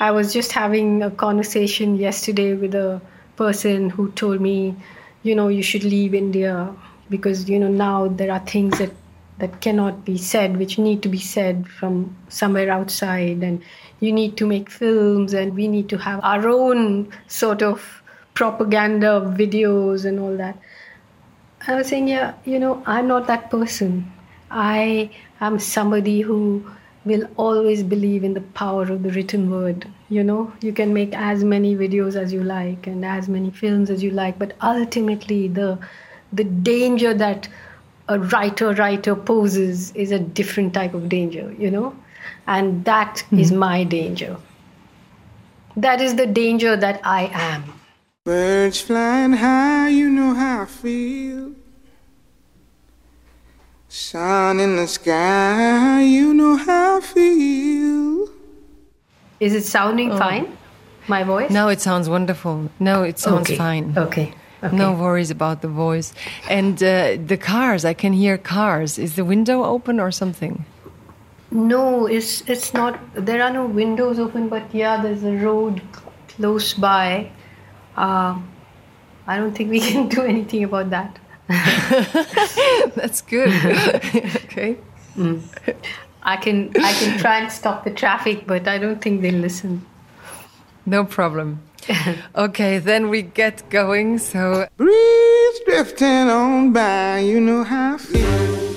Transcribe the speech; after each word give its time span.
I 0.00 0.10
was 0.12 0.32
just 0.32 0.52
having 0.52 1.02
a 1.02 1.10
conversation 1.10 1.96
yesterday 1.96 2.54
with 2.54 2.74
a 2.74 3.00
person 3.36 3.90
who 3.90 4.10
told 4.12 4.40
me, 4.40 4.76
you 5.22 5.34
know, 5.34 5.48
you 5.48 5.62
should 5.62 5.84
leave 5.84 6.14
India 6.14 6.72
because, 7.10 7.48
you 7.48 7.58
know, 7.58 7.68
now 7.68 8.08
there 8.08 8.30
are 8.30 8.40
things 8.40 8.78
that 8.78 8.92
that 9.38 9.60
cannot 9.60 10.04
be 10.04 10.18
said, 10.18 10.56
which 10.56 10.78
need 10.78 11.02
to 11.02 11.08
be 11.08 11.18
said 11.18 11.68
from 11.68 12.16
somewhere 12.28 12.70
outside. 12.70 13.42
And 13.42 13.62
you 14.00 14.12
need 14.12 14.36
to 14.38 14.46
make 14.46 14.68
films, 14.68 15.32
and 15.32 15.54
we 15.54 15.68
need 15.68 15.88
to 15.90 15.98
have 15.98 16.20
our 16.24 16.48
own 16.48 17.12
sort 17.28 17.62
of 17.62 18.02
propaganda 18.34 19.20
videos 19.36 20.04
and 20.04 20.18
all 20.20 20.36
that. 20.36 20.58
I 21.66 21.74
was 21.74 21.88
saying, 21.88 22.08
yeah, 22.08 22.34
you 22.44 22.58
know, 22.58 22.82
I'm 22.86 23.08
not 23.08 23.26
that 23.26 23.50
person. 23.50 24.12
I 24.50 25.10
am 25.40 25.58
somebody 25.58 26.20
who 26.20 26.64
will 27.08 27.28
always 27.36 27.82
believe 27.82 28.24
in 28.24 28.34
the 28.34 28.46
power 28.62 28.82
of 28.82 29.02
the 29.02 29.10
written 29.10 29.50
word. 29.50 29.86
You 30.08 30.24
know, 30.24 30.52
you 30.60 30.72
can 30.72 30.94
make 30.94 31.14
as 31.14 31.44
many 31.52 31.74
videos 31.76 32.16
as 32.16 32.32
you 32.32 32.42
like 32.42 32.86
and 32.86 33.04
as 33.04 33.28
many 33.28 33.50
films 33.50 33.90
as 33.90 34.02
you 34.02 34.10
like, 34.10 34.38
but 34.38 34.54
ultimately 34.62 35.48
the 35.48 35.78
the 36.32 36.44
danger 36.44 37.14
that 37.14 37.48
a 38.08 38.18
writer 38.18 38.72
writer 38.74 39.14
poses 39.30 39.90
is 40.04 40.12
a 40.12 40.18
different 40.18 40.74
type 40.74 40.94
of 40.94 41.08
danger, 41.08 41.54
you 41.58 41.70
know? 41.70 41.94
And 42.46 42.84
that 42.84 43.16
mm-hmm. 43.16 43.38
is 43.38 43.52
my 43.52 43.84
danger. 43.84 44.36
That 45.76 46.00
is 46.00 46.16
the 46.16 46.26
danger 46.26 46.76
that 46.76 47.00
I 47.04 47.30
am. 47.32 47.72
Birds 48.24 48.80
flying 48.80 49.32
high, 49.32 49.88
you 49.88 50.10
know 50.10 50.34
how 50.34 50.62
I 50.62 50.66
feel. 50.66 51.37
Sun 53.88 54.60
in 54.60 54.76
the 54.76 54.86
sky, 54.86 56.02
you 56.02 56.34
know 56.34 56.56
how 56.56 56.98
I 56.98 57.00
feel. 57.00 58.28
Is 59.40 59.54
it 59.54 59.64
sounding 59.64 60.12
oh. 60.12 60.18
fine? 60.18 60.58
My 61.08 61.24
voice? 61.24 61.50
No, 61.50 61.68
it 61.68 61.80
sounds 61.80 62.06
wonderful. 62.06 62.70
No, 62.78 63.02
it 63.02 63.18
sounds 63.18 63.48
okay. 63.48 63.56
fine. 63.56 63.94
Okay. 63.96 64.34
Okay. 64.62 64.76
No 64.76 64.92
worries 64.92 65.30
about 65.30 65.62
the 65.62 65.68
voice. 65.68 66.12
And 66.50 66.82
uh, 66.82 67.16
the 67.24 67.38
cars, 67.38 67.86
I 67.86 67.94
can 67.94 68.12
hear 68.12 68.36
cars. 68.36 68.98
Is 68.98 69.16
the 69.16 69.24
window 69.24 69.64
open 69.64 70.00
or 70.00 70.10
something? 70.10 70.66
No, 71.50 72.06
it's 72.06 72.42
it's 72.46 72.74
not. 72.74 73.00
There 73.14 73.42
are 73.42 73.50
no 73.50 73.64
windows 73.64 74.18
open, 74.18 74.50
but 74.50 74.74
yeah, 74.74 75.00
there's 75.00 75.24
a 75.24 75.32
road 75.32 75.80
close 76.26 76.74
by. 76.74 77.30
Uh, 77.96 78.38
I 79.26 79.38
don't 79.38 79.54
think 79.54 79.70
we 79.70 79.80
can 79.92 80.08
do 80.08 80.22
anything 80.22 80.64
about 80.64 80.90
that. 80.90 81.18
That's 82.94 83.22
good. 83.22 83.48
okay. 84.44 84.76
Mm. 85.16 85.40
I 86.22 86.36
can 86.36 86.70
I 86.76 86.92
can 86.92 87.18
try 87.18 87.38
and 87.38 87.50
stop 87.50 87.84
the 87.84 87.90
traffic, 87.90 88.46
but 88.46 88.68
I 88.68 88.76
don't 88.76 89.00
think 89.00 89.22
they'll 89.22 89.40
listen. 89.40 89.86
No 90.84 91.04
problem. 91.04 91.62
okay, 92.36 92.78
then 92.78 93.08
we 93.08 93.22
get 93.22 93.68
going. 93.70 94.18
So 94.18 94.68
breeze 94.76 95.60
drifting 95.64 96.28
on 96.28 96.72
by, 96.72 97.20
you 97.20 97.40
know 97.40 97.64
how 97.64 97.94
I 97.94 97.98
feel. 97.98 98.67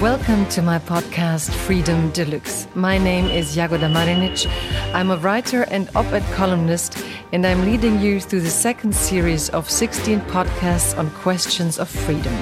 Welcome 0.00 0.48
to 0.48 0.60
my 0.60 0.80
podcast 0.80 1.54
Freedom 1.54 2.10
Deluxe. 2.10 2.66
My 2.74 2.98
name 2.98 3.26
is 3.26 3.56
Jagoda 3.56 3.88
Marinic. 3.88 4.44
I'm 4.92 5.12
a 5.12 5.16
writer 5.18 5.62
and 5.70 5.88
op-ed 5.94 6.24
columnist, 6.34 6.98
and 7.32 7.46
I'm 7.46 7.64
leading 7.64 8.00
you 8.00 8.20
through 8.20 8.40
the 8.40 8.50
second 8.50 8.92
series 8.92 9.50
of 9.50 9.70
16 9.70 10.20
podcasts 10.22 10.98
on 10.98 11.10
questions 11.10 11.78
of 11.78 11.88
freedom. 11.88 12.34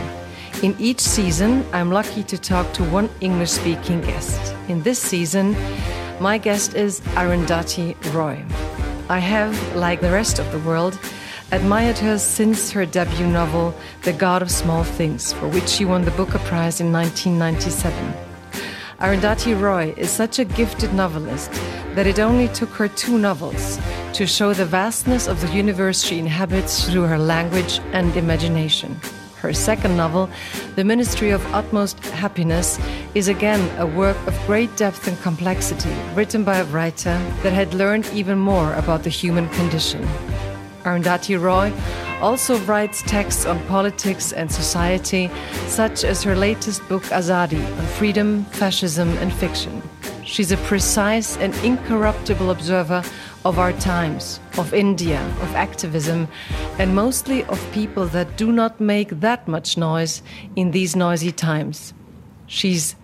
In 0.62 0.74
each 0.78 1.00
season, 1.00 1.62
I'm 1.74 1.92
lucky 1.92 2.22
to 2.22 2.38
talk 2.38 2.72
to 2.72 2.84
one 2.84 3.10
English-speaking 3.20 4.00
guest. 4.00 4.54
In 4.68 4.82
this 4.82 4.98
season, 4.98 5.54
my 6.20 6.38
guest 6.38 6.74
is 6.74 7.00
Arundhati 7.16 7.94
Roy. 8.14 8.42
I 9.10 9.18
have, 9.18 9.76
like 9.76 10.00
the 10.00 10.10
rest 10.10 10.38
of 10.38 10.50
the 10.52 10.58
world, 10.60 10.98
admired 11.52 11.98
her 11.98 12.16
since 12.18 12.70
her 12.70 12.86
debut 12.86 13.26
novel, 13.26 13.74
The 14.02 14.14
God 14.14 14.40
of 14.40 14.50
Small 14.50 14.84
Things, 14.84 15.34
for 15.34 15.48
which 15.48 15.68
she 15.68 15.84
won 15.84 16.02
the 16.02 16.10
Booker 16.12 16.38
Prize 16.38 16.80
in 16.80 16.90
1997. 16.90 18.14
Arundhati 19.00 19.60
Roy 19.60 19.92
is 19.98 20.10
such 20.10 20.38
a 20.38 20.46
gifted 20.46 20.94
novelist 20.94 21.52
that 21.94 22.06
it 22.06 22.18
only 22.18 22.48
took 22.48 22.70
her 22.70 22.88
two 22.88 23.18
novels 23.18 23.78
to 24.14 24.26
show 24.26 24.54
the 24.54 24.64
vastness 24.64 25.26
of 25.26 25.42
the 25.42 25.52
universe 25.52 26.02
she 26.02 26.18
inhabits 26.18 26.88
through 26.88 27.02
her 27.02 27.18
language 27.18 27.80
and 27.92 28.16
imagination. 28.16 28.98
Her 29.36 29.52
second 29.52 29.96
novel, 29.96 30.30
The 30.76 30.84
Ministry 30.84 31.30
of 31.30 31.44
Utmost 31.52 31.98
Happiness, 32.06 32.78
is 33.14 33.28
again 33.28 33.60
a 33.78 33.86
work 33.86 34.16
of 34.26 34.46
great 34.46 34.74
depth 34.76 35.06
and 35.06 35.20
complexity, 35.20 35.92
written 36.14 36.44
by 36.44 36.58
a 36.58 36.64
writer 36.64 37.18
that 37.42 37.52
had 37.52 37.74
learned 37.74 38.08
even 38.14 38.38
more 38.38 38.72
about 38.74 39.02
the 39.02 39.10
human 39.10 39.48
condition. 39.50 40.08
Arundhati 40.84 41.40
Roy 41.40 41.72
also 42.20 42.58
writes 42.60 43.02
texts 43.02 43.46
on 43.46 43.58
politics 43.66 44.32
and 44.32 44.50
society, 44.50 45.30
such 45.66 46.04
as 46.04 46.22
her 46.22 46.36
latest 46.36 46.86
book 46.88 47.02
Azadi 47.04 47.64
on 47.78 47.86
freedom, 47.98 48.44
fascism, 48.46 49.08
and 49.18 49.32
fiction. 49.32 49.82
She's 50.24 50.52
a 50.52 50.56
precise 50.58 51.36
and 51.38 51.54
incorruptible 51.56 52.50
observer 52.50 53.02
of 53.44 53.58
our 53.58 53.72
times, 53.72 54.38
of 54.56 54.72
India, 54.72 55.20
of 55.42 55.54
activism, 55.56 56.28
and 56.78 56.94
mostly 56.94 57.44
of 57.44 57.72
people 57.72 58.06
that 58.06 58.36
do 58.36 58.52
not 58.52 58.80
make 58.80 59.20
that 59.20 59.48
much 59.48 59.76
noise 59.76 60.22
in 60.54 60.70
these 60.70 60.94
noisy 60.94 61.32
times. 61.32 61.92
She's 62.46 62.94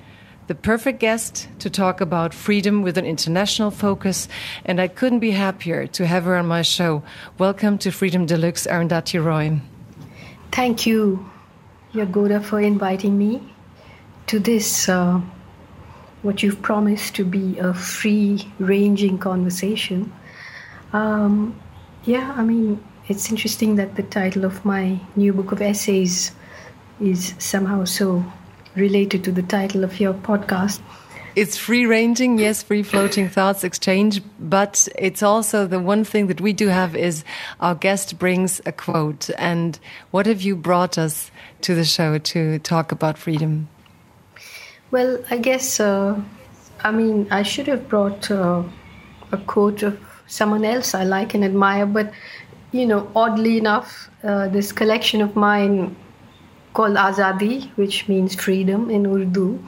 the 0.48 0.54
perfect 0.54 0.98
guest 0.98 1.46
to 1.58 1.68
talk 1.68 2.00
about 2.00 2.32
freedom 2.32 2.80
with 2.80 2.96
an 2.96 3.04
international 3.04 3.70
focus, 3.70 4.28
and 4.64 4.80
I 4.80 4.88
couldn't 4.88 5.18
be 5.18 5.32
happier 5.32 5.86
to 5.88 6.06
have 6.06 6.24
her 6.24 6.36
on 6.36 6.46
my 6.46 6.62
show. 6.62 7.02
Welcome 7.36 7.76
to 7.78 7.90
Freedom 7.90 8.24
Deluxe, 8.24 8.66
Arundhati 8.66 9.22
Roy. 9.22 9.60
Thank 10.50 10.86
you, 10.86 11.28
Jagoda, 11.92 12.42
for 12.42 12.62
inviting 12.62 13.18
me 13.18 13.42
to 14.28 14.38
this, 14.38 14.88
uh, 14.88 15.20
what 16.22 16.42
you've 16.42 16.62
promised 16.62 17.14
to 17.16 17.26
be 17.26 17.58
a 17.58 17.74
free 17.74 18.50
ranging 18.58 19.18
conversation. 19.18 20.10
Um, 20.94 21.60
yeah, 22.04 22.32
I 22.34 22.42
mean, 22.42 22.82
it's 23.08 23.30
interesting 23.30 23.76
that 23.76 23.96
the 23.96 24.02
title 24.02 24.46
of 24.46 24.64
my 24.64 24.98
new 25.14 25.34
book 25.34 25.52
of 25.52 25.60
essays 25.60 26.32
is 27.00 27.34
somehow 27.38 27.84
so 27.84 28.24
related 28.78 29.24
to 29.24 29.32
the 29.32 29.42
title 29.42 29.84
of 29.84 30.00
your 30.00 30.14
podcast. 30.14 30.80
It's 31.36 31.56
free 31.56 31.86
ranging, 31.86 32.38
yes, 32.38 32.64
free 32.64 32.82
floating 32.82 33.28
thoughts 33.36 33.62
exchange, 33.62 34.22
but 34.40 34.88
it's 34.98 35.22
also 35.22 35.66
the 35.66 35.78
one 35.78 36.02
thing 36.02 36.26
that 36.26 36.40
we 36.40 36.52
do 36.52 36.66
have 36.66 36.96
is 36.96 37.22
our 37.60 37.74
guest 37.74 38.18
brings 38.18 38.60
a 38.66 38.72
quote. 38.72 39.30
And 39.38 39.78
what 40.10 40.26
have 40.26 40.42
you 40.42 40.56
brought 40.56 40.98
us 40.98 41.30
to 41.60 41.74
the 41.74 41.84
show 41.84 42.18
to 42.18 42.58
talk 42.58 42.90
about 42.90 43.18
freedom? 43.18 43.68
Well, 44.90 45.22
I 45.30 45.36
guess, 45.36 45.78
uh, 45.78 46.20
I 46.82 46.90
mean, 46.90 47.28
I 47.30 47.42
should 47.42 47.68
have 47.68 47.88
brought 47.88 48.30
uh, 48.30 48.64
a 49.30 49.36
quote 49.36 49.82
of 49.82 50.00
someone 50.26 50.64
else 50.64 50.94
I 50.94 51.04
like 51.04 51.34
and 51.34 51.44
admire. 51.44 51.86
But, 51.86 52.12
you 52.72 52.86
know, 52.86 53.10
oddly 53.14 53.58
enough, 53.58 54.10
uh, 54.24 54.48
this 54.48 54.72
collection 54.72 55.20
of 55.20 55.36
mine 55.36 55.94
called 56.78 56.94
Azadi, 56.94 57.68
which 57.74 58.06
means 58.06 58.36
freedom 58.36 58.88
in 58.88 59.04
Urdu. 59.04 59.58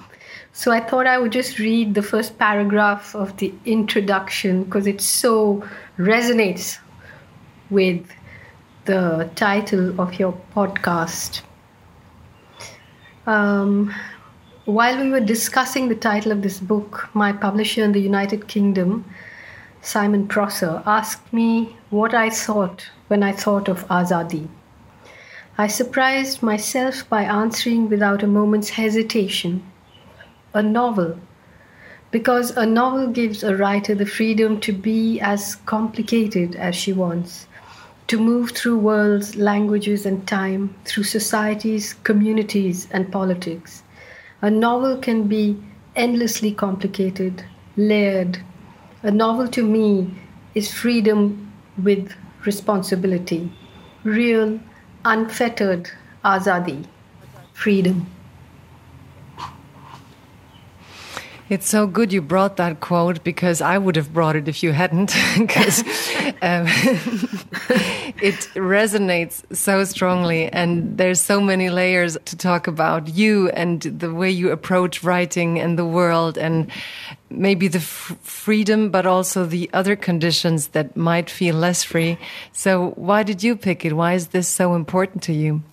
So 0.53 0.71
I 0.71 0.78
thought 0.78 1.09
I 1.09 1.19
would 1.19 1.32
just 1.32 1.59
read 1.59 1.94
the 1.94 2.03
first 2.03 2.38
paragraph 2.38 3.16
of 3.16 3.37
the 3.38 3.53
introduction 3.65 4.62
because 4.62 4.87
it 4.87 5.00
so 5.00 5.65
resonates 5.99 6.78
with 7.69 8.06
the 8.84 9.28
title 9.34 10.00
of 10.00 10.20
your 10.20 10.41
podcast. 10.54 11.43
Um, 13.26 13.93
while 14.66 15.03
we 15.03 15.10
were 15.10 15.26
discussing 15.32 15.88
the 15.88 15.97
title 15.97 16.31
of 16.31 16.43
this 16.43 16.60
book, 16.60 17.09
my 17.12 17.32
publisher 17.32 17.82
in 17.82 17.91
the 17.91 18.00
United 18.00 18.47
Kingdom 18.47 19.04
Simon 19.82 20.28
Prosser, 20.28 20.81
asked 20.87 21.32
me 21.32 21.76
what 21.90 22.14
I 22.14 22.31
thought 22.31 22.88
when 23.08 23.25
I 23.25 23.32
thought 23.32 23.69
of 23.69 23.85
Azadi. 23.88 24.46
I 25.61 25.67
surprised 25.67 26.43
myself 26.43 27.07
by 27.11 27.25
answering 27.25 27.91
without 27.91 28.23
a 28.23 28.27
moment's 28.27 28.71
hesitation 28.71 29.62
a 30.55 30.62
novel. 30.62 31.21
Because 32.11 32.57
a 32.57 32.65
novel 32.65 33.09
gives 33.09 33.43
a 33.45 33.55
writer 33.55 33.95
the 33.95 34.07
freedom 34.07 34.59
to 34.61 34.73
be 34.73 35.21
as 35.21 35.57
complicated 35.67 36.57
as 36.57 36.75
she 36.75 36.95
wants, 36.95 37.47
to 38.07 38.19
move 38.19 38.53
through 38.53 38.79
worlds, 38.79 39.37
languages, 39.37 40.07
and 40.07 40.27
time, 40.27 40.75
through 40.87 41.05
societies, 41.05 41.93
communities, 42.05 42.89
and 42.91 43.12
politics. 43.12 43.83
A 44.41 44.51
novel 44.51 44.97
can 44.97 45.29
be 45.29 45.62
endlessly 45.95 46.53
complicated, 46.53 47.45
layered, 47.77 48.39
a 49.03 49.11
novel 49.11 49.47
to 49.49 49.62
me 49.62 50.11
is 50.55 50.73
freedom 50.73 51.53
with 51.77 52.15
responsibility, 52.47 53.53
real, 54.05 54.59
unfettered 55.05 55.91
azadi, 56.25 56.85
freedom. 57.52 58.06
It's 61.50 61.69
so 61.69 61.88
good 61.88 62.12
you 62.12 62.23
brought 62.23 62.58
that 62.58 62.79
quote 62.79 63.25
because 63.25 63.61
I 63.61 63.76
would 63.76 63.97
have 63.97 64.14
brought 64.14 64.37
it 64.37 64.47
if 64.47 64.62
you 64.62 64.70
hadn't, 64.70 65.12
because 65.38 65.82
um, 66.43 66.64
it 68.23 68.47
resonates 68.55 69.43
so 69.52 69.82
strongly, 69.82 70.47
and 70.47 70.97
there's 70.97 71.20
so 71.20 71.41
many 71.41 71.69
layers 71.69 72.17
to 72.26 72.37
talk 72.37 72.69
about 72.69 73.08
you 73.08 73.49
and 73.49 73.82
the 73.82 74.14
way 74.14 74.31
you 74.31 74.52
approach 74.52 75.02
writing 75.02 75.58
and 75.58 75.76
the 75.76 75.85
world, 75.85 76.38
and 76.38 76.70
maybe 77.31 77.67
the 77.67 77.81
freedom, 77.81 78.88
but 78.88 79.05
also 79.05 79.44
the 79.44 79.69
other 79.73 79.97
conditions 79.97 80.69
that 80.69 80.97
might 80.97 81.29
feel 81.29 81.56
less 81.56 81.82
free. 81.82 82.17
So, 82.52 82.91
why 82.91 83.25
did 83.25 83.43
you 83.43 83.56
pick 83.56 83.85
it? 83.85 83.94
Why 83.94 84.14
is 84.14 84.29
this 84.29 84.47
so 84.47 84.76
important 84.76 85.25
to 85.25 85.32
you? 85.32 85.64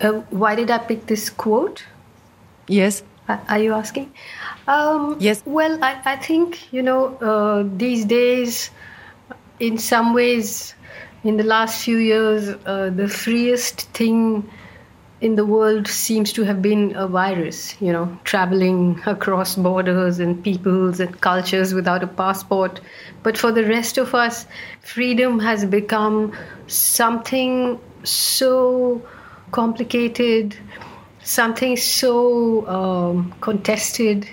Uh, 0.00 0.12
why 0.30 0.54
did 0.54 0.70
I 0.70 0.78
pick 0.78 1.08
this 1.08 1.28
quote? 1.28 1.84
Yes. 2.68 3.02
Are 3.28 3.58
you 3.58 3.74
asking? 3.74 4.12
Um, 4.66 5.16
yes. 5.20 5.42
Well, 5.44 5.82
I, 5.82 6.00
I 6.04 6.16
think, 6.16 6.72
you 6.72 6.82
know, 6.82 7.16
uh, 7.16 7.64
these 7.76 8.04
days, 8.04 8.70
in 9.60 9.78
some 9.78 10.14
ways, 10.14 10.74
in 11.24 11.36
the 11.36 11.44
last 11.44 11.84
few 11.84 11.98
years, 11.98 12.48
uh, 12.64 12.90
the 12.90 13.08
freest 13.08 13.82
thing 13.90 14.48
in 15.20 15.34
the 15.34 15.44
world 15.44 15.88
seems 15.88 16.32
to 16.32 16.44
have 16.44 16.62
been 16.62 16.94
a 16.94 17.08
virus, 17.08 17.80
you 17.80 17.92
know, 17.92 18.16
traveling 18.24 19.00
across 19.04 19.56
borders 19.56 20.20
and 20.20 20.42
peoples 20.44 21.00
and 21.00 21.20
cultures 21.20 21.74
without 21.74 22.04
a 22.04 22.06
passport. 22.06 22.80
But 23.24 23.36
for 23.36 23.50
the 23.50 23.64
rest 23.64 23.98
of 23.98 24.14
us, 24.14 24.46
freedom 24.80 25.40
has 25.40 25.64
become 25.64 26.32
something 26.68 27.80
so 28.04 29.02
complicated 29.50 30.56
something 31.28 31.76
so 31.76 32.66
um, 32.66 33.34
contested, 33.42 34.26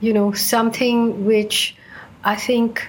you 0.00 0.12
know, 0.12 0.32
something 0.32 1.24
which 1.24 1.76
I 2.24 2.34
think 2.34 2.88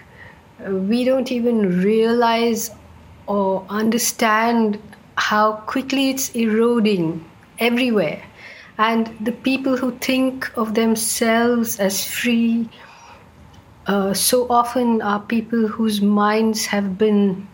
uh, 0.65 0.71
we 0.71 1.03
don't 1.03 1.31
even 1.31 1.81
realize 1.83 2.71
or 3.27 3.65
understand 3.69 4.81
how 5.15 5.53
quickly 5.67 6.09
it's 6.09 6.29
eroding 6.35 7.23
everywhere. 7.59 8.23
And 8.79 9.15
the 9.21 9.31
people 9.31 9.77
who 9.77 9.91
think 9.99 10.51
of 10.57 10.73
themselves 10.73 11.79
as 11.79 12.03
free 12.03 12.67
uh, 13.85 14.13
so 14.13 14.47
often 14.49 15.01
are 15.03 15.19
people 15.19 15.67
whose 15.67 16.01
minds 16.01 16.65
have 16.65 16.97
been 16.97 17.47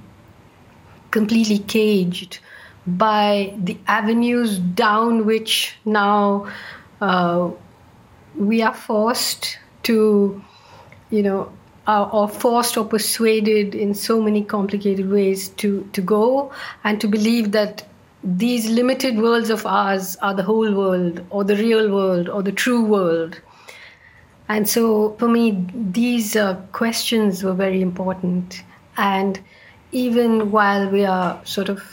completely 1.11 1.59
caged 1.59 2.39
by 2.87 3.53
the 3.57 3.77
avenues 3.87 4.59
down 4.59 5.25
which 5.25 5.75
now 5.85 6.47
uh, 7.01 7.49
we 8.37 8.61
are 8.61 8.73
forced 8.73 9.57
to, 9.83 10.41
you 11.09 11.23
know, 11.23 11.51
or 11.87 12.27
forced 12.27 12.77
or 12.77 12.85
persuaded 12.85 13.75
in 13.75 13.93
so 13.93 14.19
many 14.21 14.43
complicated 14.43 15.09
ways 15.09 15.49
to, 15.49 15.87
to 15.93 16.01
go 16.01 16.51
and 16.83 16.99
to 16.99 17.07
believe 17.07 17.51
that 17.51 17.87
these 18.23 18.67
limited 18.67 19.19
worlds 19.19 19.51
of 19.51 19.65
ours 19.67 20.15
are 20.23 20.33
the 20.33 20.41
whole 20.41 20.73
world 20.73 21.23
or 21.29 21.43
the 21.43 21.55
real 21.55 21.93
world 21.93 22.27
or 22.27 22.41
the 22.41 22.51
true 22.51 22.83
world. 22.83 23.39
And 24.49 24.67
so 24.67 25.15
for 25.19 25.27
me, 25.27 25.65
these 25.73 26.35
uh, 26.35 26.55
questions 26.71 27.43
were 27.43 27.53
very 27.53 27.81
important. 27.81 28.63
And 28.97 29.39
even 29.91 30.51
while 30.51 30.89
we 30.89 31.05
are 31.05 31.39
sort 31.45 31.69
of 31.69 31.83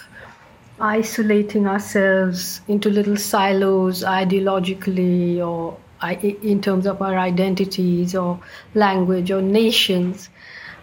isolating 0.82 1.66
ourselves 1.68 2.60
into 2.66 2.90
little 2.90 3.16
silos 3.16 4.02
ideologically 4.02 5.38
or 5.38 5.78
in 6.10 6.60
terms 6.60 6.86
of 6.86 7.00
our 7.00 7.16
identities 7.16 8.14
or 8.16 8.40
language 8.74 9.30
or 9.30 9.40
nations. 9.40 10.28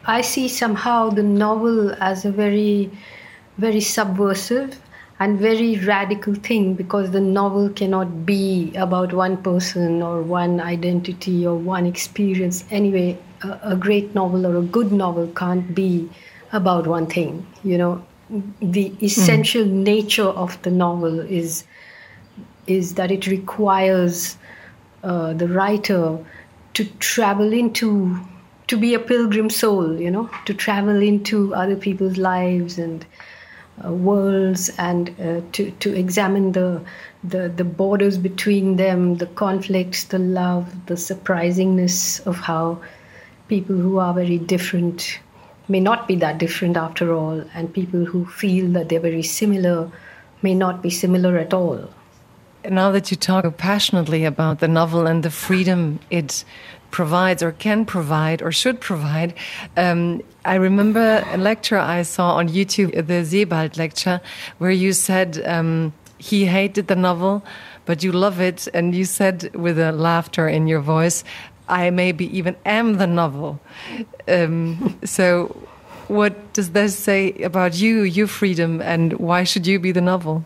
I 0.06 0.22
see 0.22 0.48
somehow 0.48 1.10
the 1.10 1.24
novel 1.24 1.92
as 2.02 2.24
a 2.24 2.32
very, 2.32 2.90
very 3.58 3.82
subversive 3.82 4.80
and 5.20 5.38
very 5.38 5.78
radical 5.80 6.34
thing 6.34 6.76
because 6.76 7.12
the 7.12 7.20
novel 7.20 7.70
cannot 7.70 8.26
be 8.26 8.74
about 8.76 9.12
one 9.12 9.36
person 9.36 10.02
or 10.02 10.22
one 10.22 10.62
identity 10.62 11.46
or 11.46 11.56
one 11.56 11.86
experience. 11.86 12.64
Anyway, 12.72 13.20
a, 13.44 13.60
a 13.64 13.76
great 13.76 14.16
novel 14.16 14.48
or 14.48 14.56
a 14.56 14.62
good 14.62 14.94
novel 14.94 15.28
can't 15.36 15.76
be 15.76 16.10
about 16.54 16.88
one 16.88 17.06
thing. 17.06 17.46
You 17.64 17.78
know, 17.78 18.06
the 18.62 18.94
essential 19.02 19.64
mm. 19.64 19.84
nature 19.84 20.32
of 20.46 20.62
the 20.62 20.72
novel 20.72 21.20
is 21.20 21.64
is 22.68 22.94
that 22.96 23.12
it 23.12 23.26
requires 23.26 24.38
uh, 25.04 25.34
the 25.34 25.48
writer 25.48 26.24
to 26.74 26.86
travel 27.00 27.52
into 27.52 28.20
to 28.68 28.78
be 28.78 28.94
a 28.94 29.00
pilgrim 29.00 29.50
soul 29.50 30.00
you 30.00 30.12
know 30.12 30.30
to 30.46 30.54
travel 30.54 31.02
into 31.02 31.54
other 31.56 31.76
people's 31.76 32.18
lives 32.18 32.78
and 32.78 33.06
uh, 33.84 33.92
worlds 33.92 34.70
and 34.78 35.10
uh, 35.20 35.42
to 35.52 35.72
to 35.72 35.96
examine 35.96 36.52
the 36.52 36.82
the 37.24 37.50
the 37.50 37.64
borders 37.64 38.18
between 38.18 38.76
them 38.76 39.16
the 39.16 39.26
conflicts 39.26 40.04
the 40.04 40.20
love 40.20 40.86
the 40.86 40.98
surprisingness 40.98 42.20
of 42.28 42.38
how 42.38 42.80
people 43.48 43.76
who 43.76 43.98
are 43.98 44.14
very 44.14 44.38
different 44.38 45.20
may 45.70 45.80
not 45.80 46.08
be 46.08 46.16
that 46.16 46.38
different 46.40 46.76
after 46.76 47.14
all, 47.14 47.44
and 47.54 47.74
people 47.74 48.06
who 48.06 48.26
feel 48.26 48.68
that 48.72 48.90
they're 48.90 49.00
very 49.00 49.24
similar 49.24 49.92
may 50.42 50.56
not 50.56 50.82
be 50.82 50.90
similar 50.90 51.38
at 51.38 51.54
all. 51.54 51.90
Now 52.70 52.92
that 52.92 53.12
you 53.12 53.18
talk 53.18 53.58
passionately 53.58 54.26
about 54.26 54.60
the 54.60 54.68
novel 54.68 55.08
and 55.08 55.24
the 55.24 55.32
freedom 55.32 56.00
it 56.10 56.44
provides 56.92 57.44
or 57.44 57.52
can 57.52 57.86
provide 57.86 58.42
or 58.42 58.52
should 58.52 58.82
provide. 58.82 59.34
Um, 59.78 60.22
I 60.44 60.56
remember 60.56 61.24
a 61.32 61.38
lecture 61.38 61.78
I 61.78 62.02
saw 62.02 62.36
on 62.36 62.50
YouTube, 62.50 62.92
the 63.08 63.24
Sebald 63.24 63.78
lecture, 63.78 64.20
where 64.58 64.72
you 64.72 64.94
said 64.94 65.42
um, 65.46 65.94
he 66.18 66.46
hated 66.46 66.88
the 66.88 66.96
novel, 66.96 67.44
but 67.86 68.04
you 68.04 68.12
love 68.12 68.42
it. 68.42 68.68
And 68.74 68.96
you 68.96 69.06
said 69.06 69.56
with 69.56 69.80
a 69.80 69.92
laughter 69.92 70.48
in 70.48 70.68
your 70.68 70.82
voice, 70.82 71.24
I 71.70 71.90
maybe 71.92 72.26
even 72.38 72.56
am 72.66 72.98
the 72.98 73.08
novel. 73.08 73.60
Um, 74.28 75.00
so, 75.06 75.56
what 76.08 76.54
does 76.54 76.72
this 76.72 76.98
say 76.98 77.34
about 77.44 77.76
you, 77.76 78.02
your 78.02 78.28
freedom, 78.28 78.82
and 78.82 79.14
why 79.14 79.44
should 79.44 79.68
you 79.68 79.80
be 79.80 79.92
the 79.92 80.02
novel? 80.02 80.44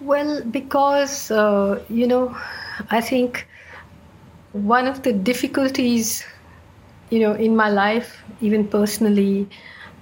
Well, 0.00 0.42
because, 0.44 1.30
uh, 1.30 1.82
you 1.90 2.06
know, 2.06 2.36
I 2.90 3.00
think 3.00 3.46
one 4.52 4.86
of 4.86 5.02
the 5.02 5.12
difficulties, 5.12 6.24
you 7.10 7.18
know, 7.18 7.32
in 7.34 7.56
my 7.56 7.68
life, 7.68 8.22
even 8.40 8.66
personally, 8.66 9.48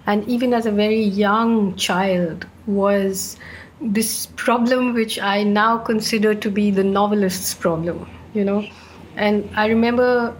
and 0.07 0.27
even 0.29 0.55
as 0.55 0.67
a 0.67 0.71
very 0.71 1.03
young 1.03 1.75
child, 1.77 2.47
was 2.67 3.37
this 3.81 4.27
problem 4.37 4.93
which 4.93 5.19
I 5.19 5.43
now 5.43 5.79
consider 5.79 6.35
to 6.35 6.51
be 6.51 6.71
the 6.71 6.85
novelist's 6.85 7.55
problem, 7.55 8.09
you 8.35 8.45
know 8.45 8.69
and 9.17 9.49
I 9.55 9.67
remember 9.67 10.37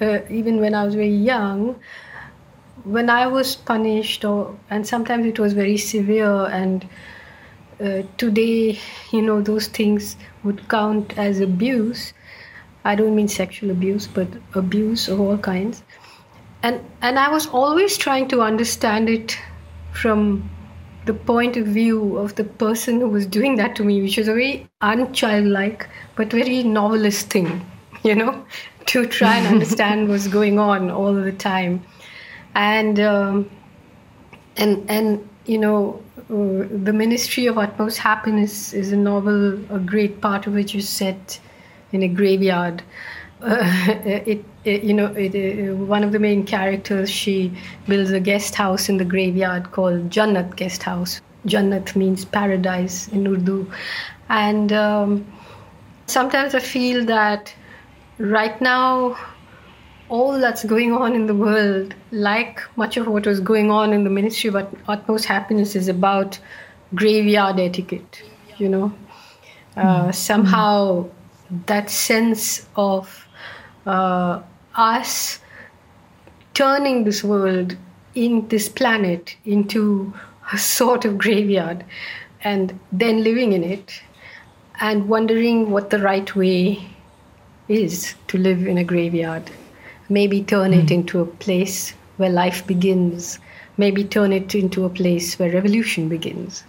uh, 0.00 0.18
even 0.30 0.60
when 0.60 0.74
I 0.74 0.84
was 0.84 0.94
very 0.94 1.14
young, 1.14 1.78
when 2.84 3.10
I 3.10 3.26
was 3.26 3.56
punished, 3.56 4.24
or 4.24 4.56
and 4.70 4.86
sometimes 4.86 5.26
it 5.26 5.38
was 5.38 5.52
very 5.52 5.76
severe, 5.76 6.46
and 6.46 6.88
uh, 7.80 8.02
today, 8.16 8.78
you 9.10 9.22
know, 9.22 9.40
those 9.40 9.66
things 9.66 10.16
would 10.44 10.68
count 10.68 11.18
as 11.18 11.40
abuse. 11.40 12.12
I 12.84 12.94
don't 12.94 13.14
mean 13.14 13.28
sexual 13.28 13.70
abuse, 13.70 14.06
but 14.06 14.28
abuse 14.54 15.08
of 15.08 15.20
all 15.20 15.38
kinds. 15.38 15.82
And 16.62 16.80
and 17.02 17.18
I 17.18 17.30
was 17.30 17.46
always 17.48 17.96
trying 17.96 18.28
to 18.28 18.40
understand 18.42 19.08
it 19.08 19.38
from 19.92 20.48
the 21.06 21.14
point 21.14 21.56
of 21.56 21.66
view 21.66 22.16
of 22.18 22.34
the 22.36 22.44
person 22.44 23.00
who 23.00 23.08
was 23.08 23.26
doing 23.26 23.56
that 23.56 23.76
to 23.76 23.84
me, 23.84 24.00
which 24.02 24.16
was 24.16 24.28
a 24.28 24.32
very 24.32 24.68
unchildlike 24.82 25.86
but 26.16 26.30
very 26.30 26.62
novelist 26.62 27.28
thing. 27.30 27.69
you 28.04 28.14
know, 28.14 28.44
to 28.86 29.06
try 29.06 29.36
and 29.36 29.46
understand 29.46 30.08
what's 30.08 30.26
going 30.26 30.58
on 30.58 30.90
all 30.90 31.14
the 31.14 31.32
time. 31.32 31.84
And 32.54 32.98
um, 32.98 33.50
and 34.56 34.88
and 34.90 35.28
you 35.46 35.58
know, 35.58 36.02
uh, 36.18 36.66
the 36.84 36.92
Ministry 36.92 37.46
of 37.46 37.58
Utmost 37.58 37.98
Happiness 37.98 38.72
is 38.72 38.92
a 38.92 38.96
novel, 38.96 39.54
a 39.74 39.78
great 39.78 40.20
part 40.20 40.46
of 40.46 40.54
which 40.54 40.74
is 40.74 40.88
set 40.88 41.40
in 41.92 42.02
a 42.02 42.08
graveyard. 42.08 42.82
Uh, 43.42 43.56
it, 44.04 44.44
it, 44.64 44.82
you 44.82 44.92
know, 44.92 45.06
it, 45.16 45.34
uh, 45.34 45.74
one 45.74 46.04
of 46.04 46.12
the 46.12 46.18
main 46.18 46.44
characters, 46.44 47.10
she 47.10 47.50
builds 47.88 48.10
a 48.10 48.20
guest 48.20 48.54
house 48.54 48.90
in 48.90 48.98
the 48.98 49.04
graveyard 49.04 49.72
called 49.72 50.10
Jannat 50.10 50.56
Guest 50.56 50.82
House. 50.82 51.22
Jannat 51.46 51.96
means 51.96 52.26
paradise 52.26 53.08
in 53.08 53.26
Urdu, 53.26 53.66
and 54.28 54.74
um, 54.74 55.26
sometimes 56.06 56.54
I 56.54 56.60
feel 56.60 57.02
that 57.06 57.54
right 58.20 58.60
now, 58.60 59.16
all 60.08 60.38
that's 60.38 60.64
going 60.64 60.92
on 60.92 61.14
in 61.14 61.26
the 61.26 61.34
world, 61.34 61.94
like 62.10 62.60
much 62.76 62.96
of 62.96 63.06
what 63.06 63.26
was 63.26 63.40
going 63.40 63.70
on 63.70 63.92
in 63.92 64.04
the 64.04 64.10
Ministry 64.10 64.48
of 64.48 64.56
Utmost 64.88 65.24
Happiness, 65.24 65.74
is 65.74 65.88
about 65.88 66.38
graveyard 66.94 67.58
etiquette. 67.58 68.22
You 68.58 68.68
know, 68.68 68.92
uh, 69.76 69.80
mm-hmm. 69.82 70.10
somehow 70.10 71.08
that 71.66 71.88
sense 71.88 72.68
of 72.76 73.26
uh, 73.86 74.42
us 74.74 75.40
turning 76.52 77.04
this 77.04 77.24
world 77.24 77.76
in 78.14 78.46
this 78.48 78.68
planet 78.68 79.36
into 79.44 80.12
a 80.52 80.58
sort 80.58 81.04
of 81.04 81.16
graveyard 81.16 81.84
and 82.42 82.78
then 82.92 83.22
living 83.22 83.52
in 83.52 83.64
it 83.64 84.02
and 84.80 85.08
wondering 85.08 85.70
what 85.70 85.90
the 85.90 85.98
right 85.98 86.34
way 86.34 86.89
is 87.70 88.14
to 88.28 88.36
live 88.36 88.66
in 88.66 88.76
a 88.76 88.84
graveyard. 88.84 89.50
Maybe 90.08 90.42
turn 90.42 90.72
mm. 90.72 90.82
it 90.82 90.90
into 90.90 91.20
a 91.20 91.26
place 91.26 91.94
where 92.16 92.30
life 92.30 92.66
begins, 92.66 93.38
maybe 93.76 94.04
turn 94.04 94.32
it 94.32 94.54
into 94.54 94.84
a 94.84 94.90
place 94.90 95.38
where 95.38 95.52
revolution 95.52 96.08
begins. 96.08 96.64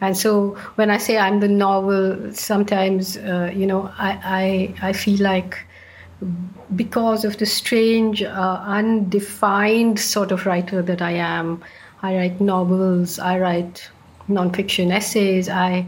And 0.00 0.16
so 0.16 0.56
when 0.76 0.90
I 0.90 0.98
say 0.98 1.18
I'm 1.18 1.40
the 1.40 1.48
novel, 1.48 2.32
sometimes, 2.32 3.16
uh, 3.16 3.52
you 3.54 3.66
know, 3.66 3.92
I, 3.98 4.74
I, 4.82 4.88
I 4.88 4.92
feel 4.92 5.20
like 5.20 5.66
because 6.74 7.24
of 7.24 7.38
the 7.38 7.46
strange, 7.46 8.22
uh, 8.22 8.62
undefined 8.64 9.98
sort 10.00 10.32
of 10.32 10.46
writer 10.46 10.82
that 10.82 11.02
I 11.02 11.12
am, 11.12 11.62
I 12.02 12.16
write 12.16 12.40
novels, 12.40 13.18
I 13.18 13.38
write 13.38 13.90
nonfiction 14.28 14.92
essays, 14.92 15.48
I, 15.48 15.86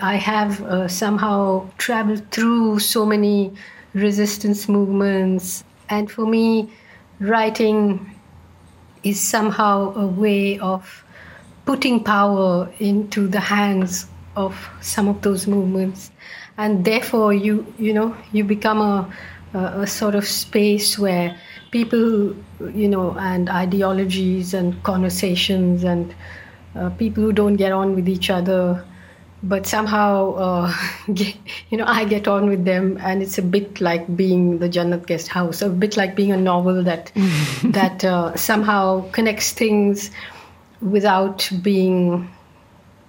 I 0.00 0.16
have 0.16 0.62
uh, 0.62 0.88
somehow 0.88 1.68
traveled 1.78 2.30
through 2.30 2.78
so 2.78 3.04
many 3.04 3.52
resistance 3.94 4.68
movements. 4.68 5.64
And 5.88 6.10
for 6.10 6.26
me, 6.26 6.70
writing 7.20 8.18
is 9.02 9.20
somehow 9.20 9.94
a 9.94 10.06
way 10.06 10.58
of 10.58 11.04
putting 11.66 12.02
power 12.02 12.72
into 12.78 13.28
the 13.28 13.40
hands 13.40 14.06
of 14.34 14.56
some 14.80 15.08
of 15.08 15.20
those 15.22 15.46
movements. 15.46 16.10
And 16.56 16.84
therefore, 16.84 17.32
you, 17.32 17.66
you 17.78 17.92
know, 17.92 18.16
you 18.32 18.44
become 18.44 18.80
a, 18.80 19.12
a, 19.54 19.82
a 19.82 19.86
sort 19.86 20.14
of 20.14 20.26
space 20.26 20.98
where 20.98 21.38
people, 21.70 22.34
you 22.74 22.88
know, 22.88 23.16
and 23.18 23.48
ideologies 23.50 24.54
and 24.54 24.82
conversations 24.82 25.84
and 25.84 26.14
uh, 26.74 26.90
people 26.90 27.22
who 27.22 27.32
don't 27.32 27.56
get 27.56 27.72
on 27.72 27.94
with 27.94 28.08
each 28.08 28.30
other 28.30 28.84
but 29.42 29.66
somehow 29.66 30.34
uh, 30.34 30.74
get, 31.14 31.36
you 31.70 31.78
know 31.78 31.84
i 31.86 32.04
get 32.04 32.28
on 32.28 32.48
with 32.48 32.64
them 32.64 32.98
and 33.02 33.22
it's 33.22 33.38
a 33.38 33.42
bit 33.42 33.80
like 33.80 34.16
being 34.16 34.58
the 34.58 34.68
jannat 34.68 35.06
guest 35.06 35.28
house 35.28 35.62
a 35.62 35.68
bit 35.68 35.96
like 35.96 36.14
being 36.14 36.32
a 36.32 36.36
novel 36.36 36.82
that 36.82 37.12
that 37.64 38.04
uh, 38.04 38.34
somehow 38.36 39.08
connects 39.10 39.52
things 39.52 40.10
without 40.80 41.50
being 41.62 42.30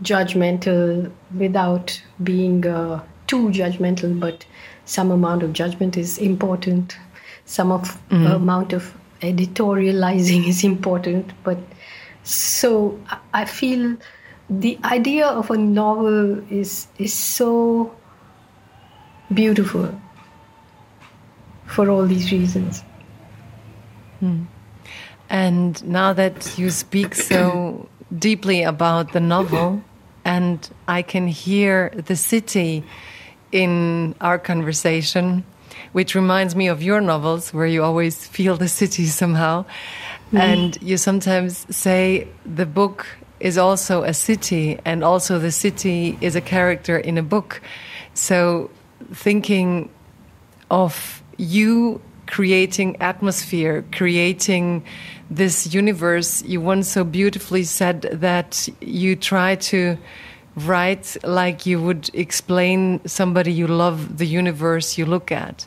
judgmental 0.02 1.12
without 1.38 2.02
being 2.24 2.66
uh, 2.68 3.02
too 3.28 3.50
judgmental 3.50 4.20
but 4.20 4.46
some 4.86 5.12
amount 5.12 5.44
of 5.44 5.54
judgment 5.54 5.98
is 5.98 6.18
important 6.18 6.98
some 7.46 7.72
of 7.72 7.82
mm-hmm. 8.10 8.28
amount 8.28 8.74
of 8.74 8.94
editorializing 9.22 10.48
is 10.54 10.64
important 10.64 11.32
but 11.44 11.58
so 12.24 13.00
i 13.34 13.46
feel 13.46 13.96
the 14.50 14.78
idea 14.84 15.28
of 15.28 15.50
a 15.50 15.58
novel 15.58 16.40
is 16.52 16.88
is 16.98 17.14
so 17.14 17.94
beautiful 19.34 19.90
for 21.66 21.90
all 21.90 22.06
these 22.06 22.32
reasons. 22.32 22.84
Hmm. 24.20 24.44
And 25.30 25.84
now 25.86 26.14
that 26.14 26.58
you 26.58 26.70
speak 26.70 27.16
so 27.16 27.90
deeply 28.20 28.62
about 28.62 29.14
the 29.14 29.20
novel, 29.20 29.82
and 30.26 30.70
I 30.88 31.02
can 31.02 31.28
hear 31.28 31.92
the 31.96 32.16
city 32.16 32.84
in 33.52 34.14
our 34.22 34.38
conversation, 34.38 35.44
which 35.94 36.14
reminds 36.16 36.56
me 36.56 36.68
of 36.68 36.84
your 36.84 37.02
novels, 37.02 37.54
where 37.54 37.66
you 37.66 37.84
always 37.84 38.28
feel 38.28 38.58
the 38.58 38.68
city 38.68 39.06
somehow. 39.06 39.66
Mm. 40.32 40.40
And 40.40 40.82
you 40.82 40.98
sometimes 40.98 41.66
say 41.76 42.28
the 42.46 42.66
book 42.66 43.08
is 43.44 43.58
also 43.58 44.04
a 44.04 44.14
city, 44.14 44.80
and 44.86 45.04
also 45.04 45.38
the 45.38 45.52
city 45.52 46.18
is 46.22 46.36
a 46.36 46.42
character 46.42 46.98
in 46.98 47.18
a 47.18 47.22
book. 47.22 47.62
So, 48.14 48.72
thinking 49.14 49.90
of 50.72 51.22
you 51.38 52.02
creating 52.26 52.96
atmosphere, 53.02 53.84
creating 53.92 54.86
this 55.30 55.74
universe, 55.74 56.42
you 56.44 56.62
once 56.62 56.88
so 56.88 57.04
beautifully 57.04 57.64
said 57.64 58.04
that 58.14 58.70
you 58.80 59.18
try 59.18 59.56
to 59.56 59.98
write 60.56 61.18
like 61.24 61.66
you 61.66 61.82
would 61.82 62.10
explain 62.14 63.02
somebody 63.06 63.52
you 63.52 63.68
love 63.68 64.18
the 64.18 64.26
universe 64.26 64.98
you 64.98 65.06
look 65.06 65.32
at. 65.32 65.66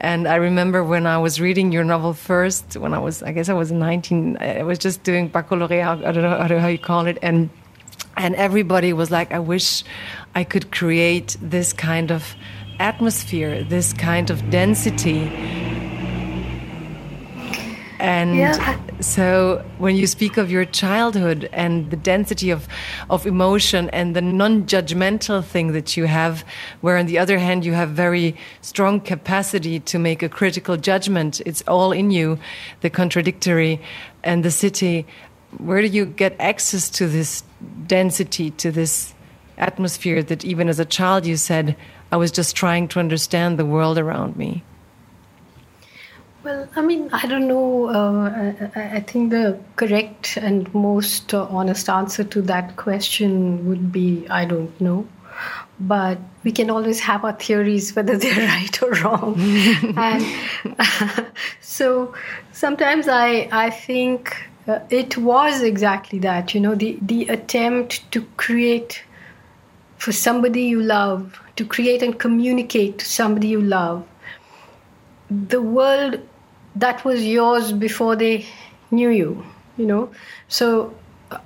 And 0.00 0.28
I 0.28 0.36
remember 0.36 0.84
when 0.84 1.06
I 1.06 1.18
was 1.18 1.40
reading 1.40 1.72
your 1.72 1.84
novel 1.84 2.12
first, 2.12 2.76
when 2.76 2.94
I 2.94 2.98
was, 2.98 3.22
I 3.22 3.32
guess 3.32 3.48
I 3.48 3.54
was 3.54 3.72
19, 3.72 4.38
I 4.40 4.62
was 4.62 4.78
just 4.78 5.02
doing 5.02 5.28
baccalaureate, 5.28 5.86
I 5.86 6.12
don't 6.12 6.22
know, 6.22 6.58
how 6.58 6.68
you 6.68 6.78
call 6.78 7.06
it. 7.06 7.18
And, 7.22 7.50
and 8.16 8.34
everybody 8.34 8.92
was 8.92 9.10
like, 9.10 9.32
I 9.32 9.38
wish 9.38 9.82
I 10.34 10.44
could 10.44 10.70
create 10.72 11.36
this 11.40 11.72
kind 11.72 12.12
of 12.12 12.34
atmosphere, 12.78 13.64
this 13.64 13.92
kind 13.92 14.30
of 14.30 14.50
density 14.50 15.67
and 17.98 18.36
yeah. 18.36 18.78
so 19.00 19.64
when 19.78 19.96
you 19.96 20.06
speak 20.06 20.36
of 20.36 20.50
your 20.50 20.64
childhood 20.64 21.48
and 21.52 21.90
the 21.90 21.96
density 21.96 22.50
of, 22.50 22.68
of 23.10 23.26
emotion 23.26 23.90
and 23.90 24.14
the 24.14 24.22
non-judgmental 24.22 25.44
thing 25.44 25.72
that 25.72 25.96
you 25.96 26.04
have, 26.04 26.44
where 26.80 26.96
on 26.96 27.06
the 27.06 27.18
other 27.18 27.38
hand 27.38 27.64
you 27.64 27.72
have 27.72 27.90
very 27.90 28.36
strong 28.60 29.00
capacity 29.00 29.80
to 29.80 29.98
make 29.98 30.22
a 30.22 30.28
critical 30.28 30.76
judgment, 30.76 31.40
it's 31.44 31.62
all 31.62 31.92
in 31.92 32.10
you, 32.10 32.38
the 32.80 32.90
contradictory 32.90 33.80
and 34.22 34.44
the 34.44 34.50
city. 34.50 35.04
Where 35.56 35.80
do 35.80 35.88
you 35.88 36.06
get 36.06 36.36
access 36.38 36.88
to 36.90 37.08
this 37.08 37.42
density, 37.86 38.50
to 38.52 38.70
this 38.70 39.14
atmosphere 39.56 40.22
that 40.22 40.44
even 40.44 40.68
as 40.68 40.78
a 40.78 40.84
child 40.84 41.26
you 41.26 41.36
said, 41.36 41.76
I 42.12 42.16
was 42.16 42.30
just 42.30 42.54
trying 42.54 42.88
to 42.88 43.00
understand 43.00 43.58
the 43.58 43.66
world 43.66 43.98
around 43.98 44.36
me? 44.36 44.62
Well, 46.44 46.68
I 46.76 46.82
mean, 46.82 47.10
I 47.12 47.26
don't 47.26 47.48
know. 47.48 47.88
Uh, 47.88 48.70
I, 48.76 48.96
I, 48.98 49.00
think 49.00 49.30
the 49.30 49.58
correct 49.74 50.36
and 50.36 50.72
most 50.72 51.34
uh, 51.34 51.46
honest 51.50 51.88
answer 51.88 52.22
to 52.22 52.42
that 52.42 52.76
question 52.76 53.68
would 53.68 53.90
be 53.90 54.26
I 54.30 54.44
don't 54.44 54.80
know. 54.80 55.08
But 55.80 56.18
we 56.44 56.52
can 56.52 56.70
always 56.70 57.00
have 57.00 57.24
our 57.24 57.32
theories 57.32 57.94
whether 57.96 58.16
they're 58.22 58.46
right 58.46 58.82
or 58.82 58.92
wrong. 59.02 59.34
and 59.96 60.24
so 61.60 62.14
sometimes 62.52 63.08
I, 63.08 63.48
I 63.50 63.70
think 63.70 64.36
uh, 64.68 64.78
it 64.90 65.16
was 65.16 65.62
exactly 65.62 66.20
that, 66.20 66.54
you 66.54 66.60
know, 66.60 66.76
the, 66.76 66.98
the 67.02 67.26
attempt 67.28 68.10
to 68.12 68.22
create 68.36 69.02
for 69.96 70.12
somebody 70.12 70.62
you 70.62 70.80
love, 70.80 71.40
to 71.56 71.64
create 71.64 72.02
and 72.02 72.16
communicate 72.16 72.98
to 73.00 73.04
somebody 73.04 73.48
you 73.48 73.60
love 73.60 74.06
the 75.30 75.60
world 75.62 76.20
that 76.76 77.04
was 77.04 77.26
yours 77.26 77.72
before 77.72 78.16
they 78.16 78.46
knew 78.90 79.10
you 79.10 79.44
you 79.78 79.86
know? 79.86 80.10
So 80.48 80.94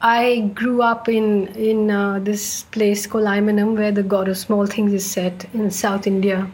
i 0.00 0.52
grew 0.54 0.80
up 0.80 1.08
in 1.08 1.48
in 1.56 1.90
uh, 1.90 2.20
this 2.20 2.62
place 2.70 3.06
called 3.06 3.24
Aymanam, 3.24 3.76
where 3.76 3.90
the 3.90 4.04
god 4.04 4.28
of 4.28 4.38
small 4.38 4.64
things 4.64 4.92
is 4.92 5.04
set 5.04 5.44
in 5.54 5.72
south 5.72 6.06
india 6.06 6.48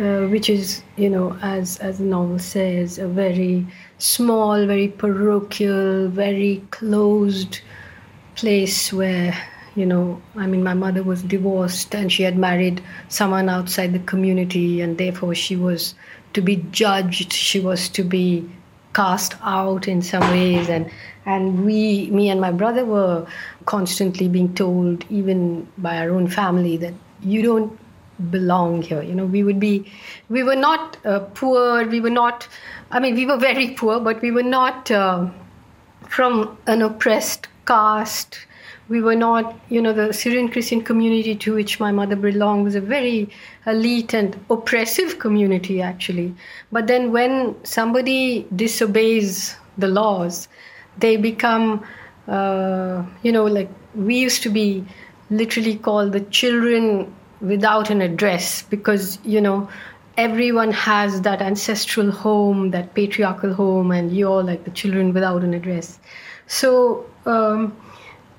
uh, 0.00 0.22
which 0.28 0.48
is 0.48 0.82
you 0.96 1.10
know 1.10 1.36
as 1.42 1.76
as 1.78 1.98
the 1.98 2.04
novel 2.04 2.38
says 2.38 2.98
a 2.98 3.06
very 3.06 3.66
small 3.98 4.66
very 4.66 4.88
parochial 4.88 6.08
very 6.08 6.64
closed 6.70 7.60
place 8.34 8.90
where 8.94 9.36
you 9.76 9.84
know 9.84 10.22
i 10.36 10.46
mean 10.46 10.62
my 10.62 10.72
mother 10.72 11.02
was 11.02 11.22
divorced 11.22 11.94
and 11.94 12.10
she 12.10 12.22
had 12.22 12.38
married 12.38 12.82
someone 13.08 13.50
outside 13.50 13.92
the 13.92 14.04
community 14.14 14.80
and 14.80 14.96
therefore 14.96 15.34
she 15.34 15.54
was 15.54 15.94
to 16.34 16.40
be 16.40 16.56
judged. 16.70 17.32
She 17.32 17.60
was 17.60 17.88
to 17.90 18.02
be 18.02 18.48
cast 18.92 19.34
out 19.42 19.88
in 19.88 20.02
some 20.02 20.28
ways. 20.30 20.68
And 20.68 20.90
and 21.26 21.64
we 21.64 22.10
me 22.10 22.28
and 22.28 22.40
my 22.40 22.52
brother 22.52 22.84
were 22.84 23.26
constantly 23.64 24.28
being 24.28 24.54
told 24.54 25.04
even 25.10 25.66
by 25.78 25.98
our 25.98 26.10
own 26.10 26.28
family 26.28 26.76
that 26.76 26.94
you 27.22 27.42
don't 27.42 27.78
belong 28.30 28.82
here. 28.82 29.02
You 29.02 29.14
know 29.14 29.26
we 29.26 29.42
would 29.42 29.58
be 29.58 29.90
we 30.28 30.42
were 30.42 30.56
not 30.56 30.98
uh, 31.04 31.20
poor. 31.34 31.84
We 31.86 32.00
were 32.00 32.10
not 32.10 32.48
i 32.90 33.00
mean 33.00 33.14
we 33.14 33.26
were 33.26 33.36
very 33.36 33.68
poor 33.70 34.00
but 34.00 34.22
we 34.22 34.30
were 34.30 34.48
not 34.56 34.90
uh, 34.90 35.26
from 36.08 36.56
an 36.66 36.82
oppressed 36.82 37.48
caste 37.66 38.38
we 38.88 39.00
were 39.00 39.16
not, 39.16 39.58
you 39.70 39.80
know, 39.80 39.92
the 39.92 40.12
Syrian 40.12 40.48
Christian 40.48 40.82
community 40.82 41.34
to 41.36 41.54
which 41.54 41.80
my 41.80 41.90
mother 41.90 42.16
belonged 42.16 42.64
was 42.64 42.74
a 42.74 42.80
very 42.80 43.30
elite 43.66 44.12
and 44.12 44.38
oppressive 44.50 45.18
community, 45.18 45.80
actually. 45.80 46.34
But 46.70 46.86
then 46.86 47.10
when 47.12 47.54
somebody 47.64 48.46
disobeys 48.54 49.56
the 49.78 49.88
laws, 49.88 50.48
they 50.98 51.16
become, 51.16 51.84
uh, 52.28 53.04
you 53.22 53.32
know, 53.32 53.44
like 53.44 53.70
we 53.94 54.16
used 54.16 54.42
to 54.42 54.50
be 54.50 54.84
literally 55.30 55.76
called 55.76 56.12
the 56.12 56.20
children 56.20 57.12
without 57.40 57.90
an 57.90 58.02
address 58.02 58.62
because, 58.62 59.18
you 59.24 59.40
know, 59.40 59.68
everyone 60.16 60.70
has 60.72 61.22
that 61.22 61.40
ancestral 61.40 62.10
home, 62.10 62.70
that 62.70 62.94
patriarchal 62.94 63.52
home, 63.52 63.90
and 63.90 64.14
you're 64.16 64.42
like 64.42 64.64
the 64.64 64.70
children 64.70 65.12
without 65.12 65.42
an 65.42 65.54
address. 65.54 65.98
So, 66.46 67.06
um, 67.26 67.76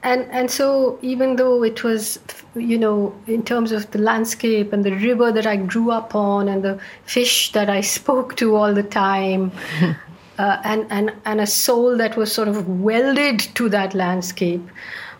and 0.05 0.25
and 0.31 0.49
so 0.51 0.99
even 1.01 1.35
though 1.35 1.63
it 1.63 1.83
was, 1.83 2.19
you 2.55 2.77
know, 2.77 3.13
in 3.27 3.43
terms 3.43 3.71
of 3.71 3.89
the 3.91 3.99
landscape 3.99 4.71
and 4.71 4.83
the 4.83 4.95
river 4.95 5.31
that 5.31 5.47
I 5.47 5.55
grew 5.57 5.91
up 5.91 6.15
on 6.15 6.47
and 6.47 6.63
the 6.63 6.79
fish 7.03 7.51
that 7.53 7.69
I 7.69 7.81
spoke 7.97 8.35
to 8.37 8.55
all 8.55 8.73
the 8.73 8.83
time. 8.83 9.51
uh, 10.37 10.57
and, 10.63 10.85
and, 10.89 11.13
and 11.25 11.39
a 11.41 11.47
soul 11.47 11.97
that 11.97 12.17
was 12.17 12.31
sort 12.31 12.47
of 12.47 12.67
welded 12.67 13.39
to 13.55 13.69
that 13.69 13.93
landscape. 13.93 14.61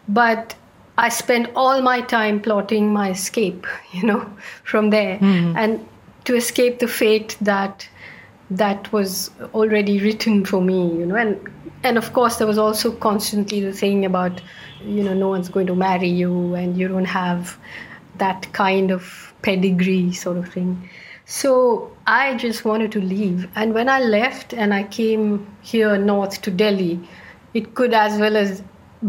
But 0.08 0.56
I 0.98 1.10
spent 1.10 1.50
all 1.56 1.82
my 1.82 2.02
time 2.02 2.42
plotting 2.42 2.92
my 2.92 3.12
escape, 3.12 3.66
you 3.92 4.04
know, 4.04 4.30
from 4.64 4.90
there, 4.90 5.18
mm-hmm. 5.18 5.58
and 5.58 5.88
to 6.26 6.36
escape 6.36 6.80
the 6.80 6.88
fate 6.88 7.38
that 7.42 7.88
that 8.52 8.92
was 8.92 9.32
already 9.54 10.00
written 10.00 10.46
for 10.46 10.62
me, 10.62 11.00
you 11.00 11.06
know, 11.06 11.16
and 11.16 11.40
and 11.86 11.98
of 11.98 12.14
course 12.14 12.38
there 12.38 12.48
was 12.48 12.58
also 12.58 12.92
constantly 12.92 13.62
the 13.62 13.72
thing 13.72 14.06
about, 14.06 14.42
you 14.84 15.04
know, 15.04 15.14
no 15.14 15.30
one's 15.30 15.50
going 15.50 15.68
to 15.68 15.76
marry 15.76 16.10
you, 16.10 16.56
and 16.56 16.78
you 16.78 16.88
don't 16.88 17.06
have 17.06 17.58
that 18.18 18.52
kind 18.54 18.92
of 18.92 19.34
pedigree, 19.42 20.12
sort 20.12 20.38
of 20.38 20.52
thing. 20.52 20.90
So 21.26 21.92
I 22.06 22.36
just 22.36 22.66
wanted 22.66 22.92
to 22.94 23.02
leave. 23.02 23.48
And 23.56 23.74
when 23.74 23.90
I 23.90 24.00
left 24.00 24.54
and 24.54 24.74
I 24.74 24.84
came 24.84 25.48
here 25.62 25.98
north 25.98 26.42
to 26.44 26.52
Delhi, 26.52 27.00
it 27.54 27.74
could 27.76 27.94
as 27.94 28.20
well 28.20 28.36
as 28.36 28.62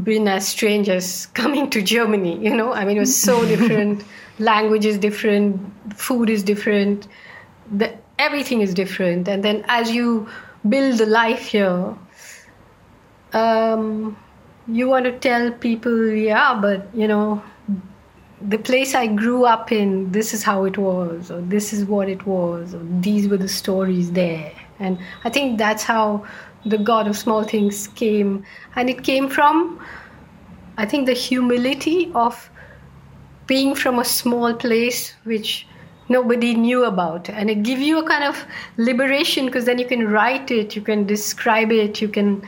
been 0.03 0.29
as 0.29 0.47
strange 0.47 0.89
as 0.89 1.27
coming 1.35 1.71
to 1.71 1.83
Germany, 1.83 2.39
you 2.39 2.55
know? 2.55 2.73
I 2.73 2.85
mean, 2.85 2.97
it 2.97 3.01
was 3.01 3.17
so 3.17 3.45
different. 3.55 4.05
Language 4.39 4.85
is 4.85 4.99
different, 4.99 5.61
food 5.95 6.29
is 6.29 6.43
different, 6.43 7.09
the, 7.71 7.97
everything 8.19 8.61
is 8.61 8.75
different. 8.75 9.29
And 9.29 9.43
then 9.43 9.65
as 9.69 9.91
you 9.91 10.29
build 10.69 11.01
a 11.01 11.07
life 11.07 11.47
here, 11.47 11.95
um, 13.33 14.17
you 14.69 14.89
want 14.89 15.05
to 15.05 15.19
tell 15.19 15.53
people, 15.53 16.09
yeah, 16.09 16.59
but, 16.61 16.89
you 16.95 17.09
know, 17.09 17.43
the 18.41 18.59
place 18.59 18.95
I 18.95 19.07
grew 19.07 19.45
up 19.45 19.73
in, 19.73 20.13
this 20.13 20.35
is 20.35 20.43
how 20.43 20.65
it 20.65 20.77
was, 20.77 21.31
or 21.31 21.41
this 21.41 21.73
is 21.73 21.85
what 21.85 22.09
it 22.09 22.27
was, 22.27 22.75
or 22.75 22.83
these 23.01 23.29
were 23.29 23.37
the 23.37 23.49
stories 23.49 24.13
there. 24.13 24.53
And 24.79 24.99
I 25.25 25.31
think 25.31 25.59
that's 25.59 25.83
how 25.83 26.27
the 26.65 26.79
God 26.79 27.07
of 27.07 27.17
Small 27.17 27.45
Things 27.45 27.89
came. 27.89 28.45
And 28.75 28.91
it 28.91 29.05
came 29.05 29.29
from, 29.29 29.81
I 30.77 30.85
think, 30.85 31.07
the 31.07 31.15
humility 31.15 32.11
of 32.15 32.51
being 33.47 33.75
from 33.75 33.99
a 33.99 34.05
small 34.05 34.53
place 34.53 35.15
which 35.25 35.67
nobody 36.09 36.55
knew 36.55 36.85
about. 36.85 37.29
And 37.31 37.49
it 37.49 37.63
gives 37.63 37.81
you 37.81 37.99
a 37.99 38.07
kind 38.07 38.25
of 38.25 38.45
liberation 38.77 39.47
because 39.47 39.65
then 39.65 39.79
you 39.79 39.87
can 39.87 40.09
write 40.09 40.51
it, 40.51 40.77
you 40.77 40.83
can 40.83 41.07
describe 41.07 41.73
it, 41.73 42.01
you 42.01 42.09
can 42.09 42.47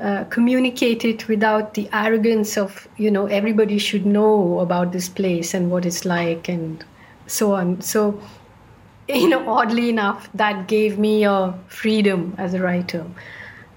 uh, 0.00 0.24
communicate 0.24 1.04
it 1.04 1.26
without 1.28 1.74
the 1.74 1.88
arrogance 1.92 2.56
of 2.56 2.88
you 2.96 3.10
know 3.10 3.26
everybody 3.26 3.78
should 3.78 4.06
know 4.06 4.60
about 4.60 4.92
this 4.92 5.08
place 5.08 5.54
and 5.54 5.70
what 5.70 5.84
it's 5.84 6.04
like 6.04 6.48
and 6.48 6.84
so 7.26 7.54
on 7.54 7.80
so 7.80 8.20
you 9.08 9.28
know 9.28 9.48
oddly 9.48 9.88
enough 9.88 10.28
that 10.34 10.68
gave 10.68 10.98
me 10.98 11.24
a 11.24 11.54
freedom 11.68 12.34
as 12.38 12.54
a 12.54 12.60
writer 12.60 13.04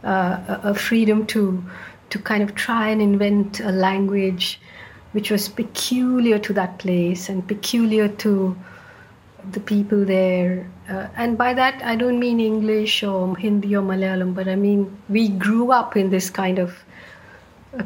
uh, 0.04 0.60
a 0.64 0.74
freedom 0.74 1.26
to 1.26 1.64
to 2.10 2.20
kind 2.20 2.44
of 2.44 2.54
try 2.56 2.90
and 2.90 3.02
invent 3.02 3.60
a 3.62 3.72
language 3.72 4.60
which 5.14 5.30
was 5.32 5.50
peculiar 5.50 6.40
to 6.40 6.54
that 6.54 6.78
place 6.80 7.30
and 7.30 7.48
peculiar 7.48 8.08
to 8.08 8.56
the 9.52 9.60
people 9.60 10.06
there. 10.06 10.70
Uh, 10.92 11.08
and 11.16 11.38
by 11.38 11.54
that, 11.54 11.82
I 11.84 11.96
don't 11.96 12.20
mean 12.20 12.40
English 12.42 13.02
or 13.02 13.38
Hindi 13.38 13.76
or 13.76 13.82
Malayalam, 13.82 14.36
but 14.36 14.48
I 14.48 14.56
mean 14.56 14.98
we 15.08 15.30
grew 15.30 15.72
up 15.72 15.96
in 15.96 16.10
this 16.10 16.30
kind 16.30 16.60
of 16.60 16.84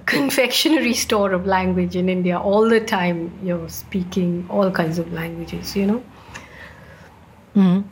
confectionery 0.06 0.94
store 0.94 1.32
of 1.32 1.46
language 1.46 1.96
in 1.96 2.10
India 2.10 2.40
all 2.40 2.68
the 2.68 2.80
time. 2.80 3.32
You're 3.44 3.70
speaking 3.70 4.48
all 4.50 4.72
kinds 4.72 4.98
of 4.98 5.14
languages, 5.14 5.76
you 5.76 5.86
know. 5.86 6.04
Mm-hmm. 7.56 7.88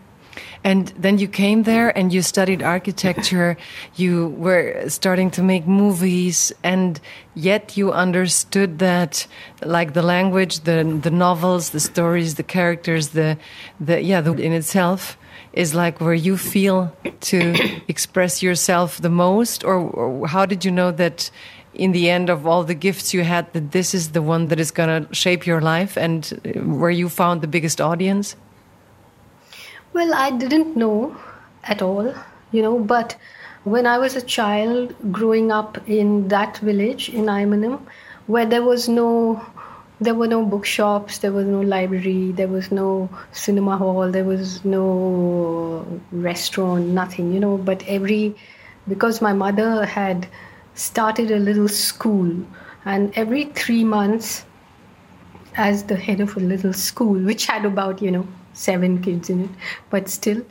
And 0.63 0.87
then 0.97 1.17
you 1.17 1.27
came 1.27 1.63
there 1.63 1.95
and 1.97 2.13
you 2.13 2.21
studied 2.21 2.63
architecture. 2.63 3.57
you 3.95 4.29
were 4.37 4.87
starting 4.89 5.29
to 5.31 5.43
make 5.43 5.67
movies, 5.67 6.53
and 6.63 6.99
yet 7.35 7.75
you 7.75 7.91
understood 7.91 8.79
that, 8.79 9.27
like 9.61 9.93
the 9.93 10.01
language, 10.01 10.61
the 10.61 10.99
the 11.01 11.11
novels, 11.11 11.71
the 11.71 11.79
stories, 11.79 12.35
the 12.35 12.43
characters, 12.43 13.09
the 13.09 13.37
the 13.79 14.01
yeah, 14.01 14.21
the, 14.21 14.33
in 14.33 14.53
itself 14.53 15.17
is 15.51 15.75
like 15.75 16.01
where 16.01 16.13
you 16.13 16.37
feel 16.37 16.95
to 17.19 17.53
express 17.87 18.41
yourself 18.41 19.01
the 19.01 19.09
most. 19.09 19.63
Or, 19.63 19.75
or 19.75 20.27
how 20.27 20.45
did 20.45 20.65
you 20.65 20.71
know 20.71 20.91
that? 20.91 21.29
in 21.73 21.91
the 21.91 22.07
end 22.07 22.29
of 22.29 22.45
all 22.45 22.63
the 22.63 22.75
gifts 22.75 23.13
you 23.13 23.23
had 23.23 23.51
that 23.53 23.71
this 23.71 23.93
is 23.93 24.11
the 24.11 24.21
one 24.21 24.47
that 24.47 24.59
is 24.59 24.71
going 24.71 24.89
to 24.89 25.13
shape 25.13 25.47
your 25.47 25.59
life 25.59 25.97
and 25.97 26.39
uh, 26.45 26.59
where 26.59 26.91
you 26.91 27.09
found 27.09 27.41
the 27.41 27.47
biggest 27.47 27.81
audience 27.81 28.35
well, 29.93 30.13
I 30.13 30.31
didn't 30.31 30.75
know 30.75 31.15
at 31.63 31.81
all, 31.81 32.13
you 32.51 32.61
know, 32.61 32.79
but 32.79 33.15
when 33.63 33.85
I 33.85 33.97
was 33.97 34.15
a 34.15 34.21
child 34.21 34.95
growing 35.11 35.51
up 35.51 35.77
in 35.87 36.27
that 36.29 36.57
village 36.57 37.09
in 37.09 37.25
Aymanam, 37.25 37.81
where 38.27 38.45
there 38.45 38.63
was 38.63 38.89
no 38.89 39.45
there 40.01 40.13
were 40.13 40.27
no 40.27 40.43
bookshops, 40.45 41.19
there 41.19 41.31
was 41.31 41.45
no 41.45 41.61
library, 41.61 42.31
there 42.33 42.47
was 42.47 42.71
no 42.71 43.09
cinema 43.31 43.77
hall, 43.77 44.11
there 44.11 44.23
was 44.23 44.63
no 44.65 45.85
restaurant, 46.11 46.87
nothing, 46.87 47.31
you 47.33 47.39
know. 47.39 47.57
But 47.57 47.83
every, 47.87 48.35
because 48.87 49.21
my 49.21 49.31
mother 49.31 49.85
had 49.85 50.27
started 50.73 51.31
a 51.31 51.39
little 51.39 51.69
school, 51.69 52.45
and 52.85 53.13
every 53.15 53.45
three 53.45 53.83
months, 53.83 54.45
as 55.55 55.83
the 55.83 55.95
head 55.95 56.19
of 56.19 56.35
a 56.35 56.39
little 56.41 56.73
school, 56.73 57.13
which 57.13 57.45
had 57.45 57.63
about, 57.63 58.01
you 58.01 58.11
know, 58.11 58.27
seven 58.53 59.01
kids 59.01 59.29
in 59.29 59.45
it, 59.45 59.49
but 59.89 60.09
still, 60.09 60.41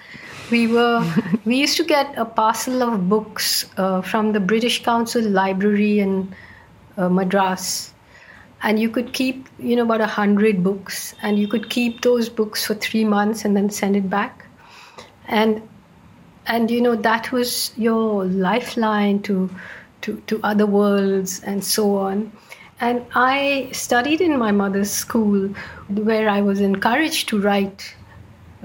we 0.50 0.66
were 0.66 1.02
we 1.44 1.56
used 1.56 1.76
to 1.76 1.84
get 1.84 2.12
a 2.16 2.24
parcel 2.24 2.82
of 2.82 3.08
books 3.08 3.66
uh, 3.76 4.02
from 4.02 4.32
the 4.32 4.40
British 4.40 4.82
Council 4.82 5.22
Library 5.22 6.00
in 6.00 6.34
uh, 6.96 7.08
Madras, 7.08 7.92
and 8.62 8.78
you 8.78 8.88
could 8.88 9.12
keep 9.12 9.48
you 9.58 9.76
know 9.76 9.82
about 9.82 10.00
a 10.00 10.06
hundred 10.06 10.62
books, 10.62 11.14
and 11.22 11.38
you 11.38 11.48
could 11.48 11.70
keep 11.70 12.02
those 12.02 12.28
books 12.28 12.66
for 12.66 12.74
three 12.74 13.04
months 13.04 13.44
and 13.44 13.56
then 13.56 13.70
send 13.70 13.96
it 13.96 14.10
back, 14.10 14.46
and 15.26 15.62
and 16.46 16.70
you 16.70 16.80
know 16.80 16.96
that 16.96 17.30
was 17.32 17.72
your 17.76 18.24
lifeline 18.24 19.22
to 19.22 19.48
to 20.02 20.20
to 20.26 20.40
other 20.42 20.66
worlds 20.66 21.40
and 21.44 21.64
so 21.64 21.96
on 21.96 22.32
and 22.82 23.06
I 23.14 23.68
studied 23.70 24.20
in 24.20 24.36
my 24.36 24.50
mother's 24.50 24.90
school 24.90 25.48
where 25.88 26.28
I 26.28 26.40
was 26.40 26.60
encouraged 26.60 27.28
to 27.28 27.40
write 27.40 27.94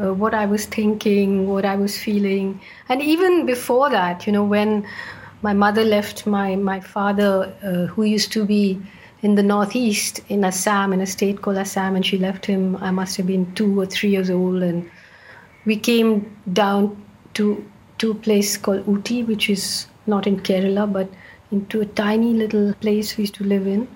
uh, 0.01 0.12
what 0.12 0.34
I 0.34 0.47
was 0.47 0.65
thinking, 0.65 1.47
what 1.47 1.65
I 1.65 1.75
was 1.75 1.95
feeling. 1.95 2.60
And 2.89 2.99
even 3.03 3.45
before 3.45 3.91
that, 3.91 4.25
you 4.25 4.34
know, 4.34 4.43
when 4.43 4.88
my 5.43 5.53
mother 5.53 5.84
left 5.84 6.25
my, 6.25 6.56
my 6.56 6.80
father, 6.80 7.53
uh, 7.62 7.93
who 7.93 8.06
used 8.06 8.32
to 8.32 8.43
be 8.43 8.82
in 9.21 9.36
the 9.36 9.43
northeast 9.43 10.19
in 10.30 10.43
Assam, 10.43 10.93
in 10.93 11.01
a 11.01 11.06
state 11.06 11.43
called 11.43 11.58
Assam, 11.58 11.95
and 11.95 12.03
she 12.03 12.17
left 12.17 12.43
him, 12.43 12.75
I 12.77 12.89
must 12.89 13.17
have 13.17 13.27
been 13.27 13.53
two 13.53 13.80
or 13.80 13.86
three 13.86 14.10
years 14.10 14.32
old. 14.32 14.63
And 14.63 14.89
we 15.65 15.77
came 15.77 16.36
down 16.53 16.99
to, 17.36 17.63
to 17.99 18.12
a 18.12 18.15
place 18.15 18.58
called 18.58 18.84
Ooty, 18.88 19.27
which 19.27 19.47
is 19.47 19.86
not 20.08 20.25
in 20.25 20.39
Kerala, 20.39 20.91
but 20.91 21.08
into 21.51 21.82
a 21.82 21.86
tiny 21.86 22.34
little 22.34 22.73
place 22.75 23.15
we 23.15 23.21
used 23.23 23.36
to 23.36 23.43
live 23.43 23.67
in. 23.67 23.88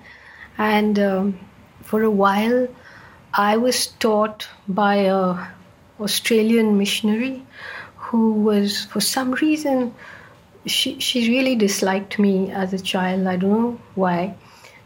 And 0.58 0.98
um, 0.98 1.38
for 1.82 2.02
a 2.02 2.10
while, 2.10 2.68
I 3.34 3.56
was 3.56 3.86
taught 3.86 4.48
by 4.68 4.96
a 4.96 5.46
Australian 6.00 6.78
missionary 6.78 7.44
who 7.96 8.32
was, 8.32 8.84
for 8.84 9.00
some 9.00 9.32
reason, 9.32 9.94
she, 10.66 10.98
she 11.00 11.28
really 11.28 11.56
disliked 11.56 12.18
me 12.18 12.50
as 12.50 12.72
a 12.72 12.78
child. 12.78 13.26
I 13.26 13.36
don't 13.36 13.50
know 13.50 13.80
why. 13.94 14.34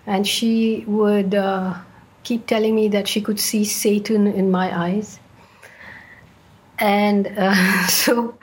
And 0.07 0.27
she 0.27 0.85
would 0.87 1.35
uh, 1.35 1.75
keep 2.23 2.47
telling 2.47 2.75
me 2.75 2.89
that 2.89 3.09
she 3.09 3.21
could 3.21 3.41
see 3.41 3.65
Satan 3.65 4.27
in 4.27 4.51
my 4.51 4.77
eyes. 4.77 5.19
And 6.79 7.27
uh, 7.37 7.87
so 7.89 8.39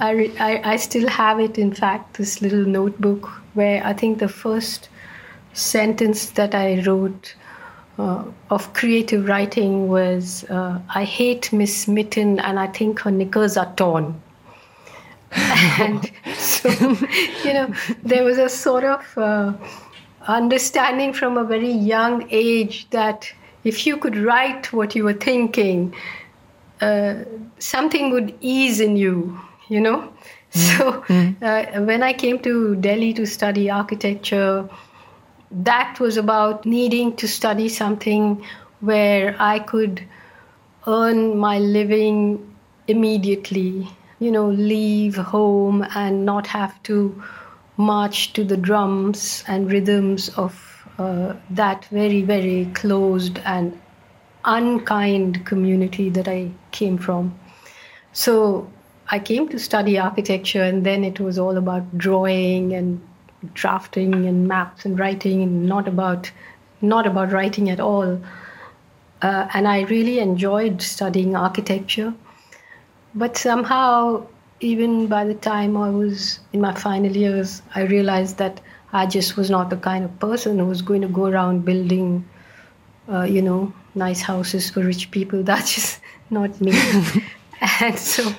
I, 0.00 0.32
I, 0.40 0.72
I 0.72 0.76
still 0.76 1.08
have 1.08 1.38
it, 1.40 1.58
in 1.58 1.74
fact, 1.74 2.16
this 2.16 2.40
little 2.40 2.64
notebook 2.64 3.28
where 3.54 3.84
I 3.84 3.92
think 3.92 4.18
the 4.18 4.28
first 4.28 4.88
sentence 5.58 6.30
that 6.30 6.54
I 6.54 6.82
wrote 6.82 7.34
uh, 7.98 8.24
of 8.50 8.72
creative 8.74 9.26
writing 9.26 9.88
was 9.88 10.44
uh, 10.44 10.78
I 10.94 11.04
hate 11.04 11.52
Miss 11.52 11.88
Mitten 11.88 12.38
and 12.38 12.58
I 12.58 12.68
think 12.68 13.00
her 13.00 13.10
knickers 13.10 13.56
are 13.56 13.72
torn. 13.74 14.20
and 15.32 16.10
so, 16.36 16.70
you 17.44 17.52
know, 17.52 17.74
there 18.02 18.24
was 18.24 18.38
a 18.38 18.48
sort 18.48 18.84
of 18.84 19.18
uh, 19.18 19.52
understanding 20.26 21.12
from 21.12 21.36
a 21.36 21.44
very 21.44 21.70
young 21.70 22.26
age 22.30 22.88
that 22.90 23.30
if 23.64 23.86
you 23.86 23.96
could 23.96 24.16
write 24.16 24.72
what 24.72 24.94
you 24.94 25.04
were 25.04 25.12
thinking, 25.12 25.94
uh, 26.80 27.24
something 27.58 28.10
would 28.10 28.34
ease 28.40 28.80
in 28.80 28.96
you, 28.96 29.38
you 29.68 29.80
know. 29.80 30.12
So 30.50 31.04
uh, 31.42 31.80
when 31.82 32.02
I 32.02 32.14
came 32.14 32.38
to 32.38 32.74
Delhi 32.76 33.12
to 33.14 33.26
study 33.26 33.68
architecture, 33.68 34.66
that 35.50 35.98
was 36.00 36.16
about 36.16 36.66
needing 36.66 37.16
to 37.16 37.28
study 37.28 37.68
something 37.68 38.44
where 38.80 39.36
I 39.38 39.58
could 39.58 40.02
earn 40.86 41.36
my 41.38 41.58
living 41.58 42.56
immediately, 42.86 43.88
you 44.18 44.30
know, 44.30 44.48
leave 44.48 45.16
home 45.16 45.86
and 45.94 46.24
not 46.24 46.46
have 46.46 46.82
to 46.84 47.22
march 47.76 48.32
to 48.32 48.44
the 48.44 48.56
drums 48.56 49.44
and 49.46 49.70
rhythms 49.70 50.28
of 50.30 50.86
uh, 50.98 51.34
that 51.50 51.84
very, 51.86 52.22
very 52.22 52.66
closed 52.74 53.38
and 53.44 53.78
unkind 54.44 55.46
community 55.46 56.08
that 56.10 56.28
I 56.28 56.50
came 56.72 56.98
from. 56.98 57.38
So 58.12 58.70
I 59.10 59.18
came 59.18 59.48
to 59.48 59.58
study 59.58 59.98
architecture, 59.98 60.62
and 60.62 60.84
then 60.84 61.04
it 61.04 61.20
was 61.20 61.38
all 61.38 61.56
about 61.56 61.96
drawing 61.96 62.74
and 62.74 63.00
drafting 63.54 64.26
and 64.26 64.48
maps 64.48 64.84
and 64.84 64.98
writing, 64.98 65.42
and 65.42 65.66
not 65.66 65.88
about 65.88 66.30
not 66.80 67.06
about 67.06 67.32
writing 67.32 67.70
at 67.70 67.80
all. 67.80 68.20
Uh, 69.20 69.48
and 69.52 69.66
I 69.66 69.82
really 69.82 70.20
enjoyed 70.20 70.80
studying 70.80 71.34
architecture, 71.34 72.14
but 73.14 73.36
somehow, 73.36 74.26
even 74.60 75.08
by 75.08 75.24
the 75.24 75.34
time 75.34 75.76
I 75.76 75.90
was 75.90 76.38
in 76.52 76.60
my 76.60 76.72
final 76.72 77.10
years, 77.10 77.62
I 77.74 77.82
realized 77.82 78.38
that 78.38 78.60
I 78.92 79.06
just 79.06 79.36
was 79.36 79.50
not 79.50 79.70
the 79.70 79.76
kind 79.76 80.04
of 80.04 80.18
person 80.18 80.58
who 80.58 80.66
was 80.66 80.82
going 80.82 81.02
to 81.02 81.08
go 81.08 81.26
around 81.26 81.64
building, 81.64 82.24
uh, 83.08 83.22
you 83.22 83.42
know, 83.42 83.72
nice 83.94 84.20
houses 84.20 84.70
for 84.70 84.80
rich 84.80 85.10
people. 85.10 85.42
That's 85.50 85.74
just 85.74 86.00
not 86.30 86.60
me. 86.60 86.72
and 87.80 87.98
so 87.98 88.32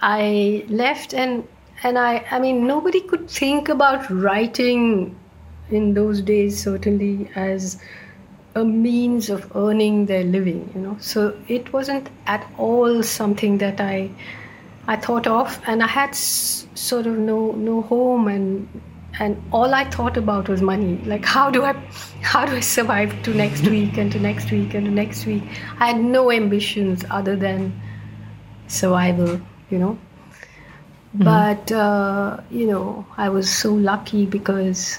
I 0.00 0.64
left 0.68 1.14
and 1.14 1.46
and 1.82 1.98
I 1.98 2.24
I 2.30 2.38
mean 2.38 2.66
nobody 2.66 3.00
could 3.00 3.28
think 3.30 3.68
about 3.68 4.08
writing 4.10 5.16
in 5.70 5.94
those 5.94 6.20
days 6.20 6.62
certainly 6.62 7.30
as 7.34 7.78
a 8.54 8.64
means 8.64 9.30
of 9.30 9.50
earning 9.56 10.06
their 10.06 10.24
living 10.24 10.70
you 10.74 10.80
know. 10.80 10.96
So 11.00 11.34
it 11.48 11.72
wasn't 11.72 12.08
at 12.26 12.46
all 12.58 13.02
something 13.02 13.58
that 13.58 13.80
I 13.80 14.10
I 14.86 14.96
thought 14.96 15.26
of 15.26 15.60
and 15.66 15.82
I 15.82 15.86
had 15.86 16.10
s- 16.10 16.66
sort 16.74 17.06
of 17.06 17.18
no 17.18 17.52
no 17.52 17.82
home 17.82 18.28
and 18.28 18.82
and 19.18 19.42
all 19.52 19.74
I 19.74 19.84
thought 19.90 20.16
about 20.16 20.48
was 20.48 20.62
money. 20.62 20.98
Like 21.06 21.24
how 21.24 21.50
do 21.50 21.64
I 21.64 21.72
how 22.20 22.44
do 22.46 22.56
I 22.56 22.60
survive 22.60 23.22
to 23.22 23.34
next 23.34 23.66
week 23.76 23.96
and 23.96 24.12
to 24.12 24.20
next 24.20 24.50
week 24.50 24.74
and 24.74 24.86
to 24.86 24.90
next 24.90 25.26
week? 25.26 25.42
I 25.80 25.86
had 25.92 26.04
no 26.04 26.30
ambitions 26.30 27.04
other 27.10 27.36
than 27.36 27.72
survival 28.68 29.40
you 29.70 29.78
know 29.78 29.98
but 31.14 31.70
uh, 31.72 32.40
you 32.50 32.66
know 32.66 33.06
i 33.16 33.28
was 33.28 33.50
so 33.50 33.72
lucky 33.74 34.24
because 34.24 34.98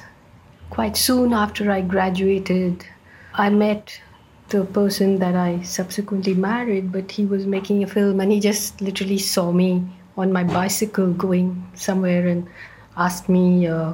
quite 0.70 0.96
soon 0.96 1.34
after 1.34 1.72
i 1.72 1.82
graduated 1.82 2.86
i 3.34 3.50
met 3.50 4.00
the 4.50 4.64
person 4.66 5.18
that 5.20 5.36
i 5.36 5.62
subsequently 5.62 6.34
married 6.34 6.92
but 6.92 7.12
he 7.12 7.26
was 7.26 7.48
making 7.48 7.84
a 7.84 7.88
film 7.88 8.20
and 8.20 8.32
he 8.32 8.40
just 8.40 8.80
literally 8.82 9.18
saw 9.18 9.52
me 9.52 9.84
on 10.18 10.32
my 10.32 10.44
bicycle 10.44 11.12
going 11.14 11.68
somewhere 11.74 12.28
and 12.28 12.48
asked 12.98 13.28
me 13.28 13.66
uh, 13.66 13.94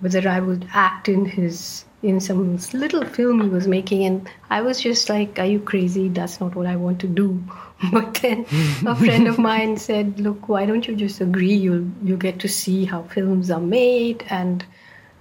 whether 0.00 0.28
i 0.28 0.38
would 0.38 0.66
act 0.74 1.08
in 1.08 1.24
his 1.24 1.84
in 2.02 2.18
some 2.20 2.56
little 2.72 3.04
film 3.04 3.40
he 3.40 3.48
was 3.48 3.68
making 3.68 4.04
and 4.04 4.28
i 4.50 4.60
was 4.60 4.80
just 4.80 5.08
like 5.08 5.38
are 5.38 5.44
you 5.46 5.60
crazy? 5.60 6.08
That's 6.08 6.40
not 6.40 6.54
what 6.54 6.66
i 6.66 6.76
want 6.76 7.00
to 7.00 7.06
do. 7.06 7.42
But 7.92 8.14
then 8.14 8.46
a 8.86 8.94
friend 8.94 9.26
of 9.26 9.38
mine 9.38 9.76
said 9.76 10.20
look 10.20 10.48
why 10.48 10.66
don't 10.66 10.86
you 10.86 10.96
just 10.96 11.20
agree? 11.20 11.54
You'll 11.54 11.88
you 12.02 12.16
get 12.16 12.38
to 12.40 12.48
see 12.48 12.84
how 12.84 13.02
films 13.14 13.50
are 13.50 13.60
made 13.60 14.24
and 14.30 14.64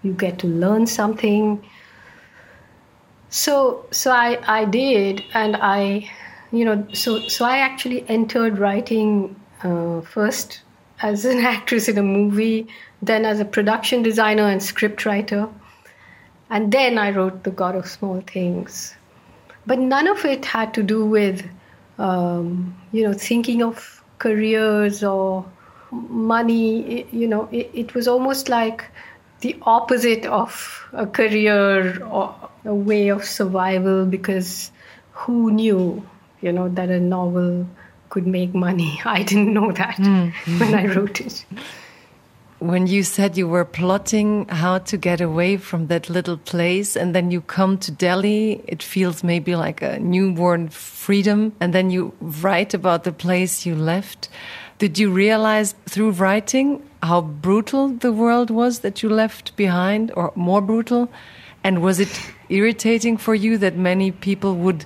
you 0.03 0.13
get 0.13 0.39
to 0.39 0.47
learn 0.47 0.87
something. 0.87 1.63
So 3.29 3.85
so 3.91 4.11
i 4.11 4.39
i 4.59 4.65
did 4.65 5.23
and 5.33 5.57
i 5.57 6.09
you 6.51 6.65
know 6.65 6.85
so 6.93 7.19
so 7.27 7.45
i 7.45 7.57
actually 7.57 8.03
entered 8.09 8.59
writing 8.59 9.35
uh, 9.63 10.01
first 10.01 10.61
as 11.01 11.25
an 11.25 11.39
actress 11.55 11.87
in 11.87 11.97
a 11.97 12.03
movie 12.03 12.67
then 13.01 13.25
as 13.25 13.39
a 13.39 13.45
production 13.45 14.03
designer 14.03 14.47
and 14.47 14.61
script 14.61 15.05
writer 15.05 15.47
and 16.55 16.71
then 16.75 16.97
i 17.03 17.09
wrote 17.17 17.43
the 17.45 17.51
god 17.63 17.75
of 17.83 17.87
small 17.97 18.21
things. 18.33 18.95
But 19.71 19.77
none 19.79 20.07
of 20.11 20.23
it 20.25 20.45
had 20.51 20.73
to 20.75 20.83
do 20.91 20.99
with 21.05 21.41
um, 22.05 22.75
you 22.91 23.03
know 23.07 23.13
thinking 23.13 23.61
of 23.65 24.03
careers 24.25 25.03
or 25.09 25.45
money. 25.91 26.63
It- 26.99 27.13
you 27.21 27.27
know 27.33 27.41
it, 27.51 27.69
it 27.83 27.93
was 27.97 28.07
almost 28.13 28.49
like 28.53 28.85
the 29.41 29.51
opposite 29.75 30.25
of 30.39 30.57
a 30.93 31.05
career 31.19 32.03
or 32.05 32.33
a 32.65 32.73
way 32.89 33.03
of 33.17 33.23
survival 33.33 34.05
because 34.15 34.71
who 35.21 35.51
knew 35.59 35.85
you 36.41 36.51
know 36.51 36.67
that 36.79 36.89
a 36.89 36.99
novel 36.99 37.67
could 38.09 38.27
make 38.27 38.53
money? 38.65 38.99
I 39.05 39.21
didn't 39.23 39.53
know 39.53 39.71
that 39.83 39.97
when 40.63 40.73
i 40.81 40.85
wrote 40.95 41.21
it 41.21 41.45
When 42.61 42.85
you 42.85 43.01
said 43.01 43.37
you 43.37 43.47
were 43.47 43.65
plotting 43.65 44.47
how 44.49 44.77
to 44.77 44.95
get 44.95 45.19
away 45.19 45.57
from 45.57 45.87
that 45.87 46.11
little 46.11 46.37
place 46.37 46.95
and 46.95 47.15
then 47.15 47.31
you 47.31 47.41
come 47.41 47.79
to 47.79 47.91
Delhi, 47.91 48.63
it 48.67 48.83
feels 48.83 49.23
maybe 49.23 49.55
like 49.55 49.81
a 49.81 49.97
newborn 49.97 50.69
freedom. 50.69 51.53
And 51.59 51.73
then 51.73 51.89
you 51.89 52.13
write 52.21 52.75
about 52.75 53.03
the 53.03 53.11
place 53.11 53.65
you 53.65 53.73
left. 53.73 54.29
Did 54.77 54.99
you 54.99 55.09
realize 55.09 55.73
through 55.89 56.11
writing 56.11 56.87
how 57.01 57.21
brutal 57.21 57.89
the 57.89 58.13
world 58.13 58.51
was 58.51 58.81
that 58.81 59.01
you 59.01 59.09
left 59.09 59.55
behind 59.55 60.11
or 60.15 60.31
more 60.35 60.61
brutal? 60.61 61.09
And 61.63 61.81
was 61.81 61.99
it 61.99 62.31
irritating 62.49 63.17
for 63.17 63.33
you 63.33 63.57
that 63.57 63.75
many 63.75 64.11
people 64.11 64.55
would 64.57 64.85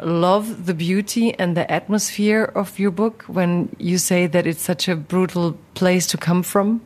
love 0.00 0.64
the 0.64 0.72
beauty 0.72 1.38
and 1.38 1.58
the 1.58 1.70
atmosphere 1.70 2.44
of 2.54 2.78
your 2.78 2.90
book 2.90 3.24
when 3.24 3.68
you 3.78 3.98
say 3.98 4.26
that 4.28 4.46
it's 4.46 4.62
such 4.62 4.88
a 4.88 4.96
brutal 4.96 5.58
place 5.74 6.06
to 6.06 6.16
come 6.16 6.42
from? 6.42 6.80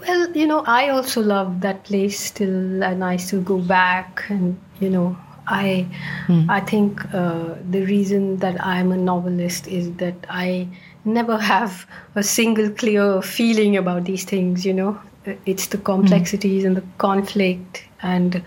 Well, 0.00 0.30
you 0.36 0.46
know, 0.46 0.64
I 0.66 0.88
also 0.88 1.20
love 1.20 1.60
that 1.60 1.84
place 1.84 2.18
still, 2.18 2.82
and 2.82 3.04
I 3.04 3.16
still 3.16 3.42
go 3.42 3.58
back. 3.58 4.24
And 4.28 4.58
you 4.80 4.88
know, 4.88 5.16
I, 5.46 5.86
I 6.48 6.60
think 6.60 7.04
uh, 7.14 7.54
the 7.70 7.84
reason 7.84 8.38
that 8.38 8.64
I'm 8.64 8.92
a 8.92 8.96
novelist 8.96 9.66
is 9.68 9.92
that 9.96 10.14
I 10.28 10.68
never 11.04 11.38
have 11.54 11.86
a 12.14 12.22
single 12.22 12.70
clear 12.70 13.20
feeling 13.20 13.76
about 13.76 14.04
these 14.04 14.24
things. 14.24 14.64
You 14.64 14.74
know, 14.74 15.00
it's 15.44 15.66
the 15.66 15.78
complexities 15.78 16.64
and 16.64 16.76
the 16.76 16.84
conflict 16.98 17.84
and 18.02 18.42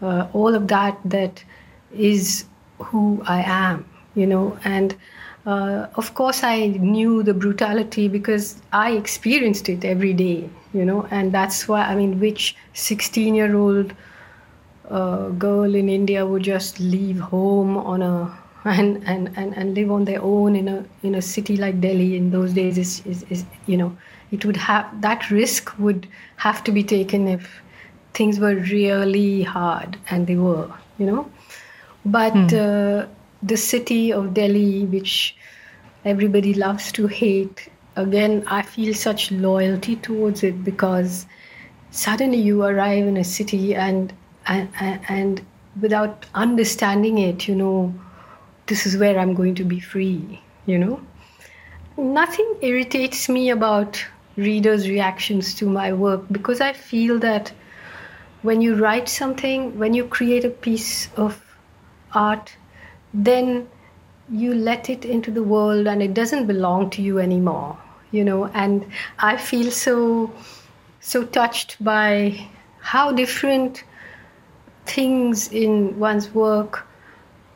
uh, 0.00 0.28
all 0.32 0.54
of 0.54 0.68
that 0.68 0.98
that 1.04 1.42
is 1.92 2.44
who 2.78 3.22
I 3.26 3.42
am. 3.42 3.84
You 4.14 4.26
know, 4.26 4.56
and 4.64 4.94
uh, 5.44 5.88
of 5.96 6.14
course 6.14 6.44
I 6.44 6.66
knew 6.66 7.22
the 7.24 7.34
brutality 7.34 8.06
because 8.06 8.62
I 8.72 8.92
experienced 8.92 9.68
it 9.68 9.84
every 9.84 10.12
day. 10.12 10.48
You 10.74 10.84
know, 10.84 11.06
and 11.10 11.32
that's 11.32 11.68
why 11.68 11.82
I 11.82 11.94
mean, 11.94 12.20
which 12.20 12.56
16-year-old 12.74 13.94
uh, 14.90 15.28
girl 15.28 15.74
in 15.74 15.88
India 15.88 16.26
would 16.26 16.42
just 16.42 16.80
leave 16.80 17.20
home 17.20 17.76
on 17.78 18.02
a 18.02 18.38
and, 18.64 19.02
and, 19.06 19.30
and, 19.36 19.56
and 19.56 19.74
live 19.74 19.90
on 19.90 20.04
their 20.04 20.22
own 20.22 20.56
in 20.56 20.68
a 20.68 20.84
in 21.02 21.14
a 21.14 21.22
city 21.22 21.56
like 21.56 21.80
Delhi 21.80 22.16
in 22.16 22.30
those 22.30 22.54
days 22.54 22.78
is, 22.78 23.04
is, 23.04 23.22
is 23.28 23.44
you 23.66 23.76
know 23.76 23.96
it 24.30 24.44
would 24.44 24.56
have 24.56 25.00
that 25.02 25.30
risk 25.30 25.78
would 25.78 26.08
have 26.36 26.64
to 26.64 26.72
be 26.72 26.82
taken 26.82 27.28
if 27.28 27.60
things 28.14 28.38
were 28.40 28.54
really 28.54 29.42
hard 29.42 29.98
and 30.10 30.26
they 30.26 30.36
were 30.36 30.70
you 30.98 31.06
know. 31.06 31.30
But 32.06 32.52
uh, 32.52 33.06
the 33.42 33.56
city 33.56 34.12
of 34.12 34.34
Delhi 34.34 34.86
which 34.86 35.36
everybody 36.04 36.54
loves 36.54 36.90
to 36.92 37.06
hate 37.06 37.68
again 37.96 38.44
I 38.46 38.62
feel 38.62 38.94
such 38.94 39.30
loyalty 39.30 39.96
towards 39.96 40.42
it 40.42 40.64
because 40.64 41.26
suddenly 41.90 42.38
you 42.38 42.62
arrive 42.62 43.06
in 43.06 43.16
a 43.16 43.24
city 43.24 43.74
and 43.74 44.12
and, 44.46 44.68
and 45.08 45.44
without 45.80 46.26
understanding 46.34 47.18
it 47.18 47.48
you 47.48 47.54
know 47.54 47.94
this 48.66 48.86
is 48.86 48.96
where 48.96 49.18
i'm 49.18 49.34
going 49.34 49.54
to 49.54 49.64
be 49.64 49.80
free 49.80 50.40
you 50.66 50.78
know? 50.78 51.00
Nothing 51.96 52.56
irritates 52.62 53.28
me 53.28 53.50
about 53.50 54.04
readers 54.36 54.88
reactions 54.88 55.54
to 55.54 55.66
my 55.66 55.92
work 55.92 56.22
because 56.32 56.60
i 56.60 56.72
feel 56.72 57.20
that 57.20 57.52
when 58.42 58.60
you 58.60 58.74
write 58.74 59.08
something 59.08 59.78
when 59.78 59.94
you 59.94 60.04
create 60.04 60.44
a 60.44 60.50
piece 60.50 61.08
of 61.16 61.40
art 62.12 62.56
then 63.12 63.68
you 64.28 64.52
let 64.54 64.90
it 64.90 65.04
into 65.04 65.30
the 65.30 65.42
world 65.42 65.86
and 65.86 66.02
it 66.02 66.14
doesn't 66.14 66.48
belong 66.48 66.90
to 66.90 67.00
you 67.00 67.20
anymore 67.20 67.78
you 68.14 68.24
know 68.24 68.44
and 68.64 68.86
i 69.18 69.36
feel 69.36 69.70
so 69.70 70.32
so 71.00 71.22
touched 71.24 71.76
by 71.84 72.46
how 72.80 73.12
different 73.12 73.84
things 74.86 75.48
in 75.52 75.98
one's 75.98 76.32
work 76.34 76.86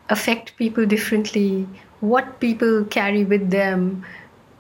affect 0.09 0.57
people 0.57 0.87
differently, 0.87 1.67
what 2.01 2.41
people 2.41 2.85
carry 2.85 3.25
with 3.25 3.51
them. 3.51 4.05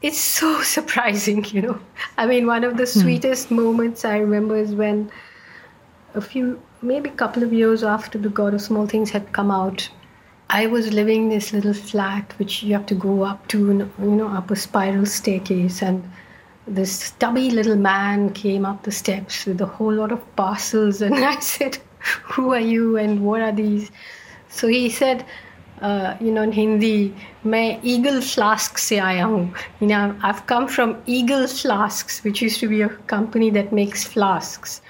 It's 0.02 0.18
so 0.18 0.62
surprising, 0.76 1.44
you 1.46 1.62
know. 1.62 1.80
I 2.16 2.26
mean, 2.26 2.46
one 2.46 2.64
of 2.64 2.76
the 2.76 2.84
hmm. 2.84 3.00
sweetest 3.00 3.50
moments 3.50 4.04
I 4.04 4.18
remember 4.18 4.56
is 4.56 4.74
when 4.74 5.10
a 6.14 6.20
few, 6.20 6.60
maybe 6.82 7.10
a 7.10 7.14
couple 7.14 7.42
of 7.42 7.52
years 7.52 7.82
after 7.82 8.18
The 8.18 8.28
God 8.28 8.54
of 8.54 8.60
Small 8.60 8.86
Things 8.86 9.10
had 9.10 9.32
come 9.32 9.50
out, 9.50 9.88
I 10.49 10.67
was 10.67 10.93
living 10.93 11.23
in 11.23 11.29
this 11.29 11.51
little 11.51 11.73
flat 11.73 12.33
which 12.37 12.61
you 12.63 12.73
have 12.73 12.85
to 12.87 12.95
go 12.95 13.23
up 13.23 13.47
to, 13.49 13.89
you 13.99 14.15
know, 14.15 14.27
up 14.27 14.51
a 14.51 14.55
spiral 14.55 15.05
staircase. 15.05 15.81
And 15.81 16.09
this 16.67 16.91
stubby 16.91 17.49
little 17.49 17.75
man 17.75 18.31
came 18.33 18.65
up 18.65 18.83
the 18.83 18.91
steps 18.91 19.45
with 19.45 19.59
a 19.61 19.65
whole 19.65 19.93
lot 19.93 20.11
of 20.11 20.35
parcels. 20.35 21.01
And 21.01 21.15
I 21.15 21.39
said, 21.39 21.77
Who 22.23 22.53
are 22.53 22.59
you 22.59 22.97
and 22.97 23.25
what 23.25 23.41
are 23.41 23.51
these? 23.51 23.89
So 24.49 24.67
he 24.67 24.89
said, 24.89 25.25
uh, 25.81 26.15
you 26.21 26.31
know, 26.31 26.43
in 26.43 26.51
Hindi, 26.51 27.13
मैं 27.45 27.79
Eagle 27.83 28.21
Flask 28.21 28.77
से 28.77 28.99
आया 28.99 29.25
हूँ. 29.25 29.53
You 29.79 29.87
know, 29.87 30.15
I've 30.21 30.45
come 30.45 30.67
from 30.67 30.95
Eagle 31.05 31.47
Flasks, 31.47 32.23
which 32.23 32.41
used 32.41 32.59
to 32.59 32.67
be 32.67 32.81
a 32.81 32.89
company 33.07 33.49
that 33.49 33.73
makes 33.73 34.03
flasks. 34.03 34.81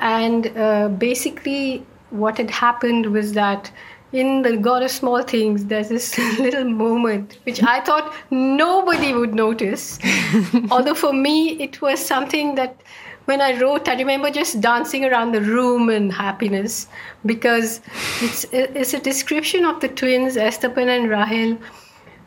And 0.00 0.50
uh, 0.56 0.88
basically, 0.88 1.86
what 2.10 2.36
had 2.36 2.50
happened 2.50 3.06
was 3.06 3.32
that 3.34 3.70
in 4.13 4.43
the 4.43 4.55
God 4.55 4.83
of 4.83 4.91
Small 4.91 5.23
Things, 5.23 5.65
there's 5.65 5.89
this 5.89 6.17
little 6.39 6.63
moment 6.63 7.39
which 7.43 7.61
I 7.63 7.81
thought 7.81 8.13
nobody 8.29 9.13
would 9.13 9.33
notice. 9.33 9.99
Although 10.71 10.93
for 10.93 11.11
me, 11.11 11.61
it 11.61 11.81
was 11.81 11.99
something 11.99 12.55
that 12.55 12.81
when 13.25 13.41
I 13.41 13.59
wrote, 13.59 13.87
I 13.87 13.95
remember 13.95 14.29
just 14.29 14.61
dancing 14.61 15.05
around 15.05 15.31
the 15.31 15.41
room 15.41 15.89
in 15.89 16.09
happiness 16.09 16.87
because 17.25 17.81
it's, 18.21 18.45
it's 18.51 18.93
a 18.93 18.99
description 18.99 19.65
of 19.65 19.79
the 19.79 19.87
twins, 19.87 20.35
Esthappen 20.35 20.87
and 20.89 21.09
Rahel, 21.09 21.57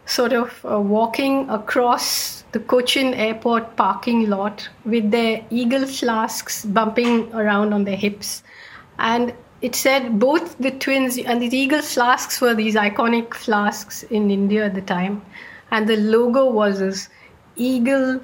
sort 0.07 0.33
of 0.33 0.65
uh, 0.65 0.81
walking 0.81 1.49
across 1.51 2.43
the 2.53 2.61
Cochin 2.61 3.13
airport 3.15 3.77
parking 3.77 4.31
lot 4.31 4.69
with 4.85 5.11
their 5.11 5.45
eagle 5.51 5.87
flasks 5.87 6.65
bumping 6.65 7.33
around 7.35 7.75
on 7.75 7.85
their 7.85 7.97
hips. 7.97 8.43
And 8.99 9.35
it 9.63 9.75
said 9.75 10.19
both 10.19 10.59
the 10.59 10.71
twins 10.71 11.19
and 11.19 11.41
the 11.41 11.57
eagle 11.57 11.83
flasks 11.83 12.41
were 12.41 12.55
these 12.55 12.75
iconic 12.75 13.35
flasks 13.35 14.03
in 14.05 14.31
India 14.31 14.67
at 14.67 14.75
the 14.75 14.83
time. 14.83 15.23
And 15.71 15.89
the 15.89 15.97
logo 15.97 16.51
was 16.51 16.79
this 16.79 17.09
eagle 17.57 18.21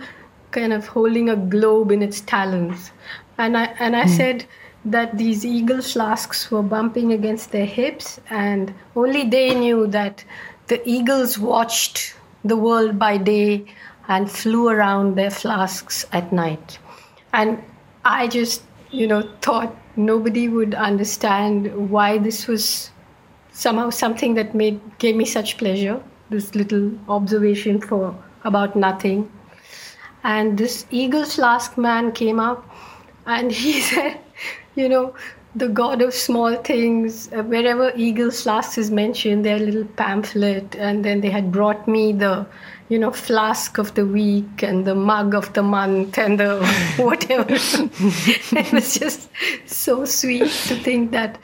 kind 0.50 0.72
of 0.72 0.86
holding 0.86 1.30
a 1.30 1.36
globe 1.36 1.90
in 1.90 2.02
its 2.02 2.20
talons. 2.20 2.92
And 3.38 3.56
I, 3.56 3.64
and 3.78 3.96
I 3.96 4.04
mm. 4.04 4.16
said 4.16 4.46
that 4.84 5.16
these 5.16 5.44
eagle 5.44 5.80
flasks 5.80 6.50
were 6.50 6.62
bumping 6.62 7.12
against 7.12 7.52
their 7.52 7.66
hips, 7.66 8.20
and 8.30 8.74
only 8.96 9.24
they 9.24 9.54
knew 9.54 9.86
that 9.88 10.24
the 10.66 10.86
eagles 10.88 11.38
watched 11.38 12.14
the 12.44 12.56
world 12.56 12.98
by 12.98 13.16
day 13.16 13.64
and 14.08 14.30
flew 14.30 14.68
around 14.68 15.14
their 15.14 15.30
flasks 15.30 16.04
at 16.12 16.32
night. 16.32 16.78
And 17.32 17.62
I 18.04 18.26
just, 18.26 18.62
you 18.90 19.06
know, 19.06 19.22
thought 19.40 19.74
nobody 19.96 20.48
would 20.48 20.74
understand 20.74 21.90
why 21.90 22.18
this 22.18 22.46
was 22.46 22.90
somehow 23.52 23.90
something 23.90 24.34
that 24.34 24.54
made 24.54 24.80
gave 24.98 25.16
me 25.16 25.24
such 25.24 25.58
pleasure. 25.58 26.00
This 26.30 26.54
little 26.54 26.92
observation 27.08 27.80
for 27.80 28.14
about 28.44 28.74
nothing. 28.74 29.30
And 30.24 30.56
this 30.56 30.86
eagle 30.90 31.24
flask 31.24 31.76
man 31.76 32.12
came 32.12 32.40
up 32.40 32.64
and 33.26 33.52
he 33.52 33.80
said, 33.90 34.18
you 34.74 34.88
know, 34.88 35.14
the 35.54 35.68
god 35.68 36.00
of 36.00 36.14
small 36.14 36.56
things, 36.56 37.30
uh, 37.32 37.42
wherever 37.42 37.92
eagle 37.94 38.30
flask 38.30 38.78
is 38.78 38.90
mentioned, 38.90 39.44
their 39.44 39.58
little 39.58 39.84
pamphlet, 39.84 40.74
and 40.76 41.04
then 41.04 41.20
they 41.20 41.28
had 41.28 41.52
brought 41.52 41.86
me 41.86 42.12
the 42.12 42.46
you 42.92 42.98
know, 42.98 43.10
flask 43.10 43.78
of 43.78 43.94
the 43.94 44.04
week 44.04 44.62
and 44.62 44.86
the 44.86 44.94
mug 44.94 45.34
of 45.34 45.50
the 45.54 45.62
month 45.62 46.18
and 46.18 46.38
the 46.38 46.62
whatever. 46.98 47.46
it 47.54 48.72
was 48.72 48.98
just 48.98 49.30
so 49.64 50.04
sweet 50.04 50.50
to 50.68 50.76
think 50.76 51.10
that, 51.12 51.38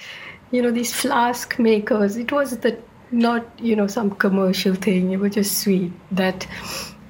you 0.51 0.61
know, 0.61 0.71
these 0.71 0.93
flask 0.93 1.59
makers, 1.59 2.19
it 2.19 2.31
was 2.31 2.59
the 2.59 2.79
not, 3.11 3.47
you 3.59 3.75
know, 3.75 3.87
some 3.87 4.11
commercial 4.11 4.75
thing. 4.75 5.13
It 5.13 5.21
was 5.21 5.37
just 5.37 5.57
sweet 5.57 5.91
that 6.11 6.47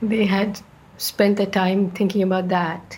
they 0.01 0.25
had 0.25 0.61
spent 0.99 1.37
the 1.39 1.47
time 1.47 1.91
thinking 1.91 2.23
about 2.23 2.47
that. 2.47 2.97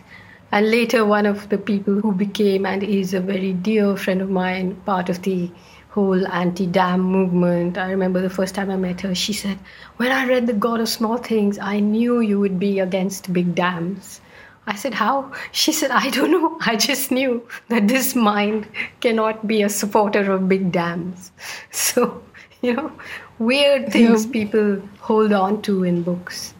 And 0.53 0.71
later, 0.71 1.07
one 1.07 1.25
of 1.25 1.49
the 1.49 1.57
people 1.57 1.95
who 2.03 2.13
became 2.13 2.67
and 2.67 2.83
is 2.83 3.15
a 3.15 3.21
very 3.21 3.55
dear 3.55 3.97
friend 3.97 4.21
of 4.21 4.29
mine, 4.29 4.75
part 4.85 5.09
of 5.09 5.23
the 5.23 5.51
whole 5.91 6.27
anti-dam 6.27 7.01
movement. 7.01 7.77
I 7.77 7.91
remember 7.91 8.21
the 8.21 8.31
first 8.31 8.55
time 8.55 8.71
I 8.71 8.77
met 8.77 9.01
her, 9.03 9.15
she 9.15 9.33
said, 9.33 9.59
"When 9.97 10.13
I 10.13 10.27
read 10.27 10.47
The 10.47 10.53
God 10.53 10.81
of 10.81 10.89
Small 10.89 11.17
Things, 11.19 11.59
I 11.59 11.81
knew 11.81 12.21
you 12.21 12.39
would 12.41 12.59
be 12.59 12.79
against 12.79 13.33
big 13.33 13.55
dams." 13.55 14.21
I 14.67 14.77
said, 14.77 14.95
"How?" 14.95 15.33
She 15.53 15.73
said, 15.73 15.91
"I 15.91 16.11
don't 16.11 16.31
know. 16.31 16.59
I 16.61 16.77
just 16.77 17.11
knew 17.11 17.43
that 17.69 17.89
this 17.89 18.15
mind 18.15 18.69
cannot 19.01 19.47
be 19.47 19.63
a 19.63 19.69
supporter 19.81 20.31
of 20.33 20.49
big 20.49 20.71
dams." 20.73 21.33
So, 21.71 22.23
you 22.63 22.75
know, 22.75 22.93
weird 23.39 23.93
things 23.93 24.27
yeah. 24.27 24.33
people 24.33 24.83
hold 25.11 25.33
on 25.33 25.63
to 25.63 25.83
in 25.83 26.03
books 26.03 26.55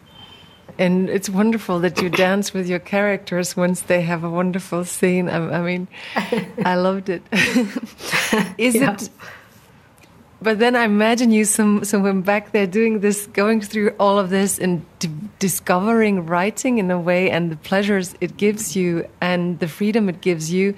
and 0.81 1.11
it's 1.11 1.29
wonderful 1.29 1.79
that 1.81 2.01
you 2.01 2.09
dance 2.09 2.55
with 2.55 2.67
your 2.67 2.79
characters 2.79 3.55
once 3.55 3.81
they 3.81 4.01
have 4.01 4.23
a 4.23 4.29
wonderful 4.29 4.83
scene. 4.83 5.29
I, 5.29 5.59
I 5.59 5.61
mean, 5.61 5.87
I 6.65 6.75
loved 6.75 7.09
it. 7.09 7.21
Is 8.57 8.73
yeah. 8.73 8.93
it? 8.93 9.09
But 10.41 10.57
then 10.57 10.75
I 10.75 10.85
imagine 10.85 11.29
you 11.29 11.45
some 11.45 11.85
somewhere 11.85 12.13
back 12.13 12.51
there 12.51 12.65
doing 12.65 13.01
this, 13.01 13.27
going 13.27 13.61
through 13.61 13.93
all 13.99 14.17
of 14.17 14.31
this, 14.31 14.57
and 14.57 14.83
discovering 15.39 16.25
writing 16.25 16.77
in 16.77 16.91
a 16.91 16.99
way, 16.99 17.29
and 17.29 17.51
the 17.51 17.55
pleasures 17.55 18.15
it 18.21 18.37
gives 18.37 18.75
you, 18.75 19.07
and 19.19 19.59
the 19.59 19.67
freedom 19.67 20.09
it 20.09 20.21
gives 20.21 20.51
you. 20.51 20.75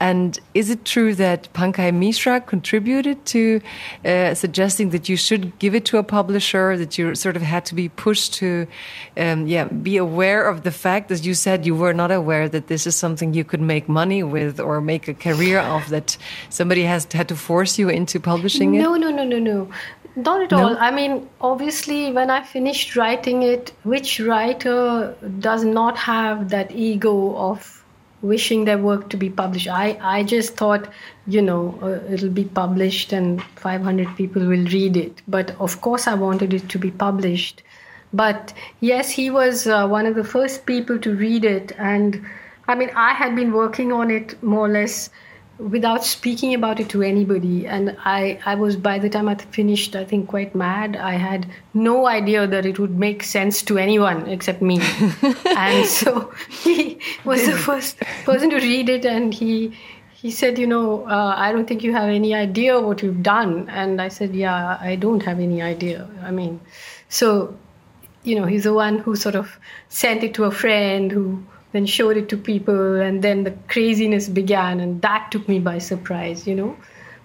And 0.00 0.38
is 0.54 0.70
it 0.70 0.84
true 0.84 1.14
that 1.16 1.52
Pankaj 1.54 1.92
Mishra 1.92 2.40
contributed 2.40 3.24
to 3.26 3.60
uh, 4.04 4.34
suggesting 4.34 4.90
that 4.90 5.08
you 5.08 5.16
should 5.16 5.58
give 5.58 5.74
it 5.74 5.84
to 5.86 5.98
a 5.98 6.04
publisher, 6.04 6.76
that 6.76 6.98
you 6.98 7.16
sort 7.16 7.34
of 7.34 7.42
had 7.42 7.64
to 7.66 7.74
be 7.74 7.88
pushed 7.88 8.34
to, 8.34 8.68
um, 9.16 9.48
yeah, 9.48 9.64
be 9.64 9.96
aware 9.96 10.48
of 10.48 10.62
the 10.62 10.70
fact, 10.70 11.10
as 11.10 11.26
you 11.26 11.34
said, 11.34 11.66
you 11.66 11.74
were 11.74 11.92
not 11.92 12.12
aware 12.12 12.48
that 12.48 12.68
this 12.68 12.86
is 12.86 12.94
something 12.94 13.34
you 13.34 13.44
could 13.44 13.60
make 13.60 13.88
money 13.88 14.22
with 14.22 14.60
or 14.60 14.80
make 14.80 15.08
a 15.08 15.14
career 15.14 15.58
of, 15.58 15.88
that 15.88 16.16
somebody 16.48 16.84
has 16.84 17.06
had 17.12 17.28
to 17.28 17.36
force 17.36 17.76
you 17.76 17.88
into 17.88 18.20
publishing 18.20 18.76
it? 18.76 18.82
No, 18.82 18.94
no, 18.94 19.10
no, 19.10 19.24
no, 19.24 19.40
no. 19.40 19.68
Not 20.18 20.42
at 20.42 20.50
no? 20.50 20.58
all. 20.58 20.76
I 20.78 20.90
mean, 20.90 21.28
obviously, 21.40 22.12
when 22.12 22.28
I 22.28 22.42
finished 22.42 22.96
writing 22.96 23.44
it, 23.44 23.72
which 23.84 24.18
writer 24.18 25.14
does 25.38 25.64
not 25.64 25.96
have 25.96 26.48
that 26.48 26.72
ego 26.72 27.36
of 27.36 27.84
wishing 28.20 28.64
their 28.64 28.78
work 28.78 29.10
to 29.10 29.16
be 29.16 29.30
published. 29.30 29.68
I, 29.68 29.96
I 30.02 30.24
just 30.24 30.56
thought, 30.56 30.88
you 31.28 31.40
know, 31.40 31.78
uh, 31.80 32.12
it'll 32.12 32.30
be 32.30 32.44
published 32.44 33.12
and 33.12 33.40
500 33.56 34.16
people 34.16 34.42
will 34.42 34.64
read 34.66 34.96
it. 34.96 35.22
But 35.28 35.54
of 35.60 35.80
course, 35.80 36.08
I 36.08 36.14
wanted 36.14 36.52
it 36.52 36.68
to 36.70 36.78
be 36.78 36.90
published. 36.90 37.62
But 38.12 38.52
yes, 38.80 39.10
he 39.10 39.30
was 39.30 39.68
uh, 39.68 39.86
one 39.86 40.04
of 40.04 40.16
the 40.16 40.24
first 40.24 40.66
people 40.66 40.98
to 40.98 41.14
read 41.14 41.44
it. 41.44 41.70
And 41.78 42.26
I 42.66 42.74
mean, 42.74 42.90
I 42.96 43.12
had 43.12 43.36
been 43.36 43.52
working 43.52 43.92
on 43.92 44.10
it 44.10 44.42
more 44.42 44.66
or 44.66 44.70
less 44.70 45.10
without 45.58 46.04
speaking 46.04 46.54
about 46.54 46.78
it 46.78 46.88
to 46.90 47.02
anybody. 47.02 47.66
And 47.66 47.96
I, 48.04 48.38
I 48.46 48.54
was, 48.54 48.76
by 48.76 48.98
the 48.98 49.08
time 49.08 49.28
I 49.28 49.34
finished, 49.34 49.96
I 49.96 50.04
think 50.04 50.28
quite 50.28 50.54
mad. 50.54 50.96
I 50.96 51.14
had 51.14 51.46
no 51.74 52.06
idea 52.06 52.46
that 52.46 52.64
it 52.64 52.78
would 52.78 52.96
make 52.96 53.22
sense 53.24 53.62
to 53.62 53.78
anyone 53.78 54.28
except 54.28 54.62
me. 54.62 54.80
and 55.56 55.86
so 55.86 56.32
he 56.48 57.00
was 57.24 57.44
the 57.46 57.56
first 57.56 57.98
person 58.24 58.50
to 58.50 58.56
read 58.56 58.88
it 58.88 59.04
and 59.04 59.34
he, 59.34 59.76
he 60.12 60.30
said, 60.30 60.58
you 60.58 60.66
know, 60.66 61.06
uh, 61.06 61.34
I 61.36 61.52
don't 61.52 61.66
think 61.66 61.82
you 61.82 61.92
have 61.92 62.08
any 62.08 62.34
idea 62.34 62.80
what 62.80 63.02
you've 63.02 63.22
done. 63.22 63.68
And 63.68 64.00
I 64.00 64.08
said, 64.08 64.34
yeah, 64.34 64.78
I 64.80 64.94
don't 64.94 65.22
have 65.24 65.40
any 65.40 65.60
idea. 65.60 66.08
I 66.22 66.30
mean, 66.30 66.60
so, 67.08 67.56
you 68.22 68.38
know, 68.38 68.46
he's 68.46 68.64
the 68.64 68.74
one 68.74 68.98
who 68.98 69.16
sort 69.16 69.34
of 69.34 69.58
sent 69.88 70.22
it 70.22 70.34
to 70.34 70.44
a 70.44 70.50
friend 70.50 71.10
who 71.10 71.44
then 71.72 71.86
showed 71.86 72.16
it 72.16 72.28
to 72.28 72.36
people 72.36 73.00
and 73.00 73.22
then 73.22 73.44
the 73.44 73.50
craziness 73.68 74.28
began 74.28 74.80
and 74.80 75.02
that 75.02 75.30
took 75.30 75.48
me 75.48 75.58
by 75.58 75.78
surprise 75.78 76.46
you 76.46 76.54
know 76.54 76.76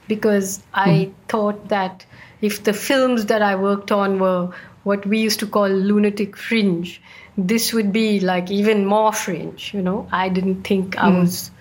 because 0.07 0.61
i 0.73 0.89
mm. 0.89 1.13
thought 1.27 1.69
that 1.69 2.05
if 2.41 2.63
the 2.63 2.73
films 2.73 3.27
that 3.27 3.41
i 3.41 3.55
worked 3.55 3.91
on 3.91 4.19
were 4.19 4.49
what 4.83 5.05
we 5.05 5.19
used 5.19 5.39
to 5.39 5.47
call 5.47 5.69
lunatic 5.69 6.35
fringe 6.35 7.01
this 7.37 7.73
would 7.73 7.91
be 7.93 8.19
like 8.19 8.51
even 8.51 8.85
more 8.85 9.13
fringe 9.13 9.73
you 9.73 9.81
know 9.81 10.07
i 10.11 10.29
didn't 10.29 10.63
think 10.63 10.97
i 10.97 11.09
mm. 11.09 11.21
was 11.21 11.51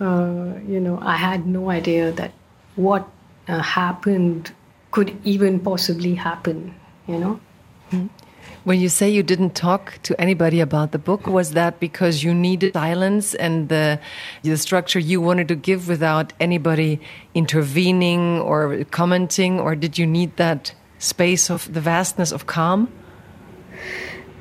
uh, 0.00 0.52
you 0.66 0.80
know 0.80 0.98
i 1.00 1.16
had 1.16 1.46
no 1.46 1.70
idea 1.70 2.12
that 2.12 2.32
what 2.74 3.08
uh, 3.48 3.60
happened 3.62 4.52
could 4.90 5.16
even 5.24 5.60
possibly 5.60 6.14
happen 6.14 6.74
you 7.06 7.18
know 7.18 7.40
mm. 7.90 8.08
When 8.66 8.80
you 8.80 8.88
say 8.88 9.08
you 9.08 9.22
didn't 9.22 9.54
talk 9.54 10.00
to 10.02 10.20
anybody 10.20 10.58
about 10.58 10.90
the 10.90 10.98
book, 10.98 11.28
was 11.28 11.52
that 11.52 11.78
because 11.78 12.24
you 12.24 12.34
needed 12.34 12.72
silence 12.72 13.32
and 13.32 13.68
the, 13.68 14.00
the 14.42 14.56
structure 14.56 14.98
you 14.98 15.20
wanted 15.20 15.46
to 15.46 15.54
give 15.54 15.86
without 15.86 16.32
anybody 16.40 16.98
intervening 17.32 18.40
or 18.40 18.82
commenting, 18.90 19.60
or 19.60 19.76
did 19.76 19.98
you 19.98 20.04
need 20.04 20.36
that 20.38 20.74
space 20.98 21.48
of 21.48 21.72
the 21.72 21.80
vastness 21.80 22.32
of 22.32 22.46
calm? 22.46 22.90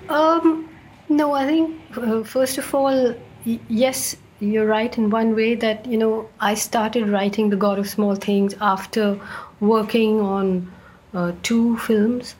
Um, 0.09 0.67
no, 1.07 1.33
I 1.33 1.45
think 1.45 1.79
uh, 1.95 2.23
first 2.23 2.57
of 2.57 2.73
all, 2.73 3.13
yes, 3.43 4.17
you're 4.39 4.65
right 4.65 4.97
in 4.97 5.11
one 5.11 5.35
way 5.35 5.53
that 5.53 5.85
you 5.85 5.99
know 5.99 6.27
I 6.39 6.55
started 6.55 7.09
writing 7.09 7.51
The 7.51 7.57
God 7.57 7.77
of 7.77 7.87
Small 7.87 8.15
Things 8.15 8.55
after 8.59 9.19
working 9.59 10.19
on 10.19 10.73
uh, 11.13 11.33
two 11.43 11.77
films, 11.77 12.33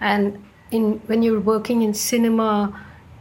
and 0.00 0.38
in 0.72 1.00
when 1.06 1.22
you're 1.22 1.40
working 1.40 1.82
in 1.82 1.94
cinema. 1.94 2.72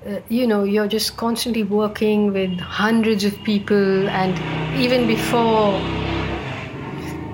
Uh, 0.06 0.20
you 0.30 0.48
know, 0.48 0.64
you're 0.64 0.88
just 0.88 1.16
constantly 1.16 1.62
working 1.62 2.34
with 2.34 2.60
hundreds 2.60 3.24
of 3.24 3.38
people, 3.44 4.10
and 4.10 4.34
even 4.80 5.06
before 5.06 5.80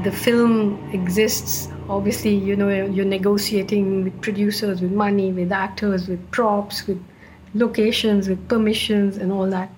the 0.03 0.11
film 0.11 0.77
exists, 0.91 1.69
obviously, 1.89 2.35
you 2.35 2.55
know, 2.55 2.69
you're 2.69 3.05
negotiating 3.05 4.03
with 4.03 4.21
producers, 4.21 4.81
with 4.81 4.91
money, 4.91 5.31
with 5.31 5.51
actors, 5.51 6.09
with 6.09 6.19
props, 6.31 6.85
with 6.87 7.01
locations, 7.53 8.27
with 8.27 8.47
permissions, 8.49 9.17
and 9.17 9.31
all 9.31 9.49
that. 9.49 9.69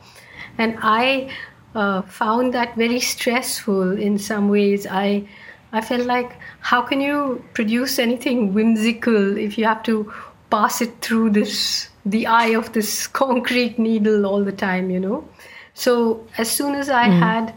And 0.58 0.78
I 0.82 1.32
uh, 1.75 2.02
found 2.02 2.54
that 2.54 2.75
very 2.75 2.99
stressful 2.99 3.97
in 3.97 4.17
some 4.17 4.49
ways. 4.49 4.88
I 4.89 5.28
I 5.71 5.82
felt 5.82 6.08
like 6.08 6.32
how 6.62 6.82
can 6.82 6.99
you 6.99 7.43
produce 7.54 7.99
anything 7.99 8.54
whimsical 8.56 9.38
if 9.38 9.58
you 9.58 9.65
have 9.65 9.84
to 9.84 10.12
pass 10.49 10.81
it 10.81 11.01
through 11.01 11.29
this 11.31 11.89
the 12.05 12.25
eye 12.27 12.53
of 12.57 12.71
this 12.73 13.07
concrete 13.21 13.77
needle 13.77 14.25
all 14.25 14.43
the 14.43 14.51
time, 14.51 14.89
you 14.89 14.99
know? 14.99 15.27
So 15.73 16.27
as 16.38 16.49
soon 16.49 16.75
as 16.75 16.89
I 16.89 17.07
mm. 17.07 17.19
had 17.19 17.53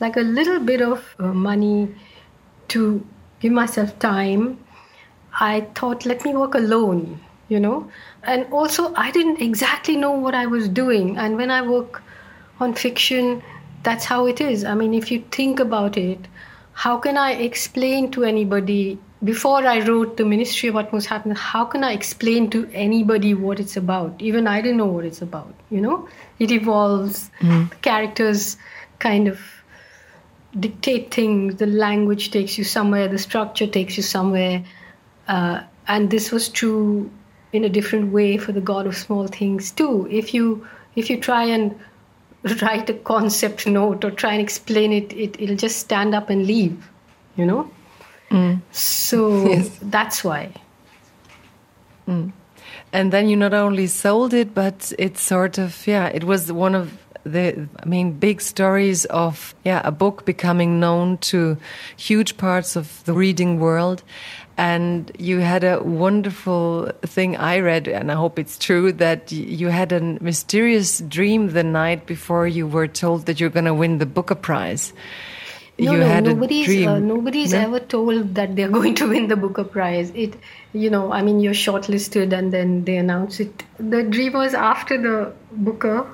like 0.00 0.16
a 0.16 0.20
little 0.20 0.60
bit 0.60 0.82
of 0.82 1.14
uh, 1.18 1.28
money 1.28 1.94
to 2.68 3.04
give 3.40 3.52
myself 3.52 3.98
time, 3.98 4.58
I 5.40 5.62
thought, 5.74 6.06
let 6.06 6.24
me 6.24 6.34
work 6.34 6.54
alone, 6.54 7.20
you 7.48 7.58
know? 7.58 7.90
And 8.22 8.46
also, 8.52 8.94
I 8.94 9.10
didn't 9.10 9.40
exactly 9.40 9.96
know 9.96 10.12
what 10.12 10.34
I 10.34 10.46
was 10.46 10.68
doing. 10.68 11.16
And 11.18 11.36
when 11.36 11.50
I 11.50 11.62
work 11.62 12.02
on 12.60 12.74
fiction, 12.74 13.42
that's 13.82 14.04
how 14.04 14.26
it 14.26 14.40
is. 14.40 14.64
I 14.64 14.74
mean, 14.74 14.94
if 14.94 15.10
you 15.10 15.24
think 15.30 15.60
about 15.60 15.96
it, 15.96 16.18
how 16.72 16.98
can 16.98 17.16
I 17.16 17.32
explain 17.32 18.10
to 18.12 18.24
anybody 18.24 18.98
before 19.24 19.66
I 19.66 19.80
wrote 19.80 20.18
the 20.18 20.24
Ministry 20.24 20.68
of 20.68 20.76
Utmost 20.76 21.06
Happiness? 21.06 21.38
How 21.38 21.64
can 21.64 21.82
I 21.82 21.92
explain 21.92 22.50
to 22.50 22.68
anybody 22.72 23.32
what 23.32 23.58
it's 23.58 23.76
about? 23.76 24.20
Even 24.20 24.46
I 24.46 24.60
didn't 24.60 24.76
know 24.76 24.86
what 24.86 25.04
it's 25.04 25.22
about. 25.22 25.54
You 25.70 25.80
know, 25.80 26.08
it 26.38 26.50
evolves. 26.50 27.30
Mm. 27.40 27.70
Characters 27.80 28.56
kind 28.98 29.26
of 29.26 29.40
dictate 30.60 31.12
things. 31.12 31.56
The 31.56 31.66
language 31.66 32.30
takes 32.30 32.58
you 32.58 32.64
somewhere. 32.64 33.08
The 33.08 33.18
structure 33.18 33.66
takes 33.66 33.96
you 33.96 34.02
somewhere. 34.02 34.62
Uh, 35.26 35.62
and 35.88 36.10
this 36.10 36.30
was 36.30 36.48
true 36.48 37.10
in 37.52 37.64
a 37.64 37.68
different 37.68 38.12
way 38.12 38.36
for 38.36 38.52
the 38.52 38.60
God 38.60 38.86
of 38.86 38.96
Small 38.96 39.26
Things 39.26 39.70
too. 39.70 40.06
If 40.10 40.34
you 40.34 40.66
if 40.96 41.08
you 41.08 41.18
try 41.18 41.44
and 41.44 41.74
write 42.62 42.90
a 42.90 42.94
concept 42.94 43.66
note 43.78 44.04
or 44.04 44.10
try 44.10 44.32
and 44.32 44.42
explain 44.42 44.92
it, 44.92 45.12
it 45.12 45.40
it'll 45.40 45.56
just 45.56 45.78
stand 45.78 46.14
up 46.14 46.30
and 46.30 46.46
leave, 46.46 46.90
you 47.36 47.46
know? 47.46 47.70
Mm. 48.34 48.60
So 48.72 49.46
yes. 49.48 49.78
that's 49.80 50.24
why. 50.24 50.52
Mm. 52.08 52.32
And 52.92 53.12
then 53.12 53.28
you 53.28 53.36
not 53.36 53.54
only 53.54 53.86
sold 53.86 54.34
it, 54.34 54.54
but 54.54 54.92
it's 54.98 55.22
sort 55.22 55.58
of, 55.58 55.86
yeah, 55.86 56.06
it 56.08 56.24
was 56.24 56.50
one 56.50 56.74
of 56.74 56.98
the, 57.24 57.68
I 57.80 57.86
mean, 57.86 58.12
big 58.12 58.40
stories 58.40 59.04
of, 59.06 59.54
yeah, 59.64 59.80
a 59.84 59.90
book 59.90 60.24
becoming 60.24 60.80
known 60.80 61.18
to 61.18 61.56
huge 61.96 62.36
parts 62.36 62.76
of 62.76 63.02
the 63.04 63.12
reading 63.12 63.60
world 63.60 64.02
and 64.56 65.10
you 65.18 65.40
had 65.40 65.64
a 65.64 65.82
wonderful 65.82 66.90
thing 67.02 67.36
I 67.36 67.58
read, 67.58 67.88
and 67.88 68.10
I 68.12 68.14
hope 68.14 68.38
it's 68.38 68.56
true 68.56 68.92
that 68.92 69.32
you 69.32 69.68
had 69.68 69.90
a 69.90 70.00
mysterious 70.00 71.00
dream 71.00 71.50
the 71.50 71.64
night 71.64 72.06
before 72.06 72.46
you 72.46 72.66
were 72.66 72.86
told 72.86 73.26
that 73.26 73.40
you're 73.40 73.50
going 73.50 73.64
to 73.64 73.74
win 73.74 73.98
the 73.98 74.06
Booker 74.06 74.36
Prize. 74.36 74.92
No, 75.76 75.92
you 75.92 75.98
no, 75.98 76.20
nobody's 76.20 76.86
uh, 76.86 76.98
nobody's 77.00 77.52
no? 77.52 77.60
ever 77.60 77.80
told 77.80 78.34
that 78.36 78.54
they're 78.54 78.68
going 78.78 78.94
to 78.96 79.08
win 79.08 79.26
the 79.28 79.36
Booker 79.36 79.64
Prize. 79.64 80.12
It, 80.14 80.34
you 80.72 80.88
know, 80.88 81.12
I 81.12 81.22
mean, 81.22 81.40
you're 81.40 81.52
shortlisted, 81.52 82.32
and 82.32 82.52
then 82.52 82.84
they 82.84 82.96
announce 82.96 83.40
it. 83.40 83.64
The 83.78 84.02
dream 84.04 84.34
was 84.34 84.54
after 84.54 85.00
the 85.00 85.32
Booker. 85.50 86.06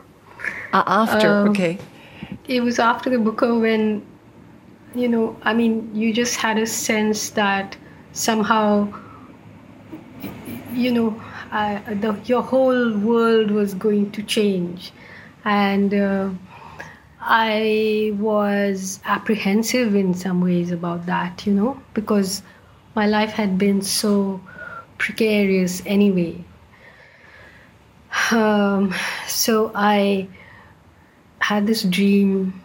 Uh, 0.72 0.82
after, 0.86 1.28
um, 1.28 1.48
okay. 1.50 1.78
It 2.48 2.62
was 2.62 2.78
after 2.78 3.10
the 3.10 3.18
Booker 3.18 3.58
when, 3.58 4.06
you 4.94 5.08
know, 5.08 5.36
I 5.42 5.52
mean, 5.52 5.94
you 5.94 6.14
just 6.14 6.36
had 6.36 6.58
a 6.58 6.66
sense 6.66 7.30
that 7.30 7.76
somehow 8.12 8.88
you 10.72 10.92
know 10.92 11.22
uh, 11.52 11.80
the, 11.94 12.18
your 12.24 12.42
whole 12.42 12.96
world 12.98 13.50
was 13.50 13.74
going 13.74 14.10
to 14.12 14.22
change 14.22 14.92
and 15.44 15.94
uh, 15.94 16.30
i 17.20 18.12
was 18.18 19.00
apprehensive 19.04 19.94
in 19.94 20.14
some 20.14 20.40
ways 20.40 20.70
about 20.70 21.06
that 21.06 21.46
you 21.46 21.52
know 21.52 21.80
because 21.94 22.42
my 22.94 23.06
life 23.06 23.30
had 23.30 23.58
been 23.58 23.80
so 23.82 24.40
precarious 24.98 25.82
anyway 25.86 26.44
um, 28.30 28.94
so 29.26 29.70
i 29.74 30.28
had 31.40 31.66
this 31.66 31.82
dream 31.82 32.62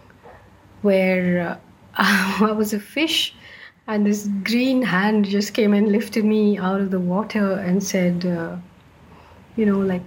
where 0.82 1.48
uh, 1.50 1.58
i 2.42 2.52
was 2.52 2.74
a 2.74 2.80
fish 2.80 3.34
and 3.88 4.06
this 4.06 4.28
green 4.44 4.82
hand 4.82 5.26
just 5.26 5.54
came 5.54 5.74
and 5.74 5.92
lifted 5.92 6.26
me 6.26 6.58
out 6.58 6.82
of 6.82 6.90
the 6.90 7.00
water 7.00 7.54
and 7.54 7.84
said, 7.84 8.26
uh, 8.26 8.56
you 9.56 9.66
know, 9.66 9.80
like, 9.80 10.02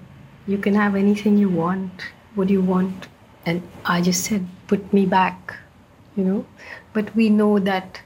you 0.49 0.59
can 0.59 0.75
have 0.75 0.97
anything 0.97 1.39
you 1.39 1.49
want. 1.49 1.93
What 2.35 2.49
do 2.49 2.55
you 2.55 2.63
want? 2.63 3.07
And 3.49 3.63
I 3.85 4.03
just 4.03 4.25
said, 4.25 4.47
put 4.67 4.93
me 4.93 5.07
back, 5.07 5.57
you 6.17 6.25
know. 6.25 6.45
But 6.93 7.15
we 7.17 7.31
know 7.31 7.59
that 7.59 8.01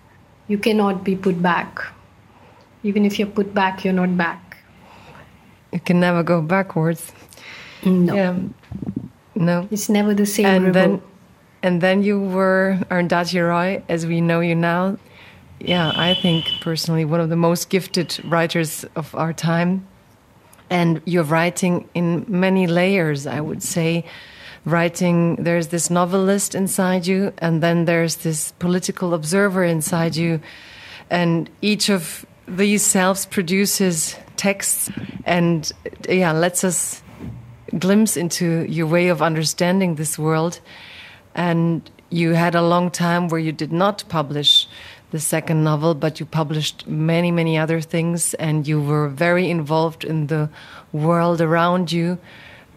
you 0.48 0.58
cannot 0.58 1.02
be 1.04 1.16
put 1.16 1.42
back. 1.42 1.82
Even 2.82 3.04
if 3.04 3.18
you're 3.18 3.28
put 3.28 3.54
back, 3.54 3.84
you're 3.84 3.92
not 3.94 4.16
back. 4.16 4.58
You 5.72 5.80
can 5.80 6.00
never 6.00 6.22
go 6.22 6.40
backwards. 6.40 7.12
No. 7.84 8.14
Yeah. 8.14 8.38
No. 9.34 9.68
It's 9.70 9.88
never 9.88 10.14
the 10.14 10.26
same 10.26 10.46
and 10.46 10.74
Then, 10.74 11.02
and 11.62 11.80
then 11.80 12.02
you 12.02 12.20
were 12.20 12.78
Arundhati 12.90 13.40
Roy, 13.40 13.82
as 13.88 14.06
we 14.06 14.20
know 14.20 14.40
you 14.40 14.54
now 14.54 14.98
yeah, 15.64 15.92
I 15.94 16.14
think 16.14 16.50
personally 16.60 17.04
one 17.04 17.20
of 17.20 17.28
the 17.28 17.36
most 17.36 17.68
gifted 17.68 18.20
writers 18.24 18.84
of 18.96 19.14
our 19.14 19.32
time. 19.32 19.86
And 20.70 21.02
you're 21.04 21.24
writing 21.24 21.88
in 21.94 22.24
many 22.28 22.66
layers, 22.66 23.26
I 23.26 23.40
would 23.40 23.62
say. 23.62 24.04
Writing, 24.64 25.36
there's 25.36 25.68
this 25.68 25.90
novelist 25.90 26.54
inside 26.54 27.06
you, 27.06 27.32
and 27.38 27.62
then 27.62 27.84
there's 27.84 28.16
this 28.16 28.52
political 28.58 29.12
observer 29.12 29.64
inside 29.64 30.14
you. 30.14 30.40
And 31.10 31.50
each 31.60 31.90
of 31.90 32.24
these 32.46 32.82
selves 32.82 33.26
produces 33.26 34.16
texts 34.36 34.90
and, 35.24 35.70
yeah, 36.08 36.32
lets 36.32 36.62
us 36.64 37.02
glimpse 37.78 38.16
into 38.16 38.64
your 38.68 38.86
way 38.86 39.08
of 39.08 39.20
understanding 39.20 39.96
this 39.96 40.18
world. 40.18 40.60
And 41.34 41.90
you 42.10 42.34
had 42.34 42.54
a 42.54 42.62
long 42.62 42.90
time 42.90 43.28
where 43.28 43.40
you 43.40 43.52
did 43.52 43.72
not 43.72 44.04
publish 44.08 44.68
the 45.10 45.20
second 45.20 45.64
novel, 45.64 45.94
but 45.94 46.20
you 46.20 46.26
published 46.26 46.86
many, 46.86 47.30
many 47.30 47.58
other 47.58 47.80
things 47.80 48.34
and 48.34 48.66
you 48.66 48.80
were 48.80 49.08
very 49.08 49.50
involved 49.50 50.04
in 50.04 50.26
the 50.26 50.48
world 50.92 51.40
around 51.40 51.92
you. 51.92 52.18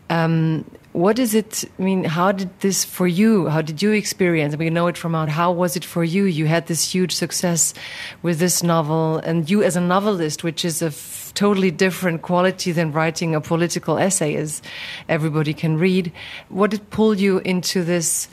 Um, 0.10 0.66
what 0.96 1.20
is 1.20 1.36
it? 1.36 1.66
I 1.78 1.82
mean, 1.82 2.06
how 2.06 2.32
did 2.32 2.58
this 2.62 2.86
for 2.86 3.06
you? 3.06 3.50
How 3.50 3.62
did 3.62 3.82
you 3.82 3.92
experience? 3.92 4.56
We 4.56 4.70
know 4.70 4.88
it 4.88 4.98
from 4.98 5.14
out. 5.14 5.28
How 5.28 5.52
was 5.52 5.76
it 5.76 5.84
for 5.84 6.06
you? 6.06 6.24
You 6.24 6.46
had 6.46 6.68
this 6.68 6.94
huge 6.94 7.14
success 7.14 7.74
with 8.22 8.40
this 8.40 8.64
novel, 8.64 9.18
and 9.18 9.50
you 9.50 9.62
as 9.62 9.76
a 9.76 9.82
novelist, 9.82 10.46
which 10.46 10.64
is 10.64 10.82
a 10.82 10.94
totally 11.34 11.70
different 11.70 12.22
quality 12.22 12.72
than 12.72 12.94
writing 12.94 13.36
a 13.36 13.42
political 13.42 13.98
essay, 13.98 14.36
as 14.38 14.62
everybody 15.10 15.54
can 15.54 15.78
read. 15.78 16.14
What 16.48 16.72
did 16.72 16.90
pull 16.92 17.16
you 17.16 17.40
into 17.40 17.84
this 17.84 18.30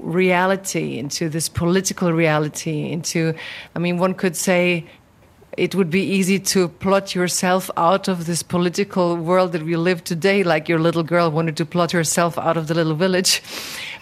reality, 0.00 0.98
into 0.98 1.28
this 1.28 1.48
political 1.48 2.12
reality? 2.12 2.90
Into, 2.90 3.34
I 3.76 3.78
mean, 3.78 3.98
one 3.98 4.14
could 4.14 4.34
say 4.34 4.84
it 5.60 5.74
would 5.74 5.90
be 5.90 6.02
easy 6.02 6.38
to 6.38 6.68
plot 6.68 7.14
yourself 7.14 7.70
out 7.76 8.08
of 8.08 8.24
this 8.24 8.42
political 8.42 9.14
world 9.14 9.52
that 9.52 9.62
we 9.62 9.76
live 9.76 10.02
today, 10.02 10.42
like 10.42 10.70
your 10.70 10.78
little 10.78 11.02
girl 11.02 11.30
wanted 11.30 11.54
to 11.58 11.66
plot 11.66 11.92
herself 11.92 12.38
out 12.38 12.56
of 12.56 12.66
the 12.66 12.74
little 12.74 12.94
village. 12.94 13.42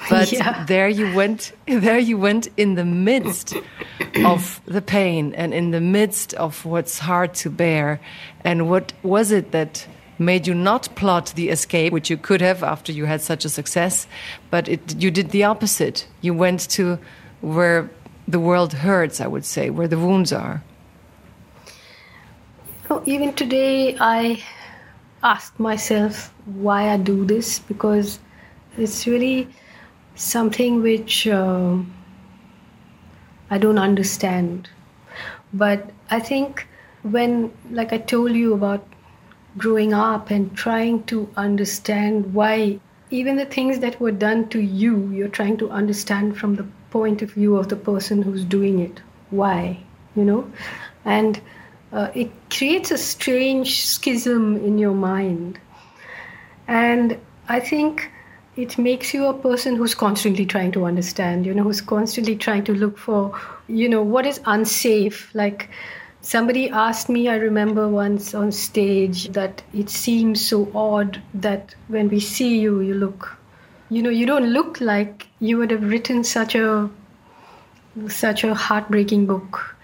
But 0.08 0.30
yeah. 0.30 0.64
there 0.64 0.88
you 0.88 1.12
went, 1.14 1.52
there 1.66 1.98
you 1.98 2.16
went 2.16 2.46
in 2.56 2.76
the 2.76 2.84
midst 2.84 3.54
of 4.24 4.60
the 4.64 4.80
pain 4.80 5.34
and 5.34 5.52
in 5.52 5.72
the 5.72 5.80
midst 5.80 6.32
of 6.34 6.64
what's 6.64 7.00
hard 7.00 7.34
to 7.42 7.50
bear. 7.50 8.00
And 8.44 8.70
what 8.70 8.92
was 9.02 9.32
it 9.32 9.50
that 9.50 9.84
made 10.18 10.46
you 10.46 10.54
not 10.54 10.88
plot 10.94 11.32
the 11.34 11.48
escape, 11.48 11.92
which 11.92 12.08
you 12.08 12.16
could 12.16 12.40
have 12.40 12.62
after 12.62 12.92
you 12.92 13.06
had 13.06 13.20
such 13.20 13.44
a 13.44 13.48
success, 13.48 14.06
but 14.50 14.68
it, 14.68 15.02
you 15.02 15.10
did 15.10 15.30
the 15.30 15.42
opposite. 15.42 16.06
You 16.20 16.34
went 16.34 16.70
to 16.70 16.98
where 17.40 17.90
the 18.28 18.38
world 18.38 18.72
hurts, 18.72 19.20
I 19.20 19.26
would 19.26 19.44
say, 19.44 19.70
where 19.70 19.88
the 19.88 19.98
wounds 19.98 20.32
are. 20.32 20.62
Even 23.04 23.34
today, 23.34 23.96
I 24.00 24.42
ask 25.22 25.58
myself 25.60 26.32
why 26.46 26.88
I 26.88 26.96
do 26.96 27.26
this 27.26 27.58
because 27.58 28.18
it's 28.78 29.06
really 29.06 29.48
something 30.14 30.80
which 30.82 31.26
uh, 31.28 31.76
I 33.50 33.58
don't 33.58 33.78
understand. 33.78 34.70
But 35.52 35.90
I 36.10 36.18
think 36.18 36.66
when, 37.02 37.52
like 37.70 37.92
I 37.92 37.98
told 37.98 38.32
you 38.32 38.54
about 38.54 38.86
growing 39.58 39.92
up 39.92 40.30
and 40.30 40.56
trying 40.56 41.02
to 41.04 41.28
understand 41.36 42.32
why 42.32 42.80
even 43.10 43.36
the 43.36 43.46
things 43.46 43.80
that 43.80 44.00
were 44.00 44.12
done 44.12 44.48
to 44.48 44.60
you, 44.60 45.10
you're 45.10 45.28
trying 45.28 45.58
to 45.58 45.70
understand 45.70 46.38
from 46.38 46.54
the 46.54 46.66
point 46.90 47.20
of 47.20 47.32
view 47.32 47.56
of 47.56 47.68
the 47.68 47.76
person 47.76 48.22
who's 48.22 48.44
doing 48.44 48.78
it. 48.78 49.02
Why? 49.28 49.78
You 50.16 50.24
know? 50.24 50.50
And 51.04 51.38
uh, 51.92 52.10
it 52.14 52.30
creates 52.50 52.90
a 52.90 52.98
strange 52.98 53.84
schism 53.84 54.56
in 54.56 54.78
your 54.78 54.94
mind. 54.94 55.58
And 56.66 57.18
I 57.48 57.60
think 57.60 58.10
it 58.56 58.76
makes 58.76 59.14
you 59.14 59.26
a 59.26 59.34
person 59.34 59.76
who's 59.76 59.94
constantly 59.94 60.44
trying 60.44 60.72
to 60.72 60.84
understand, 60.84 61.46
you 61.46 61.54
know, 61.54 61.62
who's 61.62 61.80
constantly 61.80 62.36
trying 62.36 62.64
to 62.64 62.74
look 62.74 62.98
for, 62.98 63.38
you 63.68 63.88
know, 63.88 64.02
what 64.02 64.26
is 64.26 64.40
unsafe. 64.44 65.30
Like 65.34 65.70
somebody 66.20 66.68
asked 66.68 67.08
me, 67.08 67.28
I 67.28 67.36
remember 67.36 67.88
once 67.88 68.34
on 68.34 68.52
stage, 68.52 69.28
that 69.28 69.62
it 69.72 69.88
seems 69.88 70.46
so 70.46 70.70
odd 70.74 71.22
that 71.34 71.74
when 71.86 72.08
we 72.08 72.20
see 72.20 72.58
you, 72.58 72.80
you 72.80 72.94
look, 72.94 73.34
you 73.88 74.02
know, 74.02 74.10
you 74.10 74.26
don't 74.26 74.50
look 74.50 74.80
like 74.80 75.26
you 75.40 75.56
would 75.56 75.70
have 75.70 75.88
written 75.88 76.22
such 76.22 76.54
a 76.54 76.90
such 78.08 78.44
a 78.44 78.54
heartbreaking 78.54 79.26
book 79.26 79.77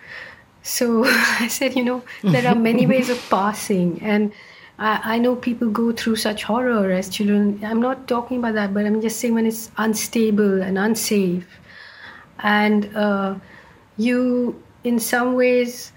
so 0.65 1.05
I 1.07 1.47
said, 1.49 1.77
you 1.77 1.85
know, 1.85 2.03
there 2.23 2.49
are 2.49 2.55
many 2.55 2.87
ways 2.87 3.11
of 3.11 3.21
passing. 3.31 4.01
And 4.03 4.33
I, 4.79 5.15
I, 5.15 5.19
know 5.19 5.37
people 5.37 5.71
go 5.71 5.93
through 5.93 6.17
such 6.17 6.43
horror 6.43 6.91
as 6.91 7.09
children. 7.09 7.61
I'm 7.63 7.81
not 7.81 8.09
talking 8.09 8.39
about 8.39 8.55
that, 8.55 8.75
but 8.75 8.87
I'm 8.87 9.01
just 9.01 9.21
saying 9.21 9.35
when 9.35 9.47
it's 9.47 9.71
unstable 9.77 10.63
and 10.63 10.79
unsafe. 10.79 11.47
And 12.41 12.97
uh, 12.97 13.37
you, 13.99 14.61
in 14.83 14.99
some 14.99 15.35
ways, 15.35 15.93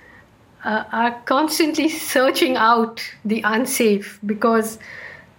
uh, 0.65 0.83
are 0.91 1.19
constantly 1.21 1.87
searching 2.13 2.57
out 2.57 3.01
the 3.23 3.41
unsafe 3.43 4.19
because 4.25 4.79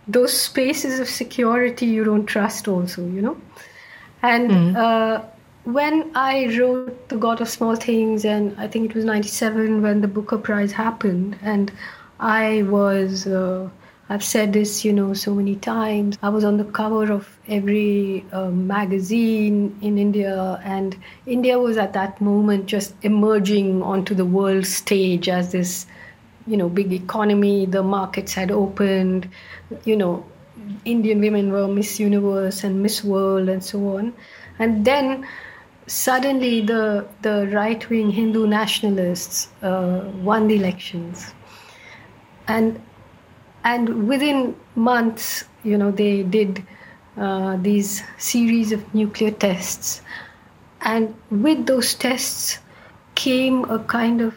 those 0.08 0.32
spaces 0.32 1.00
of 1.00 1.08
security 1.08 1.84
you 1.84 2.02
don't 2.02 2.24
trust, 2.24 2.66
also, 2.66 3.02
you 3.02 3.20
know? 3.20 3.36
And 4.22 4.50
mm. 4.50 4.76
uh, 4.76 5.22
when 5.72 6.10
I 6.14 6.46
wrote 6.58 7.10
The 7.10 7.18
God 7.18 7.42
of 7.42 7.48
Small 7.50 7.76
Things, 7.76 8.24
and 8.24 8.58
I 8.58 8.66
think 8.66 8.88
it 8.88 8.96
was 8.96 9.04
97 9.04 9.82
when 9.82 10.00
the 10.00 10.08
Booker 10.08 10.38
Prize 10.38 10.72
happened, 10.72 11.38
and 11.42 11.70
I 12.18 12.62
was, 12.62 13.26
uh, 13.26 13.68
I've 14.08 14.24
said 14.24 14.54
this, 14.54 14.82
you 14.82 14.94
know, 14.94 15.12
so 15.12 15.34
many 15.34 15.56
times. 15.56 16.16
I 16.22 16.30
was 16.30 16.42
on 16.42 16.56
the 16.56 16.64
cover 16.64 17.12
of 17.12 17.38
every 17.48 18.24
uh, 18.32 18.48
magazine 18.48 19.78
in 19.82 19.98
India, 19.98 20.58
and 20.64 20.96
India 21.26 21.58
was 21.58 21.76
at 21.76 21.92
that 21.92 22.18
moment 22.18 22.64
just 22.64 22.94
emerging 23.02 23.82
onto 23.82 24.14
the 24.14 24.24
world 24.24 24.64
stage 24.64 25.28
as 25.28 25.52
this, 25.52 25.84
you 26.46 26.56
know, 26.56 26.70
big 26.70 26.94
economy. 26.94 27.66
The 27.66 27.82
markets 27.82 28.32
had 28.32 28.50
opened, 28.50 29.28
you 29.84 29.98
know, 29.98 30.24
Indian 30.86 31.20
women 31.20 31.52
were 31.52 31.68
Miss 31.68 32.00
Universe 32.00 32.64
and 32.64 32.82
Miss 32.82 33.04
World 33.04 33.50
and 33.50 33.62
so 33.62 33.98
on. 33.98 34.14
And 34.58 34.86
then 34.86 35.26
suddenly 35.88 36.60
the 36.60 37.06
the 37.22 37.48
right 37.52 37.88
wing 37.90 38.10
Hindu 38.10 38.46
nationalists 38.46 39.48
uh, 39.62 40.10
won 40.22 40.46
the 40.48 40.56
elections, 40.56 41.32
and 42.46 42.80
and 43.64 44.06
within 44.06 44.54
months, 44.76 45.44
you 45.64 45.76
know, 45.76 45.90
they 45.90 46.22
did 46.22 46.62
uh, 47.16 47.56
these 47.56 48.02
series 48.18 48.70
of 48.70 48.94
nuclear 48.94 49.30
tests, 49.30 50.02
and 50.82 51.14
with 51.30 51.66
those 51.66 51.94
tests 51.94 52.58
came 53.14 53.64
a 53.64 53.78
kind 53.80 54.20
of 54.20 54.34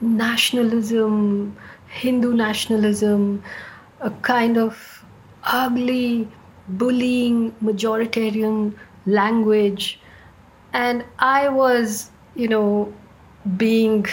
nationalism, 0.00 1.56
Hindu 1.86 2.34
nationalism, 2.34 3.42
a 4.00 4.10
kind 4.10 4.58
of 4.58 5.04
ugly, 5.44 6.28
bullying, 6.68 7.52
majoritarian 7.62 8.74
language 9.06 9.98
and 10.72 11.04
I 11.18 11.48
was, 11.48 12.10
you 12.34 12.48
know, 12.48 12.92
being 13.56 14.06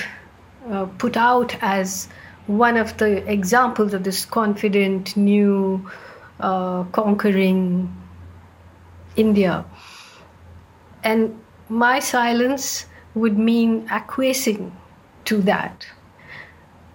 uh, 0.69 0.85
put 0.97 1.15
out 1.17 1.55
as 1.61 2.07
one 2.47 2.77
of 2.77 2.97
the 2.97 3.29
examples 3.31 3.93
of 3.93 4.03
this 4.03 4.25
confident, 4.25 5.15
new, 5.15 5.89
uh, 6.39 6.83
conquering 6.85 7.95
India. 9.15 9.65
And 11.03 11.39
my 11.69 11.99
silence 11.99 12.85
would 13.13 13.37
mean 13.37 13.87
acquiescing 13.89 14.75
to 15.25 15.41
that. 15.43 15.87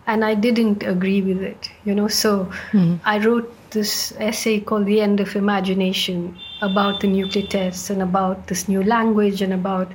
And 0.07 0.25
I 0.25 0.35
didn't 0.35 0.83
agree 0.83 1.23
with 1.23 1.41
it, 1.43 1.71
you 1.85 1.95
know. 1.95 2.09
So 2.09 2.47
mm-hmm. 2.73 2.97
I 3.05 3.19
wrote 3.19 3.55
this 3.71 4.13
essay 4.19 4.61
called 4.61 4.87
The 4.87 5.01
End 5.01 5.21
of 5.21 5.37
Imagination 5.37 6.39
about 6.65 7.01
the 7.01 7.07
nuclear 7.07 7.47
tests 7.47 7.91
and 7.91 8.03
about 8.03 8.47
this 8.47 8.69
new 8.69 8.83
language 8.83 9.43
and 9.43 9.53
about 9.53 9.93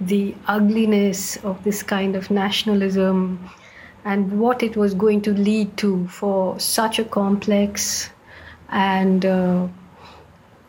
the 0.00 0.34
ugliness 0.46 1.36
of 1.44 1.62
this 1.64 1.82
kind 1.82 2.16
of 2.16 2.30
nationalism 2.30 3.48
and 4.04 4.38
what 4.40 4.62
it 4.62 4.76
was 4.76 4.94
going 4.94 5.20
to 5.20 5.32
lead 5.32 5.76
to 5.76 6.06
for 6.08 6.58
such 6.58 6.98
a 6.98 7.04
complex 7.04 8.10
and, 8.70 9.26
uh, 9.26 9.66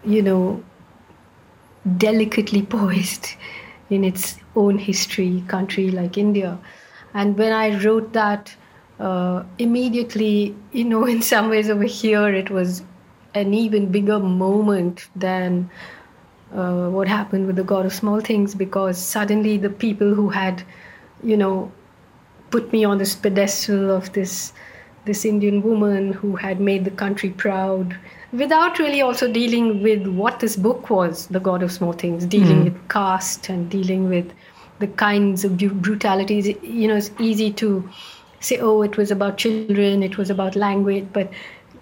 you 0.04 0.22
know, 0.22 0.64
delicately 1.98 2.62
poised 2.78 3.28
in 3.90 4.04
its 4.04 4.38
own 4.56 4.78
history 4.78 5.44
country 5.48 5.92
like 5.92 6.18
India. 6.18 6.58
And 7.14 7.38
when 7.38 7.54
I 7.54 7.80
wrote 7.84 8.14
that, 8.14 8.56
uh, 9.00 9.44
immediately, 9.60 10.56
you 10.72 10.84
know, 10.84 11.06
in 11.06 11.22
some 11.22 11.50
ways 11.50 11.70
over 11.70 11.84
here, 11.84 12.34
it 12.34 12.50
was 12.50 12.82
an 13.38 13.54
even 13.54 13.92
bigger 13.92 14.20
moment 14.20 15.08
than 15.16 15.70
uh, 16.54 16.90
what 16.90 17.08
happened 17.08 17.48
with 17.48 17.56
the 17.56 17.64
God 17.64 17.86
of 17.86 17.94
Small 17.94 18.20
Things 18.20 18.56
because 18.56 18.98
suddenly 18.98 19.58
the 19.58 19.70
people 19.70 20.14
who 20.14 20.30
had, 20.30 20.64
you 21.24 21.38
know, 21.38 21.72
put 22.50 22.72
me 22.72 22.86
on 22.86 22.98
this 22.98 23.16
pedestal 23.16 23.92
of 23.92 24.14
this 24.14 24.54
this 25.06 25.24
Indian 25.24 25.62
woman 25.62 26.12
who 26.12 26.36
had 26.36 26.60
made 26.60 26.84
the 26.84 26.92
country 26.92 27.30
proud 27.30 27.98
without 28.34 28.78
really 28.78 29.02
also 29.02 29.32
dealing 29.32 29.82
with 29.82 30.06
what 30.06 30.42
this 30.42 30.56
book 30.58 30.90
was, 30.90 31.28
The 31.28 31.40
God 31.40 31.64
of 31.64 31.72
Small 31.72 31.94
Things, 31.94 32.26
dealing 32.26 32.62
mm. 32.62 32.64
with 32.66 32.90
caste 32.90 33.48
and 33.50 33.70
dealing 33.70 34.10
with 34.10 34.32
the 34.80 34.88
kinds 34.88 35.46
of 35.46 35.58
brutalities. 35.58 36.48
You 36.62 36.90
know, 36.90 36.98
it's 36.98 37.12
easy 37.20 37.52
to 37.54 37.90
say, 38.40 38.60
oh, 38.60 38.82
it 38.82 38.98
was 38.98 39.12
about 39.12 39.38
children, 39.38 40.04
it 40.04 40.18
was 40.18 40.30
about 40.30 40.56
language, 40.56 41.08
but 41.14 41.32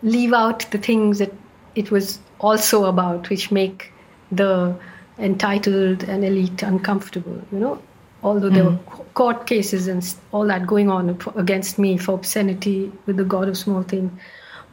leave 0.04 0.34
out 0.34 0.70
the 0.72 0.78
things 0.78 1.20
that 1.20 1.34
it 1.76 1.92
was 1.92 2.20
also 2.40 2.86
about, 2.86 3.30
which 3.30 3.52
make 3.52 3.92
the 4.32 4.76
entitled 5.18 6.04
and 6.04 6.24
elite 6.24 6.64
uncomfortable, 6.64 7.42
you 7.52 7.60
know. 7.60 7.82
Although 8.24 8.50
there 8.50 8.64
mm. 8.64 8.98
were 8.98 9.04
court 9.14 9.46
cases 9.46 9.88
and 9.88 10.04
all 10.32 10.48
that 10.48 10.66
going 10.66 10.90
on 10.90 11.20
against 11.36 11.78
me 11.78 11.98
for 11.98 12.14
obscenity 12.14 12.92
with 13.06 13.18
the 13.18 13.24
God 13.24 13.48
of 13.48 13.58
Small 13.58 13.84
Things. 13.84 14.12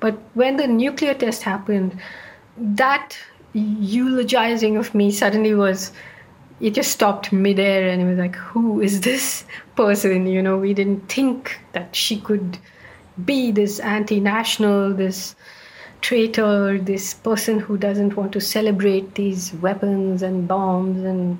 But 0.00 0.18
when 0.34 0.56
the 0.56 0.66
nuclear 0.66 1.14
test 1.14 1.42
happened, 1.42 2.00
that 2.56 3.16
eulogizing 3.52 4.76
of 4.76 4.94
me 4.94 5.10
suddenly 5.10 5.54
was 5.54 5.92
it 6.60 6.74
just 6.74 6.92
stopped 6.92 7.32
midair 7.32 7.88
and 7.88 8.00
it 8.00 8.04
was 8.06 8.18
like, 8.18 8.36
who 8.36 8.80
is 8.80 9.02
this 9.02 9.44
person? 9.76 10.26
You 10.26 10.42
know, 10.42 10.56
we 10.56 10.72
didn't 10.72 11.08
think 11.08 11.58
that 11.72 11.94
she 11.94 12.20
could 12.20 12.56
be 13.22 13.50
this 13.50 13.80
anti 13.80 14.20
national, 14.20 14.94
this 14.94 15.34
traitor, 16.02 16.78
this 16.78 17.14
person 17.14 17.58
who 17.58 17.78
doesn't 17.78 18.16
want 18.16 18.32
to 18.32 18.40
celebrate 18.40 19.14
these 19.14 19.54
weapons 19.54 20.22
and 20.22 20.46
bombs 20.46 21.02
and, 21.04 21.38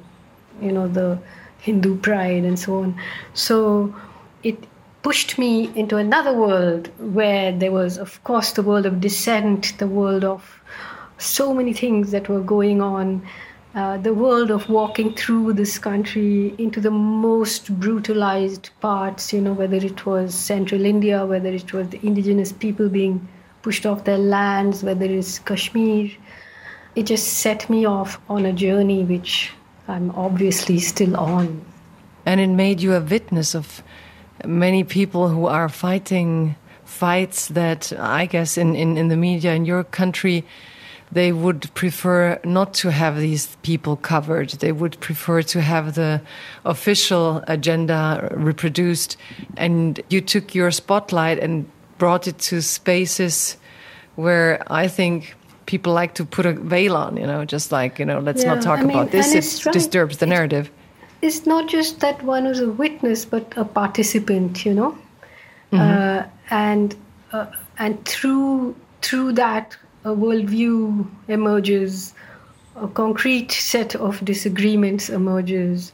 you 0.61 0.73
know, 0.73 0.89
the 0.89 1.19
Hindu 1.59 1.99
pride 1.99 2.45
and 2.45 2.59
so 2.59 2.79
on. 2.83 2.99
So 3.35 3.95
it 4.43 4.57
pushed 5.03 5.37
me 5.37 5.71
into 5.77 5.97
another 5.99 6.33
world 6.33 6.91
where 6.99 7.53
there 7.53 7.73
was, 7.73 7.99
of 7.99 8.23
course, 8.25 8.53
the 8.53 8.63
world 8.63 8.87
of 8.87 9.01
dissent, 9.01 9.77
the 9.79 9.87
world 9.87 10.25
of 10.25 10.61
so 11.19 11.53
many 11.53 11.73
things 11.73 12.11
that 12.13 12.29
were 12.29 12.41
going 12.41 12.81
on 12.81 13.23
uh, 13.75 13.97
the 13.97 14.13
world 14.13 14.51
of 14.51 14.69
walking 14.69 15.15
through 15.15 15.55
this 15.55 15.79
country 15.79 16.55
into 16.59 16.79
the 16.79 16.91
most 16.91 17.75
brutalized 17.81 18.69
parts, 18.81 19.33
you 19.33 19.41
know, 19.41 19.55
whether 19.55 19.77
it 19.77 20.05
was 20.05 20.35
central 20.35 20.85
India, 20.85 21.25
whether 21.25 21.49
it 21.49 21.73
was 21.73 21.89
the 21.89 22.07
indigenous 22.07 22.53
people 22.53 22.91
being 22.91 23.27
pushed 23.63 23.87
off 23.87 24.05
their 24.05 24.19
lands, 24.19 24.83
whether 24.83 25.07
it's 25.07 25.39
Kashmir. 25.39 26.11
It 26.95 27.05
just 27.05 27.27
set 27.27 27.71
me 27.71 27.87
off 27.87 28.21
on 28.29 28.45
a 28.45 28.53
journey 28.53 29.05
which 29.05 29.51
I'm 29.89 30.11
obviously 30.11 30.79
still 30.79 31.17
on. 31.17 31.65
And 32.27 32.41
it 32.41 32.49
made 32.49 32.81
you 32.81 32.95
a 32.95 33.01
witness 33.01 33.55
of 33.55 33.83
many 34.45 34.85
people 34.85 35.29
who 35.29 35.47
are 35.47 35.69
fighting 35.69 36.57
fights 36.85 37.49
that 37.49 37.93
I 37.99 38.27
guess 38.27 38.59
in, 38.59 38.75
in, 38.77 38.97
in 38.99 39.09
the 39.09 39.17
media 39.17 39.55
in 39.55 39.65
your 39.65 39.85
country 39.85 40.45
they 41.13 41.31
would 41.31 41.73
prefer 41.75 42.41
not 42.43 42.73
to 42.73 42.91
have 42.91 43.19
these 43.19 43.55
people 43.63 43.97
covered. 43.97 44.49
They 44.51 44.73
would 44.73 44.99
prefer 45.01 45.43
to 45.43 45.61
have 45.61 45.95
the 45.95 46.23
official 46.65 47.45
agenda 47.47 48.33
reproduced. 48.35 49.19
And 49.59 50.01
you 50.09 50.23
took 50.23 50.55
your 50.55 50.71
spotlight 50.71 51.39
and 51.39 51.71
brought 52.03 52.26
it 52.26 52.38
to 52.50 52.61
spaces 52.61 53.57
where 54.16 54.50
I 54.82 54.88
think 54.88 55.36
people 55.66 55.92
like 55.92 56.14
to 56.14 56.24
put 56.24 56.44
a 56.46 56.53
veil 56.53 56.96
on, 56.96 57.16
you 57.16 57.28
know, 57.28 57.44
just 57.44 57.70
like, 57.70 58.00
you 58.00 58.05
know, 58.05 58.18
let's 58.18 58.42
yeah, 58.42 58.55
not 58.55 58.62
talk 58.68 58.80
I 58.80 58.82
mean, 58.82 58.90
about 58.90 59.12
this. 59.12 59.28
It 59.40 59.64
right. 59.64 59.72
disturbs 59.72 60.16
the 60.16 60.26
narrative. 60.26 60.68
It's 61.26 61.46
not 61.46 61.68
just 61.68 62.00
that 62.00 62.20
one 62.24 62.44
was 62.46 62.59
a 62.59 62.70
witness, 62.84 63.24
but 63.24 63.44
a 63.57 63.64
participant, 63.64 64.66
you 64.66 64.74
know. 64.74 64.90
Mm 65.70 65.78
-hmm. 65.78 65.80
uh, 65.80 66.22
and 66.66 66.88
uh, 67.32 67.46
and 67.84 67.94
through 68.12 68.74
through 69.05 69.34
that 69.44 69.66
a 70.05 70.12
worldview 70.22 71.07
emerges, 71.28 72.14
a 72.74 72.88
concrete 73.03 73.53
set 73.72 73.90
of 74.07 74.12
disagreements 74.32 75.09
emerges, 75.09 75.92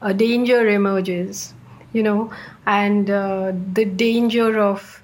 a 0.00 0.12
danger 0.14 0.60
emerges, 0.68 1.54
you 1.96 2.02
know, 2.02 2.30
and 2.64 3.10
uh, 3.10 3.46
the 3.74 3.86
danger 4.06 4.50
of 4.72 4.97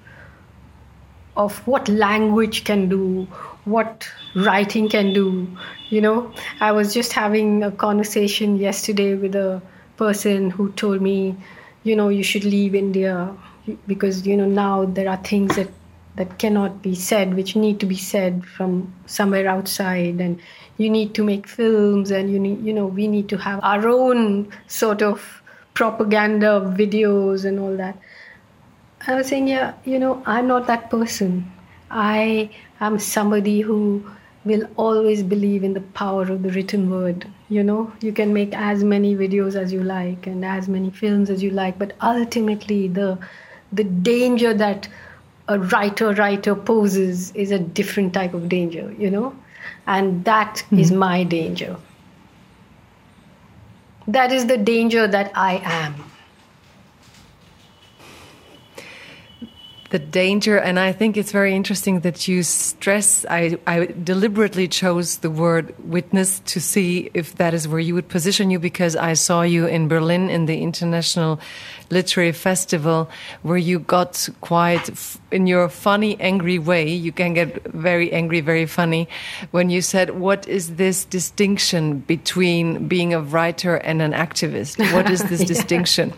of 1.35 1.57
what 1.67 1.87
language 1.89 2.63
can 2.63 2.87
do, 2.89 3.27
what 3.65 4.07
writing 4.35 4.89
can 4.89 5.13
do. 5.13 5.47
You 5.89 6.01
know, 6.01 6.33
I 6.59 6.71
was 6.71 6.93
just 6.93 7.13
having 7.13 7.63
a 7.63 7.71
conversation 7.71 8.57
yesterday 8.57 9.15
with 9.15 9.35
a 9.35 9.61
person 9.97 10.49
who 10.49 10.71
told 10.73 11.01
me, 11.01 11.35
you 11.83 11.95
know, 11.95 12.09
you 12.09 12.23
should 12.23 12.43
leave 12.43 12.75
India 12.75 13.35
because 13.87 14.27
you 14.27 14.37
know 14.37 14.45
now 14.45 14.85
there 14.85 15.09
are 15.09 15.17
things 15.17 15.55
that 15.55 15.69
that 16.15 16.39
cannot 16.39 16.81
be 16.81 16.95
said, 16.95 17.33
which 17.33 17.55
need 17.55 17.79
to 17.81 17.85
be 17.85 17.97
said 17.97 18.45
from 18.45 18.93
somewhere 19.05 19.47
outside. 19.47 20.21
And 20.21 20.39
you 20.77 20.89
need 20.89 21.13
to 21.15 21.23
make 21.23 21.47
films, 21.47 22.11
and 22.11 22.31
you 22.31 22.39
need, 22.39 22.63
you 22.63 22.73
know, 22.73 22.85
we 22.85 23.07
need 23.07 23.27
to 23.29 23.37
have 23.37 23.59
our 23.63 23.87
own 23.87 24.49
sort 24.67 25.01
of 25.01 25.41
propaganda 25.73 26.73
videos 26.77 27.43
and 27.43 27.59
all 27.59 27.75
that. 27.75 27.97
I 29.07 29.15
was 29.15 29.27
saying, 29.27 29.47
yeah, 29.47 29.73
you 29.83 29.99
know, 29.99 30.23
I'm 30.25 30.47
not 30.47 30.67
that 30.67 30.89
person. 30.89 31.51
I 31.91 32.49
am 32.79 32.97
somebody 32.97 33.61
who 33.61 34.03
will 34.45 34.67
always 34.77 35.21
believe 35.23 35.63
in 35.63 35.73
the 35.73 35.81
power 35.81 36.23
of 36.23 36.41
the 36.43 36.49
written 36.49 36.89
word. 36.89 37.27
You 37.49 37.63
know, 37.63 37.91
you 38.01 38.11
can 38.11 38.33
make 38.33 38.53
as 38.53 38.83
many 38.83 39.15
videos 39.15 39.55
as 39.55 39.71
you 39.71 39.83
like 39.83 40.25
and 40.27 40.43
as 40.43 40.67
many 40.67 40.89
films 40.89 41.29
as 41.29 41.43
you 41.43 41.51
like, 41.51 41.77
but 41.77 41.93
ultimately 42.01 42.87
the 42.87 43.17
the 43.71 43.83
danger 43.83 44.53
that 44.53 44.87
a 45.47 45.59
writer 45.59 46.13
writer 46.13 46.55
poses 46.55 47.31
is 47.35 47.51
a 47.51 47.59
different 47.59 48.13
type 48.13 48.33
of 48.33 48.49
danger, 48.49 48.93
you 48.97 49.11
know? 49.11 49.35
And 49.85 50.23
that 50.25 50.55
mm-hmm. 50.55 50.79
is 50.79 50.91
my 50.91 51.23
danger. 51.23 51.75
That 54.07 54.31
is 54.31 54.45
the 54.47 54.57
danger 54.57 55.07
that 55.07 55.31
I 55.35 55.61
am. 55.63 55.95
The 59.89 59.99
danger 59.99 60.57
and 60.57 60.79
i 60.79 60.91
think 60.91 61.15
it's 61.15 61.31
very 61.31 61.55
interesting 61.55 61.99
that 61.99 62.27
you 62.27 62.41
stress 62.41 63.25
I, 63.29 63.57
I 63.67 63.85
deliberately 63.85 64.67
chose 64.67 65.17
the 65.17 65.29
word 65.29 65.75
witness 65.85 66.39
to 66.39 66.59
see 66.59 67.11
if 67.13 67.35
that 67.35 67.53
is 67.53 67.67
where 67.67 67.79
you 67.79 67.93
would 67.93 68.07
position 68.07 68.49
you 68.49 68.57
because 68.57 68.95
i 68.95 69.13
saw 69.13 69.43
you 69.43 69.67
in 69.67 69.87
berlin 69.87 70.29
in 70.29 70.47
the 70.47 70.61
international 70.61 71.39
literary 71.91 72.31
festival 72.31 73.09
where 73.43 73.57
you 73.57 73.77
got 73.77 74.27
quite 74.41 74.89
in 75.31 75.45
your 75.45 75.69
funny 75.69 76.19
angry 76.19 76.57
way 76.57 76.89
you 76.91 77.11
can 77.11 77.33
get 77.33 77.63
very 77.67 78.11
angry 78.11 78.41
very 78.41 78.65
funny 78.65 79.07
when 79.51 79.69
you 79.69 79.81
said 79.81 80.19
what 80.19 80.47
is 80.47 80.77
this 80.77 81.05
distinction 81.05 81.99
between 81.99 82.87
being 82.87 83.13
a 83.13 83.21
writer 83.21 83.75
and 83.75 84.01
an 84.01 84.13
activist 84.13 84.79
what 84.93 85.09
is 85.11 85.23
this 85.25 85.41
yeah. 85.45 85.45
distinction 85.45 86.11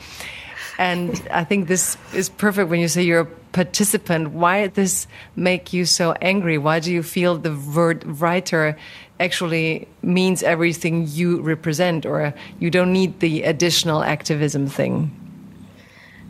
and 0.78 1.28
I 1.32 1.44
think 1.44 1.68
this 1.68 1.98
is 2.14 2.30
perfect 2.30 2.70
when 2.70 2.80
you 2.80 2.88
say 2.88 3.02
you're 3.04 3.22
a 3.22 3.26
participant. 3.26 4.32
Why 4.32 4.62
did 4.62 4.76
this 4.76 5.08
make 5.36 5.74
you 5.74 5.86
so 5.86 6.14
angry? 6.22 6.58
Why 6.58 6.80
do 6.80 6.92
you 6.94 7.02
feel 7.02 7.38
the 7.38 7.56
word 7.76 8.06
writer 8.22 8.78
actually 9.20 9.88
means 10.04 10.44
everything 10.44 11.08
you 11.08 11.42
represent, 11.42 12.06
or 12.06 12.34
you 12.60 12.70
don't 12.70 12.94
need 12.94 13.20
the 13.20 13.44
additional 13.44 14.04
activism 14.04 14.68
thing? 14.68 15.12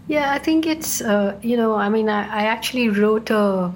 Yeah, 0.07 0.31
I 0.31 0.37
think 0.39 0.65
it's 0.65 1.01
uh, 1.01 1.37
you 1.41 1.57
know, 1.57 1.75
I 1.75 1.89
mean, 1.89 2.07
I, 2.07 2.21
I 2.23 2.45
actually 2.45 2.87
wrote 2.87 3.29
a 3.29 3.73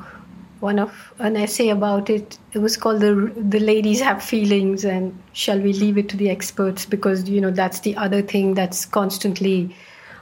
one 0.61 0.79
of 0.79 1.13
an 1.19 1.35
essay 1.35 1.69
about 1.69 2.09
it. 2.09 2.37
It 2.53 2.59
was 2.59 2.77
called 2.77 3.01
the 3.01 3.33
the 3.35 3.59
ladies 3.59 3.99
have 3.99 4.23
feelings, 4.23 4.85
and 4.85 5.17
shall 5.33 5.59
we 5.59 5.73
leave 5.73 5.97
it 5.97 6.07
to 6.09 6.17
the 6.17 6.29
experts? 6.29 6.85
Because 6.85 7.27
you 7.27 7.41
know 7.41 7.51
that's 7.51 7.81
the 7.81 7.97
other 7.97 8.21
thing 8.21 8.53
that's 8.53 8.85
constantly 8.85 9.75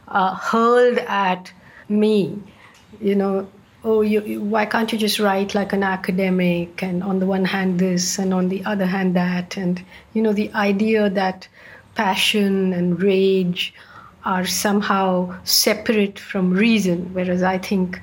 uh, 0.09 0.35
hurled 0.35 0.97
at 0.99 1.51
me. 1.87 2.41
You 2.99 3.15
know, 3.15 3.47
oh, 3.83 4.01
you, 4.01 4.41
why 4.41 4.65
can't 4.65 4.91
you 4.91 4.97
just 4.97 5.19
write 5.19 5.55
like 5.55 5.73
an 5.73 5.83
academic? 5.83 6.83
And 6.83 7.03
on 7.03 7.19
the 7.19 7.25
one 7.25 7.45
hand, 7.45 7.79
this, 7.79 8.19
and 8.19 8.33
on 8.33 8.49
the 8.49 8.65
other 8.65 8.85
hand, 8.85 9.15
that. 9.15 9.57
And, 9.57 9.83
you 10.13 10.21
know, 10.21 10.33
the 10.33 10.51
idea 10.53 11.09
that 11.09 11.47
passion 11.95 12.73
and 12.73 13.01
rage 13.01 13.73
are 14.25 14.45
somehow 14.45 15.37
separate 15.43 16.19
from 16.19 16.51
reason, 16.51 17.13
whereas 17.13 17.41
I 17.41 17.57
think 17.57 17.99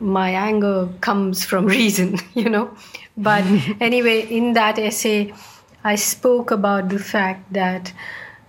my 0.00 0.30
anger 0.30 0.88
comes 1.00 1.44
from 1.44 1.66
reason, 1.80 2.18
you 2.34 2.50
know. 2.50 2.76
But 3.16 3.44
anyway, 3.80 4.20
in 4.22 4.52
that 4.54 4.78
essay, 4.78 5.32
I 5.82 5.96
spoke 5.96 6.50
about 6.50 6.88
the 6.88 6.98
fact 6.98 7.52
that 7.52 7.92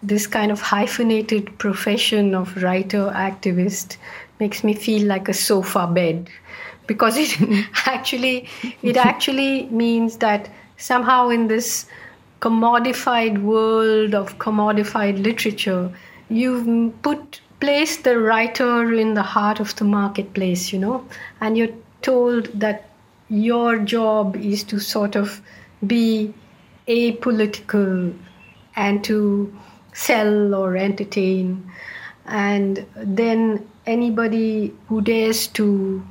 this 0.08 0.28
kind 0.28 0.52
of 0.52 0.62
hyphenated 0.62 1.58
profession 1.58 2.36
of 2.36 2.56
writer 2.62 3.12
activist 3.14 3.98
makes 4.40 4.64
me 4.64 4.74
feel 4.74 5.08
like 5.08 5.28
a 5.28 5.34
sofa 5.34 5.88
bed. 5.88 6.30
Because 6.88 7.18
it 7.18 7.66
actually 7.86 8.48
it 8.84 8.98
actually 8.98 9.66
means 9.68 10.18
that 10.18 10.50
somehow 10.78 11.30
in 11.30 11.48
this 11.48 11.88
commodified 12.42 13.42
world 13.42 14.14
of 14.14 14.38
commodified 14.38 15.24
literature 15.24 15.92
you've 16.30 17.02
put 17.02 17.42
placed 17.60 18.04
the 18.04 18.20
writer 18.20 18.94
in 18.94 19.14
the 19.14 19.24
heart 19.24 19.60
of 19.60 19.76
the 19.78 19.84
marketplace 19.84 20.72
you 20.72 20.78
know? 20.78 21.04
And 21.42 21.58
you're 21.58 21.76
told 22.02 22.48
that 22.60 22.90
your 23.30 23.80
job 23.80 24.36
is 24.36 24.64
to 24.66 24.80
sort 24.80 25.16
of 25.16 25.42
be 25.88 26.34
apolitical 26.88 28.14
and 28.76 29.04
to 29.04 29.52
sell 29.96 30.54
or 30.54 30.76
entertain. 30.76 31.72
And 32.26 32.86
then 32.96 33.68
anybody 33.86 34.74
who 34.88 35.02
dares 35.02 35.48
to 35.48 36.06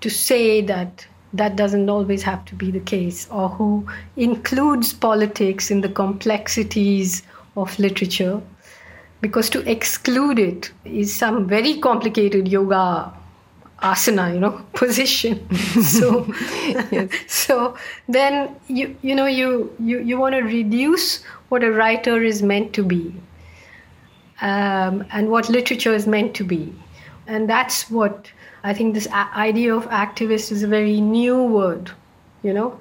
to 0.00 0.08
say 0.08 0.62
that 0.62 1.06
that 1.32 1.56
doesn't 1.56 1.90
always 1.90 2.22
have 2.22 2.44
to 2.46 2.54
be 2.54 2.70
the 2.70 2.80
case, 2.80 3.28
or 3.30 3.50
who 3.50 3.86
includes 4.16 4.92
politics 4.92 5.70
in 5.70 5.82
the 5.82 5.88
complexities 5.88 7.22
of 7.56 7.78
literature, 7.78 8.40
because 9.20 9.50
to 9.50 9.70
exclude 9.70 10.38
it 10.38 10.72
is 10.84 11.14
some 11.14 11.46
very 11.46 11.78
complicated 11.78 12.48
yoga 12.48 13.12
asana 13.82 14.32
you 14.34 14.40
know 14.40 14.52
position. 14.72 15.46
So 15.82 16.26
so 17.26 17.76
then 18.08 18.56
you 18.68 18.96
you 19.02 19.14
know 19.14 19.26
you 19.26 19.74
you, 19.78 20.00
you 20.00 20.18
want 20.18 20.34
to 20.34 20.42
reduce 20.42 21.22
what 21.48 21.64
a 21.64 21.70
writer 21.70 22.22
is 22.22 22.42
meant 22.42 22.72
to 22.74 22.82
be 22.82 23.14
um, 24.42 25.04
and 25.12 25.30
what 25.30 25.48
literature 25.48 25.94
is 25.94 26.06
meant 26.06 26.34
to 26.34 26.44
be. 26.44 26.72
And 27.26 27.48
that's 27.48 27.90
what 27.90 28.30
i 28.62 28.74
think 28.74 28.92
this 28.94 29.06
idea 29.12 29.74
of 29.74 29.84
activist 29.88 30.52
is 30.52 30.62
a 30.62 30.66
very 30.66 31.00
new 31.00 31.42
word 31.44 31.90
you 32.42 32.52
know? 32.52 32.80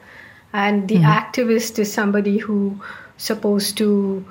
And 0.53 0.87
the 0.87 0.95
mm-hmm. 0.95 1.05
activist 1.05 1.77
is 1.79 1.91
somebody 1.91 2.37
who 2.37 2.79
supposed 3.17 3.77
to 3.77 4.25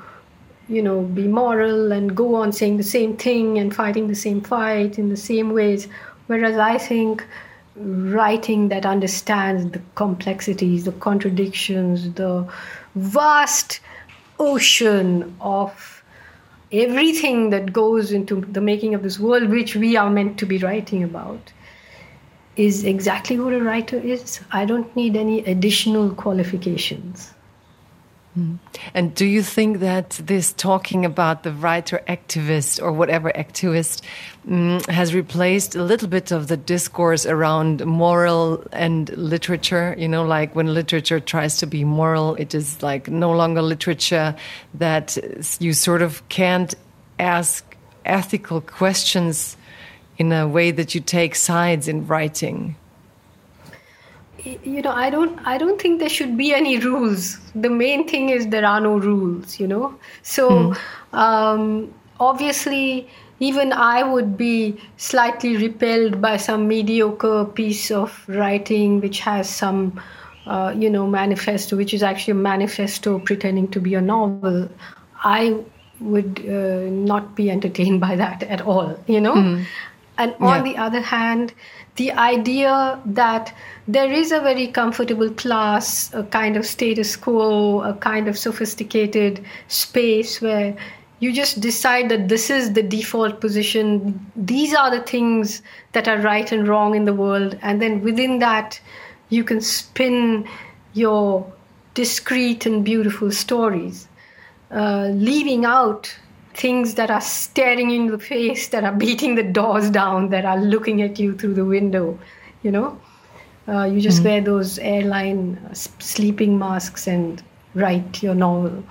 you 0.68 0.82
know 0.82 1.02
be 1.02 1.26
moral 1.26 1.92
and 1.92 2.14
go 2.14 2.34
on 2.34 2.52
saying 2.52 2.76
the 2.76 2.82
same 2.82 3.16
thing 3.16 3.58
and 3.58 3.74
fighting 3.74 4.08
the 4.08 4.14
same 4.14 4.40
fight 4.40 4.98
in 4.98 5.08
the 5.08 5.16
same 5.16 5.52
ways 5.52 5.88
Whereas 6.28 6.56
I 6.56 6.78
think 6.78 7.26
writing 7.74 8.68
that 8.68 8.86
understands 8.86 9.70
the 9.72 9.80
complexities, 9.94 10.84
the 10.84 10.92
contradictions, 10.92 12.12
the 12.12 12.46
vast 12.94 13.80
ocean 14.38 15.34
of 15.40 16.04
everything 16.70 17.50
that 17.50 17.72
goes 17.72 18.12
into 18.12 18.42
the 18.42 18.60
making 18.60 18.94
of 18.94 19.02
this 19.02 19.18
world, 19.18 19.48
which 19.48 19.74
we 19.74 19.96
are 19.96 20.10
meant 20.10 20.38
to 20.38 20.46
be 20.46 20.58
writing 20.58 21.02
about, 21.02 21.52
is 22.56 22.84
exactly 22.84 23.38
what 23.38 23.54
a 23.54 23.62
writer 23.62 23.96
is. 23.96 24.40
I 24.52 24.64
don't 24.64 24.94
need 24.94 25.16
any 25.16 25.44
additional 25.44 26.10
qualifications. 26.10 27.32
And 28.94 29.14
do 29.14 29.24
you 29.24 29.42
think 29.42 29.80
that 29.80 30.10
this 30.22 30.52
talking 30.52 31.04
about 31.04 31.42
the 31.42 31.52
writer 31.52 32.02
activist 32.08 32.82
or 32.82 32.92
whatever 32.92 33.30
activist 33.32 34.02
um, 34.48 34.80
has 34.88 35.14
replaced 35.14 35.74
a 35.74 35.82
little 35.82 36.08
bit 36.08 36.30
of 36.30 36.48
the 36.48 36.56
discourse 36.56 37.26
around 37.26 37.84
moral 37.84 38.64
and 38.72 39.08
literature? 39.16 39.94
You 39.98 40.08
know, 40.08 40.24
like 40.24 40.54
when 40.54 40.72
literature 40.74 41.20
tries 41.20 41.58
to 41.58 41.66
be 41.66 41.84
moral, 41.84 42.34
it 42.36 42.54
is 42.54 42.82
like 42.82 43.08
no 43.08 43.32
longer 43.32 43.62
literature 43.62 44.34
that 44.74 45.16
you 45.60 45.72
sort 45.72 46.02
of 46.02 46.26
can't 46.28 46.74
ask 47.18 47.76
ethical 48.04 48.60
questions 48.60 49.56
in 50.16 50.32
a 50.32 50.48
way 50.48 50.70
that 50.70 50.94
you 50.94 51.00
take 51.00 51.34
sides 51.34 51.88
in 51.88 52.06
writing 52.06 52.76
you 54.64 54.82
know 54.82 54.92
i 54.92 55.10
don't 55.10 55.38
i 55.44 55.56
don't 55.58 55.80
think 55.80 56.00
there 56.00 56.14
should 56.16 56.36
be 56.36 56.52
any 56.54 56.78
rules 56.78 57.38
the 57.54 57.70
main 57.70 58.06
thing 58.08 58.28
is 58.30 58.48
there 58.48 58.64
are 58.64 58.80
no 58.80 58.96
rules 58.98 59.58
you 59.60 59.66
know 59.66 59.94
so 60.22 60.50
mm. 60.50 60.76
um, 61.12 61.92
obviously 62.20 63.08
even 63.40 63.72
i 63.72 64.02
would 64.02 64.36
be 64.36 64.76
slightly 64.96 65.56
repelled 65.56 66.20
by 66.20 66.36
some 66.36 66.66
mediocre 66.68 67.44
piece 67.44 67.90
of 67.90 68.22
writing 68.28 69.00
which 69.00 69.20
has 69.20 69.48
some 69.48 70.00
uh, 70.46 70.72
you 70.76 70.90
know 70.90 71.06
manifesto 71.06 71.76
which 71.76 71.94
is 71.94 72.02
actually 72.02 72.32
a 72.32 72.42
manifesto 72.42 73.18
pretending 73.18 73.68
to 73.68 73.80
be 73.80 73.94
a 73.94 74.00
novel 74.00 74.68
i 75.24 75.56
would 76.00 76.40
uh, 76.48 76.88
not 76.90 77.34
be 77.34 77.50
entertained 77.50 78.00
by 78.00 78.14
that 78.16 78.42
at 78.44 78.60
all 78.60 78.98
you 79.06 79.20
know 79.20 79.34
mm. 79.34 79.64
and 80.16 80.34
on 80.40 80.56
yeah. 80.56 80.72
the 80.72 80.76
other 80.76 81.00
hand 81.00 81.52
the 81.98 82.12
idea 82.12 83.00
that 83.04 83.52
there 83.88 84.10
is 84.10 84.30
a 84.30 84.40
very 84.40 84.68
comfortable 84.68 85.30
class, 85.30 86.14
a 86.14 86.22
kind 86.22 86.56
of 86.56 86.64
status 86.64 87.16
quo, 87.16 87.82
a 87.82 87.92
kind 87.94 88.28
of 88.28 88.38
sophisticated 88.38 89.44
space 89.66 90.40
where 90.40 90.76
you 91.18 91.32
just 91.32 91.60
decide 91.60 92.08
that 92.08 92.28
this 92.28 92.50
is 92.50 92.72
the 92.74 92.82
default 92.82 93.40
position. 93.40 94.24
These 94.36 94.74
are 94.74 94.92
the 94.92 95.00
things 95.00 95.60
that 95.92 96.06
are 96.06 96.18
right 96.18 96.52
and 96.52 96.68
wrong 96.68 96.94
in 96.94 97.04
the 97.04 97.14
world. 97.14 97.58
And 97.62 97.82
then 97.82 98.00
within 98.02 98.38
that, 98.38 98.80
you 99.28 99.42
can 99.42 99.60
spin 99.60 100.48
your 100.94 101.52
discreet 101.94 102.64
and 102.64 102.84
beautiful 102.84 103.32
stories, 103.32 104.06
uh, 104.70 105.08
leaving 105.12 105.64
out 105.64 106.14
things 106.58 106.94
that 106.94 107.10
are 107.10 107.20
staring 107.20 107.90
you 107.90 108.00
in 108.02 108.06
the 108.08 108.18
face, 108.18 108.68
that 108.68 108.82
are 108.82 108.92
beating 108.92 109.36
the 109.36 109.44
doors 109.44 109.90
down, 109.90 110.30
that 110.30 110.44
are 110.44 110.58
looking 110.58 111.00
at 111.02 111.18
you 111.18 111.32
through 111.38 111.54
the 111.54 111.64
window, 111.64 112.18
you 112.62 112.70
know. 112.70 113.00
Uh, 113.68 113.84
you 113.84 114.00
just 114.00 114.18
mm-hmm. 114.18 114.28
wear 114.28 114.40
those 114.40 114.78
airline 114.78 115.56
uh, 115.70 115.74
sleeping 115.74 116.58
masks 116.58 117.06
and 117.06 117.42
write 117.74 118.22
your 118.22 118.34
novel. 118.34 118.82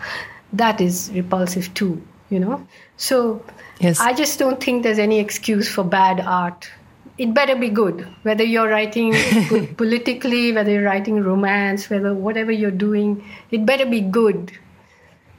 That 0.53 0.79
is 0.79 1.11
repulsive 1.13 1.73
too, 1.73 2.01
you 2.29 2.39
know. 2.39 2.65
So 2.95 3.43
yes. 3.79 3.99
I 3.99 4.13
just 4.13 4.39
don't 4.39 4.63
think 4.63 4.83
there's 4.83 4.99
any 4.99 5.19
excuse 5.19 5.67
for 5.67 5.83
bad 5.83 6.21
art. 6.21 6.69
It 7.17 7.33
better 7.33 7.55
be 7.55 7.69
good, 7.69 8.07
whether 8.21 8.43
you're 8.43 8.69
writing 8.69 9.11
politically, 9.77 10.53
whether 10.53 10.71
you're 10.71 10.83
writing 10.83 11.21
romance, 11.23 11.89
whether 11.89 12.13
whatever 12.13 12.51
you're 12.51 12.79
doing, 12.85 13.27
it 13.49 13.65
better 13.65 13.87
be 13.87 14.01
good. 14.01 14.51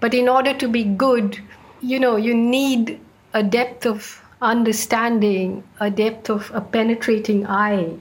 But 0.00 0.12
in 0.12 0.28
order 0.28 0.52
to 0.54 0.68
be 0.68 0.82
good, 0.84 1.38
you 1.80 2.00
know, 2.00 2.16
you 2.16 2.34
need 2.34 3.00
a 3.34 3.42
depth 3.42 3.86
of 3.86 4.22
understanding, 4.40 5.62
a 5.80 5.90
depth 5.90 6.30
of 6.30 6.50
a 6.54 6.60
penetrating 6.60 7.46
eye, 7.46 7.96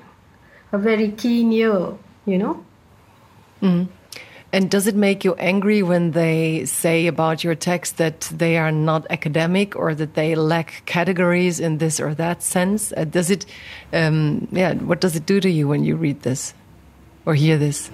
a 0.71 0.77
very 0.77 1.11
keen 1.11 1.51
ear, 1.51 1.93
you 2.25 2.37
know. 2.37 2.63
Mm. 3.61 3.87
And 4.53 4.71
does 4.71 4.87
it 4.87 4.95
make 4.95 5.25
you 5.25 5.35
angry 5.35 5.83
when 5.83 6.11
they 6.11 6.63
say 6.65 7.07
about 7.07 7.43
your 7.43 7.53
text 7.53 7.97
that 7.97 8.21
they 8.21 8.57
are 8.57 8.71
not 8.71 9.05
academic 9.09 9.75
or 9.75 9.93
that 9.93 10.13
they 10.13 10.35
lack 10.35 10.83
categories 10.85 11.59
in 11.59 11.79
this 11.79 11.99
or 11.99 12.13
that 12.15 12.41
sense? 12.41 12.93
Uh, 12.95 13.03
does 13.03 13.29
it, 13.29 13.45
um, 13.91 14.47
yeah, 14.51 14.73
what 14.73 15.01
does 15.01 15.15
it 15.15 15.25
do 15.25 15.41
to 15.41 15.49
you 15.49 15.67
when 15.67 15.83
you 15.83 15.97
read 15.97 16.21
this 16.21 16.53
or 17.25 17.35
hear 17.35 17.57
this? 17.57 17.91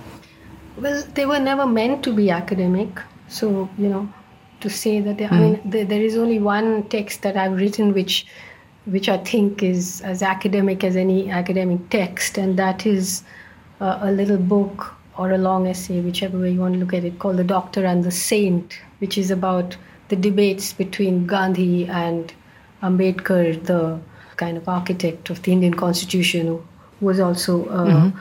Well, 0.77 1.03
they 1.15 1.25
were 1.25 1.39
never 1.39 1.65
meant 1.65 2.03
to 2.03 2.13
be 2.13 2.29
academic. 2.29 2.99
So, 3.29 3.67
you 3.77 3.89
know, 3.89 4.13
to 4.63 4.69
say 4.69 4.99
that 5.01 5.17
they, 5.17 5.25
mm. 5.25 5.31
I 5.31 5.39
mean 5.39 5.55
hmm. 5.55 5.69
the, 5.69 5.83
there 5.83 6.01
is 6.01 6.17
only 6.17 6.39
one 6.39 6.83
text 6.89 7.21
that 7.21 7.37
I've 7.37 7.59
written 7.59 7.93
which 7.93 8.25
which 8.85 9.07
I 9.07 9.17
think 9.17 9.63
is 9.63 10.01
as 10.01 10.21
academic 10.21 10.83
as 10.83 10.95
any 10.95 11.29
academic 11.29 11.89
text, 11.89 12.37
and 12.37 12.59
that 12.59 12.85
is 12.85 13.23
uh, 13.79 13.99
a 14.01 14.11
little 14.11 14.37
book 14.37 14.93
or 15.17 15.31
a 15.31 15.37
long 15.37 15.67
essay, 15.67 16.01
whichever 16.01 16.39
way 16.39 16.51
you 16.51 16.59
want 16.59 16.73
to 16.73 16.79
look 16.79 16.93
at 16.93 17.05
it, 17.05 17.19
called 17.19 17.37
The 17.37 17.43
Doctor 17.43 17.85
and 17.85 18.03
the 18.03 18.11
Saint, 18.11 18.79
which 18.99 19.17
is 19.17 19.31
about 19.31 19.77
the 20.09 20.15
debates 20.15 20.73
between 20.73 21.25
Gandhi 21.25 21.85
and 21.85 22.33
Ambedkar, 22.81 23.63
the 23.63 23.99
kind 24.35 24.57
of 24.57 24.67
architect 24.67 25.29
of 25.29 25.41
the 25.43 25.53
Indian 25.53 25.75
Constitution, 25.75 26.47
who 26.47 26.63
was 26.99 27.19
also 27.19 27.65
a 27.65 27.85
mm-hmm. 27.85 28.19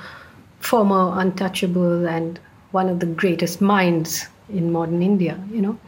former 0.61 1.19
untouchable 1.19 2.07
and 2.07 2.39
one 2.71 2.89
of 2.89 3.01
the 3.01 3.07
greatest 3.07 3.61
minds 3.61 4.29
in 4.49 4.71
modern 4.71 5.03
India, 5.03 5.43
you 5.51 5.61
know. 5.61 5.79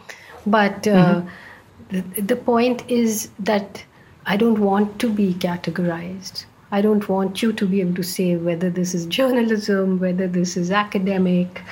But 0.46 0.86
uh, 0.86 1.22
mm-hmm. 1.22 2.00
the, 2.14 2.20
the 2.20 2.36
point 2.36 2.88
is 2.88 3.30
that 3.38 3.84
I 4.26 4.36
don't 4.36 4.60
want 4.60 4.98
to 5.00 5.10
be 5.10 5.34
categorized. 5.34 6.44
I 6.70 6.80
don't 6.80 7.08
want 7.08 7.42
you 7.42 7.52
to 7.52 7.66
be 7.66 7.80
able 7.80 7.94
to 7.94 8.02
say 8.02 8.36
whether 8.36 8.70
this 8.70 8.94
is 8.94 9.06
journalism, 9.06 10.00
whether 10.00 10.26
this 10.26 10.56
is 10.56 10.70
academic. 10.70 11.62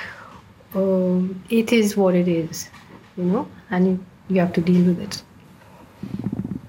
Um, 0.75 1.43
it 1.49 1.73
is 1.73 1.97
what 1.97 2.15
it 2.15 2.27
is, 2.27 2.69
you 3.17 3.25
know, 3.25 3.47
and 3.69 4.03
you 4.29 4.39
have 4.39 4.53
to 4.53 4.61
deal 4.61 4.85
with 4.85 4.99
it. 4.99 5.23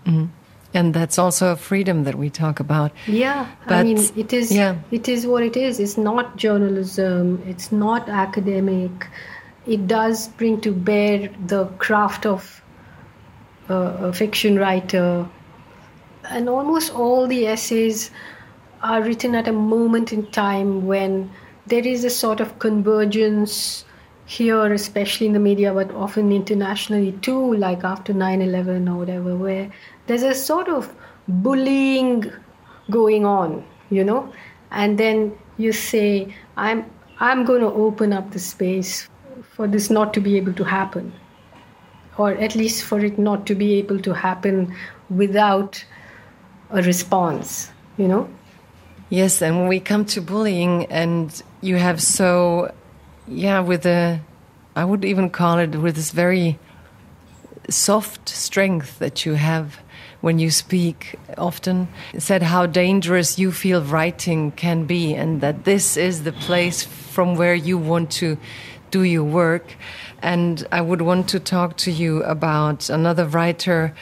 Mm. 0.05 0.29
And 0.75 0.93
that's 0.93 1.19
also 1.19 1.53
a 1.53 1.57
freedom 1.57 2.03
that 2.05 2.17
we 2.17 2.29
talk 2.29 2.59
about. 2.59 2.91
Yeah, 3.07 3.47
but, 3.69 3.75
I 3.75 3.83
mean, 3.85 3.99
it 4.17 4.33
is. 4.33 4.51
Yeah. 4.51 4.77
it 4.91 5.09
is 5.09 5.27
what 5.27 5.45
it 5.45 5.57
is. 5.57 5.79
It's 5.79 5.97
not 5.97 6.37
journalism. 6.37 7.41
It's 7.47 7.71
not 7.71 8.09
academic 8.09 9.07
it 9.67 9.87
does 9.87 10.29
bring 10.29 10.61
to 10.61 10.73
bear 10.73 11.31
the 11.47 11.67
craft 11.79 12.27
of 12.27 12.62
uh, 13.71 13.97
a 14.09 14.12
fiction 14.12 14.59
writer. 14.59 15.27
And 16.31 16.49
almost 16.49 16.93
all 16.93 17.27
the 17.27 17.47
essays 17.47 18.11
are 18.83 19.03
written 19.03 19.35
at 19.35 19.49
a 19.49 19.53
moment 19.53 20.12
in 20.12 20.27
time 20.31 20.87
when 20.87 21.31
there 21.67 21.87
is 21.87 22.05
a 22.05 22.11
sort 22.11 22.41
of 22.41 22.59
convergence 22.59 23.85
here, 24.27 24.73
especially 24.73 25.27
in 25.27 25.33
the 25.33 25.39
media, 25.39 25.73
but 25.73 25.91
often 25.93 26.33
internationally 26.33 27.12
too, 27.23 27.55
like 27.55 27.85
after 27.85 28.12
9 28.12 28.43
11 28.43 28.89
or 28.89 28.99
whatever, 28.99 29.37
where 29.37 29.71
there's 30.07 30.23
a 30.23 30.35
sort 30.35 30.69
of 30.69 30.95
bullying 31.29 32.31
going 32.91 33.25
on, 33.25 33.65
you 33.91 34.05
know? 34.05 34.31
And 34.71 34.99
then 34.99 35.37
you 35.57 35.73
say, 35.73 36.35
I'm, 36.57 36.91
I'm 37.19 37.45
going 37.45 37.61
to 37.61 37.73
open 37.73 38.12
up 38.12 38.31
the 38.33 38.39
space 38.39 39.09
for 39.55 39.69
this 39.69 39.89
not 39.89 40.13
to 40.15 40.21
be 40.21 40.37
able 40.37 40.53
to 40.53 40.65
happen, 40.65 41.13
or 42.19 42.33
at 42.33 42.55
least 42.55 42.85
for 42.85 42.99
it 43.05 43.19
not 43.19 43.47
to 43.47 43.55
be 43.55 43.75
able 43.75 44.01
to 44.01 44.13
happen 44.13 44.75
without 45.09 45.85
a 46.71 46.83
response, 46.83 47.71
you 47.97 48.09
know? 48.09 48.29
Yes, 49.11 49.41
and 49.41 49.57
when 49.57 49.69
we 49.69 49.81
come 49.81 50.05
to 50.07 50.21
bullying, 50.21 50.87
and 50.87 51.43
you 51.61 51.77
have 51.77 52.03
so, 52.03 52.75
yeah, 53.29 53.61
with 53.61 53.87
a, 53.87 54.21
I 54.75 54.85
would 54.85 55.05
even 55.05 55.31
call 55.31 55.59
it 55.59 55.77
with 55.77 55.95
this 55.95 56.11
very 56.11 56.59
soft 57.71 58.29
strength 58.29 58.99
that 58.99 59.25
you 59.25 59.35
have 59.35 59.79
when 60.21 60.39
you 60.39 60.51
speak 60.51 61.17
often 61.37 61.87
said 62.19 62.43
how 62.43 62.67
dangerous 62.67 63.39
you 63.39 63.53
feel 63.53 63.83
writing 63.83 64.51
can 64.53 64.85
be 64.85 65.15
and 65.15 65.41
that 65.41 65.65
this 65.65 65.97
is 65.97 66.25
the 66.25 66.33
place 66.33 66.83
from 66.83 67.37
where 67.37 67.55
you 67.55 67.77
want 67.77 68.11
to 68.11 68.37
do 68.95 69.03
your 69.03 69.24
work. 69.24 69.74
And 70.22 70.64
I 70.70 70.80
would 70.80 71.03
want 71.03 71.28
to 71.30 71.40
talk 71.40 71.76
to 71.78 71.90
you 71.90 72.22
about 72.22 72.88
another 72.90 73.26
writer, 73.26 73.92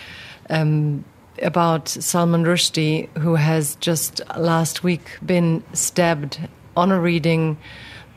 um, 0.50 1.06
about 1.40 1.88
Salman 1.88 2.44
Rushdie, 2.44 3.08
who 3.16 3.36
has 3.36 3.76
just 3.76 4.20
last 4.36 4.84
week 4.84 5.06
been 5.24 5.64
stabbed 5.72 6.38
on 6.76 6.92
a 6.92 7.00
reading 7.00 7.56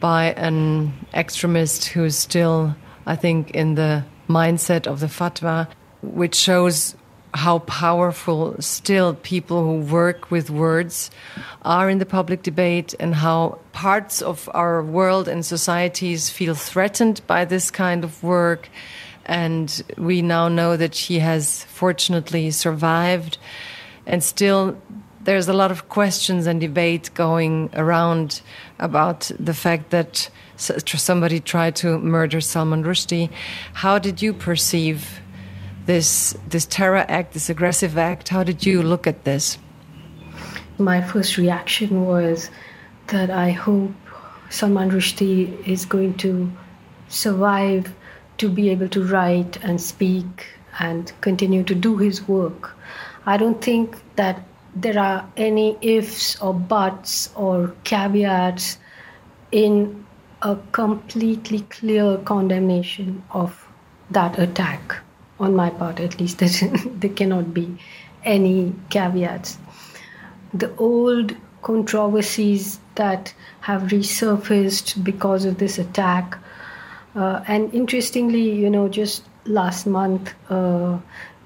by 0.02 0.34
an 0.34 0.92
extremist 1.14 1.86
who 1.86 2.04
is 2.04 2.18
still, 2.18 2.76
I 3.06 3.16
think, 3.16 3.52
in 3.52 3.76
the 3.76 4.04
mindset 4.28 4.86
of 4.86 5.00
the 5.00 5.08
fatwa, 5.08 5.70
which 6.02 6.36
shows 6.36 6.98
how 7.36 7.60
powerful 7.60 8.56
still 8.62 9.14
people 9.14 9.62
who 9.62 9.94
work 9.94 10.32
with 10.32 10.50
words 10.50 11.12
are 11.64 11.90
in 11.90 11.98
the 11.98 12.06
public 12.06 12.44
debate 12.44 12.96
and 12.98 13.14
how 13.14 13.60
parts 13.74 14.22
of 14.22 14.50
our 14.54 14.82
world 14.82 15.28
and 15.28 15.46
societies 15.46 16.30
feel 16.30 16.56
threatened 16.56 17.22
by 17.28 17.44
this 17.44 17.70
kind 17.70 18.06
of 18.06 18.24
work. 18.24 18.70
And 19.26 19.84
we 19.98 20.22
now 20.22 20.48
know 20.48 20.78
that 20.78 20.96
she 20.96 21.20
has 21.20 21.66
fortunately 21.66 22.52
survived. 22.52 23.38
And 24.06 24.24
still, 24.24 24.78
there's 25.22 25.50
a 25.50 25.54
lot 25.54 25.72
of 25.72 25.90
questions 25.90 26.48
and 26.48 26.62
debate 26.62 27.10
going 27.16 27.70
around 27.74 28.42
about 28.80 29.30
the 29.38 29.54
fact 29.54 29.90
that 29.90 30.30
somebody 30.56 31.42
tried 31.42 31.76
to 31.76 32.00
murder 32.00 32.40
Salman 32.40 32.84
Rushdie. 32.84 33.30
How 33.74 34.00
did 34.00 34.22
you 34.22 34.32
perceive 34.32 35.20
this 35.86 36.36
this 36.48 36.66
terror 36.66 37.06
act, 37.08 37.34
this 37.34 37.50
aggressive 37.50 37.98
act? 37.98 38.30
How 38.30 38.44
did 38.44 38.66
you 38.66 38.82
look 38.82 39.08
at 39.08 39.24
this? 39.24 39.58
My 40.78 41.02
first 41.02 41.38
reaction 41.38 42.06
was 42.06 42.50
that 43.08 43.30
I 43.30 43.52
hope 43.52 43.92
Salman 44.50 44.92
Rushdie 44.92 45.68
is 45.68 45.86
going 45.86 46.16
to 46.16 46.52
survive 47.08 47.94
to 48.38 48.50
be 48.50 48.70
able 48.70 48.90
to 48.90 49.04
write 49.04 49.64
and 49.64 49.80
speak 49.80 50.48
and 50.80 51.12
continue 51.22 51.64
to 51.64 51.76
do 51.76 51.98
his 51.98 52.28
work. 52.28 52.76
I 53.26 53.38
don't 53.38 53.62
think 53.62 53.96
that 54.18 54.44
there 54.76 55.00
are 55.00 55.26
any 55.38 55.78
ifs 55.82 56.40
or 56.42 56.54
buts 56.54 57.30
or 57.36 57.74
caveats 57.86 58.78
in 59.52 60.06
a 60.42 60.58
completely 60.74 61.62
clear 61.62 62.18
condemnation 62.18 63.24
of 63.32 63.68
that 64.12 64.38
attack 64.38 64.98
on 65.40 65.56
my 65.56 65.70
part 65.70 66.00
at 66.00 66.20
least 66.20 66.40
there 67.02 67.10
cannot 67.10 67.54
be 67.54 67.78
any 68.24 68.74
caveats. 68.90 69.58
The 70.54 70.76
old 70.78 71.36
controversies 71.62 72.80
that 72.96 73.34
have 73.62 73.84
resurfaced 73.84 75.04
because 75.04 75.46
of 75.46 75.58
this 75.58 75.78
attack 75.78 76.38
uh, 77.16 77.44
and 77.48 77.74
interestingly 77.74 78.50
you 78.52 78.70
know 78.70 78.88
just 78.88 79.24
last 79.46 79.88
month 79.88 80.34
uh, 80.50 80.98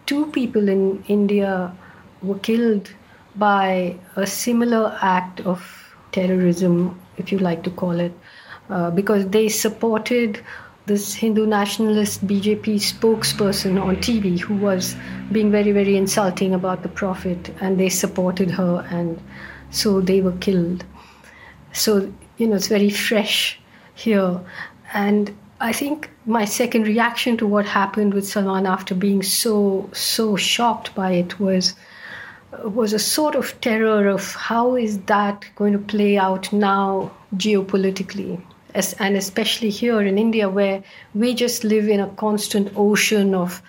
two 0.05 0.25
people 0.37 0.67
in 0.69 1.03
india 1.07 1.71
were 2.21 2.39
killed 2.39 2.91
by 3.35 3.95
a 4.15 4.27
similar 4.27 4.97
act 5.01 5.39
of 5.41 5.61
terrorism 6.11 6.99
if 7.17 7.31
you 7.31 7.39
like 7.39 7.63
to 7.63 7.69
call 7.69 7.99
it 7.99 8.11
uh, 8.69 8.89
because 8.91 9.27
they 9.29 9.47
supported 9.47 10.41
this 10.89 11.13
Hindu 11.13 11.45
nationalist 11.45 12.25
BJP 12.25 12.77
spokesperson 12.93 13.79
on 13.79 13.97
TV 13.97 14.39
who 14.39 14.55
was 14.55 14.95
being 15.31 15.51
very, 15.51 15.71
very 15.71 15.95
insulting 15.95 16.51
about 16.55 16.81
the 16.81 16.89
Prophet, 16.89 17.53
and 17.61 17.79
they 17.79 17.89
supported 17.89 18.49
her, 18.49 18.87
and 18.89 19.21
so 19.69 20.01
they 20.01 20.19
were 20.19 20.37
killed. 20.47 20.83
So, 21.73 22.11
you 22.37 22.47
know, 22.47 22.55
it's 22.55 22.67
very 22.67 22.89
fresh 22.89 23.59
here. 23.93 24.41
And 24.91 25.31
I 25.61 25.73
think 25.73 26.09
my 26.25 26.45
second 26.45 26.87
reaction 26.87 27.37
to 27.37 27.45
what 27.45 27.67
happened 27.67 28.15
with 28.15 28.27
Salman 28.27 28.65
after 28.65 28.95
being 28.95 29.21
so, 29.21 29.89
so 29.93 30.35
shocked 30.35 30.95
by 30.95 31.11
it 31.11 31.39
was 31.39 31.75
was 32.63 32.93
a 32.93 32.97
sort 32.97 33.35
of 33.35 33.61
terror 33.61 34.07
of 34.07 34.33
how 34.33 34.75
is 34.75 34.97
that 35.01 35.45
going 35.55 35.71
to 35.71 35.77
play 35.77 36.17
out 36.17 36.51
now 36.51 37.11
geopolitically 37.35 38.41
as, 38.73 38.93
and 38.99 39.15
especially 39.15 39.69
here 39.69 40.01
in 40.01 40.17
India, 40.17 40.49
where 40.49 40.83
we 41.13 41.33
just 41.33 41.63
live 41.63 41.87
in 41.89 41.99
a 41.99 42.07
constant 42.09 42.71
ocean 42.75 43.33
of 43.33 43.61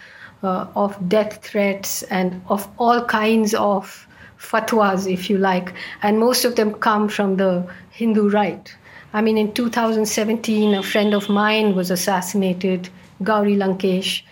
uh, 0.42 0.66
of 0.74 0.96
death 1.09 1.44
threats 1.44 2.03
and 2.05 2.40
of 2.48 2.66
all 2.78 3.05
kinds 3.05 3.55
of 3.55 4.07
fatwas, 4.38 5.11
if 5.11 5.28
you 5.28 5.36
like, 5.36 5.74
and 6.03 6.18
most 6.18 6.44
of 6.44 6.57
them 6.57 6.72
come 6.74 7.09
from 7.09 7.36
the 7.36 7.66
Hindu 7.90 8.30
right. 8.30 8.74
I 9.12 9.20
mean, 9.20 9.36
in 9.36 9.53
2017, 9.53 10.74
a 10.74 10.82
friend 10.82 11.14
of 11.14 11.28
mine 11.28 11.74
was 11.74 11.90
assassinated, 11.90 12.88
Gauri 13.22 13.57
Lankesh, 13.57 14.22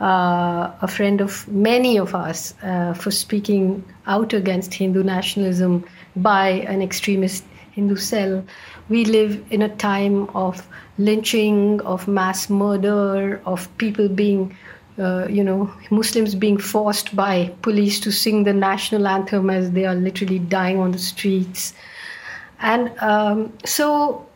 uh, 0.00 0.70
a 0.80 0.86
friend 0.86 1.20
of 1.20 1.48
many 1.48 1.98
of 1.98 2.14
us, 2.14 2.54
uh, 2.62 2.94
for 2.94 3.10
speaking 3.10 3.84
out 4.06 4.32
against 4.32 4.74
Hindu 4.74 5.02
nationalism 5.02 5.84
by 6.14 6.48
an 6.68 6.82
extremist 6.82 7.44
Hindu 7.72 7.96
cell. 7.96 8.44
We 8.88 9.04
live 9.04 9.44
in 9.50 9.62
a 9.62 9.68
time 9.76 10.28
of 10.34 10.66
lynching, 10.96 11.80
of 11.82 12.08
mass 12.08 12.48
murder, 12.48 13.40
of 13.44 13.68
people 13.78 14.08
being, 14.08 14.56
uh, 14.98 15.26
you 15.28 15.44
know, 15.44 15.72
Muslims 15.90 16.34
being 16.34 16.58
forced 16.58 17.14
by 17.14 17.54
police 17.62 18.00
to 18.00 18.10
sing 18.10 18.44
the 18.44 18.54
national 18.54 19.06
anthem 19.06 19.50
as 19.50 19.72
they 19.72 19.84
are 19.84 19.94
literally 19.94 20.38
dying 20.38 20.78
on 20.78 20.92
the 20.92 20.98
streets. 20.98 21.74
And 22.60 22.90
um, 23.00 23.52
so, 23.64 24.26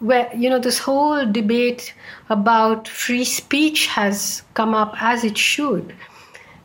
where, 0.00 0.30
you 0.34 0.50
know, 0.50 0.58
this 0.58 0.78
whole 0.78 1.24
debate 1.30 1.94
about 2.28 2.88
free 2.88 3.24
speech 3.24 3.86
has 3.86 4.42
come 4.54 4.74
up 4.74 4.94
as 5.00 5.24
it 5.24 5.38
should 5.38 5.94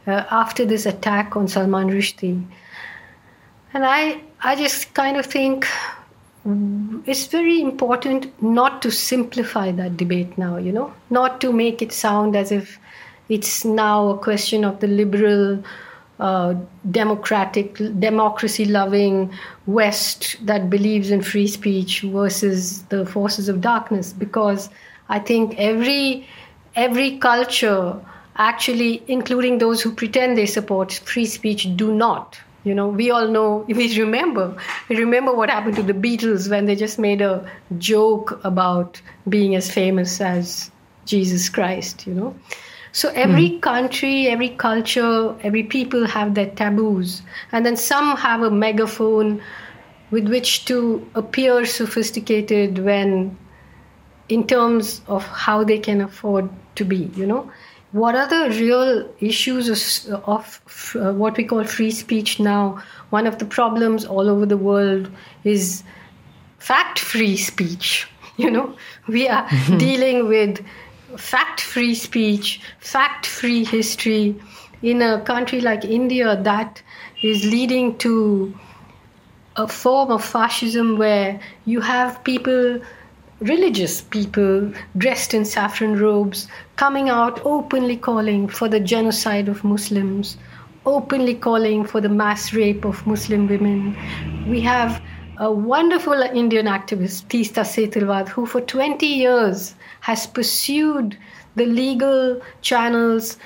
uh, 0.05 0.23
after 0.31 0.65
this 0.65 0.85
attack 0.85 1.35
on 1.35 1.47
Salman 1.47 1.89
Rushdie. 1.89 2.43
And 3.73 3.85
I, 3.85 4.21
I 4.41 4.55
just 4.55 4.93
kind 4.93 5.17
of 5.17 5.25
think 5.25 5.67
it's 7.05 7.25
very 7.27 7.59
important 7.59 8.41
not 8.41 8.81
to 8.81 8.91
simplify 8.91 9.71
that 9.71 9.97
debate 9.97 10.37
now, 10.37 10.57
you 10.57 10.71
know, 10.71 10.93
not 11.09 11.41
to 11.41 11.51
make 11.51 11.81
it 11.81 11.91
sound 11.91 12.35
as 12.35 12.51
if 12.51 12.79
it's 13.27 13.65
now 13.65 14.09
a 14.09 14.17
question 14.17 14.63
of 14.63 14.79
the 14.79 14.87
liberal, 14.87 15.61
uh, 16.19 16.55
democratic, 16.89 17.75
democracy 17.99 18.63
loving 18.63 19.33
West 19.65 20.37
that 20.45 20.69
believes 20.69 21.11
in 21.11 21.21
free 21.21 21.47
speech 21.47 22.01
versus 22.01 22.83
the 22.83 23.05
forces 23.05 23.49
of 23.49 23.59
darkness. 23.59 24.13
Because 24.13 24.69
I 25.09 25.19
think 25.19 25.55
every 25.57 26.27
every 26.75 27.17
culture, 27.17 27.99
actually, 28.37 29.03
including 29.07 29.57
those 29.57 29.81
who 29.81 29.93
pretend 29.93 30.37
they 30.37 30.45
support 30.45 30.93
free 30.93 31.25
speech, 31.25 31.75
do 31.75 31.93
not 31.93 32.37
you 32.67 32.75
know, 32.75 32.87
we 32.87 33.09
all 33.09 33.27
know, 33.27 33.65
we 33.67 33.97
remember, 33.99 34.55
we 34.89 34.97
remember 34.97 35.33
what 35.33 35.49
happened 35.49 35.75
to 35.77 35.83
the 35.83 35.93
Beatles 35.93 36.49
when 36.49 36.65
they 36.65 36.75
just 36.75 36.99
made 36.99 37.21
a 37.21 37.49
joke 37.77 38.39
about 38.43 39.01
being 39.29 39.55
as 39.55 39.71
famous 39.71 40.19
as 40.21 40.69
Jesus 41.05 41.49
Christ, 41.49 42.05
you 42.05 42.13
know. 42.13 42.35
So 42.91 43.09
every 43.09 43.49
mm. 43.51 43.61
country, 43.61 44.27
every 44.27 44.49
culture, 44.49 45.35
every 45.41 45.63
people 45.63 46.07
have 46.07 46.33
their 46.33 46.49
taboos. 46.49 47.21
And 47.51 47.65
then 47.65 47.77
some 47.77 48.17
have 48.17 48.41
a 48.41 48.49
megaphone 48.49 49.41
with 50.09 50.27
which 50.29 50.65
to 50.65 51.07
appear 51.15 51.65
sophisticated 51.65 52.79
when 52.79 53.37
in 54.29 54.47
terms 54.47 55.01
of 55.07 55.25
how 55.25 55.63
they 55.63 55.79
can 55.79 56.01
afford 56.01 56.49
to 56.75 56.83
be, 56.83 57.09
you 57.15 57.25
know 57.25 57.49
what 57.91 58.15
are 58.15 58.27
the 58.27 58.55
real 58.59 59.09
issues 59.19 60.07
of, 60.09 60.23
of 60.25 60.95
uh, 60.99 61.13
what 61.13 61.37
we 61.37 61.43
call 61.43 61.63
free 61.63 61.91
speech 61.91 62.39
now? 62.39 62.81
One 63.09 63.25
of 63.25 63.39
the 63.39 63.45
problems 63.45 64.05
all 64.05 64.29
over 64.29 64.45
the 64.45 64.57
world 64.57 65.09
is 65.43 65.83
fact 66.59 66.99
free 66.99 67.37
speech. 67.37 68.07
You 68.39 68.51
know, 68.51 68.75
we 69.07 69.27
are 69.27 69.49
dealing 69.77 70.27
with 70.27 70.63
fact 71.17 71.59
free 71.59 71.95
speech, 71.95 72.61
fact 72.79 73.25
free 73.25 73.63
history 73.63 74.39
in 74.83 75.01
a 75.01 75.21
country 75.21 75.59
like 75.59 75.83
India 75.83 76.39
that 76.43 76.83
is 77.23 77.43
leading 77.45 77.97
to 77.97 78.53
a 79.55 79.67
form 79.67 80.11
of 80.11 80.23
fascism 80.23 80.99
where 80.99 81.39
you 81.65 81.81
have 81.81 82.23
people 82.23 82.79
religious 83.39 84.01
people 84.01 84.71
dressed 84.97 85.33
in 85.33 85.45
saffron 85.45 85.99
robes 85.99 86.47
coming 86.75 87.09
out 87.09 87.39
openly 87.45 87.95
calling 87.95 88.47
for 88.47 88.67
the 88.67 88.79
genocide 88.79 89.47
of 89.47 89.63
Muslims, 89.63 90.37
openly 90.85 91.35
calling 91.35 91.85
for 91.85 92.01
the 92.01 92.09
mass 92.09 92.53
rape 92.53 92.83
of 92.83 93.05
Muslim 93.05 93.47
women. 93.47 93.95
We 94.49 94.61
have 94.61 95.01
a 95.37 95.51
wonderful 95.51 96.13
Indian 96.13 96.65
activist, 96.65 97.27
Teesta 97.27 97.61
Setalvad, 97.61 98.27
who 98.27 98.45
for 98.47 98.61
20 98.61 99.05
years 99.05 99.75
has 100.01 100.25
pursued 100.25 101.17
the 101.55 101.65
legal 101.65 102.41
channels 102.61 103.37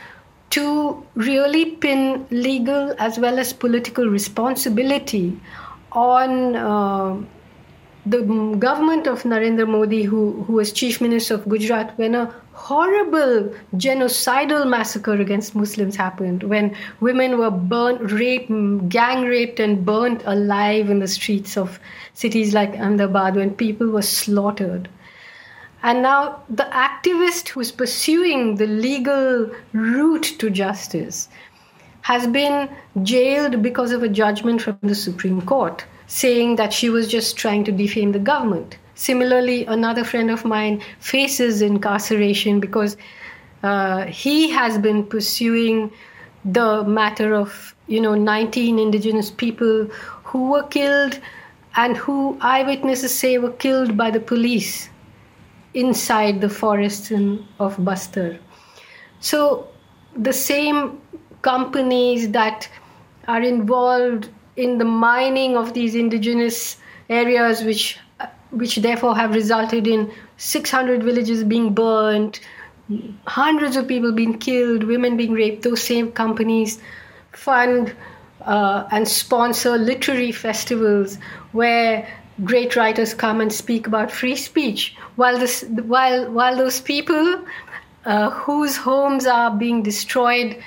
to 0.51 1.05
really 1.15 1.71
pin 1.77 2.25
legal 2.29 2.93
as 2.97 3.17
well 3.19 3.39
as 3.39 3.51
political 3.51 4.07
responsibility 4.07 5.37
on. 5.91 6.55
Uh, 6.55 7.21
the 8.05 8.21
government 8.57 9.05
of 9.05 9.23
Narendra 9.23 9.67
Modi, 9.67 10.03
who, 10.03 10.43
who 10.43 10.53
was 10.53 10.71
chief 10.71 11.01
minister 11.01 11.35
of 11.35 11.47
Gujarat, 11.47 11.97
when 11.97 12.15
a 12.15 12.33
horrible 12.53 13.53
genocidal 13.75 14.67
massacre 14.67 15.13
against 15.13 15.55
Muslims 15.55 15.95
happened, 15.95 16.43
when 16.43 16.75
women 16.99 17.37
were 17.37 17.51
burnt, 17.51 18.11
raped, 18.11 18.49
gang 18.89 19.23
raped, 19.25 19.59
and 19.59 19.85
burnt 19.85 20.23
alive 20.25 20.89
in 20.89 20.99
the 20.99 21.07
streets 21.07 21.57
of 21.57 21.79
cities 22.13 22.53
like 22.55 22.71
Ahmedabad, 22.71 23.35
when 23.35 23.53
people 23.53 23.87
were 23.87 24.01
slaughtered. 24.01 24.89
And 25.83 26.01
now 26.01 26.43
the 26.49 26.69
activist 26.71 27.49
who's 27.49 27.71
pursuing 27.71 28.55
the 28.55 28.67
legal 28.67 29.51
route 29.73 30.35
to 30.39 30.49
justice 30.49 31.29
has 32.01 32.25
been 32.25 32.67
jailed 33.03 33.61
because 33.61 33.91
of 33.91 34.01
a 34.01 34.09
judgment 34.09 34.61
from 34.61 34.77
the 34.81 34.95
Supreme 34.95 35.41
Court 35.43 35.85
saying 36.11 36.57
that 36.57 36.73
she 36.73 36.89
was 36.89 37.07
just 37.07 37.37
trying 37.37 37.63
to 37.63 37.71
defame 37.71 38.11
the 38.11 38.19
government. 38.19 38.77
Similarly, 38.95 39.65
another 39.65 40.03
friend 40.03 40.29
of 40.29 40.43
mine 40.43 40.81
faces 40.99 41.61
incarceration 41.61 42.59
because 42.59 42.97
uh, 43.63 44.05
he 44.07 44.49
has 44.49 44.77
been 44.77 45.05
pursuing 45.05 45.89
the 46.43 46.83
matter 46.83 47.33
of 47.33 47.73
you 47.87 48.01
know 48.01 48.13
19 48.13 48.77
indigenous 48.77 49.31
people 49.31 49.85
who 50.25 50.49
were 50.51 50.63
killed 50.63 51.17
and 51.77 51.95
who 51.95 52.37
eyewitnesses 52.41 53.17
say 53.17 53.37
were 53.37 53.53
killed 53.65 53.95
by 53.95 54.11
the 54.11 54.19
police 54.19 54.89
inside 55.73 56.41
the 56.41 56.49
forests 56.49 57.09
in, 57.11 57.47
of 57.59 57.77
Bastar. 57.77 58.37
So 59.21 59.69
the 60.17 60.33
same 60.33 60.99
companies 61.41 62.31
that 62.31 62.67
are 63.29 63.41
involved 63.41 64.29
in 64.55 64.77
the 64.77 64.85
mining 64.85 65.55
of 65.55 65.73
these 65.73 65.95
indigenous 65.95 66.77
areas, 67.09 67.63
which 67.63 67.97
which 68.51 68.75
therefore 68.77 69.15
have 69.15 69.33
resulted 69.33 69.87
in 69.87 70.11
600 70.37 71.03
villages 71.03 71.43
being 71.43 71.73
burnt, 71.73 72.41
hundreds 73.25 73.77
of 73.77 73.87
people 73.87 74.11
being 74.11 74.37
killed, 74.37 74.83
women 74.83 75.15
being 75.15 75.31
raped. 75.31 75.63
Those 75.63 75.81
same 75.81 76.11
companies 76.11 76.79
fund 77.31 77.95
uh, 78.41 78.87
and 78.91 79.07
sponsor 79.07 79.77
literary 79.77 80.31
festivals 80.31 81.17
where 81.53 82.07
great 82.43 82.75
writers 82.75 83.13
come 83.13 83.39
and 83.39 83.53
speak 83.53 83.87
about 83.87 84.11
free 84.11 84.35
speech, 84.35 84.95
while 85.15 85.37
this, 85.37 85.63
while 85.83 86.29
while 86.31 86.55
those 86.55 86.81
people 86.81 87.45
uh, 88.05 88.29
whose 88.31 88.77
homes 88.77 89.25
are 89.27 89.51
being 89.51 89.83
destroyed 89.83 90.57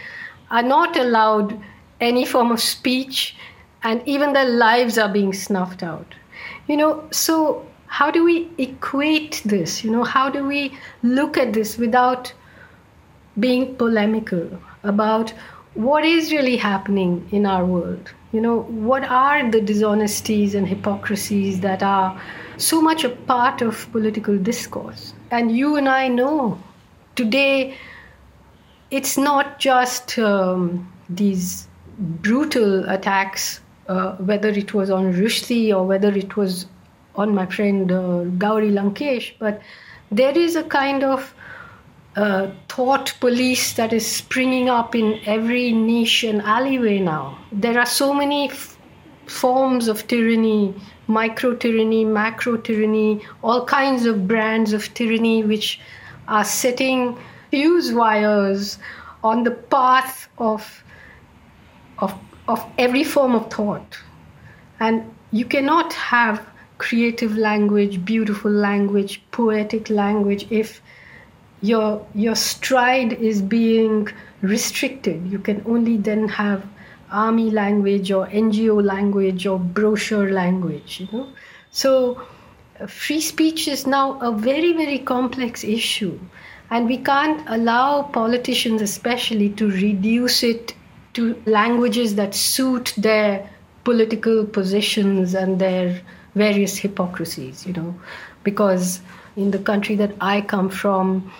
are 0.50 0.62
not 0.62 0.96
allowed 0.96 1.58
any 2.00 2.24
form 2.24 2.52
of 2.52 2.60
speech, 2.60 3.34
and 3.84 4.02
even 4.06 4.32
their 4.32 4.48
lives 4.48 4.98
are 4.98 5.08
being 5.08 5.32
snuffed 5.32 5.82
out. 5.82 6.14
You 6.66 6.76
know, 6.76 7.04
so 7.10 7.66
how 7.86 8.10
do 8.10 8.24
we 8.24 8.50
equate 8.58 9.42
this? 9.44 9.84
You 9.84 9.90
know, 9.90 10.04
how 10.04 10.30
do 10.30 10.44
we 10.44 10.76
look 11.02 11.36
at 11.38 11.52
this 11.52 11.76
without 11.78 12.32
being 13.38 13.76
polemical 13.76 14.48
about 14.82 15.32
what 15.74 16.04
is 16.04 16.32
really 16.32 16.56
happening 16.56 17.28
in 17.30 17.46
our 17.46 17.64
world? 17.64 18.10
You 18.32 18.40
know, 18.40 18.62
what 18.62 19.04
are 19.04 19.48
the 19.48 19.60
dishonesties 19.60 20.54
and 20.54 20.66
hypocrisies 20.66 21.60
that 21.60 21.82
are 21.82 22.20
so 22.56 22.80
much 22.80 23.04
a 23.04 23.10
part 23.10 23.62
of 23.62 23.90
political 23.92 24.38
discourse? 24.38 25.14
And 25.30 25.56
you 25.56 25.76
and 25.76 25.88
I 25.88 26.08
know 26.08 26.58
today 27.16 27.76
it's 28.90 29.16
not 29.16 29.58
just 29.58 30.18
um, 30.18 30.92
these 31.08 31.68
brutal 31.98 32.88
attacks, 32.88 33.60
uh, 33.88 34.16
whether 34.16 34.48
it 34.48 34.74
was 34.74 34.90
on 34.90 35.12
Rushdie 35.12 35.74
or 35.74 35.84
whether 35.84 36.12
it 36.12 36.36
was 36.36 36.66
on 37.14 37.34
my 37.34 37.46
friend 37.46 37.92
uh, 37.92 38.24
Gauri 38.38 38.70
Lankesh, 38.70 39.34
but 39.38 39.60
there 40.10 40.36
is 40.36 40.56
a 40.56 40.64
kind 40.64 41.04
of 41.04 41.34
uh, 42.16 42.50
thought 42.68 43.14
police 43.20 43.74
that 43.74 43.92
is 43.92 44.06
springing 44.06 44.68
up 44.68 44.94
in 44.94 45.20
every 45.26 45.72
niche 45.72 46.24
and 46.24 46.42
alleyway 46.42 46.98
now. 46.98 47.38
There 47.52 47.78
are 47.78 47.86
so 47.86 48.12
many 48.14 48.50
f- 48.50 48.76
forms 49.26 49.88
of 49.88 50.06
tyranny 50.06 50.74
micro 51.06 51.54
tyranny, 51.54 52.04
macro 52.04 52.56
tyranny, 52.56 53.20
all 53.42 53.64
kinds 53.64 54.06
of 54.06 54.26
brands 54.26 54.72
of 54.72 54.92
tyranny 54.94 55.42
which 55.42 55.80
are 56.28 56.44
setting 56.44 57.18
fuse 57.50 57.92
wires 57.92 58.78
on 59.22 59.44
the 59.44 59.50
path 59.50 60.28
of, 60.38 60.84
of, 61.98 62.14
of 62.48 62.64
every 62.78 63.04
form 63.04 63.34
of 63.34 63.50
thought. 63.50 63.98
And 64.80 65.14
you 65.30 65.44
cannot 65.44 65.92
have 65.92 66.46
creative 66.78 67.36
language, 67.36 68.04
beautiful 68.04 68.50
language, 68.50 69.22
poetic 69.30 69.88
language 69.88 70.46
if 70.50 70.80
your 71.62 72.06
your 72.14 72.34
stride 72.34 73.12
is 73.14 73.40
being 73.40 74.08
restricted. 74.42 75.26
You 75.26 75.38
can 75.38 75.62
only 75.66 75.96
then 75.96 76.28
have 76.28 76.66
army 77.10 77.50
language 77.50 78.10
or 78.10 78.26
NGO 78.26 78.82
language 78.82 79.46
or 79.46 79.58
brochure 79.58 80.30
language, 80.30 81.00
you 81.00 81.08
know. 81.12 81.28
So 81.70 82.20
uh, 82.80 82.86
free 82.86 83.20
speech 83.20 83.68
is 83.68 83.86
now 83.86 84.18
a 84.20 84.32
very, 84.32 84.72
very 84.72 84.98
complex 84.98 85.64
issue. 85.64 86.18
And 86.70 86.86
we 86.88 86.98
can't 86.98 87.42
allow 87.46 88.02
politicians, 88.02 88.82
especially, 88.82 89.50
to 89.50 89.70
reduce 89.70 90.42
it 90.42 90.74
to 91.14 91.40
languages 91.46 92.14
that 92.16 92.34
suit 92.34 92.92
their 92.96 93.48
political 93.84 94.46
positions 94.46 95.34
and 95.34 95.60
their 95.60 96.00
various 96.34 96.76
hypocrisies, 96.76 97.66
you 97.66 97.72
know. 97.72 97.94
Because 98.42 99.00
in 99.36 99.50
the 99.50 99.58
country 99.58 99.94
that 99.96 100.12
I 100.20 100.40
come 100.40 100.68
from, 100.68 101.30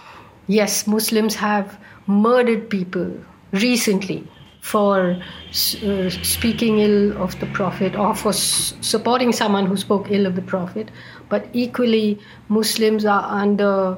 yes, 0.47 0.87
Muslims 0.87 1.35
have 1.35 1.79
murdered 2.07 2.69
people 2.71 3.13
recently 3.53 4.27
for 4.61 5.11
uh, 5.13 6.11
speaking 6.11 6.79
ill 6.79 7.17
of 7.23 7.39
the 7.41 7.47
Prophet 7.47 7.95
or 7.95 8.15
for 8.15 8.31
s- 8.31 8.75
supporting 8.81 9.31
someone 9.33 9.67
who 9.67 9.77
spoke 9.77 10.11
ill 10.11 10.27
of 10.27 10.37
the 10.37 10.43
Prophet. 10.43 10.91
But 11.29 11.47
equally, 11.53 12.19
Muslims 12.49 13.05
are 13.05 13.25
under 13.25 13.97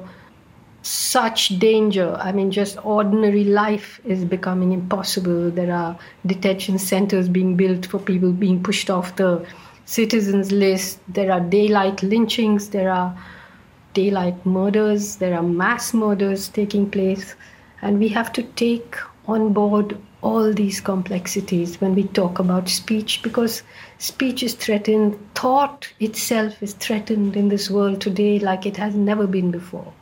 such 0.87 1.59
danger. 1.59 2.15
I 2.19 2.31
mean, 2.31 2.49
just 2.49 2.77
ordinary 2.85 3.43
life 3.43 3.99
is 4.05 4.23
becoming 4.23 4.71
impossible. 4.71 5.51
There 5.51 5.73
are 5.73 5.99
detention 6.25 6.79
centers 6.79 7.27
being 7.27 7.57
built 7.57 7.85
for 7.85 7.99
people 7.99 8.31
being 8.31 8.63
pushed 8.63 8.89
off 8.89 9.15
the 9.17 9.45
citizens 9.85 10.51
list. 10.51 10.99
There 11.09 11.31
are 11.31 11.41
daylight 11.41 12.03
lynchings. 12.03 12.69
There 12.69 12.89
are 12.89 13.17
daylight 13.93 14.45
murders. 14.45 15.17
There 15.17 15.35
are 15.35 15.43
mass 15.43 15.93
murders 15.93 16.47
taking 16.47 16.89
place. 16.89 17.35
And 17.81 17.99
we 17.99 18.07
have 18.09 18.31
to 18.33 18.43
take 18.43 18.95
on 19.27 19.51
board 19.51 19.97
all 20.21 20.53
these 20.53 20.79
complexities 20.79 21.79
when 21.81 21.95
we 21.95 22.03
talk 22.03 22.39
about 22.39 22.69
speech 22.69 23.21
because 23.21 23.61
speech 23.97 24.41
is 24.41 24.55
threatened, 24.55 25.19
thought 25.35 25.87
itself 25.99 26.63
is 26.63 26.73
threatened 26.73 27.35
in 27.35 27.49
this 27.49 27.69
world 27.69 27.99
today 27.99 28.39
like 28.39 28.65
it 28.65 28.77
has 28.77 28.95
never 28.95 29.27
been 29.27 29.51
before. 29.51 29.93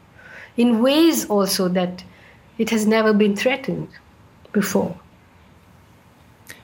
In 0.57 0.81
ways 0.81 1.25
also 1.25 1.67
that 1.69 2.03
it 2.57 2.69
has 2.69 2.85
never 2.85 3.13
been 3.13 3.35
threatened 3.35 3.89
before. 4.53 4.97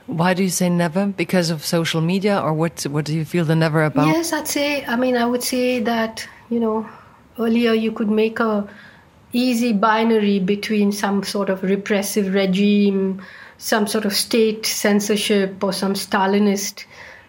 Why 0.06 0.34
do 0.34 0.42
you 0.42 0.50
say 0.50 0.68
never? 0.68 1.06
Because 1.06 1.50
of 1.50 1.64
social 1.64 2.00
media, 2.00 2.40
or 2.40 2.52
what? 2.52 2.82
What 2.82 3.04
do 3.04 3.14
you 3.14 3.24
feel 3.24 3.44
the 3.44 3.54
never 3.54 3.84
about? 3.84 4.08
Yes, 4.08 4.32
I'd 4.32 4.48
say. 4.48 4.84
I 4.84 4.96
mean, 4.96 5.16
I 5.16 5.26
would 5.26 5.42
say 5.42 5.80
that 5.80 6.26
you 6.50 6.60
know, 6.60 6.86
earlier 7.38 7.72
you 7.72 7.92
could 7.92 8.10
make 8.10 8.40
a 8.40 8.68
easy 9.32 9.72
binary 9.72 10.38
between 10.38 10.92
some 10.92 11.22
sort 11.22 11.48
of 11.48 11.62
repressive 11.62 12.34
regime, 12.34 13.22
some 13.58 13.86
sort 13.86 14.04
of 14.04 14.12
state 14.12 14.66
censorship, 14.66 15.62
or 15.64 15.72
some 15.72 15.94
Stalinist 15.94 16.84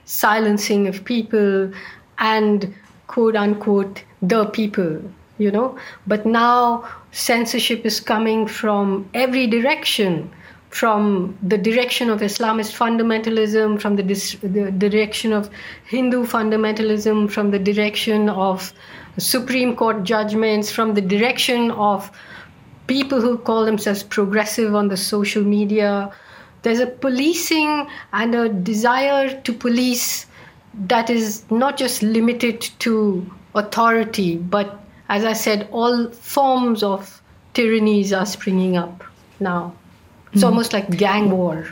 silencing 0.06 0.88
of 0.88 1.06
people, 1.06 1.72
and 2.18 2.74
quote 3.08 3.36
unquote 3.36 4.04
the 4.22 4.46
people. 4.46 5.02
You 5.40 5.52
know, 5.52 5.78
but 6.06 6.26
now 6.26 6.88
censorship 7.12 7.86
is 7.86 8.00
coming 8.00 8.46
from 8.46 9.10
every 9.14 9.48
direction 9.48 10.32
from 10.74 11.38
the 11.44 11.58
direction 11.58 12.10
of 12.10 12.22
Islamist 12.22 12.76
fundamentalism, 12.76 13.80
from 13.80 13.96
the, 13.96 14.02
dis- 14.02 14.38
the, 14.42 14.72
direction 14.72 15.32
of 15.32 15.48
Hindu 15.86 16.26
fundamentalism, 16.26 17.30
from 17.30 17.52
the 17.52 17.60
direction 17.60 18.28
of 18.28 18.74
Supreme 19.20 19.76
Court 19.76 20.04
judgments, 20.04 20.72
from 20.72 20.96
the 20.96 21.02
direction 21.02 21.70
of 21.70 22.12
people 22.88 23.22
who 23.22 23.38
call 23.38 23.66
themselves 23.66 24.02
progressive 24.02 24.74
on 24.74 24.88
the 24.88 24.98
social 24.98 25.44
media. 25.44 26.12
There's 26.64 26.80
a 26.80 26.88
policing 26.88 27.88
and 28.12 28.34
a 28.34 28.50
desire 28.50 29.40
to 29.42 29.54
police 29.54 30.26
that 30.88 31.12
is 31.12 31.44
not 31.52 31.78
just 31.78 32.02
limited 32.02 32.62
to 32.80 33.32
authority, 33.54 34.38
but 34.38 34.83
as 35.14 35.24
I 35.26 35.34
said, 35.34 35.68
all 35.72 36.10
forms 36.10 36.82
of 36.82 37.22
tyrannies 37.54 38.12
are 38.12 38.26
springing 38.26 38.78
up 38.78 39.04
now. 39.40 39.76
It's 40.32 40.42
mm. 40.42 40.48
almost 40.48 40.74
like 40.74 40.90
gang 40.98 41.30
war. 41.30 41.68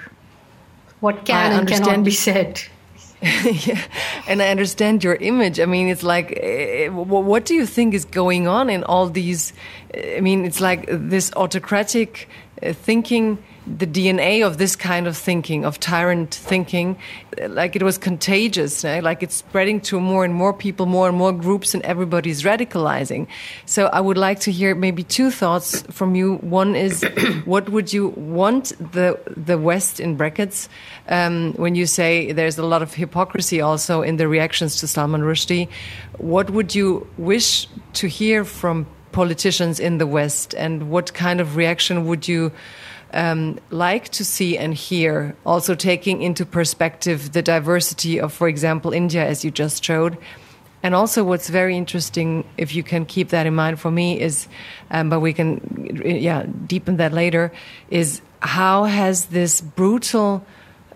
What 1.00 1.26
can 1.26 1.52
I 1.52 1.58
and 1.58 1.68
cannot 1.68 2.04
be 2.04 2.12
said. 2.12 2.62
yeah. 3.22 3.82
And 4.28 4.44
I 4.44 4.50
understand 4.50 5.04
your 5.04 5.16
image. 5.16 5.60
I 5.60 5.66
mean, 5.66 5.88
it's 5.88 6.04
like, 6.04 6.40
uh, 6.40 6.92
what 6.92 7.46
do 7.46 7.56
you 7.56 7.66
think 7.66 7.96
is 7.96 8.06
going 8.06 8.48
on 8.48 8.70
in 8.70 8.84
all 8.84 9.10
these? 9.10 9.54
I 9.96 10.22
mean, 10.22 10.46
it's 10.46 10.62
like 10.62 10.86
this 10.88 11.34
autocratic 11.36 12.30
thinking 12.62 13.40
the 13.68 13.86
DNA 13.86 14.46
of 14.46 14.58
this 14.58 14.76
kind 14.76 15.06
of 15.06 15.16
thinking, 15.16 15.66
of 15.66 15.80
tyrant 15.80 16.34
thinking, 16.34 16.98
like 17.48 17.76
it 17.76 17.84
was 17.84 17.98
contagious, 17.98 18.84
right? 18.84 19.04
like 19.04 19.22
it's 19.22 19.36
spreading 19.36 19.80
to 19.82 20.00
more 20.00 20.26
and 20.26 20.34
more 20.34 20.52
people, 20.52 20.86
more 20.86 21.08
and 21.08 21.18
more 21.18 21.32
groups, 21.32 21.74
and 21.74 21.84
everybody's 21.84 22.44
radicalizing. 22.44 23.28
So 23.66 23.86
I 23.88 24.00
would 24.00 24.18
like 24.18 24.40
to 24.42 24.52
hear 24.52 24.74
maybe 24.74 25.04
two 25.04 25.30
thoughts 25.30 25.82
from 25.92 26.16
you. 26.16 26.36
One 26.38 26.76
is, 26.76 27.04
what 27.46 27.70
would 27.70 27.94
you 27.94 28.10
want 28.10 28.74
the 28.92 29.20
the 29.38 29.58
West 29.58 30.00
in 30.00 30.16
brackets 30.16 30.68
um, 31.08 31.54
when 31.54 31.76
you 31.76 31.86
say 31.86 32.32
there's 32.32 32.58
a 32.58 32.66
lot 32.66 32.82
of 32.82 32.94
hypocrisy 32.94 33.62
also 33.62 34.02
in 34.02 34.18
the 34.18 34.28
reactions 34.28 34.78
to 34.78 34.88
Salman 34.88 35.22
Rushdie? 35.22 35.70
What 36.18 36.50
would 36.50 36.74
you 36.74 37.08
wish 37.18 37.68
to 37.94 38.08
hear 38.08 38.44
from 38.44 38.88
politicians 39.12 39.80
in 39.80 40.00
the 40.00 40.08
West, 40.08 40.56
and 40.56 40.90
what 40.90 41.14
kind 41.14 41.40
of 41.40 41.56
reaction 41.56 42.08
would 42.08 42.28
you? 42.28 42.52
Um, 43.14 43.60
like 43.70 44.10
to 44.10 44.26
see 44.26 44.58
and 44.58 44.74
hear, 44.74 45.36
also 45.46 45.76
taking 45.76 46.22
into 46.22 46.46
perspective 46.46 47.34
the 47.34 47.42
diversity 47.42 48.20
of, 48.20 48.34
for 48.34 48.48
example, 48.48 48.94
India, 48.94 49.26
as 49.26 49.44
you 49.44 49.52
just 49.52 49.84
showed. 49.84 50.18
And 50.84 50.96
also, 50.96 51.24
what's 51.24 51.50
very 51.50 51.78
interesting, 51.78 52.44
if 52.58 52.74
you 52.74 52.82
can 52.82 53.06
keep 53.06 53.30
that 53.30 53.46
in 53.46 53.54
mind 53.54 53.80
for 53.80 53.92
me, 53.92 54.20
is, 54.20 54.48
um, 54.90 55.10
but 55.10 55.20
we 55.20 55.32
can, 55.32 56.02
yeah, 56.04 56.46
deepen 56.66 56.98
that 56.98 57.14
later, 57.14 57.52
is 57.90 58.22
how 58.42 58.86
has 58.86 59.26
this 59.26 59.62
brutal 59.62 60.44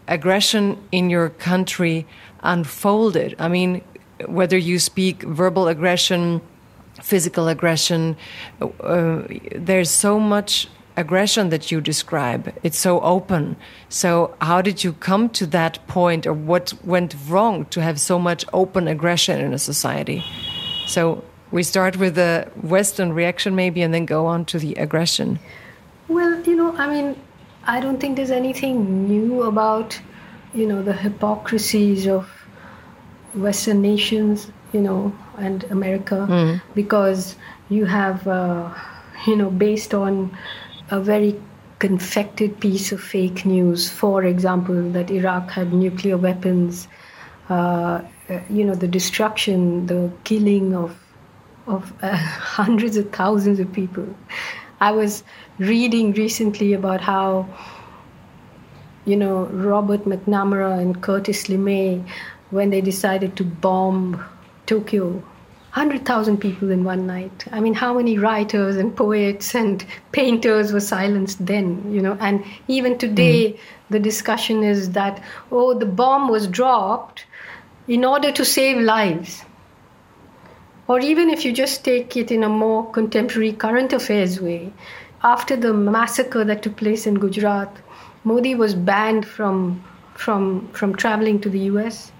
aggression 0.08 0.78
in 0.92 1.10
your 1.10 1.30
country 1.30 2.08
unfolded? 2.42 3.36
I 3.38 3.48
mean, 3.48 3.82
whether 4.26 4.58
you 4.58 4.80
speak 4.80 5.22
verbal 5.22 5.68
aggression, 5.68 6.42
physical 7.04 7.48
aggression, 7.48 8.18
uh, 8.62 9.22
there's 9.56 9.92
so 9.92 10.20
much 10.20 10.68
aggression 10.98 11.50
that 11.50 11.72
you 11.72 11.82
describe. 11.82 12.54
It's 12.64 12.78
so 12.78 13.00
open. 13.02 13.56
So, 13.90 14.36
how 14.42 14.62
did 14.62 14.84
you 14.84 14.94
come 14.94 15.30
to 15.30 15.46
that 15.48 15.86
point, 15.88 16.26
or 16.26 16.34
what 16.34 16.74
went 16.84 17.16
wrong 17.28 17.66
to 17.68 17.82
have 17.82 18.00
so 18.00 18.18
much 18.20 18.46
open 18.54 18.88
aggression 18.88 19.40
in 19.40 19.54
a 19.54 19.60
society? 19.60 20.24
So, 20.88 21.24
we 21.52 21.64
start 21.64 21.98
with 21.98 22.16
the 22.16 22.48
Western 22.62 23.14
reaction, 23.14 23.56
maybe, 23.56 23.82
and 23.82 23.94
then 23.94 24.06
go 24.06 24.26
on 24.26 24.46
to 24.46 24.60
the 24.60 24.74
aggression. 24.76 25.40
Well, 26.08 26.42
you 26.44 26.56
know, 26.56 26.76
I 26.78 26.88
mean, 26.88 27.16
I 27.66 27.80
don't 27.80 28.00
think 28.00 28.16
there's 28.16 28.32
anything 28.32 29.08
new 29.08 29.44
about, 29.44 30.00
you 30.54 30.68
know, 30.68 30.82
the 30.82 30.94
hypocrisies 30.94 32.08
of 32.08 32.30
Western 33.34 33.82
nations, 33.82 34.52
you 34.72 34.82
know, 34.82 35.16
and 35.38 35.64
America, 35.66 36.28
mm. 36.30 36.62
because 36.74 37.36
you 37.70 37.86
have, 37.86 38.28
uh, 38.28 38.74
you 39.28 39.36
know, 39.36 39.50
based 39.50 39.94
on 39.94 40.36
a 40.90 41.00
very 41.00 41.40
confected 41.80 42.60
piece 42.60 42.92
of 42.92 43.02
fake 43.02 43.46
news. 43.46 43.90
For 43.90 44.24
example, 44.24 44.90
that 44.92 45.12
Iraq 45.12 45.52
had 45.52 45.74
nuclear 45.74 46.18
weapons. 46.18 46.88
Uh, 47.50 48.02
you 48.50 48.64
know, 48.64 48.76
the 48.76 48.88
destruction, 48.88 49.86
the 49.86 50.12
killing 50.24 50.76
of 50.76 51.00
of 51.68 51.94
uh, 52.04 52.16
hundreds 52.58 52.98
of 52.98 53.12
thousands 53.12 53.60
of 53.60 53.72
people. 53.74 54.08
I 54.82 54.92
was 54.92 55.24
reading 55.58 56.14
recently 56.14 56.74
about 56.74 57.02
how, 57.02 57.48
you 59.06 59.16
know, 59.16 59.46
Robert 59.46 60.06
McNamara 60.06 60.80
and 60.80 61.02
Curtis 61.02 61.48
LeMay, 61.48 62.08
when 62.52 62.70
they 62.70 62.82
decided 62.82 63.36
to 63.38 63.44
bomb 63.44 64.24
Tokyo 64.66 65.24
100,000 65.76 66.38
people 66.38 66.72
in 66.72 66.86
one 66.86 67.06
night. 67.06 67.44
I 67.52 67.60
mean, 67.60 67.74
how 67.74 67.98
many 67.98 68.18
writers 68.18 68.78
and 68.78 68.96
poets 68.96 69.54
and 69.54 69.86
painters 70.14 70.72
were 70.72 70.80
silenced 70.80 71.46
then, 71.46 71.94
you 71.94 72.02
know? 72.02 72.18
And 72.22 72.46
even 72.70 72.98
today, 72.98 73.52
mm. 73.52 73.60
the 73.90 74.00
discussion 74.00 74.64
is 74.64 74.92
that, 74.92 75.22
oh, 75.52 75.78
the 75.78 75.86
bomb 75.86 76.30
was 76.30 76.48
dropped 76.48 77.26
in 77.90 78.06
order 78.06 78.32
to 78.32 78.46
save 78.46 78.78
lives. 78.78 79.44
Or 80.88 81.02
even 81.02 81.30
if 81.30 81.44
you 81.44 81.52
just 81.52 81.84
take 81.84 82.16
it 82.16 82.32
in 82.32 82.46
a 82.46 82.48
more 82.48 82.90
contemporary 82.92 83.52
current 83.52 83.92
affairs 83.92 84.40
way, 84.40 84.72
after 85.24 85.58
the 85.58 85.74
massacre 85.74 86.46
that 86.46 86.64
took 86.64 86.78
place 86.78 87.06
in 87.06 87.16
Gujarat, 87.16 87.76
Modi 88.24 88.56
was 88.56 88.76
banned 88.76 89.28
from, 89.28 89.84
from, 90.14 90.70
from 90.70 90.96
traveling 90.96 91.42
to 91.42 91.50
the 91.50 91.60
US 91.72 92.14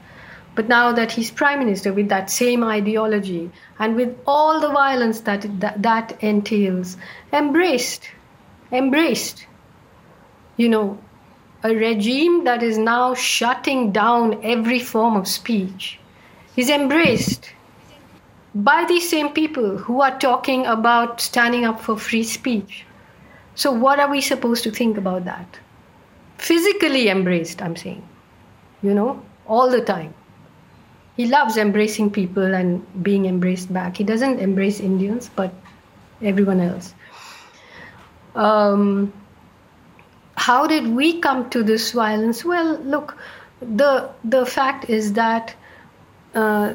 but 0.56 0.70
now 0.70 0.94
that 0.94 1.12
he's 1.12 1.30
prime 1.30 1.60
minister 1.60 1.92
with 1.92 2.08
that 2.10 2.30
same 2.30 2.64
ideology 2.64 3.52
and 3.78 3.96
with 3.96 4.18
all 4.26 4.62
the 4.62 4.70
violence 4.70 5.22
that 5.22 5.60
that, 5.60 5.82
that 5.84 6.24
entails, 6.24 6.96
embraced, 7.34 8.10
embraced, 8.72 9.46
you 10.56 10.70
know, 10.70 10.98
a 11.64 11.76
regime 11.76 12.46
that 12.46 12.64
is 12.64 12.78
now 12.78 13.14
shutting 13.14 13.92
down 13.92 14.40
every 14.44 14.80
form 14.80 15.18
of 15.18 15.28
speech 15.28 16.00
is 16.56 16.70
embraced 16.70 17.52
by 18.54 18.86
these 18.88 19.10
same 19.10 19.30
people 19.30 19.78
who 19.78 20.02
are 20.02 20.18
talking 20.20 20.66
about 20.66 21.20
standing 21.20 21.66
up 21.66 21.82
for 21.82 21.98
free 21.98 22.24
speech. 22.24 22.86
So, 23.56 23.72
what 23.72 24.00
are 24.00 24.10
we 24.10 24.22
supposed 24.22 24.64
to 24.64 24.72
think 24.72 24.98
about 24.98 25.26
that? 25.26 25.60
Physically 26.38 27.10
embraced, 27.10 27.62
I'm 27.62 27.76
saying, 27.76 28.08
you 28.82 28.94
know, 28.94 29.22
all 29.48 29.70
the 29.70 29.82
time 29.82 30.14
he 31.18 31.26
loves 31.26 31.58
embracing 31.58 32.12
people 32.12 32.54
and 32.54 32.86
being 33.04 33.26
embraced 33.26 33.72
back. 33.72 33.98
He 33.98 34.04
doesn't 34.04 34.40
embrace 34.40 34.80
Indians, 34.80 35.30
but 35.36 35.54
everyone 36.22 36.60
else. 36.60 36.94
Um, 38.36 39.14
how 40.36 40.68
did 40.68 40.88
we 40.88 41.20
come 41.22 41.50
to 41.52 41.64
this 41.64 41.92
violence? 41.92 42.44
Well, 42.44 42.78
look, 42.80 43.18
the 43.62 44.10
the 44.24 44.46
fact 44.46 44.90
is 44.90 45.14
that 45.14 45.56
uh, 46.34 46.74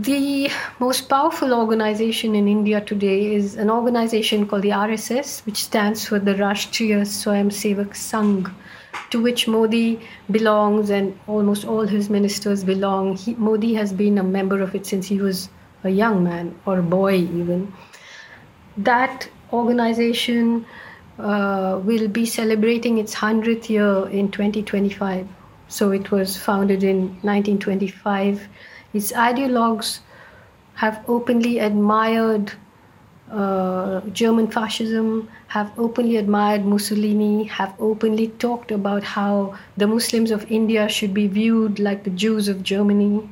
the 0.00 0.50
most 0.78 1.08
powerful 1.08 1.52
organization 1.52 2.34
in 2.34 2.48
India 2.48 2.80
today 2.80 3.34
is 3.34 3.56
an 3.56 3.70
organization 3.70 4.46
called 4.46 4.62
the 4.62 4.70
RSS, 4.70 5.44
which 5.44 5.62
stands 5.62 6.06
for 6.06 6.18
the 6.18 6.34
Rashtriya 6.34 7.02
Swayamsevak 7.02 7.90
Sangh 7.90 8.50
to 9.10 9.22
which 9.22 9.46
Modi 9.46 10.00
belongs 10.30 10.90
and 10.90 11.18
almost 11.26 11.64
all 11.64 11.86
his 11.86 12.08
ministers 12.10 12.64
belong. 12.64 13.16
He, 13.16 13.34
Modi 13.34 13.74
has 13.74 13.92
been 13.92 14.18
a 14.18 14.22
member 14.22 14.62
of 14.62 14.74
it 14.74 14.86
since 14.86 15.06
he 15.06 15.18
was 15.18 15.48
a 15.84 15.90
young 15.90 16.24
man 16.24 16.58
or 16.66 16.78
a 16.78 16.82
boy, 16.82 17.14
even. 17.16 17.72
That 18.76 19.28
organization 19.52 20.64
uh, 21.18 21.80
will 21.84 22.08
be 22.08 22.24
celebrating 22.24 22.98
its 22.98 23.14
100th 23.14 23.68
year 23.68 24.08
in 24.08 24.30
2025. 24.30 25.28
So 25.68 25.90
it 25.90 26.10
was 26.10 26.36
founded 26.36 26.82
in 26.82 27.08
1925. 27.22 28.48
Its 28.94 29.12
ideologues 29.12 30.00
have 30.74 31.04
openly 31.08 31.58
admired 31.58 32.52
uh, 33.32 34.00
German 34.12 34.46
fascism, 34.46 35.28
have 35.48 35.72
openly 35.78 36.16
admired 36.18 36.66
Mussolini, 36.66 37.44
have 37.44 37.74
openly 37.78 38.28
talked 38.28 38.70
about 38.70 39.02
how 39.02 39.54
the 39.78 39.86
Muslims 39.86 40.30
of 40.30 40.50
India 40.50 40.88
should 40.88 41.14
be 41.14 41.26
viewed 41.28 41.78
like 41.78 42.04
the 42.04 42.10
Jews 42.10 42.48
of 42.48 42.62
Germany. 42.62 43.28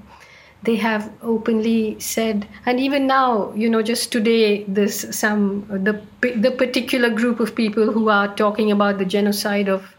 They 0.62 0.76
have 0.76 1.11
openly 1.22 2.01
said, 2.01 2.48
and 2.66 2.80
even 2.80 3.07
now, 3.07 3.53
you 3.55 3.68
know, 3.68 3.82
just 3.82 4.11
today, 4.12 4.64
this 4.64 5.07
some 5.11 5.66
the 5.68 6.01
the 6.20 6.51
particular 6.51 7.11
group 7.11 7.40
of 7.40 7.55
people 7.55 7.92
who 7.92 8.09
are 8.09 8.34
talking 8.34 8.72
about 8.72 8.98
the 8.98 9.05
genocide 9.05 9.68
of 9.68 9.94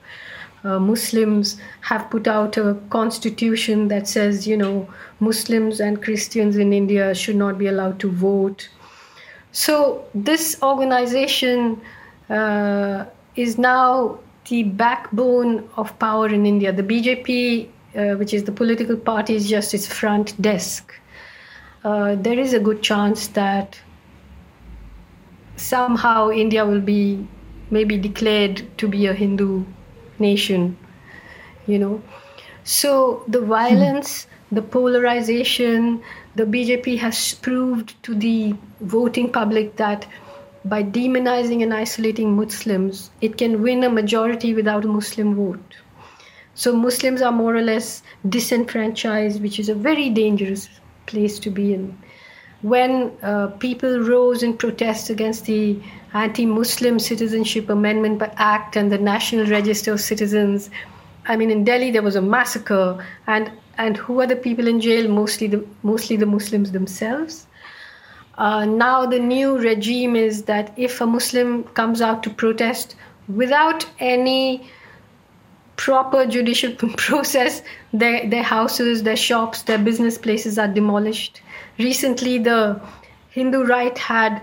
uh, 0.63 0.79
Muslims 0.79 1.57
have 1.81 2.09
put 2.09 2.27
out 2.27 2.57
a 2.57 2.75
constitution 2.89 3.87
that 3.87 4.07
says, 4.07 4.45
you 4.47 4.57
know, 4.57 4.87
Muslims 5.19 5.79
and 5.79 6.03
Christians 6.03 6.57
in 6.57 6.73
India 6.73 7.15
should 7.15 7.35
not 7.35 7.57
be 7.57 7.67
allowed 7.67 7.99
to 7.99 8.11
vote 8.11 8.69
so 9.51 10.05
this 10.13 10.57
organization 10.61 11.81
uh, 12.29 13.05
is 13.35 13.57
now 13.57 14.19
the 14.49 14.63
backbone 14.63 15.69
of 15.77 15.97
power 15.99 16.27
in 16.27 16.45
India. 16.45 16.71
The 16.71 16.83
BJP, 16.83 17.67
uh, 17.95 18.17
which 18.17 18.33
is 18.33 18.43
the 18.43 18.51
political 18.51 18.95
party, 18.95 19.35
is 19.35 19.49
just 19.49 19.73
its 19.73 19.85
front 19.85 20.39
desk. 20.41 20.93
Uh, 21.83 22.15
there 22.15 22.39
is 22.39 22.53
a 22.53 22.59
good 22.59 22.81
chance 22.81 23.27
that 23.29 23.79
somehow 25.57 26.29
India 26.29 26.65
will 26.65 26.81
be 26.81 27.27
maybe 27.69 27.97
declared 27.97 28.65
to 28.77 28.87
be 28.87 29.07
a 29.07 29.13
Hindu 29.13 29.63
nation, 30.19 30.77
you 31.67 31.79
know. 31.79 32.01
So 32.63 33.23
the 33.27 33.41
violence, 33.41 34.25
hmm. 34.49 34.55
the 34.55 34.61
polarization, 34.61 36.01
the 36.35 36.45
BJP 36.45 36.97
has 36.99 37.33
proved 37.35 38.01
to 38.03 38.15
the 38.15 38.55
voting 38.79 39.31
public 39.31 39.75
that 39.75 40.07
by 40.65 40.83
demonizing 40.83 41.63
and 41.63 41.73
isolating 41.73 42.35
Muslims, 42.35 43.09
it 43.21 43.37
can 43.37 43.61
win 43.61 43.83
a 43.83 43.89
majority 43.89 44.53
without 44.53 44.85
a 44.85 44.87
Muslim 44.87 45.35
vote. 45.35 45.75
So 46.53 46.75
Muslims 46.75 47.21
are 47.21 47.31
more 47.31 47.55
or 47.55 47.61
less 47.61 48.03
disenfranchised, 48.29 49.41
which 49.41 49.59
is 49.59 49.69
a 49.69 49.75
very 49.75 50.09
dangerous 50.09 50.69
place 51.05 51.39
to 51.39 51.49
be 51.49 51.73
in. 51.73 51.97
When 52.61 53.11
uh, 53.23 53.47
people 53.47 53.99
rose 53.99 54.43
in 54.43 54.55
protest 54.55 55.09
against 55.09 55.45
the 55.45 55.79
Anti 56.13 56.45
Muslim 56.45 56.99
Citizenship 56.99 57.69
Amendment 57.69 58.21
Act 58.35 58.75
and 58.75 58.91
the 58.91 58.99
National 58.99 59.47
Register 59.47 59.93
of 59.93 60.01
Citizens, 60.01 60.69
I 61.25 61.35
mean, 61.37 61.49
in 61.49 61.63
Delhi 61.63 61.89
there 61.89 62.03
was 62.03 62.15
a 62.15 62.21
massacre, 62.21 63.03
and 63.25 63.51
and 63.81 63.97
who 63.97 64.19
are 64.21 64.27
the 64.27 64.35
people 64.35 64.67
in 64.67 64.79
jail? 64.79 65.07
Mostly 65.09 65.47
the 65.47 65.65
mostly 65.83 66.17
the 66.17 66.25
Muslims 66.25 66.71
themselves. 66.71 67.47
Uh, 68.37 68.65
now 68.65 69.05
the 69.05 69.19
new 69.19 69.57
regime 69.57 70.15
is 70.15 70.43
that 70.43 70.73
if 70.77 71.01
a 71.01 71.05
Muslim 71.05 71.63
comes 71.79 72.01
out 72.01 72.23
to 72.23 72.29
protest 72.29 72.95
without 73.27 73.85
any 73.99 74.69
proper 75.77 76.25
judicial 76.25 76.73
process, 76.97 77.61
their 77.91 78.29
their 78.29 78.43
houses, 78.43 79.03
their 79.03 79.21
shops, 79.25 79.63
their 79.63 79.79
business 79.89 80.17
places 80.17 80.57
are 80.59 80.67
demolished. 80.67 81.41
Recently, 81.79 82.37
the 82.37 82.81
Hindu 83.29 83.63
right 83.63 83.97
had 83.97 84.41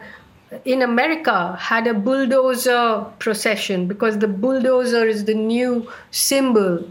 in 0.64 0.82
America 0.82 1.56
had 1.60 1.86
a 1.86 1.94
bulldozer 1.94 3.04
procession 3.18 3.86
because 3.86 4.18
the 4.18 4.28
bulldozer 4.28 5.06
is 5.06 5.24
the 5.24 5.34
new 5.34 5.90
symbol 6.10 6.88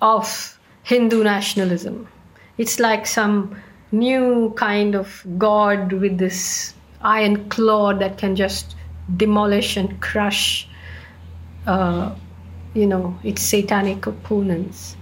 of 0.00 0.55
Hindu 0.86 1.24
nationalism. 1.24 2.06
It's 2.58 2.78
like 2.78 3.06
some 3.08 3.60
new 3.90 4.54
kind 4.56 4.94
of 4.94 5.26
god 5.36 5.92
with 5.92 6.16
this 6.16 6.74
iron 7.00 7.48
claw 7.48 7.92
that 7.94 8.18
can 8.18 8.36
just 8.36 8.76
demolish 9.16 9.76
and 9.76 10.00
crush, 10.00 10.68
uh, 11.66 12.14
you 12.74 12.86
know, 12.86 13.18
its 13.24 13.42
satanic 13.42 14.06
opponents. 14.06 14.96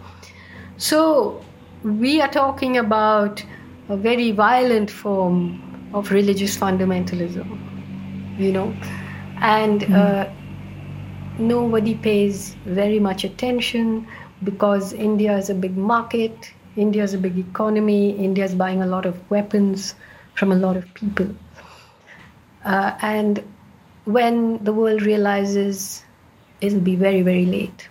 So 0.78 1.44
we 1.82 2.18
are 2.22 2.30
talking 2.30 2.78
about 2.78 3.44
a 3.90 3.96
very 3.98 4.30
violent 4.30 4.90
form 4.90 5.90
of 5.92 6.10
religious 6.10 6.56
fundamentalism, 6.56 8.38
you 8.38 8.52
know, 8.52 8.74
and 9.42 9.82
mm. 9.82 9.94
uh, 9.94 10.32
nobody 11.38 11.94
pays 11.94 12.56
very 12.64 12.98
much 12.98 13.22
attention 13.22 14.06
because 14.42 14.92
India 14.92 15.36
is 15.36 15.50
a 15.50 15.54
big 15.54 15.76
market, 15.76 16.52
India 16.76 17.02
is 17.02 17.14
a 17.14 17.18
big 17.18 17.38
economy, 17.38 18.10
India 18.10 18.44
is 18.44 18.54
buying 18.54 18.82
a 18.82 18.86
lot 18.86 19.06
of 19.06 19.18
weapons 19.30 19.94
from 20.34 20.52
a 20.52 20.56
lot 20.56 20.76
of 20.76 20.92
people. 20.94 21.28
Uh, 22.64 22.96
and 23.02 23.42
when 24.04 24.62
the 24.64 24.72
world 24.72 25.02
realizes, 25.02 26.02
it'll 26.60 26.80
be 26.80 26.96
very, 26.96 27.22
very 27.22 27.46
late. 27.46 27.88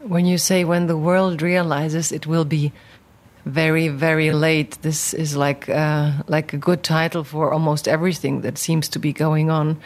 When 0.00 0.26
you 0.26 0.38
say 0.38 0.64
when 0.64 0.86
the 0.86 0.96
world 0.96 1.42
realizes, 1.42 2.12
it 2.12 2.26
will 2.26 2.44
be 2.44 2.72
very 3.48 3.88
very 3.88 4.30
late 4.30 4.76
this 4.82 5.14
is 5.14 5.34
like 5.34 5.68
uh, 5.70 6.12
like 6.26 6.52
a 6.52 6.58
good 6.58 6.82
title 6.82 7.24
for 7.24 7.52
almost 7.52 7.88
everything 7.88 8.42
that 8.42 8.58
seems 8.58 8.88
to 8.90 8.98
be 8.98 9.12
going 9.12 9.50
on 9.50 9.78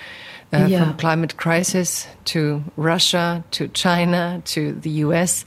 uh, 0.53 0.66
yeah. 0.68 0.84
from 0.84 0.96
climate 0.98 1.36
crisis 1.36 2.07
to 2.24 2.62
Russia 2.76 3.44
to 3.53 3.68
China 3.68 4.42
to 4.46 4.72
the 4.72 4.90
US 4.90 5.44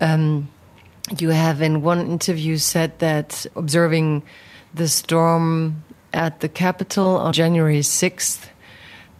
um, 0.00 0.48
you 1.18 1.30
have 1.30 1.60
in 1.60 1.82
one 1.82 2.00
interview 2.00 2.56
said 2.56 2.98
that 3.00 3.46
observing 3.56 4.22
the 4.74 4.88
storm 4.88 5.82
at 6.12 6.40
the 6.40 6.48
Capitol 6.48 7.16
on 7.16 7.32
January 7.32 7.80
6th 7.80 8.48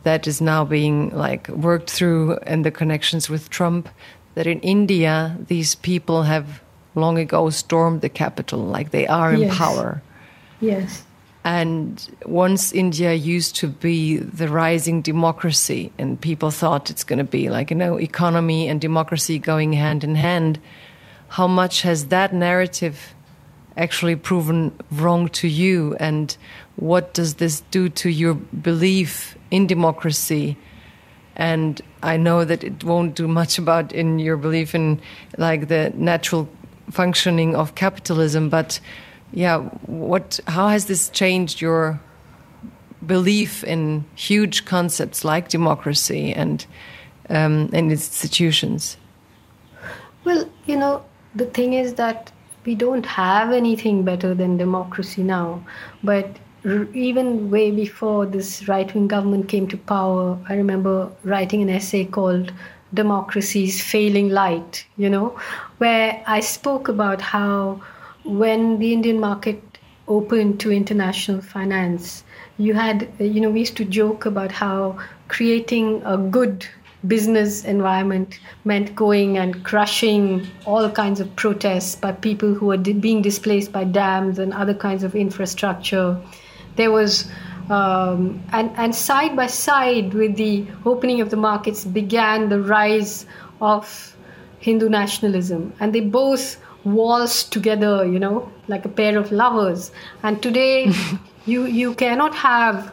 that 0.02 0.26
is 0.26 0.40
now 0.40 0.64
being 0.64 1.10
like 1.10 1.48
worked 1.48 1.90
through 1.90 2.38
and 2.46 2.64
the 2.64 2.70
connections 2.70 3.28
with 3.28 3.50
Trump 3.50 3.88
that 4.34 4.46
in 4.46 4.60
India 4.60 5.36
these 5.48 5.74
people 5.74 6.22
have 6.22 6.62
long 6.94 7.18
ago 7.18 7.50
stormed 7.50 8.00
the 8.00 8.08
capital, 8.08 8.60
like 8.60 8.90
they 8.90 9.06
are 9.06 9.32
in 9.32 9.40
yes. 9.40 9.56
power. 9.56 10.02
Yes. 10.60 11.04
And 11.42 12.06
once 12.26 12.72
India 12.72 13.14
used 13.14 13.56
to 13.56 13.68
be 13.68 14.18
the 14.18 14.48
rising 14.48 15.00
democracy, 15.00 15.90
and 15.98 16.20
people 16.20 16.50
thought 16.50 16.90
it's 16.90 17.04
going 17.04 17.18
to 17.18 17.24
be 17.24 17.48
like, 17.48 17.70
you 17.70 17.76
know, 17.76 17.98
economy 17.98 18.68
and 18.68 18.80
democracy 18.80 19.38
going 19.38 19.72
hand 19.72 20.04
in 20.04 20.16
hand, 20.16 20.60
how 21.28 21.46
much 21.46 21.82
has 21.82 22.08
that 22.08 22.34
narrative 22.34 23.14
actually 23.76 24.16
proven 24.16 24.72
wrong 24.90 25.28
to 25.28 25.48
you? 25.48 25.96
And 25.98 26.36
what 26.76 27.14
does 27.14 27.36
this 27.36 27.62
do 27.70 27.88
to 27.88 28.10
your 28.10 28.34
belief 28.34 29.38
in 29.50 29.66
democracy? 29.66 30.58
And 31.36 31.80
I 32.02 32.18
know 32.18 32.44
that 32.44 32.62
it 32.62 32.84
won't 32.84 33.14
do 33.14 33.26
much 33.26 33.58
about 33.58 33.92
in 33.92 34.18
your 34.18 34.36
belief 34.36 34.74
in 34.74 35.00
like 35.38 35.68
the 35.68 35.90
natural 35.94 36.48
functioning 36.90 37.56
of 37.56 37.76
capitalism. 37.76 38.50
But 38.50 38.80
yeah, 39.32 39.58
what? 39.86 40.40
How 40.46 40.68
has 40.68 40.86
this 40.86 41.08
changed 41.10 41.60
your 41.60 42.00
belief 43.06 43.64
in 43.64 44.04
huge 44.14 44.64
concepts 44.64 45.24
like 45.24 45.48
democracy 45.48 46.32
and 46.32 46.66
um, 47.28 47.70
and 47.72 47.90
institutions? 47.90 48.96
Well, 50.24 50.48
you 50.66 50.76
know, 50.76 51.04
the 51.34 51.46
thing 51.46 51.74
is 51.74 51.94
that 51.94 52.32
we 52.64 52.74
don't 52.74 53.06
have 53.06 53.52
anything 53.52 54.04
better 54.04 54.34
than 54.34 54.56
democracy 54.56 55.22
now, 55.22 55.64
but 56.04 56.36
even 56.92 57.50
way 57.50 57.70
before 57.70 58.26
this 58.26 58.68
right 58.68 58.92
wing 58.94 59.08
government 59.08 59.48
came 59.48 59.66
to 59.68 59.78
power, 59.78 60.38
I 60.48 60.56
remember 60.56 61.10
writing 61.24 61.62
an 61.62 61.70
essay 61.70 62.04
called 62.04 62.52
democracy's 62.92 63.82
failing 63.82 64.28
light, 64.28 64.84
you 64.98 65.08
know, 65.08 65.38
where 65.78 66.22
I 66.26 66.40
spoke 66.40 66.88
about 66.88 67.22
how 67.22 67.80
when 68.38 68.78
the 68.78 68.92
Indian 68.92 69.18
market 69.20 69.62
opened 70.08 70.60
to 70.60 70.72
international 70.72 71.40
finance, 71.40 72.24
you 72.58 72.74
had, 72.74 73.08
you 73.18 73.40
know, 73.40 73.50
we 73.50 73.60
used 73.60 73.76
to 73.76 73.84
joke 73.84 74.26
about 74.26 74.52
how 74.52 74.98
creating 75.28 76.02
a 76.04 76.16
good 76.16 76.66
business 77.06 77.64
environment 77.64 78.38
meant 78.64 78.94
going 78.94 79.38
and 79.38 79.64
crushing 79.64 80.46
all 80.66 80.90
kinds 80.90 81.20
of 81.20 81.34
protests 81.36 81.96
by 81.96 82.12
people 82.12 82.52
who 82.52 82.66
were 82.66 82.76
being 82.76 83.22
displaced 83.22 83.72
by 83.72 83.84
dams 83.84 84.38
and 84.38 84.52
other 84.52 84.74
kinds 84.74 85.02
of 85.02 85.14
infrastructure. 85.14 86.20
There 86.76 86.90
was 86.90 87.30
um, 87.70 88.42
and, 88.52 88.72
and 88.76 88.94
side 88.94 89.36
by 89.36 89.46
side 89.46 90.12
with 90.12 90.36
the 90.36 90.66
opening 90.84 91.20
of 91.20 91.30
the 91.30 91.36
markets 91.36 91.84
began 91.84 92.48
the 92.48 92.60
rise 92.60 93.26
of 93.60 94.16
Hindu 94.58 94.88
nationalism. 94.88 95.72
And 95.78 95.94
they 95.94 96.00
both 96.00 96.56
waltzed 96.84 97.52
together, 97.52 98.04
you 98.04 98.18
know, 98.18 98.50
like 98.68 98.84
a 98.84 98.88
pair 98.88 99.18
of 99.18 99.32
lovers. 99.32 99.90
And 100.22 100.42
today, 100.42 100.92
you, 101.46 101.66
you 101.66 101.94
cannot 101.94 102.34
have 102.34 102.92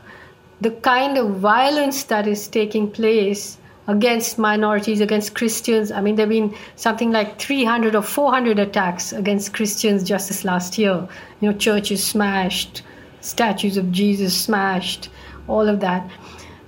the 0.62 0.72
kind 0.72 1.18
of 1.18 1.36
violence 1.36 2.04
that 2.06 2.28
is 2.28 2.48
taking 2.48 2.90
place 2.90 3.58
against 3.88 4.38
minorities, 4.38 5.00
against 5.00 5.34
Christians. 5.36 5.92
I 5.92 6.02
mean, 6.02 6.16
there 6.16 6.26
have 6.26 6.30
been 6.30 6.54
something 6.76 7.12
like 7.12 7.40
300 7.40 7.96
or 7.96 8.02
400 8.02 8.60
attacks 8.60 9.14
against 9.14 9.54
Christians 9.54 10.04
just 10.04 10.28
this 10.28 10.44
last 10.44 10.78
year. 10.78 11.08
You 11.40 11.52
know, 11.52 11.58
churches 11.58 12.04
smashed, 12.04 12.84
statues 13.22 13.78
of 13.78 13.92
Jesus 13.92 14.36
smashed, 14.36 15.10
all 15.48 15.70
of 15.70 15.80
that. 15.80 16.10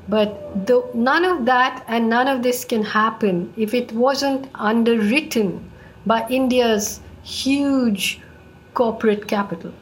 But 0.07 0.65
the, 0.65 0.83
none 0.93 1.25
of 1.25 1.45
that 1.45 1.83
and 1.87 2.09
none 2.09 2.27
of 2.27 2.41
this 2.41 2.65
can 2.65 2.83
happen 2.83 3.53
if 3.57 3.73
it 3.73 3.91
wasn't 3.91 4.49
underwritten 4.55 5.69
by 6.05 6.27
India's 6.29 7.01
huge 7.29 8.19
corporate 8.73 9.27
capital. 9.27 9.73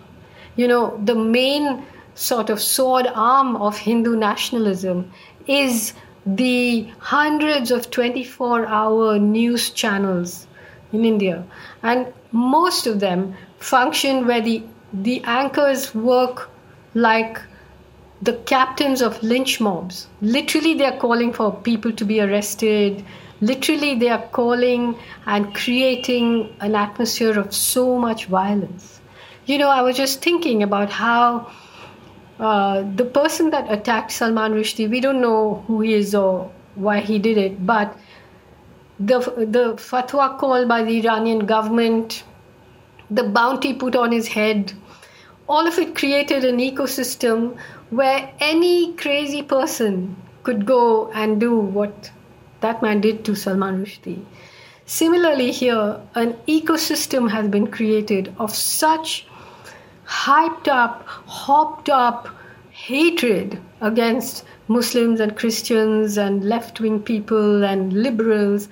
You 0.55 0.67
know, 0.67 0.99
the 1.03 1.15
main 1.15 1.85
sort 2.15 2.49
of 2.49 2.61
sword 2.61 3.07
arm 3.13 3.55
of 3.57 3.77
Hindu 3.77 4.15
nationalism 4.15 5.11
is 5.47 5.93
the 6.25 6.89
hundreds 6.99 7.71
of 7.71 7.89
24 7.89 8.65
hour 8.65 9.17
news 9.17 9.69
channels 9.69 10.47
in 10.91 11.05
India. 11.05 11.45
And 11.83 12.11
most 12.31 12.87
of 12.87 12.99
them 12.99 13.35
function 13.59 14.27
where 14.27 14.41
the, 14.41 14.63
the 14.91 15.21
anchors 15.23 15.93
work 15.95 16.49
like 16.93 17.39
the 18.21 18.33
captains 18.33 19.01
of 19.01 19.21
lynch 19.21 19.59
mobs. 19.61 20.07
Literally, 20.21 20.73
they 20.73 20.85
are 20.85 20.97
calling 20.97 21.31
for 21.31 21.53
people 21.53 21.91
to 21.93 22.03
be 22.03 22.19
arrested. 22.19 23.05
Literally, 23.41 23.95
they 23.95 24.09
are 24.09 24.25
calling 24.29 24.97
and 25.25 25.53
creating 25.53 26.55
an 26.59 26.75
atmosphere 26.75 27.39
of 27.39 27.53
so 27.53 27.97
much 27.99 28.25
violence. 28.25 28.99
You 29.45 29.57
know, 29.57 29.69
I 29.69 29.81
was 29.81 29.95
just 29.95 30.21
thinking 30.21 30.63
about 30.63 30.89
how 30.89 31.51
uh, 32.39 32.83
the 32.95 33.05
person 33.05 33.49
that 33.51 33.71
attacked 33.71 34.11
Salman 34.11 34.53
Rushdie, 34.53 34.89
we 34.89 34.99
don't 34.99 35.21
know 35.21 35.63
who 35.67 35.81
he 35.81 35.93
is 35.93 36.15
or 36.15 36.51
why 36.75 36.99
he 36.99 37.19
did 37.19 37.37
it, 37.37 37.65
but 37.65 37.97
the, 38.99 39.19
the 39.19 39.75
fatwa 39.77 40.37
called 40.37 40.67
by 40.67 40.83
the 40.83 40.99
Iranian 40.99 41.45
government, 41.45 42.23
the 43.09 43.23
bounty 43.23 43.73
put 43.73 43.95
on 43.95 44.11
his 44.11 44.27
head, 44.27 44.73
all 45.47 45.65
of 45.65 45.77
it 45.77 45.95
created 45.95 46.43
an 46.43 46.57
ecosystem 46.57 47.57
where 47.89 48.29
any 48.39 48.93
crazy 48.93 49.41
person 49.41 50.15
could 50.43 50.65
go 50.65 51.09
and 51.11 51.39
do 51.39 51.57
what 51.57 52.11
that 52.61 52.81
man 52.81 53.01
did 53.01 53.23
to 53.25 53.35
Salman 53.35 53.83
Rushdie. 53.83 54.23
Similarly, 54.85 55.51
here, 55.51 55.99
an 56.15 56.33
ecosystem 56.47 57.29
has 57.29 57.47
been 57.47 57.67
created 57.67 58.33
of 58.39 58.55
such 58.55 59.27
hyped 60.05 60.67
up, 60.67 61.05
hopped 61.07 61.89
up 61.89 62.29
hatred 62.71 63.59
against 63.81 64.45
Muslims 64.67 65.19
and 65.19 65.35
Christians 65.35 66.17
and 66.17 66.43
left 66.43 66.79
wing 66.79 67.01
people 67.01 67.63
and 67.63 67.91
liberals 67.91 68.69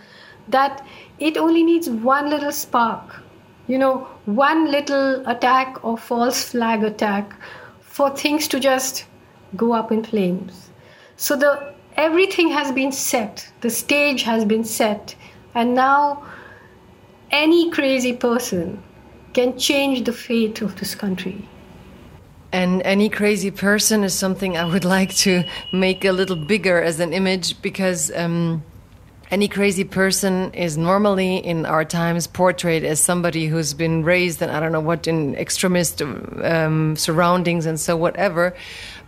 that 0.47 0.85
it 1.19 1.37
only 1.37 1.63
needs 1.63 1.89
one 1.89 2.29
little 2.29 2.51
spark 2.51 3.21
you 3.67 3.77
know, 3.77 4.07
one 4.25 4.71
little 4.71 5.27
attack 5.27 5.83
or 5.83 5.97
false 5.97 6.43
flag 6.43 6.83
attack 6.83 7.35
for 7.81 8.09
things 8.15 8.47
to 8.49 8.59
just 8.59 9.05
go 9.55 9.73
up 9.73 9.91
in 9.91 10.03
flames. 10.03 10.69
So 11.17 11.35
the 11.35 11.73
everything 11.95 12.49
has 12.49 12.71
been 12.71 12.91
set, 12.91 13.49
the 13.61 13.69
stage 13.69 14.23
has 14.23 14.45
been 14.45 14.63
set, 14.63 15.15
and 15.53 15.73
now 15.73 16.23
any 17.31 17.69
crazy 17.71 18.13
person 18.13 18.81
can 19.33 19.57
change 19.57 20.05
the 20.05 20.13
fate 20.13 20.61
of 20.61 20.75
this 20.77 20.95
country. 20.95 21.47
And 22.51 22.81
any 22.83 23.09
crazy 23.09 23.51
person 23.51 24.03
is 24.03 24.13
something 24.13 24.55
I 24.55 24.65
would 24.65 24.85
like 24.97 25.13
to 25.17 25.43
make 25.73 26.05
a 26.05 26.11
little 26.11 26.37
bigger 26.37 26.81
as 26.81 26.99
an 26.99 27.11
image 27.13 27.61
because 27.61 28.11
um, 28.15 28.63
any 29.31 29.47
crazy 29.47 29.83
person 29.83 30.53
is 30.53 30.77
normally 30.77 31.37
in 31.37 31.65
our 31.65 31.83
times 31.83 32.27
portrayed 32.27 32.83
as 32.83 32.99
somebody 32.99 33.47
who's 33.47 33.73
been 33.73 34.03
raised 34.03 34.41
in 34.41 34.49
I 34.49 34.59
don't 34.59 34.71
know 34.71 34.79
what 34.79 35.07
in 35.07 35.35
extremist 35.35 36.01
um, 36.01 36.95
surroundings 36.95 37.65
and 37.65 37.79
so 37.79 37.97
whatever. 37.97 38.55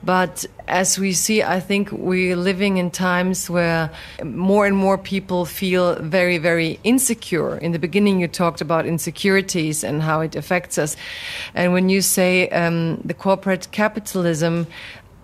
But 0.04 0.46
as 0.68 1.00
we 1.00 1.14
see, 1.14 1.42
I 1.42 1.60
think 1.60 1.92
we're 1.92 2.36
living 2.36 2.78
in 2.78 2.92
times 2.92 3.50
where 3.50 3.90
more 4.24 4.68
and 4.68 4.78
more 4.78 4.98
people 4.98 5.46
feel 5.46 5.96
very, 5.96 6.38
very 6.38 6.80
insecure. 6.84 7.58
In 7.58 7.72
the 7.72 7.80
beginning, 7.80 8.20
you 8.20 8.28
talked 8.28 8.62
about 8.62 8.86
insecurities 8.86 9.84
and 9.84 10.02
how 10.02 10.22
it 10.22 10.36
affects 10.36 10.78
us. 10.78 10.96
And 11.56 11.74
when 11.74 11.90
you 11.90 12.02
say 12.02 12.48
um, 12.50 12.98
the 13.04 13.16
corporate 13.16 13.70
capitalism, 13.72 14.68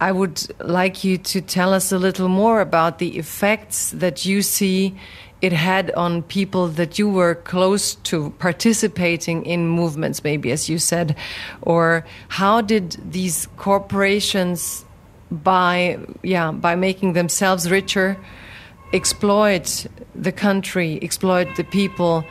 I 0.04 0.12
would 0.12 0.38
like 0.60 1.06
you 1.06 1.18
to 1.18 1.40
tell 1.40 1.74
us 1.74 1.94
a 1.94 1.98
little 1.98 2.28
more 2.28 2.60
about 2.60 3.00
the 3.00 3.18
effects 3.18 3.92
that 3.92 4.26
you 4.26 4.42
see 4.42 4.98
it 5.42 5.54
had 5.54 5.92
on 5.92 6.24
people 6.24 6.68
that 6.68 7.00
you 7.00 7.10
were 7.10 7.36
close 7.36 7.96
to 8.12 8.32
participating 8.32 9.46
in 9.46 9.70
movements, 9.70 10.22
maybe 10.22 10.52
as 10.52 10.68
you 10.68 10.78
said, 10.78 11.16
or 11.62 12.06
how 12.28 12.60
did 12.60 12.98
these 13.14 13.48
corporations, 13.56 14.84
by 15.32 15.98
yeah, 16.22 16.52
by 16.52 16.76
making 16.76 17.14
themselves 17.14 17.72
richer, 17.72 18.18
exploit 18.92 19.88
the 20.14 20.34
country, 20.34 21.00
exploit 21.02 21.48
the 21.56 21.64
people, 21.64 22.26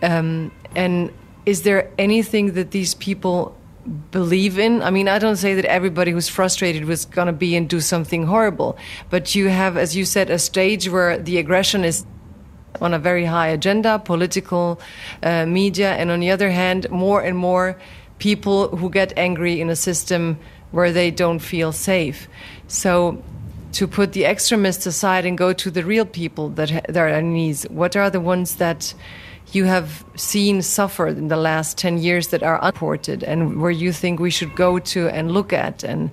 um, 0.00 0.50
and 0.74 1.12
is 1.44 1.60
there 1.62 1.90
anything 1.98 2.54
that 2.54 2.70
these 2.70 2.94
people 2.94 3.54
believe 4.10 4.58
in. 4.58 4.82
I 4.82 4.90
mean, 4.90 5.08
I 5.08 5.18
don't 5.18 5.36
say 5.36 5.54
that 5.54 5.64
everybody 5.64 6.12
who's 6.12 6.28
frustrated 6.28 6.84
was 6.84 7.04
going 7.04 7.26
to 7.26 7.32
be 7.32 7.56
and 7.56 7.68
do 7.68 7.80
something 7.80 8.26
horrible, 8.26 8.76
but 9.10 9.34
you 9.34 9.48
have, 9.48 9.76
as 9.76 9.96
you 9.96 10.04
said, 10.04 10.30
a 10.30 10.38
stage 10.38 10.88
where 10.88 11.18
the 11.18 11.38
aggression 11.38 11.84
is 11.84 12.06
on 12.80 12.94
a 12.94 12.98
very 12.98 13.24
high 13.24 13.48
agenda, 13.48 13.98
political 13.98 14.80
uh, 15.22 15.46
media, 15.46 15.92
and 15.92 16.10
on 16.10 16.20
the 16.20 16.30
other 16.30 16.50
hand, 16.50 16.88
more 16.90 17.20
and 17.20 17.36
more 17.36 17.78
people 18.18 18.76
who 18.76 18.88
get 18.88 19.12
angry 19.16 19.60
in 19.60 19.68
a 19.68 19.76
system 19.76 20.38
where 20.70 20.92
they 20.92 21.10
don't 21.10 21.40
feel 21.40 21.72
safe. 21.72 22.28
So, 22.68 23.22
to 23.72 23.88
put 23.88 24.12
the 24.12 24.24
extremists 24.24 24.86
aside 24.86 25.24
and 25.24 25.36
go 25.36 25.52
to 25.54 25.70
the 25.70 25.84
real 25.84 26.04
people 26.04 26.50
that, 26.50 26.68
that 26.88 26.96
are 26.96 27.08
on 27.08 27.32
knees, 27.32 27.64
what 27.70 27.96
are 27.96 28.10
the 28.10 28.20
ones 28.20 28.56
that 28.56 28.94
you 29.54 29.64
have 29.64 30.04
seen 30.16 30.62
suffered 30.62 31.18
in 31.18 31.28
the 31.28 31.36
last 31.36 31.78
10 31.78 31.98
years 31.98 32.28
that 32.28 32.42
are 32.42 32.60
unreported 32.60 33.22
and 33.22 33.60
where 33.60 33.70
you 33.70 33.92
think 33.92 34.20
we 34.20 34.30
should 34.30 34.54
go 34.56 34.78
to 34.78 35.08
and 35.08 35.32
look 35.32 35.52
at 35.52 35.84
and, 35.84 36.10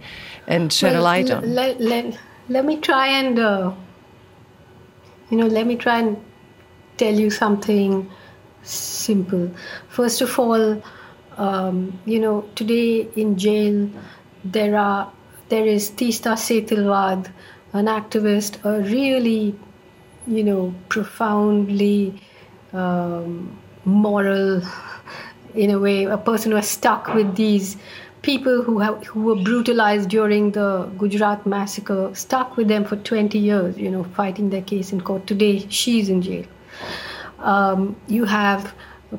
and 0.47 0.71
shed 0.71 0.93
well, 0.93 1.01
a 1.01 1.03
light 1.03 1.31
on? 1.31 1.55
Let, 1.55 1.79
let, 1.79 2.17
let 2.49 2.65
me 2.65 2.77
try 2.77 3.07
and, 3.07 3.39
uh, 3.39 3.73
you 5.29 5.37
know, 5.37 5.47
let 5.47 5.67
me 5.67 5.75
try 5.75 5.99
and 5.99 6.17
tell 6.97 7.13
you 7.13 7.29
something 7.29 8.09
simple. 8.63 9.51
First 9.87 10.21
of 10.21 10.37
all, 10.37 10.81
um, 11.37 11.99
you 12.05 12.19
know, 12.19 12.41
today 12.55 13.07
in 13.15 13.37
jail, 13.37 13.89
there 14.43 14.77
are 14.77 15.11
there 15.49 15.65
is 15.65 15.89
Teesta 15.89 16.33
Setalvad, 16.35 17.31
an 17.73 17.85
activist, 17.85 18.63
a 18.63 18.81
really, 18.81 19.55
you 20.27 20.43
know, 20.43 20.75
profoundly 20.89 22.21
um, 22.73 23.57
moral, 23.85 24.61
in 25.55 25.71
a 25.71 25.79
way, 25.79 26.05
a 26.05 26.17
person 26.17 26.51
who 26.51 26.57
is 26.57 26.67
stuck 26.67 27.13
with 27.13 27.35
these 27.35 27.77
people 28.21 28.61
who 28.61 28.79
have 28.79 29.05
who 29.07 29.21
were 29.23 29.35
brutalized 29.35 30.09
during 30.09 30.51
the 30.51 30.89
Gujarat 30.97 31.45
massacre, 31.45 32.11
stuck 32.13 32.57
with 32.57 32.67
them 32.67 32.83
for 32.85 32.97
20 32.97 33.37
years, 33.39 33.77
you 33.77 33.89
know, 33.89 34.03
fighting 34.03 34.49
their 34.49 34.61
case 34.61 34.91
in 34.91 35.01
court. 35.01 35.25
Today, 35.27 35.65
she's 35.69 36.09
in 36.09 36.21
jail. 36.21 36.45
Um, 37.39 37.95
you 38.07 38.25
have 38.25 38.73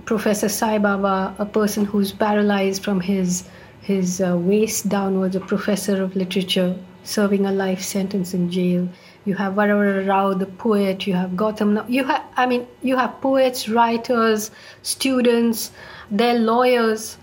Professor 0.05 0.49
Sai 0.49 0.79
Baba, 0.79 1.35
a 1.39 1.47
person 1.47 1.85
who's 1.85 2.13
paralyzed 2.13 2.85
from 2.85 3.01
his 3.01 3.49
his 3.81 4.21
uh, 4.21 4.37
waist 4.37 4.89
downwards, 4.89 5.35
a 5.35 5.41
professor 5.41 6.03
of 6.03 6.15
literature, 6.15 6.77
serving 7.03 7.47
a 7.47 7.53
life 7.53 7.83
sentence 7.83 8.35
in 8.35 8.51
jail 8.51 8.89
you 9.25 9.35
have 9.35 9.55
Varavara 9.55 10.07
Rao, 10.07 10.35
the 10.35 10.47
poet, 10.47 11.07
you 11.07 11.15
have 11.15 11.31
Gautam. 11.33 11.89
You 11.89 12.05
have, 12.05 12.25
I 12.37 12.47
mean, 12.47 12.67
you 12.83 12.97
have 12.97 13.21
poets, 13.21 13.69
writers, 13.69 14.51
students, 14.83 15.73
their 16.11 16.39
lawyers, 16.39 17.19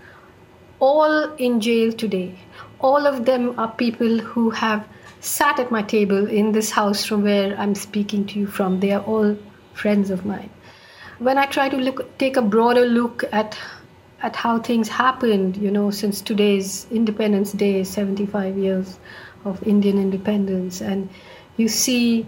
all 0.80 1.34
in 1.34 1.60
jail 1.60 1.92
today. 1.92 2.38
All 2.80 3.06
of 3.06 3.24
them 3.24 3.58
are 3.58 3.72
people 3.72 4.18
who 4.18 4.50
have 4.50 4.86
sat 5.20 5.58
at 5.58 5.70
my 5.70 5.82
table 5.82 6.28
in 6.28 6.52
this 6.52 6.70
house 6.70 7.04
from 7.04 7.24
where 7.24 7.58
I'm 7.58 7.74
speaking 7.74 8.26
to 8.26 8.38
you 8.38 8.46
from. 8.46 8.78
They 8.78 8.92
are 8.92 9.02
all 9.02 9.36
friends 9.74 10.10
of 10.10 10.24
mine. 10.24 10.50
When 11.18 11.36
I 11.36 11.46
try 11.46 11.68
to 11.68 11.76
look, 11.76 12.16
take 12.18 12.36
a 12.36 12.42
broader 12.42 12.86
look 12.86 13.24
at 13.32 13.58
at 14.20 14.34
how 14.34 14.58
things 14.58 14.88
happened, 14.88 15.56
you 15.56 15.70
know, 15.70 15.90
since 15.92 16.20
today's 16.20 16.88
Independence 16.90 17.52
Day, 17.52 17.84
75 17.84 18.58
years 18.58 18.98
of 19.44 19.62
Indian 19.62 19.96
independence, 19.96 20.80
and 20.80 21.08
you 21.58 21.68
see, 21.68 22.26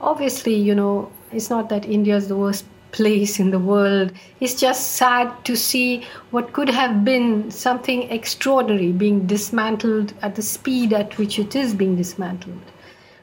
obviously, 0.00 0.54
you 0.54 0.74
know, 0.74 1.10
it's 1.32 1.48
not 1.48 1.70
that 1.70 1.86
India 1.86 2.16
is 2.16 2.28
the 2.28 2.36
worst 2.36 2.66
place 2.92 3.40
in 3.40 3.50
the 3.50 3.58
world. 3.58 4.12
It's 4.40 4.54
just 4.54 4.92
sad 4.92 5.32
to 5.46 5.56
see 5.56 6.06
what 6.30 6.52
could 6.52 6.68
have 6.68 7.04
been 7.04 7.50
something 7.50 8.02
extraordinary 8.10 8.92
being 8.92 9.26
dismantled 9.26 10.12
at 10.22 10.34
the 10.36 10.42
speed 10.42 10.92
at 10.92 11.18
which 11.18 11.38
it 11.38 11.56
is 11.56 11.74
being 11.74 11.96
dismantled. 11.96 12.62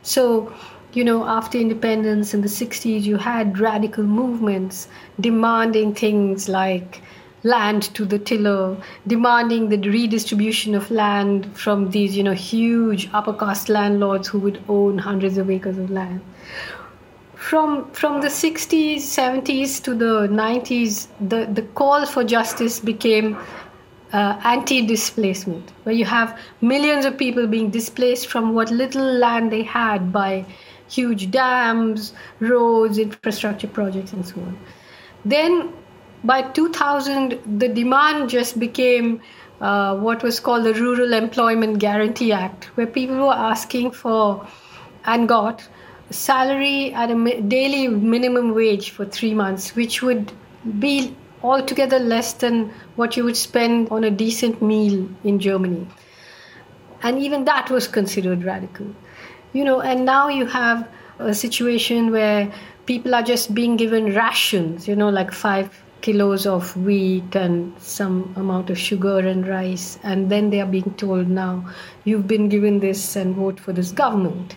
So, 0.02 0.54
you 0.94 1.06
know, 1.06 1.24
after 1.26 1.58
independence 1.58 2.34
in 2.34 2.42
the 2.42 2.50
60s, 2.50 3.04
you 3.04 3.16
had 3.16 3.60
radical 3.60 4.04
movements 4.04 4.90
demanding 5.20 5.94
things 5.94 6.50
like 6.50 7.02
land 7.44 7.84
to 7.96 8.06
the 8.06 8.20
tiller, 8.20 8.78
demanding 9.08 9.70
the 9.70 9.78
redistribution 9.90 10.76
of 10.76 10.92
land 10.92 11.56
from 11.58 11.90
these, 11.92 12.16
you 12.16 12.24
know, 12.24 12.34
huge 12.34 13.10
upper 13.14 13.34
caste 13.34 13.70
landlords 13.70 14.28
who 14.28 14.40
would 14.40 14.62
own 14.70 14.98
hundreds 14.98 15.38
of 15.38 15.50
acres 15.50 15.78
of 15.78 15.90
land. 15.90 16.22
From 17.36 17.90
from 17.92 18.22
the 18.22 18.28
60s, 18.28 18.98
70s 18.98 19.84
to 19.84 19.96
the 19.96 20.28
90s, 20.28 21.08
the, 21.20 21.48
the 21.52 21.64
call 21.74 22.06
for 22.06 22.24
justice 22.24 22.80
became 22.80 23.36
uh, 24.14 24.40
anti-displacement, 24.44 25.72
where 25.84 25.96
you 25.96 26.06
have 26.06 26.38
millions 26.62 27.06
of 27.06 27.18
people 27.18 27.48
being 27.48 27.72
displaced 27.72 28.28
from 28.28 28.54
what 28.54 28.70
little 28.70 29.04
land 29.04 29.52
they 29.52 29.64
had 29.64 30.12
by 30.12 30.46
huge 30.88 31.32
dams, 31.32 32.14
roads, 32.40 32.98
infrastructure 32.98 33.68
projects, 33.68 34.14
and 34.14 34.28
so 34.28 34.36
on. 34.36 34.60
Then 35.24 35.74
by 36.24 36.42
2000, 36.44 37.60
the 37.60 37.68
demand 37.68 38.30
just 38.30 38.60
became 38.60 39.22
uh, 39.60 39.96
what 39.98 40.24
was 40.24 40.40
called 40.40 40.66
the 40.66 40.74
Rural 40.74 41.14
Employment 41.14 41.80
Guarantee 41.80 42.32
Act, 42.32 42.66
where 42.76 42.88
people 42.88 43.18
were 43.18 43.34
asking 43.34 43.92
for 43.92 44.46
and 45.06 45.28
got 45.28 45.68
salary 46.12 46.94
at 46.94 47.10
a 47.10 47.42
daily 47.42 47.88
minimum 47.88 48.54
wage 48.54 48.92
for 48.92 49.06
three 49.06 49.34
months, 49.34 49.76
which 49.76 50.02
would 50.02 50.32
be 50.80 51.16
altogether 51.44 51.98
less 51.98 52.34
than 52.34 52.72
what 52.96 53.18
you 53.18 53.24
would 53.24 53.38
spend 53.38 53.90
on 53.90 54.04
a 54.04 54.12
decent 54.12 54.62
meal 54.62 55.10
in 55.24 55.40
Germany. 55.40 55.88
And 57.02 57.18
even 57.20 57.46
that 57.46 57.72
was 57.72 57.88
considered 57.88 58.44
radical. 58.44 58.88
You 59.54 59.64
know, 59.64 59.82
and 59.82 60.06
now 60.06 60.28
you 60.28 60.46
have 60.46 60.88
a 61.18 61.34
situation 61.34 62.12
where 62.12 62.52
people 62.86 63.16
are 63.16 63.24
just 63.24 63.54
being 63.54 63.76
given 63.76 64.14
rations, 64.14 64.88
you 64.88 64.96
know, 64.96 65.10
like 65.10 65.32
five 65.32 65.84
kilos 66.02 66.46
of 66.46 66.76
wheat 66.78 67.36
and 67.36 67.74
some 67.80 68.34
amount 68.36 68.70
of 68.70 68.78
sugar 68.78 69.20
and 69.20 69.48
rice. 69.48 70.00
And 70.04 70.30
then 70.30 70.50
they 70.50 70.60
are 70.60 70.68
being 70.68 70.94
told 70.96 71.30
now 71.30 71.70
you've 72.04 72.28
been 72.28 72.50
given 72.50 72.80
this 72.80 73.16
and 73.16 73.36
vote 73.36 73.60
for 73.60 73.74
this 73.74 73.92
government. 73.92 74.56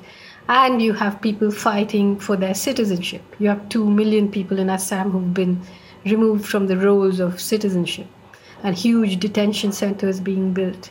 And 0.49 0.83
you 0.83 0.93
have 0.93 1.23
people 1.23 1.51
fighting 1.51 2.19
for 2.19 2.37
their 2.37 2.55
citizenship. 2.55 3.23
You 3.39 3.49
have 3.49 3.69
2 3.69 3.89
million 3.89 4.31
people 4.31 4.59
in 4.59 4.69
assam 4.69 5.11
who've 5.11 5.35
been 5.35 5.61
removed 6.05 6.47
from 6.47 6.67
the 6.67 6.77
rolls 6.77 7.21
of 7.21 7.41
citizenship 7.41 8.07
and 8.63 8.75
huge 8.75 9.21
detention 9.21 9.73
centers 9.73 10.21
being 10.21 10.53
built. 10.53 10.91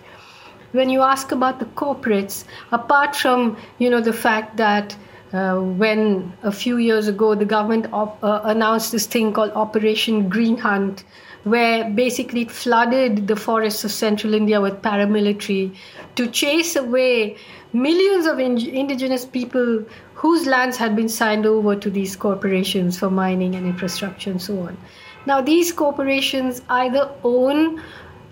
When 0.72 0.90
you 0.90 1.02
ask 1.02 1.32
about 1.32 1.60
the 1.60 1.66
corporates 1.66 2.46
apart 2.72 3.16
from 3.16 3.58
you 3.78 3.90
know 3.90 4.02
the 4.02 4.14
fact 4.14 4.58
that 4.58 4.96
uh, 5.34 5.60
when 5.60 6.32
a 6.44 6.52
few 6.52 6.78
years 6.78 7.08
ago 7.08 7.34
the 7.36 7.46
government 7.46 7.88
op- 7.92 8.24
uh, 8.24 8.42
announced 8.44 8.92
this 8.92 9.08
thing 9.08 9.34
called 9.34 9.52
Operation 9.52 10.30
Green 10.30 10.58
Hunt, 10.58 11.04
where 11.44 11.90
basically 11.90 12.42
it 12.42 12.52
flooded 12.52 13.28
the 13.28 13.36
forests 13.36 13.84
of 13.84 13.92
central 13.92 14.34
India 14.34 14.62
with 14.62 14.82
paramilitary 14.82 15.76
to 16.16 16.28
chase 16.28 16.76
away 16.76 17.36
millions 17.74 18.28
of 18.28 18.40
in- 18.40 18.58
indigenous 18.58 19.26
people 19.26 19.84
whose 20.14 20.46
lands 20.46 20.78
had 20.78 20.96
been 20.96 21.10
signed 21.10 21.46
over 21.46 21.76
to 21.76 21.90
these 21.90 22.16
corporations 22.16 22.98
for 22.98 23.10
mining 23.10 23.56
and 23.56 23.66
infrastructure 23.66 24.30
and 24.30 24.42
so 24.42 24.60
on. 24.60 24.78
Now, 25.26 25.42
these 25.42 25.72
corporations 25.72 26.62
either 26.70 27.10
own, 27.24 27.82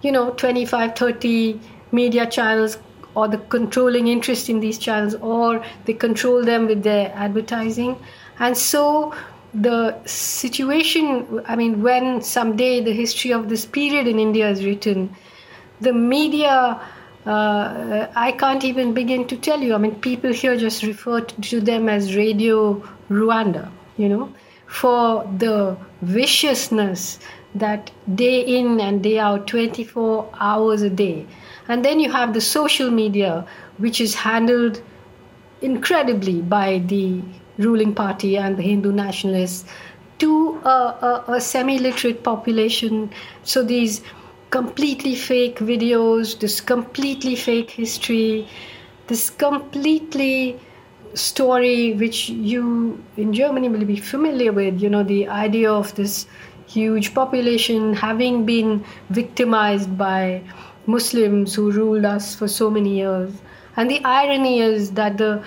you 0.02 0.12
know, 0.12 0.32
25, 0.32 0.96
30 0.96 1.60
media 1.92 2.26
channels 2.26 2.78
or 3.16 3.28
the 3.28 3.38
controlling 3.38 4.08
interest 4.08 4.50
in 4.50 4.60
these 4.60 4.78
channels 4.78 5.16
or 5.16 5.64
they 5.86 5.94
control 5.94 6.44
them 6.44 6.68
with 6.68 6.84
their 6.84 7.12
advertising. 7.16 7.98
And 8.40 8.58
so 8.58 9.14
the 9.54 10.02
situation 10.06 11.42
i 11.46 11.56
mean 11.58 11.82
when 11.82 12.22
someday 12.22 12.80
the 12.80 12.94
history 12.94 13.32
of 13.32 13.50
this 13.50 13.66
period 13.66 14.08
in 14.08 14.18
india 14.18 14.50
is 14.50 14.64
written 14.64 15.14
the 15.82 15.92
media 15.92 16.80
uh, 17.26 18.08
i 18.16 18.32
can't 18.32 18.64
even 18.64 18.94
begin 18.94 19.28
to 19.28 19.38
tell 19.38 19.60
you. 19.62 19.76
I 19.76 19.78
mean 19.78 19.96
people 19.96 20.34
here 20.34 20.58
just 20.58 20.84
refer 20.84 21.22
to 21.22 21.62
them 21.62 21.90
as 21.90 22.16
radio 22.16 22.76
rwanda 23.10 23.70
you 23.98 24.08
know 24.08 24.34
for 24.68 25.30
the 25.38 25.78
viciousness 26.02 27.20
that 27.54 27.92
day 28.16 28.40
in 28.40 28.80
and 28.80 29.04
day 29.04 29.20
out 29.20 29.48
24 29.48 30.30
hours 30.40 30.82
a 30.82 30.90
day 30.90 31.28
and 31.68 31.86
then 31.86 32.00
you 32.00 32.12
have 32.12 32.34
the 32.34 32.42
social 32.42 32.92
media, 32.92 33.46
which 33.78 34.02
is 34.02 34.16
handled 34.16 34.82
incredibly 35.62 36.42
by 36.42 36.80
the 36.86 37.22
ruling 37.58 37.94
party 37.94 38.38
and 38.38 38.58
the 38.58 38.64
Hindu 38.64 38.92
nationalists 38.92 39.66
to 40.20 40.60
a, 40.66 40.70
a, 40.70 41.24
a 41.28 41.42
semi 41.42 41.78
literate 41.80 42.24
population. 42.24 43.10
So 43.44 43.64
these 43.64 44.02
completely 44.50 45.16
fake 45.16 45.60
videos, 45.60 46.40
this 46.40 46.62
completely 46.62 47.36
fake 47.36 47.72
history, 47.72 48.48
this 49.08 49.30
completely 49.30 50.60
story 51.14 51.94
which 51.94 52.30
you 52.30 53.04
in 53.18 53.34
Germany 53.34 53.70
will 53.70 53.86
be 53.86 53.98
familiar 53.98 54.52
with, 54.52 54.82
you 54.82 54.90
know, 54.90 55.04
the 55.04 55.28
idea 55.28 55.72
of 55.72 55.94
this 55.96 56.26
huge 56.68 57.14
population 57.14 57.94
having 57.94 58.46
been 58.46 58.84
victimized 59.10 59.98
by 59.98 60.42
Muslims 60.86 61.56
who 61.56 61.72
ruled 61.72 62.06
us 62.06 62.36
for 62.36 62.48
so 62.48 62.70
many 62.70 62.98
years. 62.98 63.32
And 63.78 63.90
the 63.90 64.04
irony 64.04 64.60
is 64.60 64.92
that 64.92 65.18
the, 65.18 65.44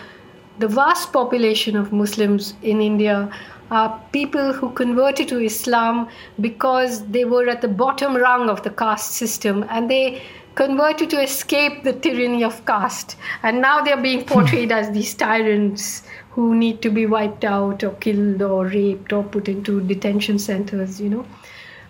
the 0.58 0.68
vast 0.68 1.12
population 1.12 1.76
of 1.76 1.92
Muslims 1.92 2.54
in 2.62 2.80
India 2.80 3.30
are 3.70 4.00
people 4.12 4.52
who 4.52 4.70
converted 4.72 5.28
to 5.28 5.38
Islam 5.38 6.08
because 6.40 7.06
they 7.06 7.24
were 7.24 7.48
at 7.48 7.60
the 7.60 7.68
bottom 7.68 8.16
rung 8.16 8.48
of 8.48 8.62
the 8.62 8.70
caste 8.70 9.12
system 9.12 9.64
and 9.68 9.90
they 9.90 10.22
converted 10.54 11.10
to 11.10 11.20
escape 11.20 11.82
the 11.82 11.92
tyranny 11.92 12.44
of 12.44 12.64
caste. 12.66 13.16
And 13.42 13.60
now 13.60 13.82
they're 13.82 14.00
being 14.00 14.20
hmm. 14.20 14.26
portrayed 14.26 14.72
as 14.72 14.90
these 14.92 15.14
tyrants 15.14 16.02
who 16.30 16.54
need 16.54 16.82
to 16.82 16.90
be 16.90 17.06
wiped 17.06 17.44
out 17.44 17.82
or 17.82 17.92
killed 17.94 18.42
or 18.42 18.66
raped 18.66 19.12
or 19.12 19.22
put 19.22 19.48
into 19.48 19.80
detention 19.80 20.38
centers, 20.38 21.00
you 21.00 21.08
know. 21.08 21.26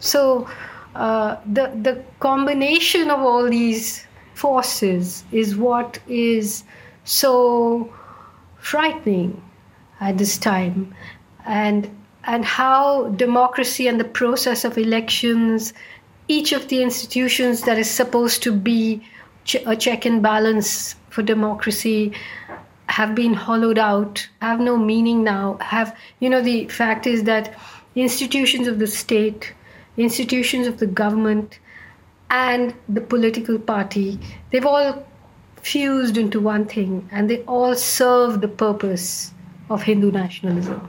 So 0.01 0.49
uh, 0.95 1.37
the 1.53 1.73
the 1.83 2.03
combination 2.21 3.11
of 3.11 3.21
all 3.21 3.49
these 3.49 4.07
forces 4.35 5.25
is 5.33 5.57
what 5.57 5.99
is 6.09 6.65
so 7.05 7.93
frightening 8.59 9.43
at 10.01 10.19
this 10.19 10.39
time, 10.39 10.95
and 11.47 11.91
and 12.25 12.45
how 12.45 13.09
democracy 13.11 13.89
and 13.89 14.01
the 14.01 14.05
process 14.05 14.65
of 14.65 14.79
elections, 14.79 15.75
each 16.29 16.53
of 16.53 16.69
the 16.69 16.83
institutions 16.83 17.63
that 17.63 17.79
is 17.79 17.91
supposed 17.91 18.43
to 18.43 18.53
be 18.53 19.03
a 19.67 19.77
check 19.77 20.07
and 20.07 20.23
balance 20.23 20.97
for 21.11 21.23
democracy 21.23 22.13
have 22.87 23.15
been 23.15 23.35
hollowed 23.35 23.79
out, 23.79 24.27
have 24.41 24.61
no 24.61 24.77
meaning 24.77 25.25
now. 25.25 25.59
Have 25.61 25.97
you 26.21 26.31
know 26.31 26.41
the 26.41 26.69
fact 26.69 27.07
is 27.07 27.25
that 27.25 27.55
institutions 27.95 28.67
of 28.69 28.79
the 28.79 28.87
state 28.87 29.53
institutions 29.97 30.67
of 30.67 30.79
the 30.79 30.87
government, 30.87 31.59
and 32.31 32.75
the 32.89 33.01
political 33.01 33.59
party, 33.59 34.19
they've 34.51 34.67
all 34.67 35.07
fused 35.63 36.17
into 36.17 36.41
one 36.41 36.67
thing 36.67 37.09
and 37.13 37.31
they 37.31 37.43
all 37.43 37.75
serve 37.75 38.41
the 38.41 38.49
purpose 38.49 39.33
of 39.71 39.83
Hindu 39.83 40.11
nationalism. 40.11 40.89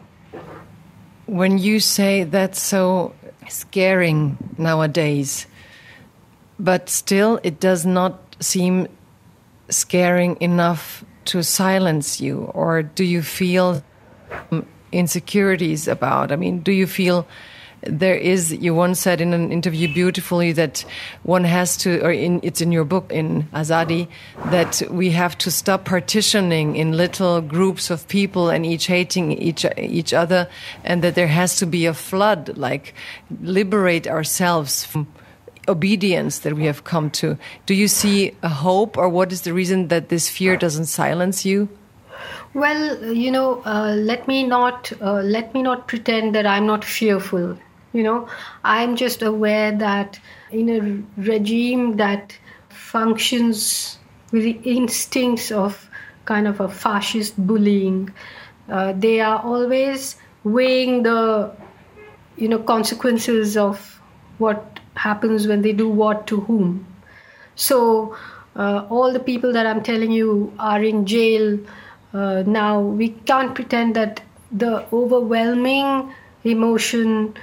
When 1.27 1.57
you 1.57 1.79
say 1.79 2.23
that's 2.23 2.59
so 2.59 3.13
scaring 3.47 4.37
nowadays, 4.57 5.47
but 6.59 6.89
still 6.89 7.39
it 7.43 7.59
does 7.59 7.85
not 7.85 8.35
seem 8.39 8.87
scaring 9.69 10.37
enough 10.39 11.05
to 11.25 11.43
silence 11.43 12.21
you, 12.21 12.51
or 12.53 12.83
do 12.83 13.03
you 13.03 13.21
feel 13.21 13.83
insecurities 14.91 15.87
about? 15.87 16.31
I 16.31 16.35
mean, 16.35 16.59
do 16.59 16.71
you 16.71 16.85
feel 16.85 17.27
there 17.85 18.15
is 18.15 18.51
you 18.53 18.73
once 18.73 18.99
said 18.99 19.21
in 19.21 19.33
an 19.33 19.51
interview 19.51 19.91
beautifully 19.93 20.51
that 20.51 20.83
one 21.23 21.43
has 21.43 21.77
to 21.77 22.01
or 22.01 22.11
in, 22.11 22.39
it's 22.43 22.61
in 22.61 22.71
your 22.71 22.83
book 22.83 23.11
in 23.11 23.43
azadi 23.53 24.07
that 24.45 24.81
we 24.89 25.11
have 25.11 25.37
to 25.37 25.51
stop 25.51 25.85
partitioning 25.85 26.75
in 26.75 26.97
little 26.97 27.41
groups 27.41 27.89
of 27.89 28.07
people 28.07 28.49
and 28.49 28.65
each 28.65 28.87
hating 28.87 29.31
each 29.31 29.65
each 29.77 30.13
other 30.13 30.49
and 30.83 31.03
that 31.03 31.15
there 31.15 31.27
has 31.27 31.55
to 31.57 31.65
be 31.65 31.85
a 31.85 31.93
flood 31.93 32.57
like 32.57 32.93
liberate 33.41 34.07
ourselves 34.07 34.83
from 34.83 35.07
obedience 35.67 36.39
that 36.39 36.53
we 36.53 36.65
have 36.65 36.83
come 36.83 37.09
to 37.09 37.37
do 37.65 37.73
you 37.73 37.87
see 37.87 38.35
a 38.43 38.49
hope 38.49 38.97
or 38.97 39.09
what 39.09 39.31
is 39.31 39.41
the 39.41 39.53
reason 39.53 39.87
that 39.87 40.09
this 40.09 40.29
fear 40.29 40.55
doesn't 40.55 40.85
silence 40.85 41.45
you 41.45 41.69
well, 42.53 43.13
you 43.13 43.31
know, 43.31 43.61
uh, 43.65 43.93
let 43.97 44.29
me 44.29 44.43
not 44.43 44.89
uh, 45.01 45.15
let 45.15 45.53
me 45.53 45.61
not 45.61 45.89
pretend 45.89 46.33
that 46.35 46.45
I'm 46.45 46.65
not 46.65 46.85
fearful. 46.85 47.57
You 47.95 48.03
know, 48.03 48.27
I'm 48.63 48.95
just 48.95 49.21
aware 49.21 49.71
that 49.71 50.19
in 50.51 50.69
a 50.69 50.79
regime 51.21 51.97
that 51.97 52.37
functions 52.69 53.97
with 54.31 54.43
the 54.43 54.59
instincts 54.63 55.51
of 55.51 55.89
kind 56.25 56.47
of 56.47 56.59
a 56.59 56.67
fascist 56.67 57.37
bullying, 57.47 58.13
uh, 58.69 58.93
they 58.93 59.21
are 59.21 59.39
always 59.41 60.17
weighing 60.43 61.03
the, 61.03 61.51
you 62.37 62.49
know, 62.49 62.59
consequences 62.59 63.55
of 63.57 64.01
what 64.37 64.79
happens 64.95 65.47
when 65.47 65.61
they 65.61 65.73
do 65.73 65.87
what 65.89 66.27
to 66.27 66.41
whom. 66.41 66.85
So 67.55 68.15
uh, 68.55 68.85
all 68.89 69.13
the 69.13 69.19
people 69.19 69.53
that 69.53 69.65
I'm 69.65 69.83
telling 69.83 70.11
you 70.11 70.53
are 70.59 70.83
in 70.83 71.05
jail 71.05 71.59
uh, 72.13 72.43
now. 72.45 72.79
We 72.79 73.09
can't 73.09 73.53
pretend 73.53 73.95
that 73.95 74.21
the 74.51 74.85
overwhelming 74.93 76.13
emotion 76.43 77.35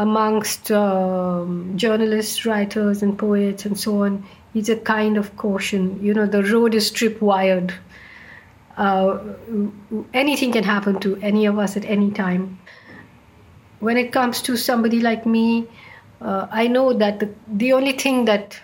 amongst 0.00 0.70
um, 0.72 1.76
journalists, 1.76 2.46
writers, 2.46 3.02
and 3.02 3.18
poets, 3.18 3.66
and 3.66 3.78
so 3.78 4.02
on, 4.04 4.24
is 4.54 4.70
a 4.70 4.76
kind 4.76 5.18
of 5.18 5.36
caution. 5.36 6.02
You 6.02 6.14
know, 6.14 6.26
the 6.26 6.42
road 6.42 6.74
is 6.74 6.90
tripwired. 6.90 7.74
Uh, 8.78 9.18
anything 10.14 10.52
can 10.52 10.64
happen 10.64 11.00
to 11.00 11.16
any 11.16 11.44
of 11.44 11.58
us 11.58 11.76
at 11.76 11.84
any 11.84 12.10
time. 12.10 12.58
When 13.80 13.98
it 13.98 14.10
comes 14.10 14.40
to 14.42 14.56
somebody 14.56 15.00
like 15.00 15.26
me, 15.26 15.66
uh, 16.22 16.46
I 16.50 16.66
know 16.68 16.94
that 16.94 17.20
the, 17.20 17.28
the 17.46 17.74
only 17.74 17.92
thing 17.92 18.24
that 18.24 18.58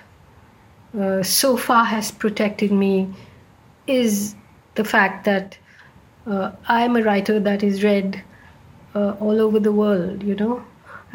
uh, 0.98 1.22
so 1.22 1.56
far 1.58 1.84
has 1.84 2.10
protected 2.10 2.72
me 2.72 3.10
is 3.86 4.34
the 4.74 4.84
fact 4.84 5.26
that 5.26 5.58
uh, 6.26 6.52
I'm 6.66 6.96
a 6.96 7.02
writer 7.02 7.38
that 7.40 7.62
is 7.62 7.84
read 7.84 8.22
uh, 8.94 9.12
all 9.20 9.42
over 9.42 9.60
the 9.60 9.72
world, 9.72 10.22
you 10.22 10.34
know. 10.34 10.64